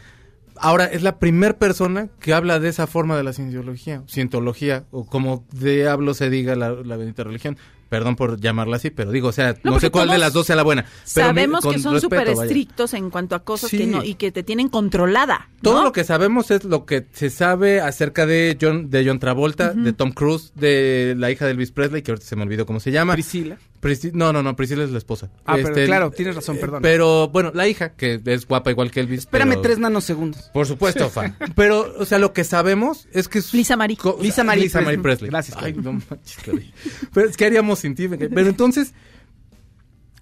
Ahora, 0.56 0.84
es 0.86 1.02
la 1.02 1.18
primer 1.18 1.58
persona 1.58 2.08
que 2.20 2.32
habla 2.32 2.60
de 2.60 2.68
esa 2.68 2.86
forma 2.86 3.16
de 3.16 3.22
la 3.24 3.32
cienciología, 3.32 4.02
cientología, 4.06 4.84
o 4.90 5.04
como 5.04 5.44
diablo 5.52 6.14
se 6.14 6.30
diga 6.30 6.54
la, 6.54 6.70
la 6.70 6.96
bendita 6.96 7.24
religión. 7.24 7.56
Perdón 7.88 8.16
por 8.16 8.40
llamarla 8.40 8.76
así, 8.76 8.90
pero 8.90 9.10
digo, 9.10 9.28
o 9.28 9.32
sea, 9.32 9.56
no, 9.62 9.78
sé 9.78 9.90
cuál 9.90 10.08
de 10.08 10.18
las 10.18 10.32
dos 10.32 10.46
sea 10.46 10.56
la 10.56 10.62
buena. 10.62 10.82
Pero 11.14 11.26
Sabemos 11.28 11.60
con 11.60 11.74
que 11.74 11.80
son 11.80 12.00
súper 12.00 12.26
vaya. 12.28 12.42
estrictos 12.42 12.94
en 12.94 13.10
cuanto 13.10 13.34
a 13.34 13.44
cosas 13.44 13.70
Sí. 13.70 13.78
que 13.78 13.86
no 13.86 14.02
y 14.02 14.14
que 14.14 14.32
te 14.32 14.42
tienen 14.42 14.68
controlada. 14.68 15.48
¿no? 15.56 15.70
Todo 15.70 15.82
lo 15.84 15.92
que 15.92 16.04
sabemos 16.04 16.50
es 16.50 16.64
lo 16.64 16.84
que 16.86 17.06
se 17.12 17.30
sabe 17.30 17.80
acerca 17.80 18.26
de 18.26 18.56
John, 18.60 18.90
de 18.90 19.06
John 19.06 19.18
Travolta, 19.18 19.72
de 19.72 19.92
Tom 19.92 20.12
Cruise, 20.12 20.52
de 20.54 21.14
la 21.16 21.30
hija 21.30 21.44
de 21.46 21.52
Elvis 21.52 21.70
Presley, 21.72 22.02
que 22.02 22.10
ahorita 22.12 22.26
se 22.26 22.36
me 22.36 22.42
olvidó 22.42 22.66
cómo 22.66 22.80
se 22.80 22.90
llama. 22.90 23.14
Priscila. 23.14 23.58
No, 24.12 24.32
no, 24.32 24.42
no, 24.42 24.56
Priscila 24.56 24.84
es 24.84 24.90
la 24.90 24.98
esposa. 24.98 25.30
Ah, 25.44 25.54
pero 25.56 25.68
Este, 25.68 25.86
claro, 25.86 26.10
tienes 26.10 26.34
razón, 26.34 26.58
perdón. 26.58 26.80
Pero 26.82 27.28
bueno, 27.28 27.50
la 27.54 27.68
hija, 27.68 27.94
que 27.94 28.20
es 28.24 28.46
guapa 28.46 28.70
igual 28.70 28.90
que 28.90 29.00
Elvis. 29.00 29.20
Espérame 29.20 29.50
pero- 29.50 29.60
tres 29.62 29.78
nanosegundos. 29.78 30.42
Por 30.54 30.66
supuesto, 30.66 31.08
fan. 31.10 31.36
Pero, 31.54 31.94
o 31.98 32.04
sea, 32.04 32.18
lo 32.18 32.32
que 32.32 32.44
sabemos 32.44 33.06
es 33.12 33.28
que... 33.28 33.38
es- 33.40 33.52
Lisa 33.54 33.76
Marie. 33.76 33.96
co- 33.96 34.18
Lisa 34.20 34.42
Marie 34.44 34.64
Lisa 34.64 34.80
Marie 34.80 34.98
Presley. 34.98 35.30
Gracias, 35.30 35.56
Ay, 35.60 35.74
no 35.74 35.92
manches. 35.92 36.38
Pero 37.12 37.28
es 37.28 37.36
que 37.36 37.44
haríamos 37.44 37.78
sin 37.80 37.94
ti. 37.94 38.08
Pero 38.08 38.48
entonces, 38.48 38.94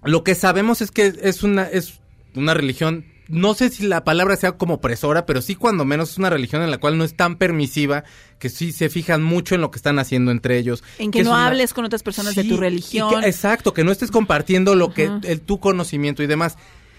lo 0.03 0.23
que 0.23 0.35
sabemos 0.35 0.81
es 0.81 0.91
que 0.91 1.13
es 1.21 1.43
una, 1.43 1.63
es 1.63 1.99
una 2.35 2.53
religión... 2.53 3.05
No 3.29 3.53
sé 3.53 3.69
si 3.69 3.83
la 3.87 4.03
palabra 4.03 4.35
sea 4.35 4.51
como 4.53 4.75
opresora, 4.75 5.25
pero 5.25 5.41
sí 5.41 5.55
cuando 5.55 5.85
menos 5.85 6.11
es 6.11 6.17
una 6.17 6.29
religión 6.29 6.61
en 6.61 6.71
la 6.71 6.77
cual 6.77 6.97
no 6.97 7.03
es 7.05 7.15
tan 7.15 7.37
permisiva, 7.37 8.03
que 8.37 8.49
sí 8.49 8.71
se 8.73 8.89
fijan 8.89 9.23
mucho 9.23 9.55
en 9.55 9.61
lo 9.61 9.71
que 9.71 9.77
están 9.77 9.97
haciendo 9.97 10.29
entre 10.31 10.57
ellos. 10.57 10.83
En 10.99 11.09
que, 11.11 11.23
no 11.23 11.31
una- 11.31 11.47
hables 11.47 11.73
con 11.73 11.85
otras 11.85 12.03
personas 12.03 12.35
de 12.35 12.43
tu 12.43 12.57
religión. 12.57 13.21
que- 13.21 13.27
exacto, 13.29 13.73
que 13.73 13.83
no 13.85 13.91
estés 13.93 14.11
compartiendo 14.11 14.75
lo 14.75 14.93
que 14.93 15.09
el, 15.23 15.39
tu 15.41 15.59
conocimiento 15.59 16.21
y 16.21 16.27
demás. 16.27 16.57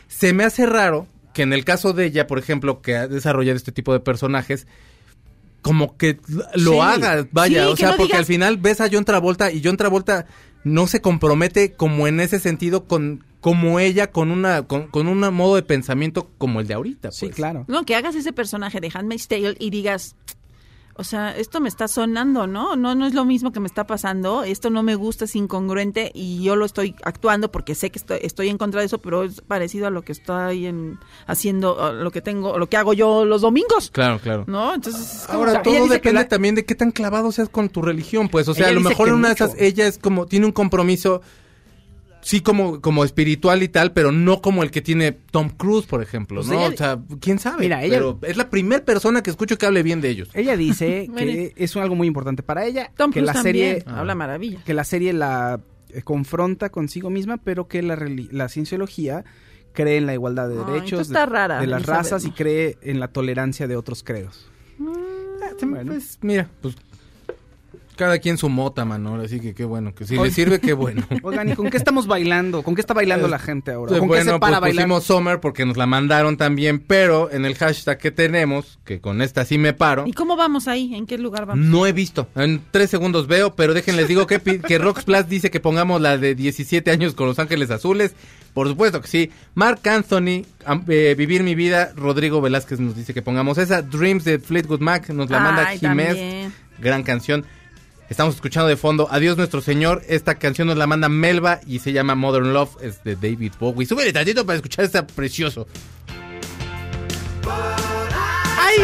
Se 0.09 0.33
me 0.33 0.45
hace 0.45 0.65
raro 0.67 1.07
que 1.35 1.43
en 1.43 1.53
el 1.53 1.65
caso 1.65 1.93
de 1.93 2.07
ella, 2.07 2.27
por 2.27 2.39
ejemplo, 2.39 2.81
que 2.81 2.97
ha 2.97 3.07
desarrollado 3.09 3.57
este 3.57 3.73
tipo 3.73 3.93
de 3.93 4.01
personajes, 4.01 4.67
como 5.63 5.97
que 5.97 6.21
lo 6.55 6.73
Sí. 6.73 6.79
haga, 6.81 7.27
vaya, 7.33 7.65
Sí, 7.67 7.69
o 7.73 7.77
sea, 7.77 7.91
no 7.91 7.97
porque 7.97 8.13
digas- 8.15 8.19
al 8.21 8.27
final 8.27 8.57
ves 8.59 8.81
a 8.81 8.89
John 8.91 9.05
Travolta 9.05 9.51
y 9.51 9.63
John 9.65 9.77
Travolta 9.77 10.27
no 10.63 10.87
se 10.87 11.01
compromete 11.01 11.73
como 11.73 12.07
en 12.07 12.21
ese 12.21 12.39
sentido 12.39 12.85
con 12.87 13.25
como 13.45 13.79
ella 13.79 14.11
con 14.11 14.31
una 14.31 14.63
con, 14.63 14.87
con 14.87 15.07
un 15.07 15.19
modo 15.35 15.57
de 15.57 15.63
pensamiento 15.63 16.31
como 16.39 16.61
el 16.61 16.67
de 16.67 16.73
ahorita, 16.73 17.11
Sí, 17.13 17.27
pues. 17.27 17.37
claro. 17.37 17.67
No, 17.69 17.85
que 17.85 17.95
hagas 17.95 18.15
ese 18.15 18.33
personaje 18.33 18.81
de 18.81 18.91
Handmaid's 18.95 19.29
Tale 19.29 19.55
y 19.59 19.69
digas, 19.69 20.17
o 20.97 21.05
sea, 21.05 21.37
esto 21.37 21.61
me 21.61 21.69
está 21.69 21.87
sonando, 21.87 22.47
¿no? 22.47 22.75
No, 22.75 22.95
no 22.95 23.05
es 23.07 23.13
lo 23.13 23.27
mismo 23.27 23.53
que 23.53 23.61
me 23.61 23.67
está 23.67 23.87
pasando, 23.87 24.45
esto 24.45 24.71
no 24.71 24.83
me 24.83 24.95
gusta, 24.95 25.27
es 25.27 25.37
incongruente 25.37 26.11
y 26.15 26.43
yo 26.43 26.57
lo 26.57 26.65
estoy 26.65 26.95
actuando 27.03 27.53
porque 27.53 27.75
sé 27.75 27.91
que 27.91 27.99
estoy, 27.99 28.19
estoy 28.23 28.49
en 28.49 28.57
contra 28.57 28.81
de 28.81 28.87
eso, 28.87 28.97
pero 28.97 29.25
es 29.25 29.43
parecido 29.43 29.89
a 29.89 29.91
lo 29.91 30.01
que 30.01 30.13
estoy 30.13 30.65
en, 30.65 30.99
haciendo, 31.27 31.83
a 31.83 31.93
lo 31.93 32.11
que 32.13 32.23
tengo, 32.23 32.57
lo 32.57 32.71
que 32.71 32.79
hago 32.79 32.95
yo 32.95 33.27
los 33.27 33.43
domingos, 33.43 33.91
Claro, 33.91 34.21
claro. 34.21 34.45
¿no? 34.47 34.73
Entonces, 34.75 35.03
es 35.03 35.27
como- 35.27 35.41
Ahora, 35.41 35.51
o 35.51 35.55
sea, 35.57 35.63
todo 35.65 35.87
depende 35.89 36.23
la- 36.23 36.29
también 36.29 36.55
de 36.55 36.65
qué 36.65 36.75
tan 36.75 36.93
clavado 36.93 37.31
seas 37.31 37.51
con 37.51 37.69
tu 37.69 37.83
religión, 37.83 38.31
pues. 38.31 38.49
O 38.49 38.55
sea, 38.55 38.69
Ella 38.71 38.79
a 38.79 38.81
lo 38.81 38.89
mejor 38.89 39.09
en 39.09 39.15
una 39.17 39.29
de 39.29 39.35
esas, 39.35 39.53
ella 39.59 39.87
es 39.87 39.99
como, 39.99 40.25
tiene 40.25 40.47
un 40.47 40.53
compromiso, 40.53 41.21
sí, 42.25 42.41
como, 42.41 42.81
como 42.81 43.05
espiritual 43.05 43.63
y 43.63 43.69
tal, 43.69 43.93
pero 43.93 44.11
no 44.11 44.41
como 44.43 44.63
el 44.65 44.71
que 44.73 44.81
tiene 44.83 45.13
Tom 45.13 45.51
Cruise, 45.51 45.87
por 45.87 46.03
ejemplo, 46.03 46.41
Pues 46.41 46.49
¿no? 46.49 46.55
ella- 46.67 46.75
o 46.75 46.77
sea, 46.77 46.99
quién 47.21 47.39
sabe. 47.39 47.61
Mira, 47.61 47.85
ella- 47.85 47.95
Pero 47.95 48.19
es 48.23 48.37
la 48.37 48.51
primera 48.51 48.85
persona 48.85 49.23
que 49.23 49.31
escucho 49.31 49.57
que 49.59 49.67
hable 49.67 49.83
bien 49.83 50.01
de 50.01 50.09
ellos. 50.09 50.29
Ella 50.35 50.57
dice 50.57 51.09
que 51.17 51.53
es 51.57 51.77
algo 51.77 51.95
muy 51.95 52.09
importante 52.09 52.43
para 52.43 52.65
ella, 52.67 52.91
Tom 52.97 53.13
que 53.13 53.21
Cruise 53.21 53.35
la 53.37 53.41
serie 53.43 53.75
también, 53.77 53.99
habla 54.01 54.15
maravilla. 54.15 54.61
que 54.65 54.75
la 54.75 54.85
serie 54.85 55.13
la 55.13 55.61
eh, 55.91 56.03
confronta 56.03 56.71
consigo 56.71 57.11
misma, 57.11 57.37
pero 57.37 57.69
que 57.69 57.83
la, 57.83 57.97
la 58.31 58.49
cienciología 58.49 59.25
cree 59.75 59.99
en 59.99 60.07
la 60.07 60.15
igualdad 60.15 60.49
de 60.49 60.59
Ay, 60.59 60.73
derechos 60.73 61.09
de, 61.09 61.27
rara, 61.27 61.61
de 61.61 61.67
las 61.67 61.85
razas 61.87 62.25
y 62.25 62.31
cree 62.31 62.79
en 62.83 63.01
la 63.01 63.09
tolerancia 63.09 63.67
de 63.69 63.77
otros 63.77 64.03
credos. 64.03 64.49
Bueno. 64.79 65.93
Pues, 65.93 66.19
mira, 66.23 66.49
pues, 66.61 66.75
cada 67.97 68.19
quien 68.19 68.39
su 68.39 68.49
mota, 68.49 68.85
mano, 68.85 69.21
así 69.21 69.41
que 69.41 69.55
qué 69.55 69.65
bueno, 69.65 69.95
que 69.95 70.07
si 70.07 70.17
le 70.17 70.31
sirve, 70.31 70.61
qué 70.61 70.73
bueno. 70.73 71.07
Oigan, 71.23 71.49
¿y 71.49 71.55
con 71.55 71.71
qué 71.71 71.77
estamos 71.77 72.07
bailando? 72.07 72.63
¿Con 72.63 72.75
qué 72.75 72.81
está 72.81 72.95
bailando 72.95 73.29
la 73.29 73.39
gente 73.39 73.73
ahora? 73.73 73.99
¿Con 73.99 74.09
qué 74.11 74.23
se 74.23 74.39
para 74.39 74.39
pues 74.39 74.55
a 74.55 74.61
bailar? 74.61 74.85
pusimos 74.85 75.05
Summer 75.05 75.41
porque 75.41 75.65
nos 75.65 75.77
la 75.77 75.87
mandaron 75.87 76.37
también, 76.37 76.81
pero 76.81 77.31
en 77.31 77.45
el 77.45 77.55
hashtag 77.55 77.99
que 77.99 78.11
tenemos, 78.11 78.79
que 78.85 79.01
con 79.01 79.23
esta 79.23 79.45
sí 79.45 79.59
me 79.59 79.73
paro, 79.73 80.05
¿Y 80.07 80.13
cómo 80.13 80.37
vamos 80.37 80.69
ahí? 80.69 80.95
¿En 80.95 81.07
qué 81.07 81.19
lugar 81.19 81.47
vamos? 81.47 81.65
no 81.65 81.87
he 81.87 81.93
visto. 81.93 82.29
En 82.35 82.63
tres 82.71 82.91
segundos 82.91 83.27
veo, 83.27 83.55
pero 83.55 83.75
déjenles 83.75 84.09
digo 84.09 84.27
que, 84.27 84.41
que 84.41 84.79
Rox 84.79 85.05
Plus 85.05 85.29
dice 85.29 85.51
que 85.51 85.61
pongamos 85.61 86.01
la 86.01 86.19
de 86.19 86.35
17 86.35 86.91
años 86.91 87.15
con 87.15 87.27
Los 87.27 87.39
Ángeles 87.39 87.71
Azules. 87.71 88.15
Por 88.55 88.69
supuesto 88.69 89.01
que 89.01 89.09
sí. 89.09 89.31
Mark 89.55 89.81
Anthony, 89.87 90.45
eh, 90.89 91.15
Vivir 91.19 91.43
mi 91.43 91.55
vida. 91.55 91.93
Rodrigo 91.97 92.41
Velázquez 92.41 92.79
nos 92.79 92.97
dice 92.97 93.13
que 93.13 93.21
pongamos 93.21 93.59
esa. 93.59 93.83
Dreams 93.83 94.25
de 94.25 94.39
Fleetwood 94.39 94.81
Mac 94.81 95.11
nos 95.11 95.29
la 95.29 95.41
manda 95.41 95.67
Ay, 95.67 95.79
también. 95.81 96.53
Gran 96.79 97.03
canción. 97.03 97.45
Estamos 98.11 98.35
escuchando 98.35 98.69
de 98.69 98.77
fondo 98.77 99.09
Adiós 99.11 99.37
Nuestro 99.37 99.61
Señor. 99.61 100.03
Esta 100.09 100.35
canción 100.37 100.69
nos 100.69 100.77
la 100.77 100.87
manda 100.87 101.09
Melba 101.09 101.61
y 101.67 101.79
se 101.79 101.93
llama 101.93 102.15
Modern 102.15 102.53
Love. 102.53 102.77
Es 102.83 103.03
de 103.03 103.17
David 103.17 103.53
Bowie. 103.59 103.87
Súbele 103.87 104.13
tantito 104.13 104.45
para 104.45 104.57
escuchar 104.57 104.85
esta 104.85 105.07
precioso. 105.07 105.67
¡Ay! 108.59 108.77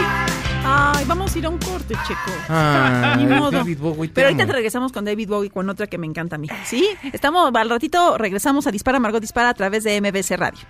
Ay, 0.65 1.05
vamos 1.07 1.35
a 1.35 1.39
ir 1.39 1.47
a 1.47 1.49
un 1.49 1.59
corte, 1.59 1.95
Checo. 2.07 2.31
Ah, 2.49 3.15
Ni 3.19 3.27
modo. 3.27 3.51
David 3.51 3.79
Bowie, 3.79 4.09
te 4.09 4.15
Pero 4.15 4.29
ahorita 4.29 4.43
amo. 4.45 4.51
te 4.53 4.57
regresamos 4.57 4.93
con 4.93 5.05
David 5.05 5.29
Bowie, 5.29 5.51
con 5.51 5.69
otra 5.69 5.87
que 5.87 5.99
me 5.99 6.07
encanta 6.07 6.37
a 6.37 6.39
mí. 6.39 6.49
¿Sí? 6.65 6.87
Estamos, 7.13 7.51
al 7.55 7.71
ratito 7.71 8.17
regresamos 8.19 8.67
a 8.67 8.71
Dispara, 8.71 8.99
Margot 9.01 9.21
Dispara 9.21 9.49
a 9.51 9.55
través 9.55 9.85
de 9.85 10.01
MBC 10.01 10.37
Radio. 10.37 10.61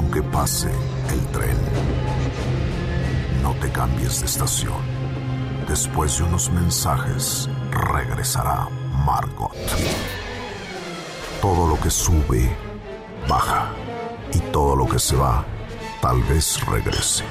Aunque 0.00 0.22
pase 0.22 0.70
el 1.10 1.26
tren, 1.26 1.58
no 3.42 3.52
te 3.60 3.70
cambies 3.70 4.20
de 4.20 4.26
estación. 4.26 4.80
Después 5.68 6.16
de 6.16 6.24
unos 6.24 6.50
mensajes, 6.50 7.50
regresará 7.70 8.66
Margot. 9.04 9.52
Todo 11.42 11.68
lo 11.68 11.78
que 11.78 11.90
sube, 11.90 12.50
baja. 13.28 13.72
Y 14.32 14.38
todo 14.52 14.74
lo 14.74 14.88
que 14.88 14.98
se 14.98 15.16
va, 15.16 15.44
tal 16.00 16.22
vez 16.22 16.64
regrese. 16.64 17.24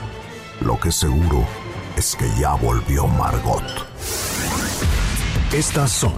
Lo 0.62 0.80
que 0.80 0.92
seguro 0.92 1.44
es 1.98 2.16
que 2.16 2.30
ya 2.40 2.54
volvió 2.54 3.08
Margot. 3.08 3.64
Estas 5.52 5.90
son 5.90 6.14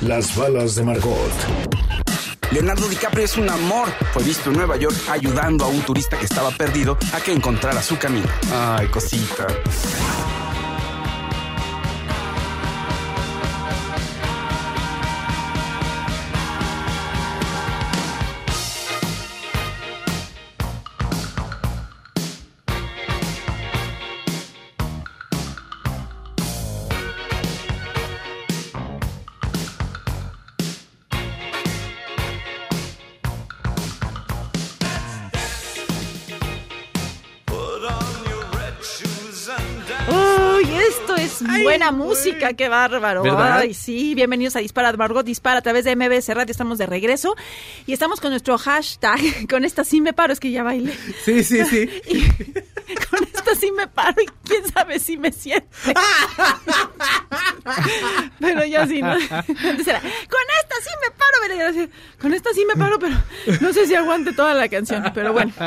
las 0.00 0.34
balas 0.34 0.76
de 0.76 0.82
Margot. 0.82 1.32
Leonardo 2.50 2.88
DiCaprio 2.88 3.24
es 3.24 3.36
un 3.36 3.48
amor. 3.48 3.88
Fue 4.12 4.24
visto 4.24 4.50
en 4.50 4.56
Nueva 4.56 4.76
York 4.76 4.96
ayudando 5.08 5.64
a 5.64 5.68
un 5.68 5.80
turista 5.82 6.18
que 6.18 6.24
estaba 6.24 6.50
perdido 6.50 6.98
a 7.12 7.20
que 7.20 7.32
encontrara 7.32 7.80
su 7.82 7.96
camino. 7.96 8.26
Ay, 8.52 8.88
cosita. 8.88 9.46
Buena 41.62 41.90
música, 41.92 42.52
qué 42.54 42.68
bárbaro. 42.68 43.22
¿Verdad? 43.22 43.58
Ay, 43.58 43.74
sí, 43.74 44.14
bienvenidos 44.14 44.56
a 44.56 44.60
Dispara, 44.60 44.92
Margot 44.92 45.24
Dispara 45.24 45.58
a 45.58 45.62
través 45.62 45.84
de 45.84 45.96
MBS 45.96 46.28
Radio, 46.34 46.50
estamos 46.50 46.78
de 46.78 46.86
regreso 46.86 47.36
y 47.86 47.92
estamos 47.92 48.20
con 48.20 48.30
nuestro 48.30 48.58
hashtag, 48.58 49.20
con 49.50 49.64
esta 49.64 49.84
sí 49.84 50.00
me 50.00 50.12
paro, 50.12 50.32
es 50.32 50.40
que 50.40 50.50
ya 50.50 50.62
bailé. 50.62 50.92
Sí, 51.24 51.44
sí, 51.44 51.64
sí. 51.64 51.88
Y 52.90 52.94
con 52.94 53.20
esta 53.52 53.60
sí 53.66 53.72
me 53.72 53.86
paro 53.88 54.20
y 54.22 54.26
quién 54.48 54.66
sabe 54.72 54.98
si 54.98 55.16
me 55.16 55.32
siente. 55.32 55.68
Pero 58.38 58.64
ya 58.64 58.86
sí, 58.86 59.02
¿no? 59.02 59.12
Era, 59.12 59.20
con 59.42 59.52
esta 59.52 60.76
sí 60.82 60.90
me 61.02 61.10
paro, 61.10 61.36
pero 61.42 61.72
yo 61.72 61.86
con 62.20 62.34
esta 62.34 62.50
sí 62.54 62.64
me 62.66 62.74
paro, 62.76 62.98
pero 62.98 63.16
no 63.60 63.72
sé 63.72 63.86
si 63.86 63.94
aguante 63.94 64.32
toda 64.32 64.54
la 64.54 64.68
canción, 64.68 65.04
pero 65.14 65.32
bueno. 65.32 65.52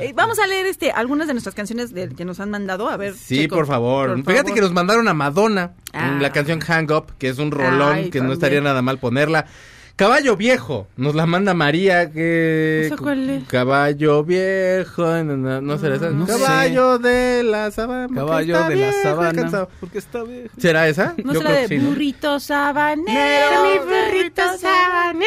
Eh, 0.00 0.12
vamos 0.14 0.38
a 0.38 0.46
leer 0.46 0.66
este 0.66 0.90
algunas 0.92 1.26
de 1.26 1.34
nuestras 1.34 1.54
canciones 1.54 1.92
de- 1.92 2.08
que 2.14 2.24
nos 2.24 2.40
han 2.40 2.50
mandado, 2.50 2.88
a 2.88 2.96
ver. 2.96 3.14
Sí, 3.14 3.36
Checo, 3.42 3.56
por 3.56 3.66
favor. 3.66 4.08
por 4.08 4.18
Fíjate 4.24 4.36
favor. 4.42 4.54
que 4.54 4.60
nos 4.62 4.72
mandaron 4.72 5.08
a 5.08 5.14
Madonna 5.14 5.72
Ah. 5.92 6.16
la 6.20 6.30
canción 6.32 6.60
Hang 6.60 6.90
Up, 6.92 7.12
que 7.18 7.28
es 7.28 7.38
un 7.38 7.50
rolón 7.50 7.94
Ay, 7.96 8.10
que 8.10 8.20
no 8.20 8.32
estaría 8.32 8.60
nada 8.60 8.80
mal 8.82 8.98
ponerla. 8.98 9.46
Caballo 10.00 10.34
Viejo, 10.34 10.86
nos 10.96 11.14
la 11.14 11.26
manda 11.26 11.52
María, 11.52 12.10
que... 12.10 12.86
¿Esa 12.86 12.96
cuál 12.96 13.28
es? 13.28 13.44
Caballo 13.44 14.24
Viejo, 14.24 15.04
no, 15.24 15.36
no, 15.36 15.60
no 15.60 15.76
será 15.76 15.96
esa. 15.96 16.08
No 16.08 16.26
sé. 16.26 16.32
Caballo 16.32 16.98
de 16.98 17.42
la 17.42 17.70
sabana. 17.70 18.08
Caballo 18.14 18.64
de 18.66 18.76
la 18.76 18.92
sabana. 18.94 19.42
cansado. 19.42 19.68
Porque 19.78 19.98
está 19.98 20.22
viejo. 20.22 20.48
¿Será 20.56 20.88
esa? 20.88 21.14
No 21.22 21.34
Yo 21.34 21.40
será 21.40 21.50
creo 21.50 21.60
de 21.60 21.68
que 21.68 21.76
sí, 21.76 21.82
¿no? 21.82 21.90
burrito 21.90 22.40
sabanero, 22.40 23.62
mi 23.62 23.78
burrito 23.78 24.42
sabanero. 24.58 25.26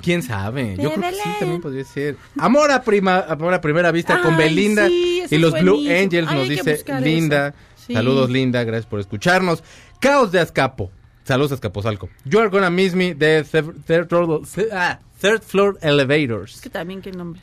¿Quién 0.00 0.22
sabe? 0.22 0.78
Yo 0.78 0.90
creo 0.90 1.10
que 1.10 1.16
sí, 1.16 1.30
también 1.38 1.60
podría 1.60 1.84
ser. 1.84 2.16
Amor 2.38 2.70
a, 2.70 2.82
prima, 2.82 3.26
amor 3.28 3.52
a 3.52 3.60
primera 3.60 3.90
vista 3.92 4.22
con 4.22 4.38
Belinda 4.38 4.86
sí, 4.86 5.24
y 5.28 5.36
los 5.36 5.52
Blue. 5.52 5.80
Angels, 5.86 6.28
Ay, 6.30 6.38
nos 6.38 6.48
dice 6.48 6.82
Linda. 7.02 7.52
Sí. 7.76 7.92
Saludos, 7.92 8.30
Linda, 8.30 8.64
gracias 8.64 8.86
por 8.86 9.00
escucharnos. 9.00 9.62
Caos 10.00 10.32
de 10.32 10.40
Azcapo. 10.40 10.90
Saludos, 11.28 11.52
Azcapotzalco. 11.52 12.08
You 12.24 12.40
are 12.40 12.48
gonna 12.48 12.70
miss 12.70 12.94
me 12.94 13.14
de 13.14 13.44
Third, 13.44 13.84
third, 13.86 14.08
Floor- 14.08 14.42
ah, 14.72 14.98
Third 15.20 15.42
Floor 15.42 15.78
Elevators. 15.82 16.54
Es 16.54 16.60
que 16.62 16.70
también 16.70 17.02
qué 17.02 17.12
nombre. 17.12 17.40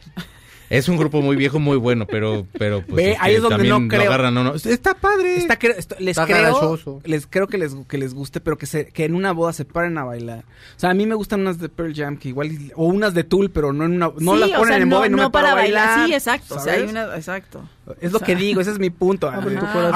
Es 0.68 0.90
un 0.90 0.98
grupo 0.98 1.22
muy 1.22 1.36
viejo, 1.36 1.60
muy 1.60 1.78
bueno, 1.78 2.08
pero, 2.08 2.48
pero 2.58 2.82
pues. 2.82 2.96
Ve, 2.96 3.12
es 3.12 3.18
ahí 3.22 3.36
es 3.36 3.42
donde 3.44 3.68
no 3.70 3.80
lo 3.80 3.88
creo. 3.88 4.02
agarran, 4.12 4.34
no, 4.34 4.44
no. 4.44 4.56
Está 4.56 4.96
padre. 4.96 5.36
Está 5.38 5.60
cre- 5.60 5.76
esto- 5.78 5.96
les 6.00 6.18
Está 6.18 6.26
creo, 6.26 6.80
les 7.04 7.28
creo 7.28 7.46
que 7.46 7.60
les, 7.60 7.76
que 7.88 8.00
les 8.00 8.16
guste, 8.16 8.42
pero 8.42 8.58
que 8.58 8.66
se, 8.66 8.88
que 8.88 9.06
en 9.06 9.14
una 9.14 9.32
boda 9.32 9.54
se 9.54 9.64
paren 9.66 10.00
a 10.00 10.04
bailar. 10.04 10.40
O 10.76 10.80
sea, 10.80 10.90
a 10.90 10.94
mí 10.96 11.06
me 11.06 11.14
gustan 11.14 11.42
unas 11.42 11.60
de 11.60 11.70
Pearl 11.70 11.94
Jam 11.96 12.18
que 12.18 12.30
igual 12.30 12.50
o 12.74 12.86
unas 12.86 13.14
de 13.14 13.24
Tool, 13.24 13.52
pero 13.52 13.72
no 13.74 13.86
en 13.86 13.92
una 13.94 14.12
no 14.18 14.34
Sí, 14.34 14.40
las 14.40 14.50
o 14.50 14.54
ponen 14.54 14.68
sea, 14.70 14.78
en 14.78 14.90
no, 14.90 14.96
boda 14.96 15.06
y 15.06 15.10
no, 15.12 15.18
no 15.18 15.24
me 15.26 15.30
para 15.30 15.52
a 15.52 15.56
bailar. 15.56 16.08
Sí, 16.08 16.14
exacto. 16.16 16.56
O 16.56 16.60
sea, 16.60 16.74
hay 16.74 16.80
¿sabes? 16.80 16.92
una, 16.92 17.16
exacto. 17.16 17.70
Es 18.02 18.12
lo 18.12 18.20
que 18.20 18.36
digo, 18.36 18.62
ese 18.62 18.72
es 18.72 18.80
mi 18.80 18.90
punto. 18.90 19.28
A 19.28 19.42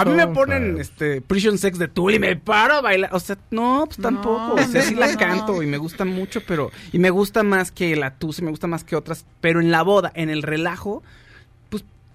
mí 0.05 0.13
me 0.13 0.27
ponen 0.27 0.79
este 0.79 1.21
Prison 1.21 1.57
Sex 1.57 1.79
de 1.79 1.87
Tool 1.87 2.13
y 2.15 2.19
me 2.19 2.35
paro 2.35 2.75
a 2.75 2.81
bailar. 2.81 3.09
O 3.13 3.19
sea, 3.19 3.37
no, 3.51 3.83
pues 3.85 3.97
tampoco. 3.97 4.55
o 4.55 4.67
sea, 4.67 4.81
sí 4.81 4.95
la 4.95 5.11
no. 5.11 5.17
canto 5.17 5.63
y 5.63 5.67
me 5.67 5.77
gusta 5.77 6.05
mucho, 6.05 6.41
pero 6.47 6.71
y 6.91 6.99
me 6.99 7.09
gusta 7.09 7.43
más 7.43 7.71
que 7.71 7.95
la 7.95 8.15
Tusi, 8.15 8.43
me 8.43 8.51
gusta 8.51 8.67
más 8.67 8.83
que 8.83 8.95
otras, 8.95 9.25
pero 9.41 9.59
en 9.59 9.71
la 9.71 9.81
boda, 9.81 10.11
en 10.13 10.29
el 10.29 10.43
relajo, 10.43 11.03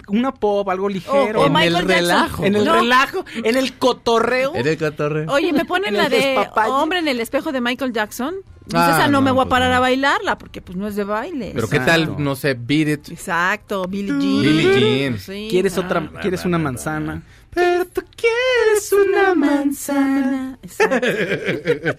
una 0.08 0.32
pop, 0.32 0.68
algo 0.68 0.88
ligero. 0.88 1.40
O- 1.40 1.44
o 1.44 1.46
En 1.46 1.52
Michael 1.52 1.66
el 1.76 1.86
Jackson. 1.86 1.88
relajo. 1.88 2.44
en 2.44 2.56
el 2.56 2.64
No. 2.64 2.74
relajo, 2.74 3.24
en 3.34 3.56
el 3.56 3.72
cotorreo. 3.78 4.54
Eres 4.54 4.76
cotorreo. 4.78 5.30
Oye, 5.32 5.52
me 5.52 5.64
ponen 5.64 5.88
En 5.90 5.96
la 5.96 6.04
el 6.06 6.10
de. 6.10 6.48
Hombre 6.68 6.98
en 7.00 7.08
el 7.08 7.20
espejo 7.20 7.52
de 7.52 7.60
Michael 7.60 7.92
Jackson. 7.92 8.34
Pues 8.64 8.74
Ah, 8.82 8.92
esa 8.98 9.08
no, 9.08 9.20
me 9.20 9.28
no, 9.28 9.34
voy 9.34 9.42
a 9.42 9.44
pues 9.44 9.50
parar 9.50 9.70
no. 9.70 9.76
a 9.76 9.80
bailarla 9.80 10.38
porque 10.38 10.62
pues 10.62 10.78
no 10.78 10.88
es 10.88 10.96
de 10.96 11.04
baile. 11.04 11.50
Pero 11.54 11.68
qué 11.68 11.80
tal, 11.80 12.14
no 12.16 12.34
sé, 12.34 12.54
Beat 12.58 12.88
It. 12.88 13.08
Exacto, 13.10 13.84
Billie 13.86 14.08
Jean. 14.18 14.40
Billie 14.42 14.80
Jean. 15.02 15.18
Sí, 15.18 15.48
¿Quieres 15.50 15.76
ah. 15.76 15.82
otra, 15.82 16.10
quieres 16.22 16.46
una 16.46 16.56
manzana? 16.56 17.22
Pero 17.54 17.86
tú 17.86 18.02
quieres 18.16 18.92
una 18.92 19.34
manzana. 19.34 20.58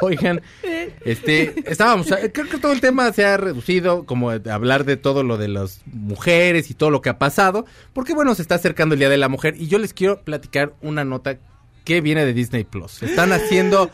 Oigan, 0.00 0.40
este, 1.04 1.54
estábamos, 1.70 2.06
creo 2.32 2.48
que 2.48 2.58
todo 2.58 2.72
el 2.72 2.80
tema 2.80 3.12
se 3.12 3.24
ha 3.24 3.36
reducido 3.36 4.04
como 4.04 4.30
a 4.30 4.40
hablar 4.50 4.84
de 4.84 4.96
todo 4.96 5.24
lo 5.24 5.36
de 5.36 5.48
las 5.48 5.80
mujeres 5.86 6.70
y 6.70 6.74
todo 6.74 6.90
lo 6.90 7.02
que 7.02 7.10
ha 7.10 7.18
pasado, 7.18 7.66
porque 7.92 8.14
bueno, 8.14 8.34
se 8.34 8.42
está 8.42 8.54
acercando 8.54 8.94
el 8.94 9.00
Día 9.00 9.08
de 9.08 9.16
la 9.16 9.28
Mujer 9.28 9.54
y 9.58 9.66
yo 9.66 9.78
les 9.78 9.92
quiero 9.92 10.22
platicar 10.22 10.74
una 10.80 11.04
nota 11.04 11.38
que 11.84 12.00
viene 12.00 12.24
de 12.24 12.32
Disney 12.32 12.64
Plus. 12.64 13.02
Están 13.02 13.32
haciendo 13.32 13.90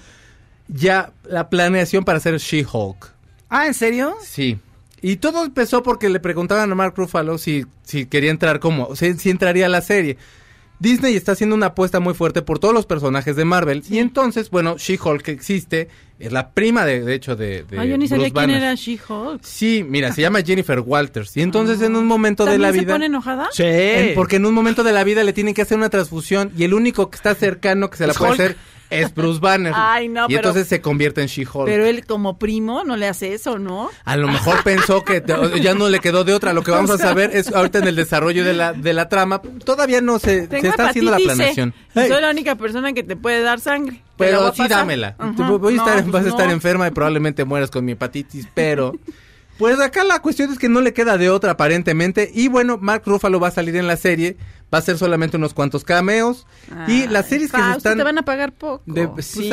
ya 0.69 1.13
la 1.25 1.49
planeación 1.51 2.05
para 2.05 2.19
hacer 2.19 2.39
She-Hulk. 2.39 3.13
Ah, 3.49 3.67
¿en 3.67 3.75
serio? 3.75 4.17
Sí. 4.23 4.59
Y 5.03 5.17
todo 5.17 5.45
empezó 5.45 5.83
porque 5.83 6.09
le 6.09 6.21
preguntaban 6.21 6.71
a 6.71 6.75
Mark 6.75 6.95
Ruffalo 6.97 7.39
si, 7.39 7.67
si 7.83 8.07
quería 8.07 8.31
entrar 8.31 8.61
como, 8.61 8.95
sea, 8.95 9.15
si 9.15 9.31
entraría 9.31 9.67
a 9.67 9.71
la 9.71 9.81
serie. 9.81 10.19
Disney 10.81 11.15
está 11.15 11.33
haciendo 11.33 11.55
una 11.55 11.67
apuesta 11.67 12.01
muy 12.01 12.15
fuerte 12.15 12.43
por 12.43 12.59
todos 12.59 12.75
los 12.75 12.87
personajes 12.87 13.37
de 13.37 13.45
Marvel. 13.45 13.85
Y 13.89 13.99
entonces, 13.99 14.51
bueno, 14.51 14.77
She-Hulk 14.79 15.23
que 15.23 15.31
existe, 15.31 15.89
es 16.19 16.33
la 16.33 16.51
prima 16.51 16.85
de, 16.87 17.03
de 17.03 17.15
hecho 17.15 17.37
de, 17.37 17.63
de 17.65 17.79
Ay, 17.79 17.91
yo 17.91 17.99
ni 17.99 18.09
sabía 18.09 18.31
quién 18.31 18.51
era 18.51 18.75
She-Hulk. 18.75 19.43
Sí, 19.45 19.85
mira, 19.87 20.11
se 20.13 20.23
llama 20.23 20.41
Jennifer 20.43 20.81
Walters. 20.81 21.37
Y 21.37 21.43
entonces 21.43 21.81
en 21.83 21.97
un 21.97 22.07
momento 22.07 22.45
de 22.45 22.53
¿También 22.53 22.63
la 22.63 22.73
se 22.75 22.81
vida... 22.81 22.95
pone 22.95 23.07
enojada? 23.07 23.49
Sí. 23.53 23.63
en- 23.67 24.15
porque 24.15 24.37
en 24.37 24.47
un 24.47 24.55
momento 24.55 24.83
de 24.83 24.93
la 24.93 25.05
vida 25.05 25.23
le 25.23 25.33
tienen 25.35 25.53
que 25.55 25.63
hacer 25.63 25.77
una 25.77 25.91
transfusión 25.91 26.51
y 26.57 26.65
el 26.65 26.73
único 26.75 27.11
que 27.11 27.17
está 27.17 27.35
cercano 27.35 27.91
que 27.91 27.99
se 27.99 28.07
la 28.07 28.15
puede 28.15 28.31
Hulk. 28.33 28.41
hacer 28.41 28.57
es 28.91 29.15
Bruce 29.15 29.41
Banner. 29.41 29.73
Ay, 29.75 30.09
no, 30.09 30.25
y 30.25 30.29
pero- 30.29 30.39
entonces 30.41 30.69
se 30.69 30.81
convierte 30.81 31.23
en 31.23 31.29
She-Hulk. 31.29 31.67
Pero 31.67 31.87
él 31.87 32.05
como 32.05 32.39
primo 32.39 32.85
no 32.85 32.97
le 32.97 33.09
hace 33.09 33.33
eso, 33.33 33.59
¿no? 33.59 33.91
A 34.05 34.17
lo 34.17 34.29
mejor 34.29 34.63
pensó 34.63 35.05
que 35.05 35.21
te- 35.21 35.61
ya 35.61 35.75
no 35.75 35.89
le 35.89 36.01
quedó 36.01 36.25
de 36.25 36.35
otra. 36.35 36.53
Lo 36.53 36.63
que 36.63 36.71
vamos 36.71 36.91
a 36.91 36.99
saber 36.99 37.31
es 37.35 37.53
ahorita 37.53 37.79
en 37.79 37.89
el 37.89 37.97
desarrollo 37.97 38.45
de 38.45 38.53
la, 38.53 38.73
de 38.73 38.93
la 38.93 39.09
trama. 39.09 39.41
Todavía 39.65 40.01
no 40.01 40.19
se, 40.19 40.47
se 40.49 40.59
está 40.69 40.89
haciendo 40.89 41.13
la 41.13 41.19
C, 41.19 41.25
planeación. 41.25 41.75
Hey, 41.95 42.09
Soy 42.09 42.21
la 42.21 42.31
única 42.31 42.57
persona 42.57 42.93
que 42.93 43.03
te 43.03 43.17
puede 43.17 43.41
dar 43.43 43.61
sangre. 43.61 44.03
¿Te 44.17 44.31
la 44.33 44.39
voy 44.41 44.51
pero 44.51 44.65
sí 44.65 44.69
dámela. 44.69 45.17
Voy 45.19 45.75
a 45.75 45.77
estar, 45.79 45.95
pues 46.03 46.13
vas 46.13 46.25
a 46.27 46.29
estar 46.29 46.47
no. 46.47 46.53
enferma 46.53 46.87
y 46.89 46.91
probablemente 46.91 47.45
mueras 47.45 47.71
con 47.71 47.85
mi 47.85 47.93
hepatitis, 47.93 48.47
pero... 48.55 48.95
Pues 49.61 49.79
acá 49.79 50.05
la 50.05 50.21
cuestión 50.23 50.51
es 50.51 50.59
que 50.59 50.69
no 50.71 50.81
le 50.81 50.93
queda 50.95 51.19
de 51.19 51.29
otra 51.31 51.53
aparentemente. 51.53 52.31
Y 52.35 52.49
bueno, 52.49 52.79
Mark 52.81 53.03
Ruffalo 53.05 53.39
va 53.39 53.49
a 53.49 53.51
salir 53.53 53.77
en 53.77 53.87
la 53.87 53.97
serie. 53.99 54.37
Va 54.73 54.79
a 54.79 54.83
ser 54.83 54.97
solamente 54.99 55.37
unos 55.37 55.53
cuantos 55.53 55.85
cameos. 55.85 56.47
y 56.89 57.07
las 57.09 57.29
series 57.29 57.53
que 57.53 57.61
se 57.63 57.77
están... 57.77 57.99
te 57.99 58.05
van 58.05 58.17
a 58.19 58.23
pagar 58.25 58.53
poco. 58.53 58.83
De- 58.87 59.07
Pues, 59.09 59.27
sí, 59.27 59.51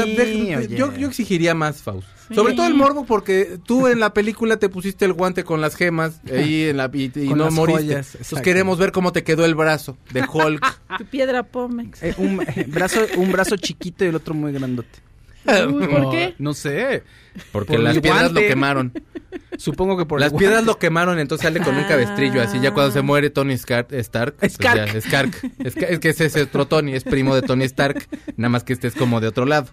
yo, 0.70 0.96
yo 0.96 1.08
exigiría 1.08 1.54
más, 1.54 1.82
Faust. 1.82 2.08
Sí. 2.30 2.36
Sobre 2.36 2.54
todo 2.54 2.68
el 2.68 2.74
morbo 2.74 3.06
porque 3.06 3.60
tú 3.66 3.88
en 3.88 4.00
la 4.00 4.14
película 4.14 4.58
te 4.58 4.70
pusiste 4.70 5.06
el 5.06 5.14
guante 5.14 5.44
con 5.44 5.60
las 5.62 5.76
gemas 5.76 6.22
ahí 6.32 6.64
en 6.70 6.78
la, 6.78 6.90
y, 6.94 7.12
y 7.16 7.34
no 7.34 7.52
moriste. 7.52 7.84
joyas, 7.84 8.16
Entonces 8.16 8.42
queremos 8.42 8.78
ver 8.78 8.92
cómo 8.94 9.12
te 9.12 9.24
quedó 9.24 9.44
el 9.44 9.56
brazo 9.56 9.98
de 10.14 10.24
Hulk. 10.24 10.64
Tu 11.00 11.06
piedra 11.06 11.44
Pómex. 11.44 12.02
Eh, 12.04 12.16
un, 12.18 12.42
eh, 12.42 12.66
brazo, 12.68 13.02
un 13.18 13.32
brazo 13.32 13.58
chiquito 13.58 14.06
y 14.06 14.08
el 14.08 14.16
otro 14.16 14.34
muy 14.34 14.52
grandote. 14.54 15.00
Uy, 15.72 15.88
¿por 15.88 16.12
qué? 16.12 16.36
No 16.40 16.54
sé. 16.54 17.04
Porque 17.52 17.74
Por 17.74 17.82
las 17.84 18.00
piedras 18.00 18.32
lo 18.32 18.40
quemaron. 18.42 18.94
Supongo 19.58 19.98
que 19.98 20.06
por 20.06 20.20
Las 20.20 20.32
el 20.32 20.38
piedras 20.38 20.60
guante. 20.60 20.72
lo 20.72 20.80
quemaron, 20.80 21.20
entonces 21.20 21.44
sale 21.44 21.60
con 21.60 21.76
un 21.76 21.84
cabestrillo. 21.86 22.42
Así 22.42 22.60
ya 22.60 22.74
cuando 22.74 22.92
se 22.92 23.02
muere 23.02 23.30
Tony 23.32 23.54
Stark. 23.54 23.88
pues 23.88 24.08
Stark. 24.08 24.38
ya, 24.62 24.86
Stark. 25.00 25.32
Es, 25.64 25.74
que, 25.74 25.86
es 25.86 26.00
que 26.00 26.10
ese 26.10 26.26
es 26.26 26.36
otro 26.38 26.68
Tony, 26.68 26.94
es 26.94 27.04
primo 27.04 27.36
de 27.36 27.42
Tony 27.42 27.66
Stark. 27.66 28.08
Nada 28.38 28.50
más 28.50 28.64
que 28.64 28.74
este 28.74 28.88
es 28.88 28.94
como 28.96 29.20
de 29.20 29.28
otro 29.28 29.46
lado. 29.46 29.68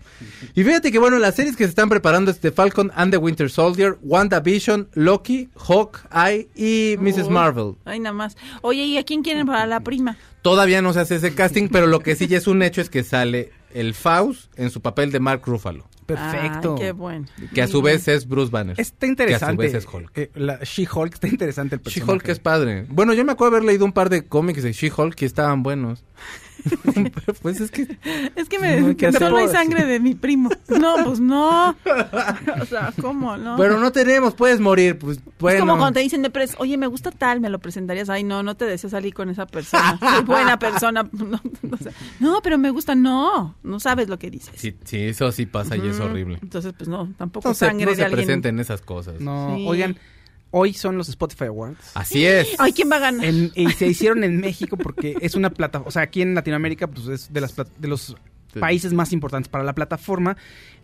Y 0.55 0.65
fíjate 0.65 0.91
que 0.91 0.99
bueno, 0.99 1.19
las 1.19 1.35
series 1.35 1.57
que 1.57 1.65
se 1.65 1.71
están 1.71 1.89
preparando 1.91 2.31
es 2.31 2.41
The 2.41 2.51
Falcon 2.51 2.93
and 2.95 3.11
the 3.13 3.19
Winter 3.19 3.51
Soldier, 3.51 3.99
WandaVision, 4.03 4.89
Loki, 4.95 5.51
Hawkeye 5.57 6.49
y 6.55 6.97
Mrs. 6.99 7.25
Uy. 7.27 7.31
Marvel. 7.31 7.75
Ay, 7.85 8.01
nada 8.01 8.15
más. 8.15 8.37
Oye, 8.63 8.85
¿y 8.85 8.97
a 8.99 9.05
quién 9.05 9.23
quieren 9.23 9.47
para 9.47 9.67
la 9.67 9.81
prima? 9.81 10.17
Todavía 10.43 10.83
no 10.83 10.93
se 10.93 11.01
hace 11.01 11.17
ese 11.17 11.35
casting, 11.35 11.69
pero 11.69 11.87
lo 11.87 12.01
que 12.01 12.17
sí 12.17 12.27
ya 12.27 12.39
es 12.39 12.47
un 12.47 12.63
hecho 12.63 12.81
es 12.81 12.91
que 12.91 13.03
sale 13.03 13.51
el 13.75 13.93
Faust 13.93 14.59
en 14.59 14.71
su 14.71 14.81
papel 14.81 15.13
de 15.13 15.21
Mark 15.21 15.43
Ruffalo. 15.45 15.87
Perfecto. 16.07 16.75
Ay, 16.77 16.83
qué 16.83 16.93
bueno. 16.93 17.27
Que 17.55 17.63
a 17.63 17.67
su 17.67 17.83
vez 17.83 18.09
es 18.09 18.27
Bruce 18.29 18.51
Banner. 18.51 18.79
Está 18.79 19.07
interesante. 19.07 19.57
Que 19.57 19.67
a 19.67 19.71
su 19.71 19.75
vez 19.75 19.75
es 19.75 19.93
Hulk. 19.93 20.11
Eh, 20.15 20.31
la 20.35 20.59
She-Hulk 20.63 21.15
está 21.15 21.29
interesante 21.29 21.77
el 21.77 21.81
personaje. 21.81 22.11
She-Hulk 22.11 22.29
es 22.29 22.39
padre. 22.39 22.87
Bueno, 22.89 23.15
yo 23.15 23.25
me 23.25 23.33
acuerdo 23.33 23.57
haber 23.57 23.67
leído 23.67 23.85
un 23.85 23.93
par 23.93 24.11
de 24.11 24.27
cómics 24.27 24.63
de 24.63 24.73
She-Hulk 24.73 25.15
que 25.15 25.27
estaban 25.27 25.63
buenos. 25.63 26.05
Pero, 26.95 27.35
pues 27.43 27.61
es 27.61 27.71
que 27.71 27.99
Es 28.37 28.49
que 28.49 28.59
me, 28.59 28.81
No 28.81 28.89
hay 28.89 28.95
que 28.95 29.11
pero 29.13 29.31
no 29.31 29.37
hay 29.37 29.49
sangre 29.49 29.85
de 29.85 30.01
mi 30.01 30.15
primo. 30.15 30.51
No, 30.69 30.97
pues 31.05 31.21
no. 31.21 31.77
O 32.61 32.67
sea, 32.67 32.93
¿cómo? 33.01 33.37
No. 33.37 33.57
Bueno, 33.57 33.79
no 33.79 33.93
tenemos, 33.93 34.35
puedes 34.35 34.61
morir, 34.61 34.99
pues 34.99 35.21
bueno. 35.39 35.57
Es 35.57 35.61
como 35.61 35.77
cuando 35.77 35.95
te 35.95 36.01
dicen 36.01 36.23
de 36.23 36.31
pres, 36.31 36.55
oye, 36.59 36.77
me 36.79 36.87
gusta 36.87 37.11
tal, 37.11 37.41
me 37.41 37.51
lo 37.51 37.59
presentarías. 37.59 38.09
Ay, 38.09 38.25
no, 38.25 38.43
no 38.43 38.57
te 38.57 38.65
deseo 38.65 38.89
salir 38.91 39.13
con 39.15 39.29
esa 39.29 39.47
persona. 39.47 39.99
Soy 40.01 40.25
buena 40.25 40.59
persona. 40.59 41.09
No, 42.21 42.41
pero 42.43 42.59
me 42.59 42.71
gusta. 42.71 42.95
No, 42.95 43.57
no 43.63 43.81
sabes 43.81 44.09
lo 44.09 44.19
que 44.19 44.31
dices. 44.31 44.55
Sí, 44.57 44.75
sí, 44.85 45.03
eso 45.03 45.31
sí 45.33 45.47
pasa 45.47 45.77
y 45.77 45.87
es 45.87 46.01
horrible. 46.01 46.39
Entonces, 46.43 46.73
pues 46.77 46.89
no, 46.89 47.13
tampoco 47.19 47.49
No 47.49 47.55
se, 47.55 47.67
sangre 47.67 47.85
no 47.87 47.91
de 47.91 47.97
se 47.97 48.05
alguien. 48.05 48.25
presenten 48.27 48.59
esas 48.61 48.81
cosas. 48.81 49.21
No, 49.21 49.55
Sí. 49.57 49.65
oigan, 49.69 49.97
hoy 50.57 50.73
son 50.73 50.97
los 50.97 51.09
Spotify 51.09 51.47
Awards. 51.47 51.91
Así 51.95 52.25
es. 52.25 52.49
Ay, 52.59 52.73
¿quién 52.73 52.89
va 52.91 52.97
a 52.97 53.01
ganar? 53.01 53.25
En- 53.25 53.51
y 53.57 53.69
se 53.73 53.89
hicieron 53.89 54.23
en 54.23 54.41
México 54.41 54.77
porque 54.77 55.17
es 55.21 55.35
una 55.35 55.51
plataforma, 55.51 55.89
o 55.89 55.91
sea, 55.91 56.03
aquí 56.03 56.23
en 56.23 56.35
Latinoamérica 56.35 56.87
pues 56.87 57.09
es 57.09 57.33
de, 57.33 57.41
las, 57.41 57.57
de 57.57 57.89
los 57.89 58.17
países 58.61 58.93
más 58.93 59.13
importantes 59.13 59.49
para 59.49 59.65
la 59.65 59.75
plataforma. 59.75 60.37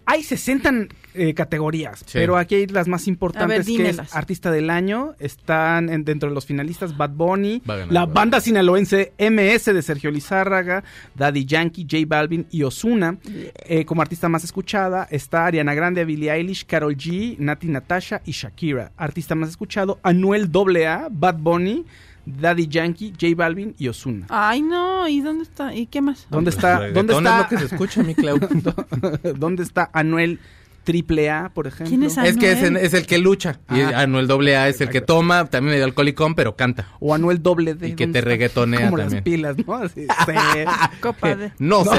Hay 0.06 0.22
60 0.24 0.88
eh, 1.14 1.34
categorías, 1.34 2.00
Sí. 2.00 2.18
pero 2.18 2.36
aquí 2.36 2.54
hay 2.56 2.66
las 2.66 2.88
más 2.88 3.06
importantes 3.08 3.66
ver, 3.66 3.76
que 3.76 3.88
es. 3.90 4.14
Artista 4.14 4.50
del 4.50 4.70
Año. 4.70 5.14
Están 5.18 5.88
en- 5.88 6.04
dentro 6.04 6.28
de 6.28 6.34
los 6.34 6.46
finalistas 6.46 6.96
Bad 6.96 7.10
Bunny, 7.10 7.62
ganar, 7.64 7.92
la 7.92 8.06
banda 8.06 8.40
sinaloense 8.40 9.12
MS 9.18 9.72
de 9.72 9.82
Sergio 9.82 10.10
Lizárraga, 10.10 10.82
Daddy 11.14 11.44
Yankee, 11.44 11.82
J 11.88 12.04
Balvin 12.06 12.46
y 12.50 12.62
Osuna. 12.62 13.18
Eh, 13.66 13.84
como 13.84 14.02
artista 14.02 14.28
más 14.28 14.42
escuchada 14.44 15.06
está 15.10 15.46
Ariana 15.46 15.74
Grande, 15.74 16.04
Billie 16.04 16.30
Eilish, 16.32 16.64
Carol 16.66 16.96
G, 16.96 17.36
Nati 17.38 17.68
Natasha 17.68 18.20
y 18.24 18.32
Shakira. 18.32 18.92
Artista 18.96 19.34
más 19.34 19.48
escuchado 19.50 19.98
Anuel 20.02 20.48
AA, 20.52 21.08
Bad 21.10 21.36
Bunny, 21.38 21.84
Daddy 22.30 22.66
Yankee, 22.68 23.12
J 23.20 23.34
Balvin 23.36 23.74
y 23.78 23.88
Osuna. 23.88 24.26
Ay, 24.28 24.62
no, 24.62 25.08
¿y 25.08 25.20
dónde 25.20 25.44
está? 25.44 25.74
¿Y 25.74 25.86
qué 25.86 26.00
más? 26.00 26.26
¿Dónde 26.30 26.50
está? 26.50 26.88
¿Dónde 26.90 27.12
es 27.12 27.18
está? 27.18 27.38
lo 27.42 27.48
que 27.48 27.58
se 27.58 27.64
escucha, 27.66 28.02
mi 28.02 28.14
Clau. 28.14 28.38
¿Dónde 29.36 29.62
está 29.62 29.90
Anuel 29.92 30.38
Triple 30.84 31.28
A, 31.30 31.50
por 31.52 31.66
ejemplo? 31.66 31.88
¿Quién 31.88 32.02
es 32.04 32.16
es 32.16 32.36
que 32.38 32.52
es, 32.52 32.62
Anuel? 32.62 32.76
es 32.84 32.94
el 32.94 33.06
que 33.06 33.18
lucha. 33.18 33.60
Y. 33.70 33.80
Anuel 33.80 34.30
AA 34.30 34.68
es 34.68 34.80
el 34.80 34.88
que 34.88 35.00
toma, 35.02 35.44
también 35.44 35.72
medio 35.74 35.84
alcoholicón, 35.84 36.34
pero 36.34 36.56
canta. 36.56 36.86
O 37.00 37.14
Anuel 37.14 37.42
Doble 37.42 37.74
D. 37.74 37.88
Y 37.88 37.92
que 37.94 38.04
¿dónde 38.06 38.12
te 38.14 38.18
está? 38.20 38.28
reggaetonea 38.30 38.80
Como 38.86 38.96
también. 38.96 39.14
las 39.16 39.22
pilas, 39.22 39.56
¿no? 39.66 39.74
Así, 39.74 40.06
sí. 40.26 40.32
Copa 41.00 41.34
de. 41.36 41.52
No, 41.58 41.84
sé 41.84 41.90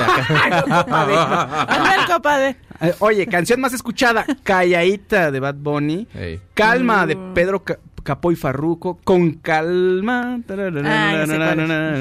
Anuel 0.71 1.99
Copa 2.07 2.37
de. 2.39 2.55
Eh, 2.81 2.93
Oye, 2.99 3.27
canción 3.27 3.61
más 3.61 3.73
escuchada, 3.73 4.25
Callaíta 4.43 5.29
de 5.31 5.39
Bad 5.39 5.55
Bunny. 5.55 6.07
Calma 6.53 7.05
de 7.05 7.15
Mm. 7.15 7.33
Pedro 7.35 7.63
Ca- 8.03 8.15
Capó 8.15 8.31
y 8.31 8.35
Farruco. 8.35 8.99
Con 9.03 9.33
calma. 9.33 10.39
Ah, 10.83 11.25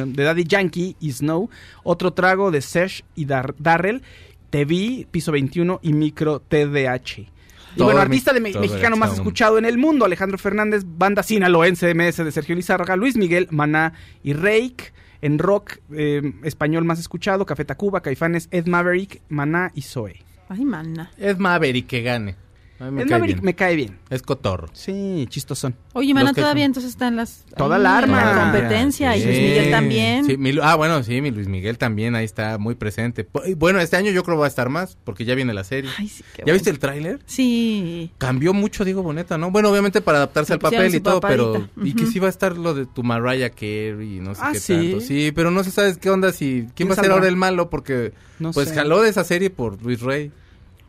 De 0.06 0.24
Daddy 0.24 0.44
Yankee 0.44 0.96
y 1.00 1.12
Snow. 1.12 1.48
Otro 1.82 2.12
trago 2.12 2.50
de 2.50 2.60
Sesh 2.60 3.04
y 3.14 3.24
Dar- 3.26 3.54
Darrell. 3.58 4.02
Te 4.50 4.64
vi, 4.64 5.06
piso 5.10 5.30
21 5.32 5.78
y 5.82 5.92
micro 5.92 6.40
TDH. 6.40 7.18
Y 7.20 7.28
Todo 7.76 7.84
bueno, 7.86 8.00
artista 8.00 8.32
de 8.32 8.40
me- 8.40 8.52
mexicano 8.52 8.96
más 8.96 9.12
escuchado 9.14 9.56
en 9.58 9.64
el 9.64 9.78
mundo, 9.78 10.04
Alejandro 10.04 10.38
Fernández, 10.38 10.82
banda 10.84 11.22
sinaloense 11.22 11.88
MS 11.94 12.24
de 12.24 12.32
Sergio 12.32 12.56
Lizárraga, 12.56 12.96
Luis 12.96 13.16
Miguel, 13.16 13.46
Maná 13.50 13.92
y 14.24 14.32
Reik. 14.32 14.92
En 15.22 15.38
rock 15.38 15.76
eh, 15.92 16.32
español 16.44 16.84
más 16.86 16.98
escuchado, 16.98 17.44
Café 17.44 17.64
Tacuba, 17.66 18.00
Caifanes, 18.00 18.48
Ed 18.50 18.66
Maverick, 18.66 19.20
Maná 19.28 19.70
y 19.74 19.82
Zoe. 19.82 20.24
Ay, 20.48 20.64
mana. 20.64 21.10
Es 21.18 21.38
Maverick 21.38 21.86
que 21.86 22.00
gane. 22.02 22.36
Me 22.80 23.02
Ed 23.02 23.08
cae 23.08 23.18
Maverick 23.18 23.36
bien. 23.36 23.44
me 23.44 23.54
cae 23.54 23.76
bien. 23.76 23.98
Es 24.08 24.22
cotorro. 24.22 24.68
Sí, 24.72 25.26
chistosón. 25.28 25.74
Oye, 25.92 26.14
que 26.14 26.20
todavía 26.40 26.64
son- 26.64 26.70
entonces 26.70 26.90
está 26.92 27.08
en 27.08 27.16
las. 27.16 27.44
Toda 27.56 27.78
la 27.78 27.98
arma. 27.98 28.24
la 28.34 28.42
competencia. 28.44 29.16
Y 29.16 29.24
Luis. 29.24 29.36
Miguel 29.38 29.70
también. 29.70 30.24
Sí, 30.24 30.36
mi 30.38 30.52
Lu- 30.52 30.62
ah, 30.62 30.76
bueno, 30.76 31.02
sí, 31.02 31.20
mi 31.20 31.30
Luis 31.30 31.46
Miguel 31.48 31.76
también 31.76 32.14
ahí 32.14 32.24
está 32.24 32.56
muy 32.58 32.74
presente. 32.76 33.28
Bueno, 33.56 33.80
este 33.80 33.96
año 33.96 34.10
yo 34.12 34.22
creo 34.24 34.38
va 34.38 34.46
a 34.46 34.48
estar 34.48 34.68
más, 34.70 34.96
porque 35.04 35.24
ya 35.26 35.34
viene 35.34 35.52
la 35.52 35.64
serie. 35.64 35.90
Ay, 35.98 36.08
sí, 36.08 36.22
qué 36.34 36.38
¿Ya 36.38 36.44
bueno. 36.44 36.54
viste 36.54 36.70
el 36.70 36.78
tráiler? 36.78 37.20
Sí. 37.26 38.10
Cambió 38.18 38.54
mucho 38.54 38.84
Diego 38.84 39.02
Boneta, 39.02 39.36
¿no? 39.36 39.50
Bueno, 39.50 39.70
obviamente 39.70 40.00
para 40.00 40.18
adaptarse 40.18 40.52
al 40.54 40.58
papel 40.58 40.94
y 40.94 41.00
todo, 41.00 41.20
pero... 41.20 41.68
Y 41.82 41.94
que 41.94 42.06
sí 42.06 42.18
va 42.18 42.28
a 42.28 42.30
estar 42.30 42.56
lo 42.56 42.72
de 42.74 42.86
tu 42.86 43.02
Mariah 43.02 43.50
Carey 43.50 44.16
y 44.16 44.20
no 44.20 44.34
sé 44.34 44.40
Ah, 44.44 44.50
qué 44.52 44.60
¿sí? 44.60 44.74
tanto. 44.74 45.00
Sí, 45.00 45.32
pero 45.34 45.50
no 45.50 45.64
se 45.64 45.70
sabe 45.70 45.96
qué 45.98 46.08
onda 46.10 46.32
si... 46.32 46.60
¿Quién, 46.60 46.72
¿Quién 46.74 46.88
va 46.90 46.92
a 46.94 46.96
ser 46.96 47.10
ahora 47.10 47.28
el 47.28 47.36
malo? 47.36 47.68
Porque 47.70 48.12
No 48.38 48.52
pues 48.52 48.68
sé. 48.70 48.74
jaló 48.74 49.02
de 49.02 49.10
esa 49.10 49.24
serie 49.24 49.50
por 49.50 49.82
Luis 49.82 50.00
Rey. 50.00 50.30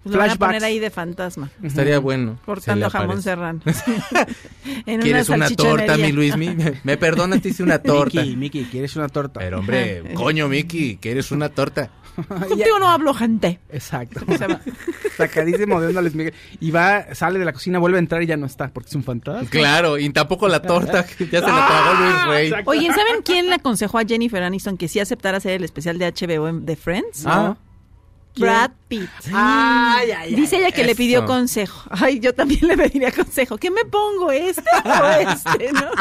Pues 0.04 0.14
lo 0.14 0.20
van 0.20 0.30
a 0.30 0.32
Flashbacks. 0.32 0.50
poner 0.50 0.64
ahí 0.64 0.80
de 0.80 0.90
fantasma. 0.90 1.50
Estaría 1.62 2.00
bueno. 2.00 2.40
Cortando 2.46 2.90
jamón 2.90 3.22
serrano. 3.22 3.62
en 4.86 5.02
¿Quieres 5.02 5.30
una 5.30 5.50
torta, 5.50 5.96
mi 5.98 6.12
Luismi? 6.12 6.56
Me 6.84 6.98
perdonas, 6.98 7.42
te 7.42 7.50
hice 7.50 7.62
una 7.62 7.80
torta. 7.80 8.22
Miki, 8.22 8.36
Miki, 8.36 8.64
¿quieres 8.66 8.96
una 8.96 9.10
torta? 9.10 9.40
Pero 9.40 9.60
hombre, 9.60 10.04
coño, 10.16 10.48
Miki, 10.48 10.98
¿quieres 10.98 11.32
una 11.32 11.50
torta? 11.50 11.92
Contigo 12.28 12.80
no 12.80 12.90
hablo, 12.90 13.14
gente. 13.14 13.60
Exacto. 13.70 14.22
Sacadísimo 15.18 15.80
de 15.80 15.88
onda 15.88 16.02
Luis 16.02 16.16
Miguel. 16.16 16.34
Y 16.60 16.72
va, 16.72 17.14
sale 17.14 17.40
de 17.40 17.46
la 17.46 17.54
cocina, 17.54 17.80
vuelve 17.80 17.98
a 17.98 18.00
entrar 18.00 18.22
y 18.24 18.26
ya 18.26 18.38
no 18.38 18.46
está, 18.46 18.70
porque 18.70 18.90
es 18.90 18.96
un 18.96 19.04
fantasma. 19.04 19.50
Claro, 19.50 19.98
y 19.98 20.10
tampoco 20.10 20.48
la 20.48 20.62
torta, 20.62 21.06
que 21.06 21.28
ya 21.28 21.40
se 21.42 21.48
la 21.48 21.68
tragó 21.68 22.04
Luis 22.04 22.26
Rey. 22.28 22.48
exacto. 22.48 22.72
Oye, 22.72 22.88
¿saben 22.88 23.22
quién 23.24 23.48
le 23.48 23.56
aconsejó 23.56 24.00
a 24.00 24.04
Jennifer 24.04 24.42
Aniston 24.44 24.78
que 24.78 24.88
sí 24.88 25.00
aceptara 25.00 25.38
hacer 25.38 25.54
el 25.54 25.64
especial 25.64 25.98
de 26.00 26.12
HBO 26.12 26.52
de 26.52 26.76
Friends? 26.76 27.26
Ah. 27.26 27.56
¿Quién? 27.56 27.71
Brad 28.38 28.72
Pitt. 28.88 29.10
Ay, 29.34 30.12
ay, 30.12 30.12
ay. 30.12 30.36
Dice 30.36 30.58
ella 30.58 30.72
que 30.72 30.84
le 30.84 30.96
pidió 30.96 31.26
consejo. 31.26 31.84
Ay, 31.90 32.20
yo 32.20 32.34
también 32.34 32.68
le 32.68 32.78
pediría 32.78 33.12
consejo. 33.12 33.58
¿Qué 33.58 33.72
me 33.72 33.86
pongo? 33.86 34.32
¿Este 34.32 34.64
o 34.84 35.06
este? 35.20 35.72
¿no? 35.74 35.92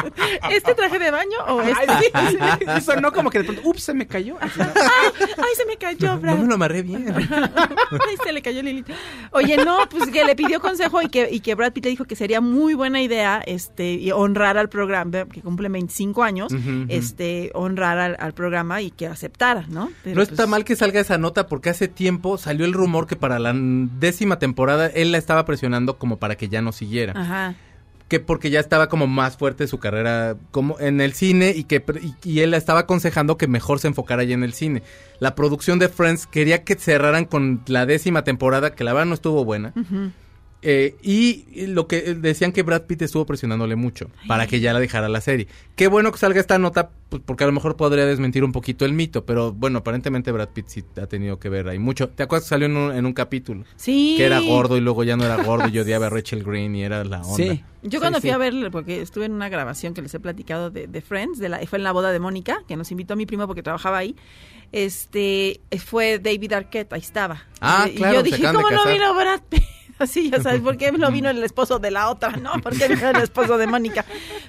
¿Este 0.51 0.74
traje 0.74 0.98
de 0.98 1.11
baño 1.11 1.39
o 1.48 1.62
este? 1.62 1.86
Ay, 1.89 1.98
sí, 2.02 2.36
sí, 2.39 2.65
sí, 2.74 2.81
sonó 2.81 3.12
como 3.12 3.31
que 3.31 3.39
de 3.39 3.44
pronto, 3.44 3.62
ups, 3.69 3.82
se 3.82 3.94
me 3.94 4.07
cayó. 4.07 4.36
Ay, 4.40 4.51
ay, 4.57 5.55
se 5.57 5.65
me 5.66 5.77
cayó, 5.77 6.19
Brad. 6.19 6.36
No 6.36 6.43
me 6.43 6.48
lo 6.48 6.55
amarré 6.55 6.82
bien. 6.82 7.15
Ay, 7.16 8.16
se 8.24 8.32
le 8.32 8.43
cayó 8.43 8.62
Lilith. 8.62 8.89
Oye, 9.32 9.57
no, 9.57 9.78
pues 9.89 10.11
que 10.11 10.24
le 10.24 10.36
pidió 10.36 10.61
consejo 10.61 11.02
y 11.02 11.09
que, 11.09 11.28
y 11.31 11.40
que 11.40 11.55
Brad 11.55 11.73
Pitt 11.73 11.85
le 11.85 11.90
dijo 11.90 12.05
que 12.05 12.16
sería 12.16 12.40
muy 12.40 12.74
buena 12.74 13.02
idea 13.02 13.43
este 13.44 13.94
y 13.94 14.12
honrar 14.12 14.59
al 14.59 14.69
programa, 14.69 15.27
que 15.27 15.43
cumple 15.43 15.69
25 15.69 16.23
años, 16.23 16.52
este 16.89 17.51
honrar 17.55 17.98
al, 17.98 18.16
al 18.19 18.35
programa 18.35 18.82
y 18.82 18.90
que 18.90 19.07
aceptara, 19.07 19.65
¿no? 19.69 19.90
Pero, 20.02 20.16
No 20.16 20.23
está 20.23 20.36
pues, 20.36 20.48
mal 20.48 20.65
que 20.65 20.77
salga 20.77 21.01
esa 21.01 21.19
nota 21.19 21.47
porque 21.47 21.70
hace 21.70 21.89
tiempo 21.89 22.20
salió 22.39 22.65
el 22.65 22.73
rumor 22.73 23.07
que 23.07 23.17
para 23.17 23.39
la 23.39 23.53
décima 23.55 24.39
temporada 24.39 24.87
él 24.87 25.13
la 25.13 25.19
estaba 25.19 25.45
presionando 25.45 25.99
como 25.99 26.19
para 26.19 26.37
que 26.37 26.49
ya 26.49 26.63
no 26.63 26.73
siguiera. 26.73 27.15
Ajá. 27.17 27.55
Que 28.09 28.19
porque 28.19 28.51
ya 28.51 28.59
estaba 28.59 28.89
como 28.89 29.07
más 29.07 29.37
fuerte 29.37 29.69
su 29.69 29.79
carrera 29.79 30.37
como 30.51 30.79
en 30.81 31.01
el 31.01 31.13
cine 31.13 31.53
y 31.55 31.65
que 31.65 31.85
y, 32.03 32.29
y 32.29 32.41
él 32.41 32.51
la 32.51 32.57
estaba 32.57 32.81
aconsejando 32.81 33.37
que 33.37 33.47
mejor 33.47 33.79
se 33.79 33.89
enfocara 33.89 34.25
ya 34.25 34.35
en 34.35 34.43
el 34.43 34.53
cine. 34.53 34.83
La 35.21 35.35
producción 35.35 35.79
de 35.79 35.89
Friends 35.89 36.27
quería 36.27 36.65
que 36.65 36.75
cerraran 36.75 37.25
con 37.25 37.63
la 37.67 37.87
décima 37.87 38.25
temporada, 38.25 38.75
que 38.75 38.85
la 38.85 38.93
verdad 38.93 39.07
no 39.07 39.15
estuvo 39.15 39.45
buena. 39.45 39.73
Eh, 40.62 40.97
y 41.03 41.45
y 41.53 41.66
lo 41.69 41.87
que 41.87 41.99
eh, 41.99 42.15
decían 42.15 42.53
que 42.53 42.62
Brad 42.62 42.82
Pitt 42.82 43.03
estuvo 43.03 43.24
presionándole 43.24 43.77
mucho 43.77 44.11
para 44.28 44.47
que 44.47 44.61
ya 44.61 44.73
la 44.73 44.81
dejara 44.81 45.09
la 45.09 45.20
serie. 45.20 45.49
Qué 45.74 45.89
bueno 45.89 46.12
que 46.12 46.19
salga 46.19 46.39
esta 46.39 46.59
nota, 46.59 46.91
pues, 47.09 47.23
porque 47.24 47.45
a 47.45 47.47
lo 47.47 47.53
mejor 47.55 47.77
podría 47.77 48.05
desmentir 48.05 48.45
un 48.45 48.53
poquito 48.53 48.85
el 48.85 48.93
mito, 48.93 49.24
pero 49.24 49.53
bueno, 49.53 49.78
aparentemente 49.78 50.31
Brad 50.32 50.51
Pitt 50.51 50.66
sí 50.69 50.85
ha 51.01 51.07
tenido 51.07 51.39
que 51.39 51.49
ver 51.49 51.69
ahí 51.69 51.78
mucho. 51.78 52.11
¿Te 52.11 52.23
acuerdas 52.23 52.45
que 52.45 52.51
salió 52.51 52.66
en 52.66 52.77
un, 52.77 52.95
en 52.95 53.07
un 53.07 53.12
capítulo? 53.15 53.65
Sí. 53.77 54.15
Que 54.19 54.27
era 54.27 54.41
gordo 54.41 54.77
y 54.77 54.81
luego 54.81 55.03
ya 55.03 55.16
no 55.16 55.24
era 55.24 55.43
gordo 55.43 55.69
y 55.69 55.73
yo 55.73 55.82
odiaba 55.82 56.07
a 56.07 56.11
Rachel 56.11 56.45
Green 56.45 56.74
y 56.74 56.82
era 56.82 57.05
la 57.05 57.23
onda. 57.23 57.37
Sí. 57.37 57.65
Yo 57.82 58.01
cuando 58.01 58.20
fui 58.20 58.28
a 58.28 58.37
verle, 58.37 58.70
porque 58.70 59.01
estuve 59.01 59.24
en 59.24 59.32
una 59.32 59.49
grabación 59.49 59.95
que 59.95 60.03
les 60.03 60.12
he 60.12 60.20
platicado 60.20 60.70
de, 60.70 60.87
de 60.87 61.01
Friends, 61.01 61.39
de 61.39 61.49
la, 61.49 61.66
fue 61.66 61.78
en 61.78 61.85
la 61.85 61.93
boda 61.93 62.12
de 62.12 62.20
Mónica, 62.20 62.62
que 62.69 62.77
nos 62.77 62.91
invitó 62.91 63.16
mi 63.16 63.24
primo 63.24 63.47
porque 63.47 63.62
trabajaba 63.62 63.97
ahí. 63.97 64.15
Este 64.73 65.61
fue 65.85 66.19
David 66.19 66.53
Arquette, 66.53 66.93
ahí 66.93 67.01
estaba. 67.01 67.45
Ah, 67.61 67.89
y, 67.91 67.97
claro, 67.97 68.16
yo 68.16 68.20
se 68.20 68.37
dije, 68.37 68.53
¿cómo 68.53 68.70
no 68.70 68.85
vino 68.87 69.15
Brad 69.15 69.41
Pitt? 69.49 69.62
Así, 70.05 70.31
ya 70.31 70.41
sabes, 70.43 70.61
¿por 70.61 70.77
qué 70.77 70.91
no 70.93 71.11
vino 71.13 71.29
el 71.31 71.43
esposo 71.45 71.79
de 71.79 71.91
la 71.91 72.11
otra, 72.11 72.31
no? 72.33 72.53
¿Por 72.63 72.77
qué 72.77 72.89
vino 72.89 73.11
el 73.11 73.17
esposo 73.17 73.59
de 73.59 73.67
Mónica? 73.67 74.05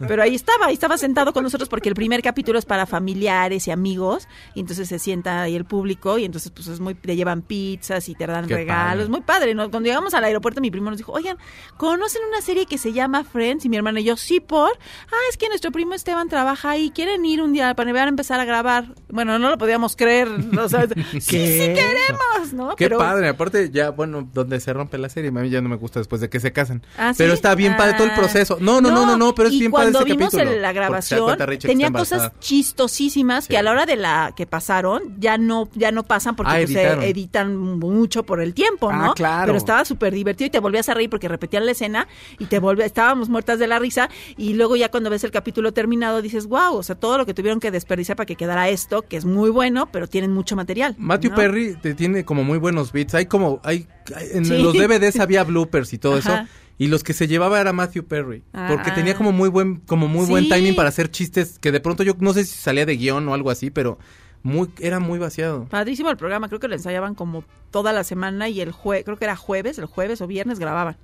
Pero 0.07 0.23
ahí 0.23 0.33
estaba, 0.35 0.67
ahí 0.67 0.73
estaba 0.73 0.97
sentado 0.97 1.33
con 1.33 1.43
nosotros 1.43 1.69
porque 1.69 1.89
el 1.89 1.95
primer 1.95 2.21
capítulo 2.21 2.57
es 2.57 2.65
para 2.65 2.85
familiares 2.85 3.67
y 3.67 3.71
amigos, 3.71 4.27
y 4.55 4.61
entonces 4.61 4.87
se 4.89 4.97
sienta 4.99 5.41
ahí 5.43 5.55
el 5.55 5.65
público, 5.65 6.17
y 6.17 6.25
entonces 6.25 6.51
pues 6.51 6.67
es 6.67 6.79
muy, 6.79 6.95
te 6.95 7.15
llevan 7.15 7.41
pizzas 7.41 8.09
y 8.09 8.15
te 8.15 8.25
dan 8.27 8.47
Qué 8.47 8.55
regalos, 8.55 9.03
padre. 9.05 9.09
muy 9.09 9.21
padre, 9.21 9.55
¿no? 9.55 9.69
Cuando 9.69 9.87
llegamos 9.87 10.13
al 10.13 10.23
aeropuerto 10.23 10.61
mi 10.61 10.71
primo 10.71 10.89
nos 10.89 10.97
dijo, 10.97 11.11
oigan, 11.11 11.37
¿conocen 11.77 12.21
una 12.27 12.41
serie 12.41 12.65
que 12.65 12.77
se 12.77 12.93
llama 12.93 13.23
Friends? 13.23 13.65
Y 13.65 13.69
mi 13.69 13.77
hermana 13.77 13.99
y 13.99 14.05
yo, 14.05 14.17
sí, 14.17 14.39
por, 14.39 14.71
ah, 14.71 15.15
es 15.29 15.37
que 15.37 15.47
nuestro 15.49 15.71
primo 15.71 15.93
Esteban 15.93 16.29
trabaja 16.29 16.71
ahí, 16.71 16.91
quieren 16.91 17.25
ir 17.25 17.41
un 17.41 17.53
día 17.53 17.73
para 17.75 17.91
empezar 18.07 18.39
a 18.39 18.45
grabar. 18.45 18.93
Bueno, 19.09 19.37
no 19.37 19.49
lo 19.49 19.57
podíamos 19.57 19.95
creer, 19.95 20.27
¿no? 20.29 20.69
Sea, 20.69 20.87
sí, 21.11 21.19
sí 21.19 21.29
queremos, 21.73 22.53
¿no? 22.53 22.69
Qué 22.75 22.85
Pero- 22.85 22.97
padre, 22.97 23.27
aparte 23.29 23.69
ya, 23.69 23.89
bueno, 23.91 24.27
donde 24.33 24.59
se 24.59 24.73
rompe 24.73 24.97
la 24.97 25.09
serie, 25.09 25.29
a 25.29 25.40
mí 25.41 25.49
ya 25.49 25.61
no 25.61 25.69
me 25.69 25.75
gusta 25.75 25.99
después 25.99 26.21
de 26.21 26.29
que 26.29 26.39
se 26.39 26.51
casan. 26.51 26.83
¿Ah, 26.97 27.13
Pero 27.17 27.31
sí? 27.31 27.35
está 27.35 27.53
bien 27.55 27.75
padre 27.77 27.93
todo 27.93 28.05
el 28.05 28.11
Ah. 28.11 28.15
proceso. 28.15 28.57
No, 28.59 28.81
no, 28.81 28.91
no, 28.91 29.05
no, 29.05 29.17
no, 29.17 29.35
pero 29.35 29.49
es 29.49 29.55
y 29.55 29.59
bien 29.59 29.71
padre 29.71 29.91
cuando 29.91 30.05
vimos 30.05 30.31
capítulo. 30.31 30.51
el- 30.51 30.61
la 30.61 30.67
porque 30.69 31.01
se 31.01 31.15
da 31.15 31.25
grabación, 31.35 31.59
tenía 31.59 31.91
cosas 31.91 32.31
chistosísimas 32.39 33.47
que 33.47 33.57
a 33.57 33.63
la 33.63 33.71
hora 33.71 33.85
de 33.85 33.95
la 33.95 34.33
que 34.35 34.45
pasaron 34.45 35.15
ya 35.19 35.37
no 35.37 35.69
ya 35.73 35.91
no 35.91 36.03
pasan 36.03 36.35
porque 36.35 36.51
Ah, 36.53 36.59
pues, 36.61 36.71
se 36.71 37.09
editan 37.09 37.55
mucho 37.57 38.23
por 38.23 38.39
el 38.41 38.53
tiempo, 38.53 38.89
Ah, 38.91 38.97
¿no? 39.07 39.13
claro. 39.13 39.47
Pero 39.47 39.57
estaba 39.57 39.85
súper 39.85 40.13
divertido 40.13 40.47
y 40.47 40.49
te 40.49 40.59
volvías 40.59 40.87
a 40.89 40.93
reír 40.93 41.09
porque 41.09 41.27
repetían 41.27 41.65
la 41.65 41.71
escena 41.71 42.07
y 42.39 42.45
te 42.45 42.59
volvías, 42.59 42.85
estábamos 42.87 43.29
muertas 43.29 43.59
de 43.59 43.67
la 43.67 43.79
risa 43.79 44.09
y 44.37 44.53
luego 44.53 44.75
ya 44.75 44.89
cuando 44.89 45.09
ves 45.09 45.23
el 45.23 45.31
capítulo 45.31 45.73
terminado 45.73 46.21
dices, 46.21 46.47
wow, 46.47 46.75
o 46.75 46.83
sea, 46.83 46.95
todo 46.95 47.17
lo 47.17 47.25
que 47.25 47.33
tuvieron 47.33 47.59
que 47.59 47.71
desperdiciar 47.71 48.15
para 48.15 48.25
que 48.25 48.35
quedara 48.35 48.69
esto, 48.69 49.01
que 49.03 49.17
es 49.17 49.25
muy 49.25 49.49
bueno, 49.49 49.89
pero 49.91 50.07
tienen 50.07 50.31
mucho 50.33 50.55
material. 50.55 50.95
Matthew 50.97 51.31
¿no? 51.31 51.35
Perry 51.37 51.75
te 51.81 51.93
tiene 51.93 52.23
como 52.25 52.43
muy 52.43 52.57
buenos 52.57 52.91
beats. 52.91 53.13
Hay 53.15 53.25
como, 53.25 53.59
hay, 53.63 53.87
hay- 54.15 54.27
en 54.33 54.45
Sí. 54.45 54.57
los 54.61 54.73
DVDs 54.73 55.19
había 55.19 55.30
bloopers 55.43 55.93
y 55.93 55.97
todo 55.97 56.17
Ajá. 56.17 56.41
eso. 56.41 56.49
Y 56.77 56.87
los 56.87 57.03
que 57.03 57.13
se 57.13 57.27
llevaba 57.27 57.61
era 57.61 57.73
Matthew 57.73 58.05
Perry. 58.05 58.43
Porque 58.51 58.89
Ah. 58.91 58.95
tenía 58.95 59.13
como 59.15 59.31
muy 59.31 59.49
buen, 59.49 59.77
como 59.81 60.07
muy 60.07 60.25
buen 60.25 60.49
timing 60.49 60.75
para 60.75 60.89
hacer 60.89 61.11
chistes 61.11 61.59
que 61.59 61.71
de 61.71 61.79
pronto 61.79 62.01
yo 62.03 62.13
no 62.19 62.33
sé 62.33 62.43
si 62.43 62.57
salía 62.57 62.85
de 62.85 62.95
guion 62.97 63.27
o 63.27 63.33
algo 63.35 63.51
así, 63.51 63.69
pero 63.69 63.99
muy, 64.43 64.69
era 64.79 64.99
muy 64.99 65.19
vaciado. 65.19 65.65
Padrísimo 65.65 66.09
el 66.09 66.17
programa, 66.17 66.47
creo 66.47 66.59
que 66.59 66.67
lo 66.67 66.73
ensayaban 66.75 67.13
como 67.13 67.43
toda 67.69 67.93
la 67.93 68.03
semana 68.03 68.49
y 68.49 68.61
el 68.61 68.71
jue 68.71 69.03
creo 69.03 69.17
que 69.17 69.25
era 69.25 69.35
jueves, 69.35 69.77
el 69.77 69.85
jueves 69.85 70.21
o 70.21 70.27
viernes 70.27 70.57
grababan. 70.57 70.97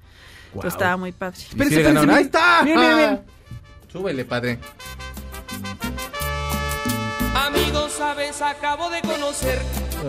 Entonces 0.48 0.74
estaba 0.74 0.98
muy 0.98 1.12
padre. 1.12 1.36
Sí 1.38 1.82
ganaron. 1.82 2.10
¡Ahí 2.10 2.24
está! 2.24 2.64
Bien, 2.64 2.80
bien, 2.80 2.98
bien. 2.98 3.20
Súbele, 3.92 4.26
padre. 4.26 4.58
Sabes, 7.98 8.42
acabo 8.42 8.90
de 8.90 9.02
conocer 9.02 9.60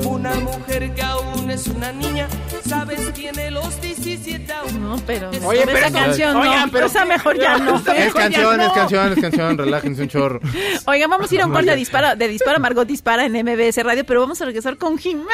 una 0.04 0.34
mujer 0.34 0.92
que 0.94 1.02
aún 1.02 1.50
es 1.50 1.66
una 1.68 1.90
niña. 1.92 2.28
Sabes, 2.68 3.12
tiene 3.14 3.50
los 3.50 3.80
17 3.80 4.52
aún. 4.52 4.82
No, 4.82 4.96
pero. 5.06 5.30
Oye, 5.44 5.62
pero 5.64 5.78
esa 5.78 5.90
canción 5.90 6.36
oigan, 6.36 6.66
no. 6.66 6.72
pero- 6.72 6.86
esa 6.86 7.04
mejor 7.06 7.38
ya 7.38 7.56
no. 7.58 7.76
Es 7.76 7.82
canción, 8.12 8.60
es 8.60 8.72
canción, 8.72 9.12
es 9.12 9.20
canción. 9.20 9.58
Relájense 9.58 10.02
un 10.02 10.08
chorro. 10.08 10.40
Oigan, 10.86 11.08
vamos 11.08 11.30
a 11.30 11.34
ir 11.34 11.40
a 11.40 11.46
un 11.46 11.52
corte 11.52 11.70
de 11.70 11.76
disparo, 11.76 12.14
de 12.14 12.28
disparo 12.28 12.60
Margot 12.60 12.86
Dispara 12.86 13.24
en 13.24 13.32
MBS 13.32 13.82
Radio, 13.82 14.04
pero 14.04 14.20
vamos 14.20 14.40
a 14.42 14.44
regresar 14.44 14.76
con 14.76 14.98
Jimena. 14.98 15.28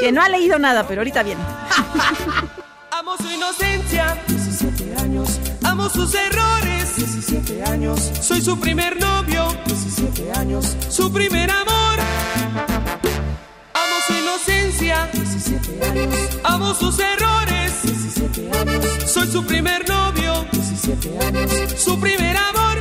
Que 0.00 0.10
no 0.10 0.22
ha 0.22 0.28
leído 0.28 0.58
nada, 0.58 0.86
pero 0.88 1.00
ahorita 1.02 1.22
viene. 1.22 1.40
Amo 2.90 3.16
su 3.16 3.30
inocencia, 3.30 4.16
17 4.26 4.96
años. 5.00 5.38
Amo 5.74 5.90
sus 5.90 6.14
errores, 6.14 6.94
17 6.94 7.64
años. 7.64 7.98
Soy 8.20 8.40
su 8.40 8.56
primer 8.60 8.96
novio, 8.96 9.48
17 9.66 10.30
años. 10.38 10.76
Su 10.88 11.12
primer 11.12 11.50
amor. 11.50 11.98
Amo 13.74 13.96
su 14.06 14.12
inocencia, 14.12 15.10
17 15.12 15.84
años. 15.84 16.14
Amo 16.44 16.74
sus 16.74 16.96
errores, 17.00 17.82
17 17.82 18.50
años. 18.56 18.84
Soy 19.04 19.26
su 19.26 19.44
primer 19.44 19.88
novio, 19.88 20.46
17 20.52 21.18
años. 21.18 21.50
Su 21.76 21.98
primer 21.98 22.36
amor. 22.36 22.78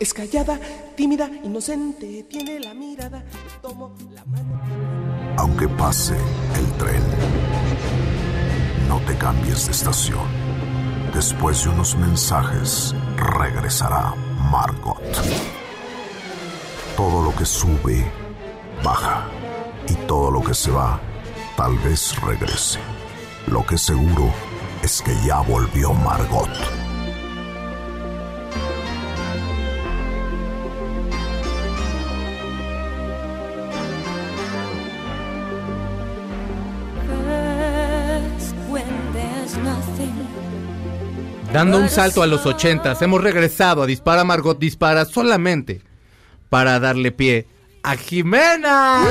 Es 0.00 0.14
callada, 0.14 0.58
tímida, 0.96 1.28
inocente, 1.44 2.24
tiene 2.30 2.60
la 2.60 2.72
mirada. 2.72 3.18
Le 3.18 3.60
tomo 3.60 3.94
la 4.10 4.24
mano. 4.24 4.58
Aunque 5.36 5.68
pase 5.68 6.16
el 6.56 6.66
tren, 6.78 7.02
no 8.88 8.98
te 9.00 9.14
cambies 9.18 9.66
de 9.66 9.72
estación. 9.72 10.47
Después 11.18 11.64
de 11.64 11.70
unos 11.70 11.96
mensajes, 11.96 12.94
regresará 13.16 14.14
Margot. 14.52 15.02
Todo 16.96 17.24
lo 17.24 17.34
que 17.34 17.44
sube, 17.44 18.08
baja. 18.84 19.26
Y 19.88 19.94
todo 20.06 20.30
lo 20.30 20.40
que 20.44 20.54
se 20.54 20.70
va, 20.70 21.00
tal 21.56 21.76
vez 21.78 22.14
regrese. 22.20 22.78
Lo 23.48 23.66
que 23.66 23.76
seguro 23.76 24.32
es 24.80 25.02
que 25.02 25.12
ya 25.26 25.40
volvió 25.40 25.92
Margot. 25.92 26.87
Dando 41.52 41.78
un 41.78 41.88
salto 41.88 42.22
a 42.22 42.26
los 42.26 42.44
ochentas, 42.44 43.00
hemos 43.00 43.22
regresado 43.22 43.82
a 43.82 43.86
Dispara 43.86 44.22
Margot 44.22 44.58
Dispara 44.58 45.06
solamente 45.06 45.80
para 46.50 46.78
darle 46.78 47.10
pie 47.10 47.46
a 47.82 47.96
Jimena. 47.96 49.02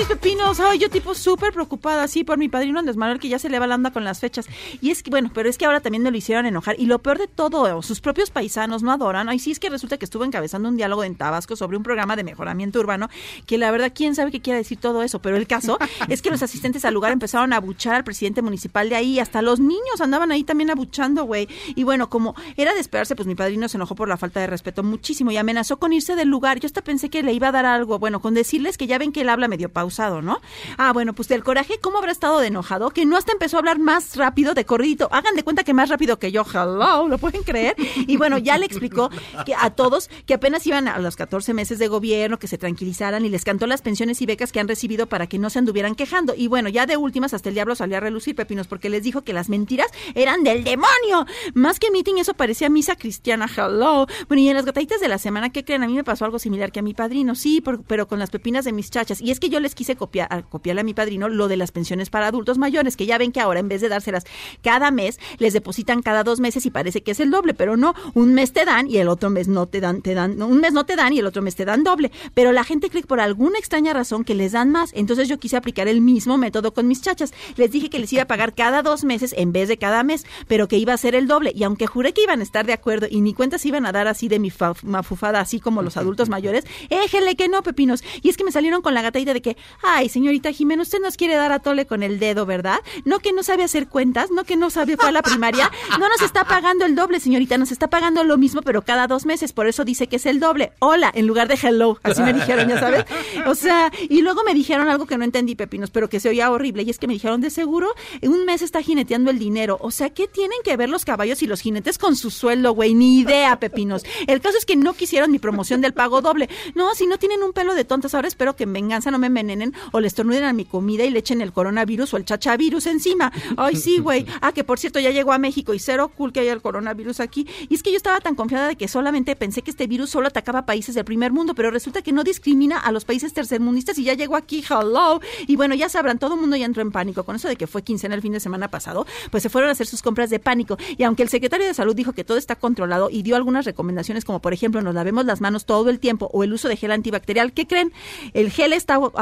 Mis 0.00 0.08
pepinos? 0.08 0.58
Ay, 0.60 0.78
yo 0.78 0.88
tipo 0.88 1.14
súper 1.14 1.52
preocupada, 1.52 2.08
sí, 2.08 2.24
por 2.24 2.38
mi 2.38 2.48
padrino 2.48 2.78
Andrés 2.78 2.96
Manuel, 2.96 3.20
que 3.20 3.28
ya 3.28 3.38
se 3.38 3.50
le 3.50 3.58
va 3.58 3.66
la 3.66 3.74
onda 3.74 3.90
con 3.90 4.02
las 4.02 4.18
fechas. 4.18 4.46
Y 4.80 4.90
es 4.90 5.02
que, 5.02 5.10
bueno, 5.10 5.30
pero 5.34 5.50
es 5.50 5.58
que 5.58 5.66
ahora 5.66 5.80
también 5.80 6.02
me 6.02 6.10
lo 6.10 6.16
hicieron 6.16 6.46
enojar. 6.46 6.74
Y 6.78 6.86
lo 6.86 7.00
peor 7.00 7.18
de 7.18 7.26
todo, 7.26 7.82
sus 7.82 8.00
propios 8.00 8.30
paisanos 8.30 8.82
no 8.82 8.92
adoran. 8.92 9.28
Ay, 9.28 9.38
sí, 9.38 9.50
es 9.50 9.60
que 9.60 9.68
resulta 9.68 9.98
que 9.98 10.06
estuvo 10.06 10.24
encabezando 10.24 10.70
un 10.70 10.76
diálogo 10.76 11.04
en 11.04 11.16
Tabasco 11.16 11.54
sobre 11.54 11.76
un 11.76 11.82
programa 11.82 12.16
de 12.16 12.24
mejoramiento 12.24 12.80
urbano, 12.80 13.10
que 13.46 13.58
la 13.58 13.70
verdad, 13.70 13.92
quién 13.94 14.14
sabe 14.14 14.30
qué 14.30 14.40
quiere 14.40 14.58
decir 14.58 14.78
todo 14.78 15.02
eso. 15.02 15.20
Pero 15.20 15.36
el 15.36 15.46
caso 15.46 15.76
es 16.08 16.22
que 16.22 16.30
los 16.30 16.42
asistentes 16.42 16.86
al 16.86 16.94
lugar 16.94 17.12
empezaron 17.12 17.52
a 17.52 17.56
abuchar 17.56 17.94
al 17.94 18.04
presidente 18.04 18.40
municipal 18.40 18.88
de 18.88 18.96
ahí. 18.96 19.18
Hasta 19.18 19.42
los 19.42 19.60
niños 19.60 20.00
andaban 20.00 20.32
ahí 20.32 20.44
también 20.44 20.70
abuchando, 20.70 21.24
güey. 21.24 21.46
Y 21.74 21.84
bueno, 21.84 22.08
como 22.08 22.34
era 22.56 22.72
de 22.72 22.80
esperarse, 22.80 23.14
pues 23.14 23.28
mi 23.28 23.34
padrino 23.34 23.68
se 23.68 23.76
enojó 23.76 23.94
por 23.94 24.08
la 24.08 24.16
falta 24.16 24.40
de 24.40 24.46
respeto 24.46 24.82
muchísimo 24.82 25.30
y 25.30 25.36
amenazó 25.36 25.78
con 25.78 25.92
irse 25.92 26.16
del 26.16 26.28
lugar. 26.28 26.58
Yo 26.58 26.66
hasta 26.66 26.80
pensé 26.80 27.10
que 27.10 27.22
le 27.22 27.34
iba 27.34 27.48
a 27.48 27.52
dar 27.52 27.66
algo, 27.66 27.98
bueno, 27.98 28.20
con 28.20 28.32
decirles 28.32 28.78
que 28.78 28.86
ya 28.86 28.96
ven 28.96 29.12
que 29.12 29.20
él 29.20 29.28
habla 29.28 29.46
medio 29.46 29.68
pausado, 29.90 30.22
¿no? 30.22 30.40
Ah, 30.78 30.92
bueno, 30.92 31.14
pues 31.14 31.26
del 31.26 31.42
coraje, 31.42 31.80
¿cómo 31.80 31.98
habrá 31.98 32.12
estado 32.12 32.38
de 32.38 32.46
enojado? 32.46 32.90
Que 32.90 33.04
no 33.06 33.16
hasta 33.16 33.32
empezó 33.32 33.56
a 33.56 33.58
hablar 33.58 33.80
más 33.80 34.14
rápido 34.14 34.54
de 34.54 34.64
corridito. 34.64 35.08
Hagan 35.10 35.34
de 35.34 35.42
cuenta 35.42 35.64
que 35.64 35.74
más 35.74 35.88
rápido 35.88 36.16
que 36.20 36.30
yo, 36.30 36.44
hello, 36.48 37.08
¿lo 37.08 37.18
pueden 37.18 37.42
creer? 37.42 37.74
Y 38.06 38.16
bueno, 38.16 38.38
ya 38.38 38.56
le 38.56 38.66
explicó 38.66 39.10
a 39.58 39.70
todos 39.70 40.08
que 40.26 40.34
apenas 40.34 40.64
iban 40.68 40.86
a 40.86 40.98
los 41.00 41.16
14 41.16 41.54
meses 41.54 41.80
de 41.80 41.88
gobierno, 41.88 42.38
que 42.38 42.46
se 42.46 42.56
tranquilizaran 42.56 43.24
y 43.24 43.30
les 43.30 43.42
cantó 43.44 43.66
las 43.66 43.82
pensiones 43.82 44.22
y 44.22 44.26
becas 44.26 44.52
que 44.52 44.60
han 44.60 44.68
recibido 44.68 45.08
para 45.08 45.26
que 45.26 45.40
no 45.40 45.50
se 45.50 45.58
anduvieran 45.58 45.96
quejando. 45.96 46.34
Y 46.36 46.46
bueno, 46.46 46.68
ya 46.68 46.86
de 46.86 46.96
últimas 46.96 47.34
hasta 47.34 47.48
el 47.48 47.56
diablo 47.56 47.74
salió 47.74 47.96
a 47.96 48.00
relucir, 48.00 48.36
Pepinos, 48.36 48.68
porque 48.68 48.90
les 48.90 49.02
dijo 49.02 49.22
que 49.22 49.32
las 49.32 49.48
mentiras 49.48 49.88
eran 50.14 50.44
del 50.44 50.62
demonio. 50.62 51.26
Más 51.54 51.80
que 51.80 51.90
meeting, 51.90 52.18
eso 52.18 52.34
parecía 52.34 52.68
misa 52.70 52.94
cristiana, 52.94 53.48
hello. 53.54 54.06
Bueno, 54.28 54.40
y 54.40 54.48
en 54.48 54.54
las 54.54 54.64
gataditas 54.66 55.00
de 55.00 55.08
la 55.08 55.18
semana, 55.18 55.50
¿qué 55.50 55.64
creen? 55.64 55.82
A 55.82 55.88
mí 55.88 55.94
me 55.94 56.04
pasó 56.04 56.24
algo 56.24 56.38
similar 56.38 56.70
que 56.70 56.78
a 56.78 56.82
mi 56.82 56.94
padrino, 56.94 57.34
sí, 57.34 57.60
por- 57.60 57.82
pero 57.82 58.06
con 58.06 58.20
las 58.20 58.30
pepinas 58.30 58.64
de 58.64 58.72
mis 58.72 58.90
chachas. 58.90 59.20
Y 59.20 59.30
es 59.30 59.40
que 59.40 59.48
yo 59.48 59.58
les 59.58 59.74
quise 59.80 59.96
copiar, 59.96 60.44
copiarle 60.50 60.82
a 60.82 60.84
mi 60.84 60.92
padrino 60.92 61.30
lo 61.30 61.48
de 61.48 61.56
las 61.56 61.72
pensiones 61.72 62.10
para 62.10 62.26
adultos 62.26 62.58
mayores, 62.58 62.98
que 62.98 63.06
ya 63.06 63.16
ven 63.16 63.32
que 63.32 63.40
ahora 63.40 63.60
en 63.60 63.68
vez 63.68 63.80
de 63.80 63.88
dárselas 63.88 64.24
cada 64.62 64.90
mes, 64.90 65.18
les 65.38 65.54
depositan 65.54 66.02
cada 66.02 66.22
dos 66.22 66.38
meses 66.38 66.66
y 66.66 66.70
parece 66.70 67.02
que 67.02 67.12
es 67.12 67.20
el 67.20 67.30
doble, 67.30 67.54
pero 67.54 67.78
no, 67.78 67.94
un 68.12 68.34
mes 68.34 68.52
te 68.52 68.66
dan 68.66 68.88
y 68.90 68.98
el 68.98 69.08
otro 69.08 69.30
mes 69.30 69.48
no 69.48 69.64
te 69.66 69.80
dan, 69.80 70.02
te 70.02 70.12
dan, 70.12 70.36
no, 70.36 70.48
un 70.48 70.60
mes 70.60 70.74
no 70.74 70.84
te 70.84 70.96
dan 70.96 71.14
y 71.14 71.20
el 71.20 71.24
otro 71.26 71.40
mes 71.40 71.56
te 71.56 71.64
dan 71.64 71.82
doble. 71.82 72.12
Pero 72.34 72.52
la 72.52 72.62
gente 72.62 72.90
cree 72.90 73.04
por 73.04 73.20
alguna 73.20 73.58
extraña 73.58 73.94
razón 73.94 74.22
que 74.22 74.34
les 74.34 74.52
dan 74.52 74.70
más. 74.70 74.90
Entonces 74.92 75.28
yo 75.28 75.38
quise 75.38 75.56
aplicar 75.56 75.88
el 75.88 76.02
mismo 76.02 76.36
método 76.36 76.74
con 76.74 76.86
mis 76.86 77.00
chachas. 77.00 77.32
Les 77.56 77.70
dije 77.70 77.88
que 77.88 77.98
les 77.98 78.12
iba 78.12 78.24
a 78.24 78.26
pagar 78.26 78.54
cada 78.54 78.82
dos 78.82 79.02
meses 79.02 79.34
en 79.38 79.50
vez 79.52 79.68
de 79.68 79.78
cada 79.78 80.02
mes, 80.02 80.26
pero 80.46 80.68
que 80.68 80.76
iba 80.76 80.92
a 80.92 80.98
ser 80.98 81.14
el 81.14 81.26
doble. 81.26 81.52
Y 81.54 81.64
aunque 81.64 81.86
juré 81.86 82.12
que 82.12 82.22
iban 82.22 82.40
a 82.40 82.42
estar 82.42 82.66
de 82.66 82.74
acuerdo 82.74 83.06
y 83.10 83.22
ni 83.22 83.32
cuentas 83.32 83.64
iban 83.64 83.86
a 83.86 83.92
dar 83.92 84.08
así 84.08 84.28
de 84.28 84.38
mi 84.38 84.50
fa- 84.50 84.74
mafufada, 84.82 85.40
así 85.40 85.58
como 85.58 85.80
los 85.80 85.96
adultos 85.96 86.28
mayores, 86.28 86.64
éjele 86.90 87.34
que 87.34 87.48
no, 87.48 87.62
pepinos. 87.62 88.04
Y 88.20 88.28
es 88.28 88.36
que 88.36 88.44
me 88.44 88.52
salieron 88.52 88.82
con 88.82 88.92
la 88.92 89.00
gatadita 89.00 89.32
de 89.32 89.40
que, 89.40 89.56
Ay, 89.82 90.08
señorita 90.08 90.52
Jimena, 90.52 90.82
usted 90.82 91.00
nos 91.00 91.16
quiere 91.16 91.34
dar 91.34 91.52
a 91.52 91.58
tole 91.58 91.86
con 91.86 92.02
el 92.02 92.18
dedo, 92.18 92.46
¿verdad? 92.46 92.80
No 93.04 93.18
que 93.18 93.32
no 93.32 93.42
sabe 93.42 93.64
hacer 93.64 93.88
cuentas, 93.88 94.30
no 94.30 94.44
que 94.44 94.56
no 94.56 94.70
sabe 94.70 94.96
fue 94.96 95.08
a 95.08 95.12
la 95.12 95.22
primaria. 95.22 95.70
No 95.98 96.08
nos 96.08 96.22
está 96.22 96.44
pagando 96.44 96.84
el 96.84 96.94
doble, 96.94 97.20
señorita, 97.20 97.58
nos 97.58 97.72
está 97.72 97.88
pagando 97.88 98.24
lo 98.24 98.36
mismo, 98.38 98.62
pero 98.62 98.82
cada 98.82 99.06
dos 99.06 99.26
meses. 99.26 99.52
Por 99.52 99.66
eso 99.66 99.84
dice 99.84 100.06
que 100.06 100.16
es 100.16 100.26
el 100.26 100.40
doble. 100.40 100.72
Hola, 100.78 101.10
en 101.14 101.26
lugar 101.26 101.48
de 101.48 101.58
hello. 101.60 101.98
Así 102.02 102.22
me 102.22 102.32
dijeron, 102.32 102.68
ya 102.68 102.78
sabes. 102.78 103.04
O 103.46 103.54
sea, 103.54 103.90
y 104.08 104.22
luego 104.22 104.42
me 104.44 104.54
dijeron 104.54 104.88
algo 104.88 105.06
que 105.06 105.16
no 105.18 105.24
entendí, 105.24 105.54
Pepinos, 105.54 105.90
pero 105.90 106.08
que 106.08 106.20
se 106.20 106.28
oía 106.28 106.50
horrible. 106.50 106.82
Y 106.82 106.90
es 106.90 106.98
que 106.98 107.06
me 107.06 107.14
dijeron, 107.14 107.40
de 107.40 107.50
seguro, 107.50 107.94
un 108.22 108.44
mes 108.44 108.62
está 108.62 108.82
jineteando 108.82 109.30
el 109.30 109.38
dinero. 109.38 109.78
O 109.80 109.90
sea, 109.90 110.10
¿qué 110.10 110.26
tienen 110.28 110.58
que 110.64 110.76
ver 110.76 110.88
los 110.88 111.04
caballos 111.04 111.42
y 111.42 111.46
los 111.46 111.60
jinetes 111.60 111.98
con 111.98 112.16
su 112.16 112.30
sueldo, 112.30 112.72
güey? 112.72 112.94
Ni 112.94 113.20
idea, 113.20 113.58
Pepinos. 113.58 114.04
El 114.26 114.40
caso 114.40 114.58
es 114.58 114.64
que 114.64 114.76
no 114.76 114.94
quisieron 114.94 115.30
mi 115.30 115.38
promoción 115.38 115.80
del 115.80 115.92
pago 115.92 116.20
doble. 116.20 116.48
No, 116.74 116.94
si 116.94 117.06
no 117.06 117.18
tienen 117.18 117.42
un 117.42 117.52
pelo 117.52 117.74
de 117.74 117.84
tontas, 117.84 118.14
ahora 118.14 118.28
espero 118.28 118.56
que 118.56 118.64
en 118.64 118.72
venganza 118.72 119.10
no 119.10 119.18
me 119.18 119.28
envenenen 119.28 119.59
o 119.92 120.00
le 120.00 120.06
estornuden 120.06 120.44
a 120.44 120.52
mi 120.52 120.64
comida 120.64 121.04
y 121.04 121.10
le 121.10 121.18
echen 121.20 121.40
el 121.40 121.52
coronavirus 121.52 122.14
o 122.14 122.16
el 122.16 122.24
chachavirus 122.24 122.86
encima. 122.86 123.32
Ay, 123.56 123.76
sí, 123.76 123.98
güey. 123.98 124.26
Ah, 124.42 124.52
que 124.52 124.64
por 124.64 124.78
cierto 124.78 124.98
ya 125.00 125.10
llegó 125.10 125.32
a 125.32 125.38
México 125.38 125.74
y 125.74 125.78
cero 125.78 126.10
cool 126.16 126.32
que 126.32 126.40
haya 126.40 126.52
el 126.52 126.62
coronavirus 126.62 127.20
aquí. 127.20 127.46
Y 127.68 127.74
es 127.74 127.82
que 127.82 127.90
yo 127.90 127.96
estaba 127.98 128.20
tan 128.20 128.34
confiada 128.34 128.68
de 128.68 128.76
que 128.76 128.88
solamente 128.88 129.36
pensé 129.36 129.60
que 129.62 129.70
este 129.70 129.86
virus 129.86 130.10
solo 130.10 130.28
atacaba 130.28 130.64
países 130.66 130.94
del 130.94 131.04
primer 131.04 131.30
mundo, 131.32 131.54
pero 131.54 131.70
resulta 131.70 132.00
que 132.02 132.12
no 132.12 132.24
discrimina 132.24 132.78
a 132.78 132.90
los 132.92 133.04
países 133.04 133.32
tercermundistas 133.34 133.98
y 133.98 134.04
ya 134.04 134.14
llegó 134.14 134.36
aquí, 134.36 134.64
hello. 134.68 135.20
Y 135.46 135.56
bueno, 135.56 135.74
ya 135.74 135.88
sabrán, 135.88 136.18
todo 136.18 136.34
el 136.34 136.40
mundo 136.40 136.56
ya 136.56 136.64
entró 136.64 136.80
en 136.82 136.90
pánico. 136.90 137.24
Con 137.24 137.36
eso 137.36 137.48
de 137.48 137.56
que 137.56 137.66
fue 137.66 137.82
quincena 137.82 138.14
el 138.14 138.22
fin 138.22 138.32
de 138.32 138.40
semana 138.40 138.68
pasado, 138.68 139.06
pues 139.30 139.42
se 139.42 139.48
fueron 139.50 139.68
a 139.68 139.72
hacer 139.72 139.86
sus 139.86 140.00
compras 140.00 140.30
de 140.30 140.38
pánico. 140.38 140.78
Y 140.96 141.02
aunque 141.02 141.22
el 141.22 141.28
secretario 141.28 141.66
de 141.66 141.74
salud 141.74 141.94
dijo 141.94 142.12
que 142.12 142.24
todo 142.24 142.38
está 142.38 142.56
controlado 142.56 143.08
y 143.10 143.22
dio 143.22 143.36
algunas 143.36 143.64
recomendaciones, 143.66 144.24
como 144.24 144.40
por 144.40 144.52
ejemplo, 144.54 144.80
nos 144.80 144.94
lavemos 144.94 145.26
las 145.26 145.40
manos 145.40 145.66
todo 145.66 145.90
el 145.90 145.98
tiempo 145.98 146.30
o 146.32 146.44
el 146.44 146.52
uso 146.52 146.68
de 146.68 146.76
gel 146.76 146.92
antibacterial, 146.92 147.52
¿qué 147.52 147.66
creen? 147.66 147.92
El 148.32 148.50
gel 148.50 148.72
está 148.72 148.94
ago- 148.94 149.12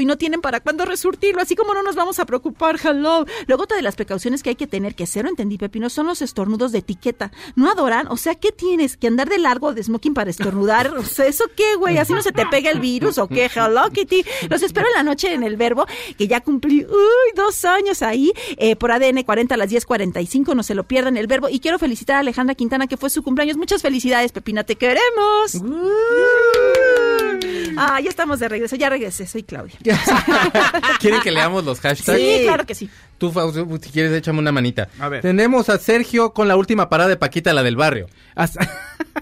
y 0.00 0.04
no 0.04 0.18
tienen 0.18 0.40
para 0.40 0.60
cuándo 0.60 0.84
resurtirlo, 0.84 1.40
así 1.40 1.56
como 1.56 1.74
no 1.74 1.82
nos 1.82 1.96
vamos 1.96 2.18
a 2.18 2.26
preocupar, 2.26 2.78
hello. 2.82 3.24
Luego, 3.46 3.62
otra 3.64 3.76
de 3.76 3.82
las 3.82 3.96
precauciones 3.96 4.42
que 4.42 4.50
hay 4.50 4.56
que 4.56 4.66
tener, 4.66 4.94
que 4.94 5.06
cero 5.06 5.28
entendí, 5.28 5.56
Pepino, 5.58 5.88
son 5.88 6.06
los 6.06 6.22
estornudos 6.22 6.72
de 6.72 6.78
etiqueta. 6.78 7.32
¿No 7.56 7.70
adoran? 7.70 8.06
O 8.08 8.16
sea, 8.16 8.34
¿qué 8.34 8.52
tienes? 8.52 8.96
¿Que 8.96 9.06
andar 9.06 9.28
de 9.28 9.38
largo 9.38 9.72
de 9.72 9.82
smoking 9.82 10.14
para 10.14 10.30
estornudar? 10.30 10.92
O 10.98 11.04
sea, 11.04 11.26
¿eso 11.26 11.44
qué, 11.56 11.76
güey? 11.76 11.96
¿Así 11.96 12.12
no 12.12 12.22
se 12.22 12.32
te 12.32 12.44
pega 12.46 12.70
el 12.70 12.80
virus 12.80 13.18
o 13.18 13.28
qué? 13.28 13.50
Hello, 13.54 13.88
Kitty. 13.90 14.24
Los 14.50 14.62
espero 14.62 14.86
en 14.88 14.94
la 14.94 15.02
noche 15.02 15.32
en 15.32 15.42
el 15.42 15.56
verbo, 15.56 15.86
que 16.18 16.28
ya 16.28 16.40
cumplí, 16.40 16.84
uy, 16.84 17.32
dos 17.34 17.64
años 17.64 18.02
ahí, 18.02 18.32
eh, 18.56 18.76
por 18.76 18.90
ADN 18.90 19.22
40 19.22 19.54
a 19.54 19.58
las 19.58 19.70
10.45, 19.70 20.54
no 20.54 20.62
se 20.62 20.74
lo 20.74 20.86
pierdan 20.86 21.16
el 21.16 21.26
verbo. 21.26 21.48
Y 21.48 21.60
quiero 21.60 21.78
felicitar 21.78 22.16
a 22.16 22.20
Alejandra 22.20 22.54
Quintana, 22.54 22.86
que 22.86 22.96
fue 22.96 23.10
su 23.10 23.22
cumpleaños. 23.22 23.56
Muchas 23.56 23.80
felicidades, 23.80 24.32
Pepina, 24.32 24.64
te 24.64 24.76
queremos. 24.76 25.62
Ah, 27.76 28.00
ya 28.00 28.08
estamos 28.08 28.38
de 28.40 28.48
regreso, 28.48 28.76
ya 28.76 28.88
regresé, 28.88 29.26
soy 29.26 29.42
Claudia. 29.42 29.76
¿Quieren 31.00 31.20
que 31.20 31.30
leamos 31.30 31.64
los 31.64 31.80
hashtags? 31.80 32.18
Sí, 32.18 32.40
claro 32.44 32.66
que 32.66 32.74
sí. 32.74 32.90
Tú, 33.18 33.32
Fausto, 33.32 33.66
si 33.82 33.90
quieres, 33.90 34.12
échame 34.12 34.38
una 34.38 34.52
manita. 34.52 34.88
A 35.00 35.08
ver. 35.08 35.22
Tenemos 35.22 35.68
a 35.68 35.78
Sergio 35.78 36.32
con 36.32 36.46
la 36.48 36.56
última 36.56 36.88
parada 36.88 37.08
de 37.10 37.16
Paquita, 37.16 37.52
la 37.52 37.62
del 37.62 37.76
barrio. 37.76 38.06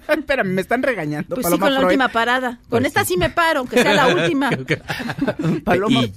Espérame, 0.08 0.48
me 0.52 0.60
están 0.60 0.82
regañando. 0.82 1.34
Pues 1.34 1.46
sí, 1.46 1.58
con 1.58 1.72
la 1.74 1.80
última 1.80 2.08
parada. 2.08 2.58
Con 2.68 2.80
Pues 2.80 2.84
esta 2.86 3.04
sí. 3.04 3.14
sí 3.14 3.16
me 3.18 3.30
paro, 3.30 3.60
aunque 3.60 3.80
sea 3.82 3.94
la 3.94 4.08
última. 4.14 4.50
Paloma, 5.64 6.00
Y- 6.02 6.12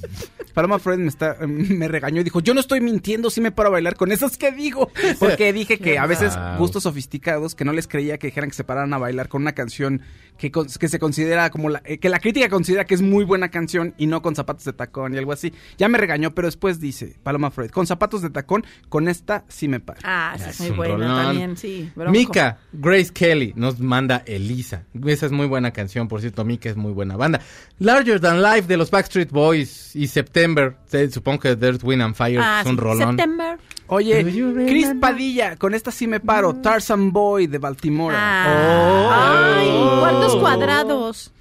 Paloma 0.54 0.80
Freud 0.80 0.98
me, 1.00 1.08
está, 1.08 1.38
me 1.48 1.88
regañó 1.88 2.22
y 2.22 2.24
dijo, 2.24 2.40
yo 2.42 2.54
no 2.54 2.60
estoy 2.60 2.82
mintiendo, 2.82 3.30
sí 3.30 3.40
me 3.42 3.52
paro 3.52 3.70
a 3.70 3.72
bailar 3.74 3.96
con 3.96 4.12
esos 4.12 4.38
que 4.38 4.52
digo. 4.52 4.92
Porque 5.20 5.54
dije 5.54 5.80
que 5.80 5.98
a 5.98 6.06
veces 6.06 6.36
Wow. 6.36 6.58
gustos 6.58 6.84
sofisticados, 6.84 7.56
que 7.56 7.66
no 7.66 7.72
les 7.74 7.88
creía 7.88 8.18
que 8.18 8.28
dijeran 8.28 8.50
que 8.50 8.56
se 8.56 8.64
pararan 8.64 8.94
a 8.94 8.98
bailar 8.98 9.30
con 9.30 9.42
una 9.42 9.54
canción 9.54 10.02
que, 10.38 10.52
con- 10.52 10.68
que 10.68 10.88
se 10.90 11.00
considera 11.00 11.50
como 11.50 11.70
la, 11.70 11.82
eh, 11.86 11.98
que 12.00 12.10
la 12.10 12.20
crítica 12.20 12.50
considera 12.50 12.86
que 12.86 12.94
es 12.96 13.02
muy 13.02 13.24
buena 13.24 13.50
canción 13.50 13.94
y 13.98 14.08
no 14.08 14.22
con 14.22 14.36
zapatos 14.36 14.66
de 14.66 14.74
tacón 14.74 15.14
y 15.14 15.18
algo 15.18 15.32
así. 15.32 15.54
Ya 15.78 15.88
me 15.88 15.98
regañó, 15.98 16.32
pero 16.32 16.48
después 16.48 16.80
dice 16.80 17.16
Paloma 17.24 17.52
Freud, 17.52 17.69
con 17.72 17.88
zapatos 17.88 18.22
de 18.22 18.30
tacón, 18.30 18.66
con 18.90 19.08
esta 19.08 19.44
sí 19.48 19.68
me 19.68 19.80
paro. 19.80 20.00
Ah, 20.04 20.36
sí, 20.38 20.50
es 20.50 20.60
muy 20.62 20.70
buena 20.78 20.96
rolón. 20.98 21.26
también, 21.26 21.58
sí. 21.58 21.92
bronco. 21.96 22.12
Mika, 22.12 22.58
Grace 22.74 23.12
Kelly 23.14 23.54
nos 23.56 23.80
manda 23.80 24.24
Elisa. 24.26 24.84
Esa 25.06 25.26
es 25.26 25.32
muy 25.32 25.48
buena 25.48 25.72
canción, 25.72 26.08
por 26.08 26.22
cierto. 26.22 26.44
Mika 26.46 26.70
es 26.70 26.76
muy 26.78 26.92
buena 26.92 27.16
banda. 27.18 27.42
Larger 27.80 28.20
Than 28.20 28.42
Life 28.42 28.64
de 28.68 28.78
los 28.78 28.92
Backstreet 28.92 29.32
Boys 29.32 29.96
y 29.96 30.08
September. 30.08 30.76
se- 30.88 31.10
supongo 31.12 31.40
que 31.40 31.56
There's 31.56 31.84
Wind 31.84 32.02
and 32.02 32.16
Fire 32.16 32.40
Ah, 32.42 32.60
es 32.62 32.68
un 32.68 32.76
sí. 32.76 32.82
rolón. 32.82 33.10
September. 33.18 33.58
Oye, 33.88 34.24
Chris? 34.68 34.94
Padilla, 35.00 35.56
con 35.56 35.74
esta 35.74 35.92
sí 35.92 36.06
me 36.08 36.20
paro, 36.20 36.54
Tarzan 36.56 37.12
Boy 37.12 37.48
de 37.48 37.58
Baltimore. 37.58 38.16
Ah, 38.18 39.56
Ay, 39.58 39.70
Oh. 39.72 40.00
cuartos 40.00 40.36
cuadrados. 40.36 41.32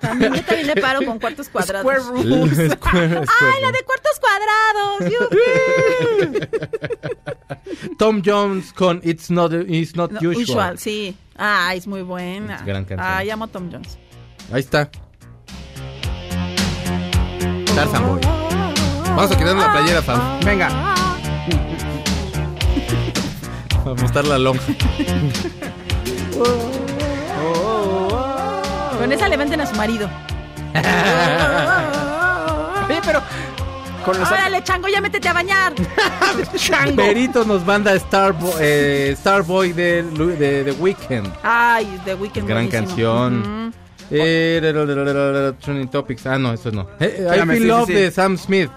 También 0.00 0.32
yo 0.34 0.42
también 0.44 0.66
me 0.66 0.76
paro 0.80 1.04
con 1.04 1.18
cuartos 1.18 1.48
cuadrados. 1.48 1.82
Square 2.02 2.24
Rules. 2.24 2.50
Square- 2.72 2.76
Square 2.76 3.26
Ay, 3.40 3.60
la 3.62 3.72
de 3.72 3.82
cuartos 3.84 4.18
cuadrados. 4.20 5.12
Tom 7.98 8.22
Jones 8.24 8.72
con 8.72 9.00
It's 9.04 9.30
Not, 9.30 9.52
it's 9.68 9.94
not 9.96 10.10
No, 10.12 10.18
Usual. 10.20 10.36
usual, 10.42 10.78
sí. 10.78 11.16
Ah, 11.36 11.72
es 11.74 11.86
muy 11.86 12.02
buena. 12.02 12.56
Es 12.56 12.64
gran 12.64 12.84
canción. 12.84 13.08
Ay, 13.08 13.30
amo 13.30 13.44
a 13.44 13.48
Tom 13.48 13.70
Jones. 13.70 13.98
Ahí 14.52 14.60
está. 14.60 14.90
Tarzan 17.74 18.06
Boy. 18.06 18.20
Vamos 18.22 19.30
a 19.30 19.36
quitarnos 19.38 19.64
la 19.66 19.72
playera, 19.72 20.02
Fam. 20.02 20.40
Venga. 20.44 20.68
Para 23.84 23.94
mostrar 24.02 24.24
la 24.26 24.38
lonja. 24.38 24.62
Con 28.98 29.12
esa 29.12 29.28
levanten 29.28 29.60
a 29.60 29.66
su 29.66 29.74
marido. 29.76 30.08
Oye, 32.88 33.00
pero 33.04 33.20
con 34.04 34.18
los 34.18 34.30
Órale, 34.30 34.62
chango, 34.64 34.88
ya 34.88 35.00
métete 35.00 35.28
a 35.28 35.32
bañar. 35.32 35.72
Perito 36.96 37.44
nos 37.44 37.64
manda 37.64 37.98
Starboy, 37.98 38.52
eh, 38.60 39.14
Starboy 39.18 39.72
de, 39.72 40.02
de 40.02 40.64
The 40.64 40.72
Weeknd. 40.72 41.28
Ay, 41.42 42.00
The 42.04 42.14
Weeknd. 42.14 42.46
Gran 42.46 42.68
buenísimo. 42.68 42.86
canción. 42.86 43.74
Eh, 44.10 44.58
la, 44.62 44.72
la, 44.72 45.32
la, 45.32 45.52
Trending 45.52 45.88
Topics. 45.88 46.26
Ah, 46.26 46.38
no, 46.38 46.52
eso 46.54 46.70
no. 46.70 46.88
Eh, 46.98 47.16
I 47.18 47.22
Espérame, 47.24 47.50
Feel 47.52 47.68
Love 47.68 47.86
sí. 47.86 47.92
de 47.92 48.10
Sam 48.10 48.38
Smith. 48.38 48.70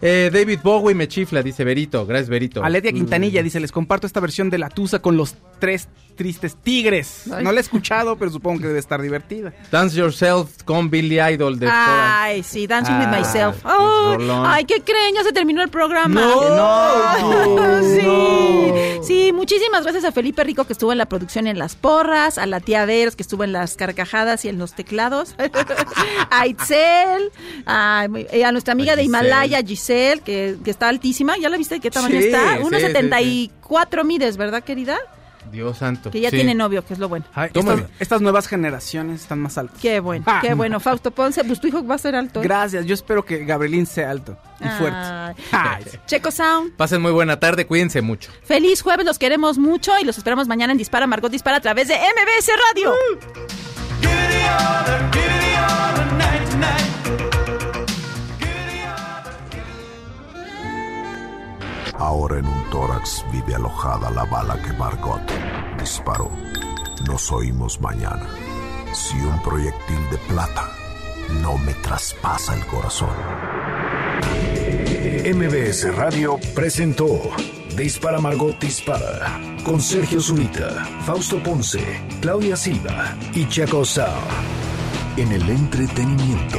Eh, 0.00 0.30
David 0.32 0.60
Bowie 0.62 0.94
me 0.94 1.08
chifla, 1.08 1.42
dice 1.42 1.64
Berito. 1.64 2.06
Gracias, 2.06 2.28
Berito. 2.28 2.62
Aletia 2.62 2.92
Quintanilla 2.92 3.42
dice, 3.42 3.58
les 3.60 3.72
comparto 3.72 4.06
esta 4.06 4.20
versión 4.20 4.48
de 4.50 4.58
La 4.58 4.68
Tusa 4.68 5.00
con 5.00 5.16
los 5.16 5.34
tres 5.58 5.88
tristes 6.16 6.56
tigres. 6.56 7.24
Ay. 7.32 7.42
No 7.44 7.52
la 7.52 7.58
he 7.58 7.62
escuchado, 7.62 8.16
pero 8.16 8.30
supongo 8.30 8.60
que 8.60 8.66
debe 8.68 8.78
estar 8.78 9.00
divertida. 9.02 9.52
Dance 9.70 9.96
Yourself 9.96 10.62
con 10.64 10.90
Billy 10.90 11.20
Idol 11.20 11.58
de. 11.58 11.68
Ay, 11.70 12.42
sí, 12.42 12.66
Dancing 12.66 12.94
with 12.94 13.06
Ah, 13.06 13.18
Myself. 13.18 13.56
Ay, 14.46 14.64
¿qué 14.64 14.80
creen? 14.82 15.14
Ya 15.16 15.22
se 15.24 15.32
terminó 15.32 15.62
el 15.62 15.68
programa. 15.68 16.20
No, 16.20 17.82
sí, 17.82 18.72
sí, 19.04 19.32
muchísimas 19.32 19.82
gracias 19.82 20.04
a 20.04 20.12
Felipe 20.12 20.42
Rico 20.44 20.64
que 20.64 20.72
estuvo 20.72 20.92
en 20.92 20.98
la 20.98 21.06
producción 21.06 21.46
en 21.46 21.58
las 21.58 21.74
porras, 21.76 22.38
a 22.38 22.46
la 22.46 22.60
tía 22.60 22.84
Veros 22.84 23.14
que 23.16 23.22
estuvo 23.22 23.44
en 23.44 23.52
las 23.52 23.76
carcajadas 23.76 24.44
y 24.44 24.48
en 24.48 24.58
los 24.58 24.74
teclados, 24.74 25.34
a 26.30 26.46
Itzel, 26.46 27.30
a, 27.66 28.06
eh, 28.32 28.44
a 28.44 28.52
nuestra 28.52 28.72
amiga 28.72 28.92
A 28.94 28.96
de. 28.96 29.04
Himalaya, 29.04 29.62
Giselle, 29.62 29.87
que, 29.94 30.56
que 30.64 30.70
está 30.70 30.88
altísima. 30.88 31.36
¿Ya 31.38 31.48
la 31.48 31.56
viste 31.56 31.76
de 31.76 31.80
qué 31.80 31.90
tamaño 31.90 32.18
Sí, 32.20 32.26
está? 32.26 32.56
sí, 32.58 32.62
1,74 32.64 34.04
mides, 34.04 34.36
¿verdad, 34.36 34.62
querida? 34.62 34.98
Dios 35.50 35.78
santo. 35.78 36.10
Que 36.10 36.20
ya 36.20 36.28
Sí. 36.28 36.36
tiene 36.36 36.54
novio, 36.54 36.84
que 36.84 36.92
es 36.92 36.98
lo 36.98 37.08
bueno. 37.08 37.24
Ay, 37.34 37.48
Toma 37.50 37.86
estas, 37.98 38.20
nuevas 38.20 38.46
generaciones 38.46 39.22
están 39.22 39.38
más 39.40 39.56
altas. 39.56 39.78
Qué 39.80 39.98
bueno, 40.00 40.22
Ah. 40.26 40.40
qué 40.42 40.52
bueno. 40.52 40.78
Fausto 40.78 41.10
Ponce, 41.10 41.42
pues 41.42 41.58
tu 41.58 41.68
hijo 41.68 41.82
va 41.86 41.94
a 41.94 41.98
ser 41.98 42.14
alto. 42.16 42.40
¿eh? 42.40 42.44
Gracias, 42.44 42.84
yo 42.84 42.92
espero 42.92 43.24
que 43.24 43.46
Gabrielín 43.46 43.86
sea 43.86 44.10
alto 44.10 44.36
y 44.60 44.68
fuerte. 44.78 44.98
Ay. 45.52 45.84
Checo 46.06 46.30
Sound. 46.30 46.76
Pasen 46.76 47.00
muy 47.00 47.12
buena 47.12 47.40
tarde, 47.40 47.66
cuídense 47.66 48.02
mucho. 48.02 48.30
Feliz 48.44 48.82
jueves, 48.82 49.06
los 49.06 49.18
queremos 49.18 49.56
mucho 49.56 49.92
y 49.98 50.04
los 50.04 50.18
esperamos 50.18 50.48
mañana 50.48 50.72
en 50.72 50.78
Dispara 50.78 51.06
Margot 51.06 51.32
Dispara 51.32 51.56
a 51.56 51.60
través 51.60 51.88
de 51.88 51.94
MBS 51.94 52.50
Radio. 52.74 52.92
Ahora 61.98 62.38
en 62.38 62.46
un 62.46 62.70
tórax 62.70 63.24
vive 63.32 63.56
alojada 63.56 64.10
la 64.10 64.24
bala 64.24 64.60
que 64.62 64.72
Margot 64.72 65.20
disparó. 65.78 66.30
Nos 67.06 67.32
oímos 67.32 67.80
mañana. 67.80 68.26
Si 68.92 69.16
un 69.16 69.42
proyectil 69.42 69.98
de 70.10 70.18
plata 70.28 70.68
no 71.42 71.58
me 71.58 71.74
traspasa 71.74 72.54
el 72.54 72.64
corazón. 72.66 73.10
MBS 75.34 75.94
Radio 75.96 76.38
presentó 76.54 77.20
Dispara 77.76 78.20
Margot 78.20 78.58
Dispara 78.58 79.40
con 79.64 79.80
Sergio 79.80 80.20
Zurita, 80.20 80.84
Fausto 81.04 81.42
Ponce, 81.42 81.80
Claudia 82.20 82.56
Silva 82.56 83.16
y 83.34 83.46
Chaco 83.48 83.84
Sao. 83.84 84.22
En 85.16 85.32
el 85.32 85.48
entretenimiento. 85.50 86.58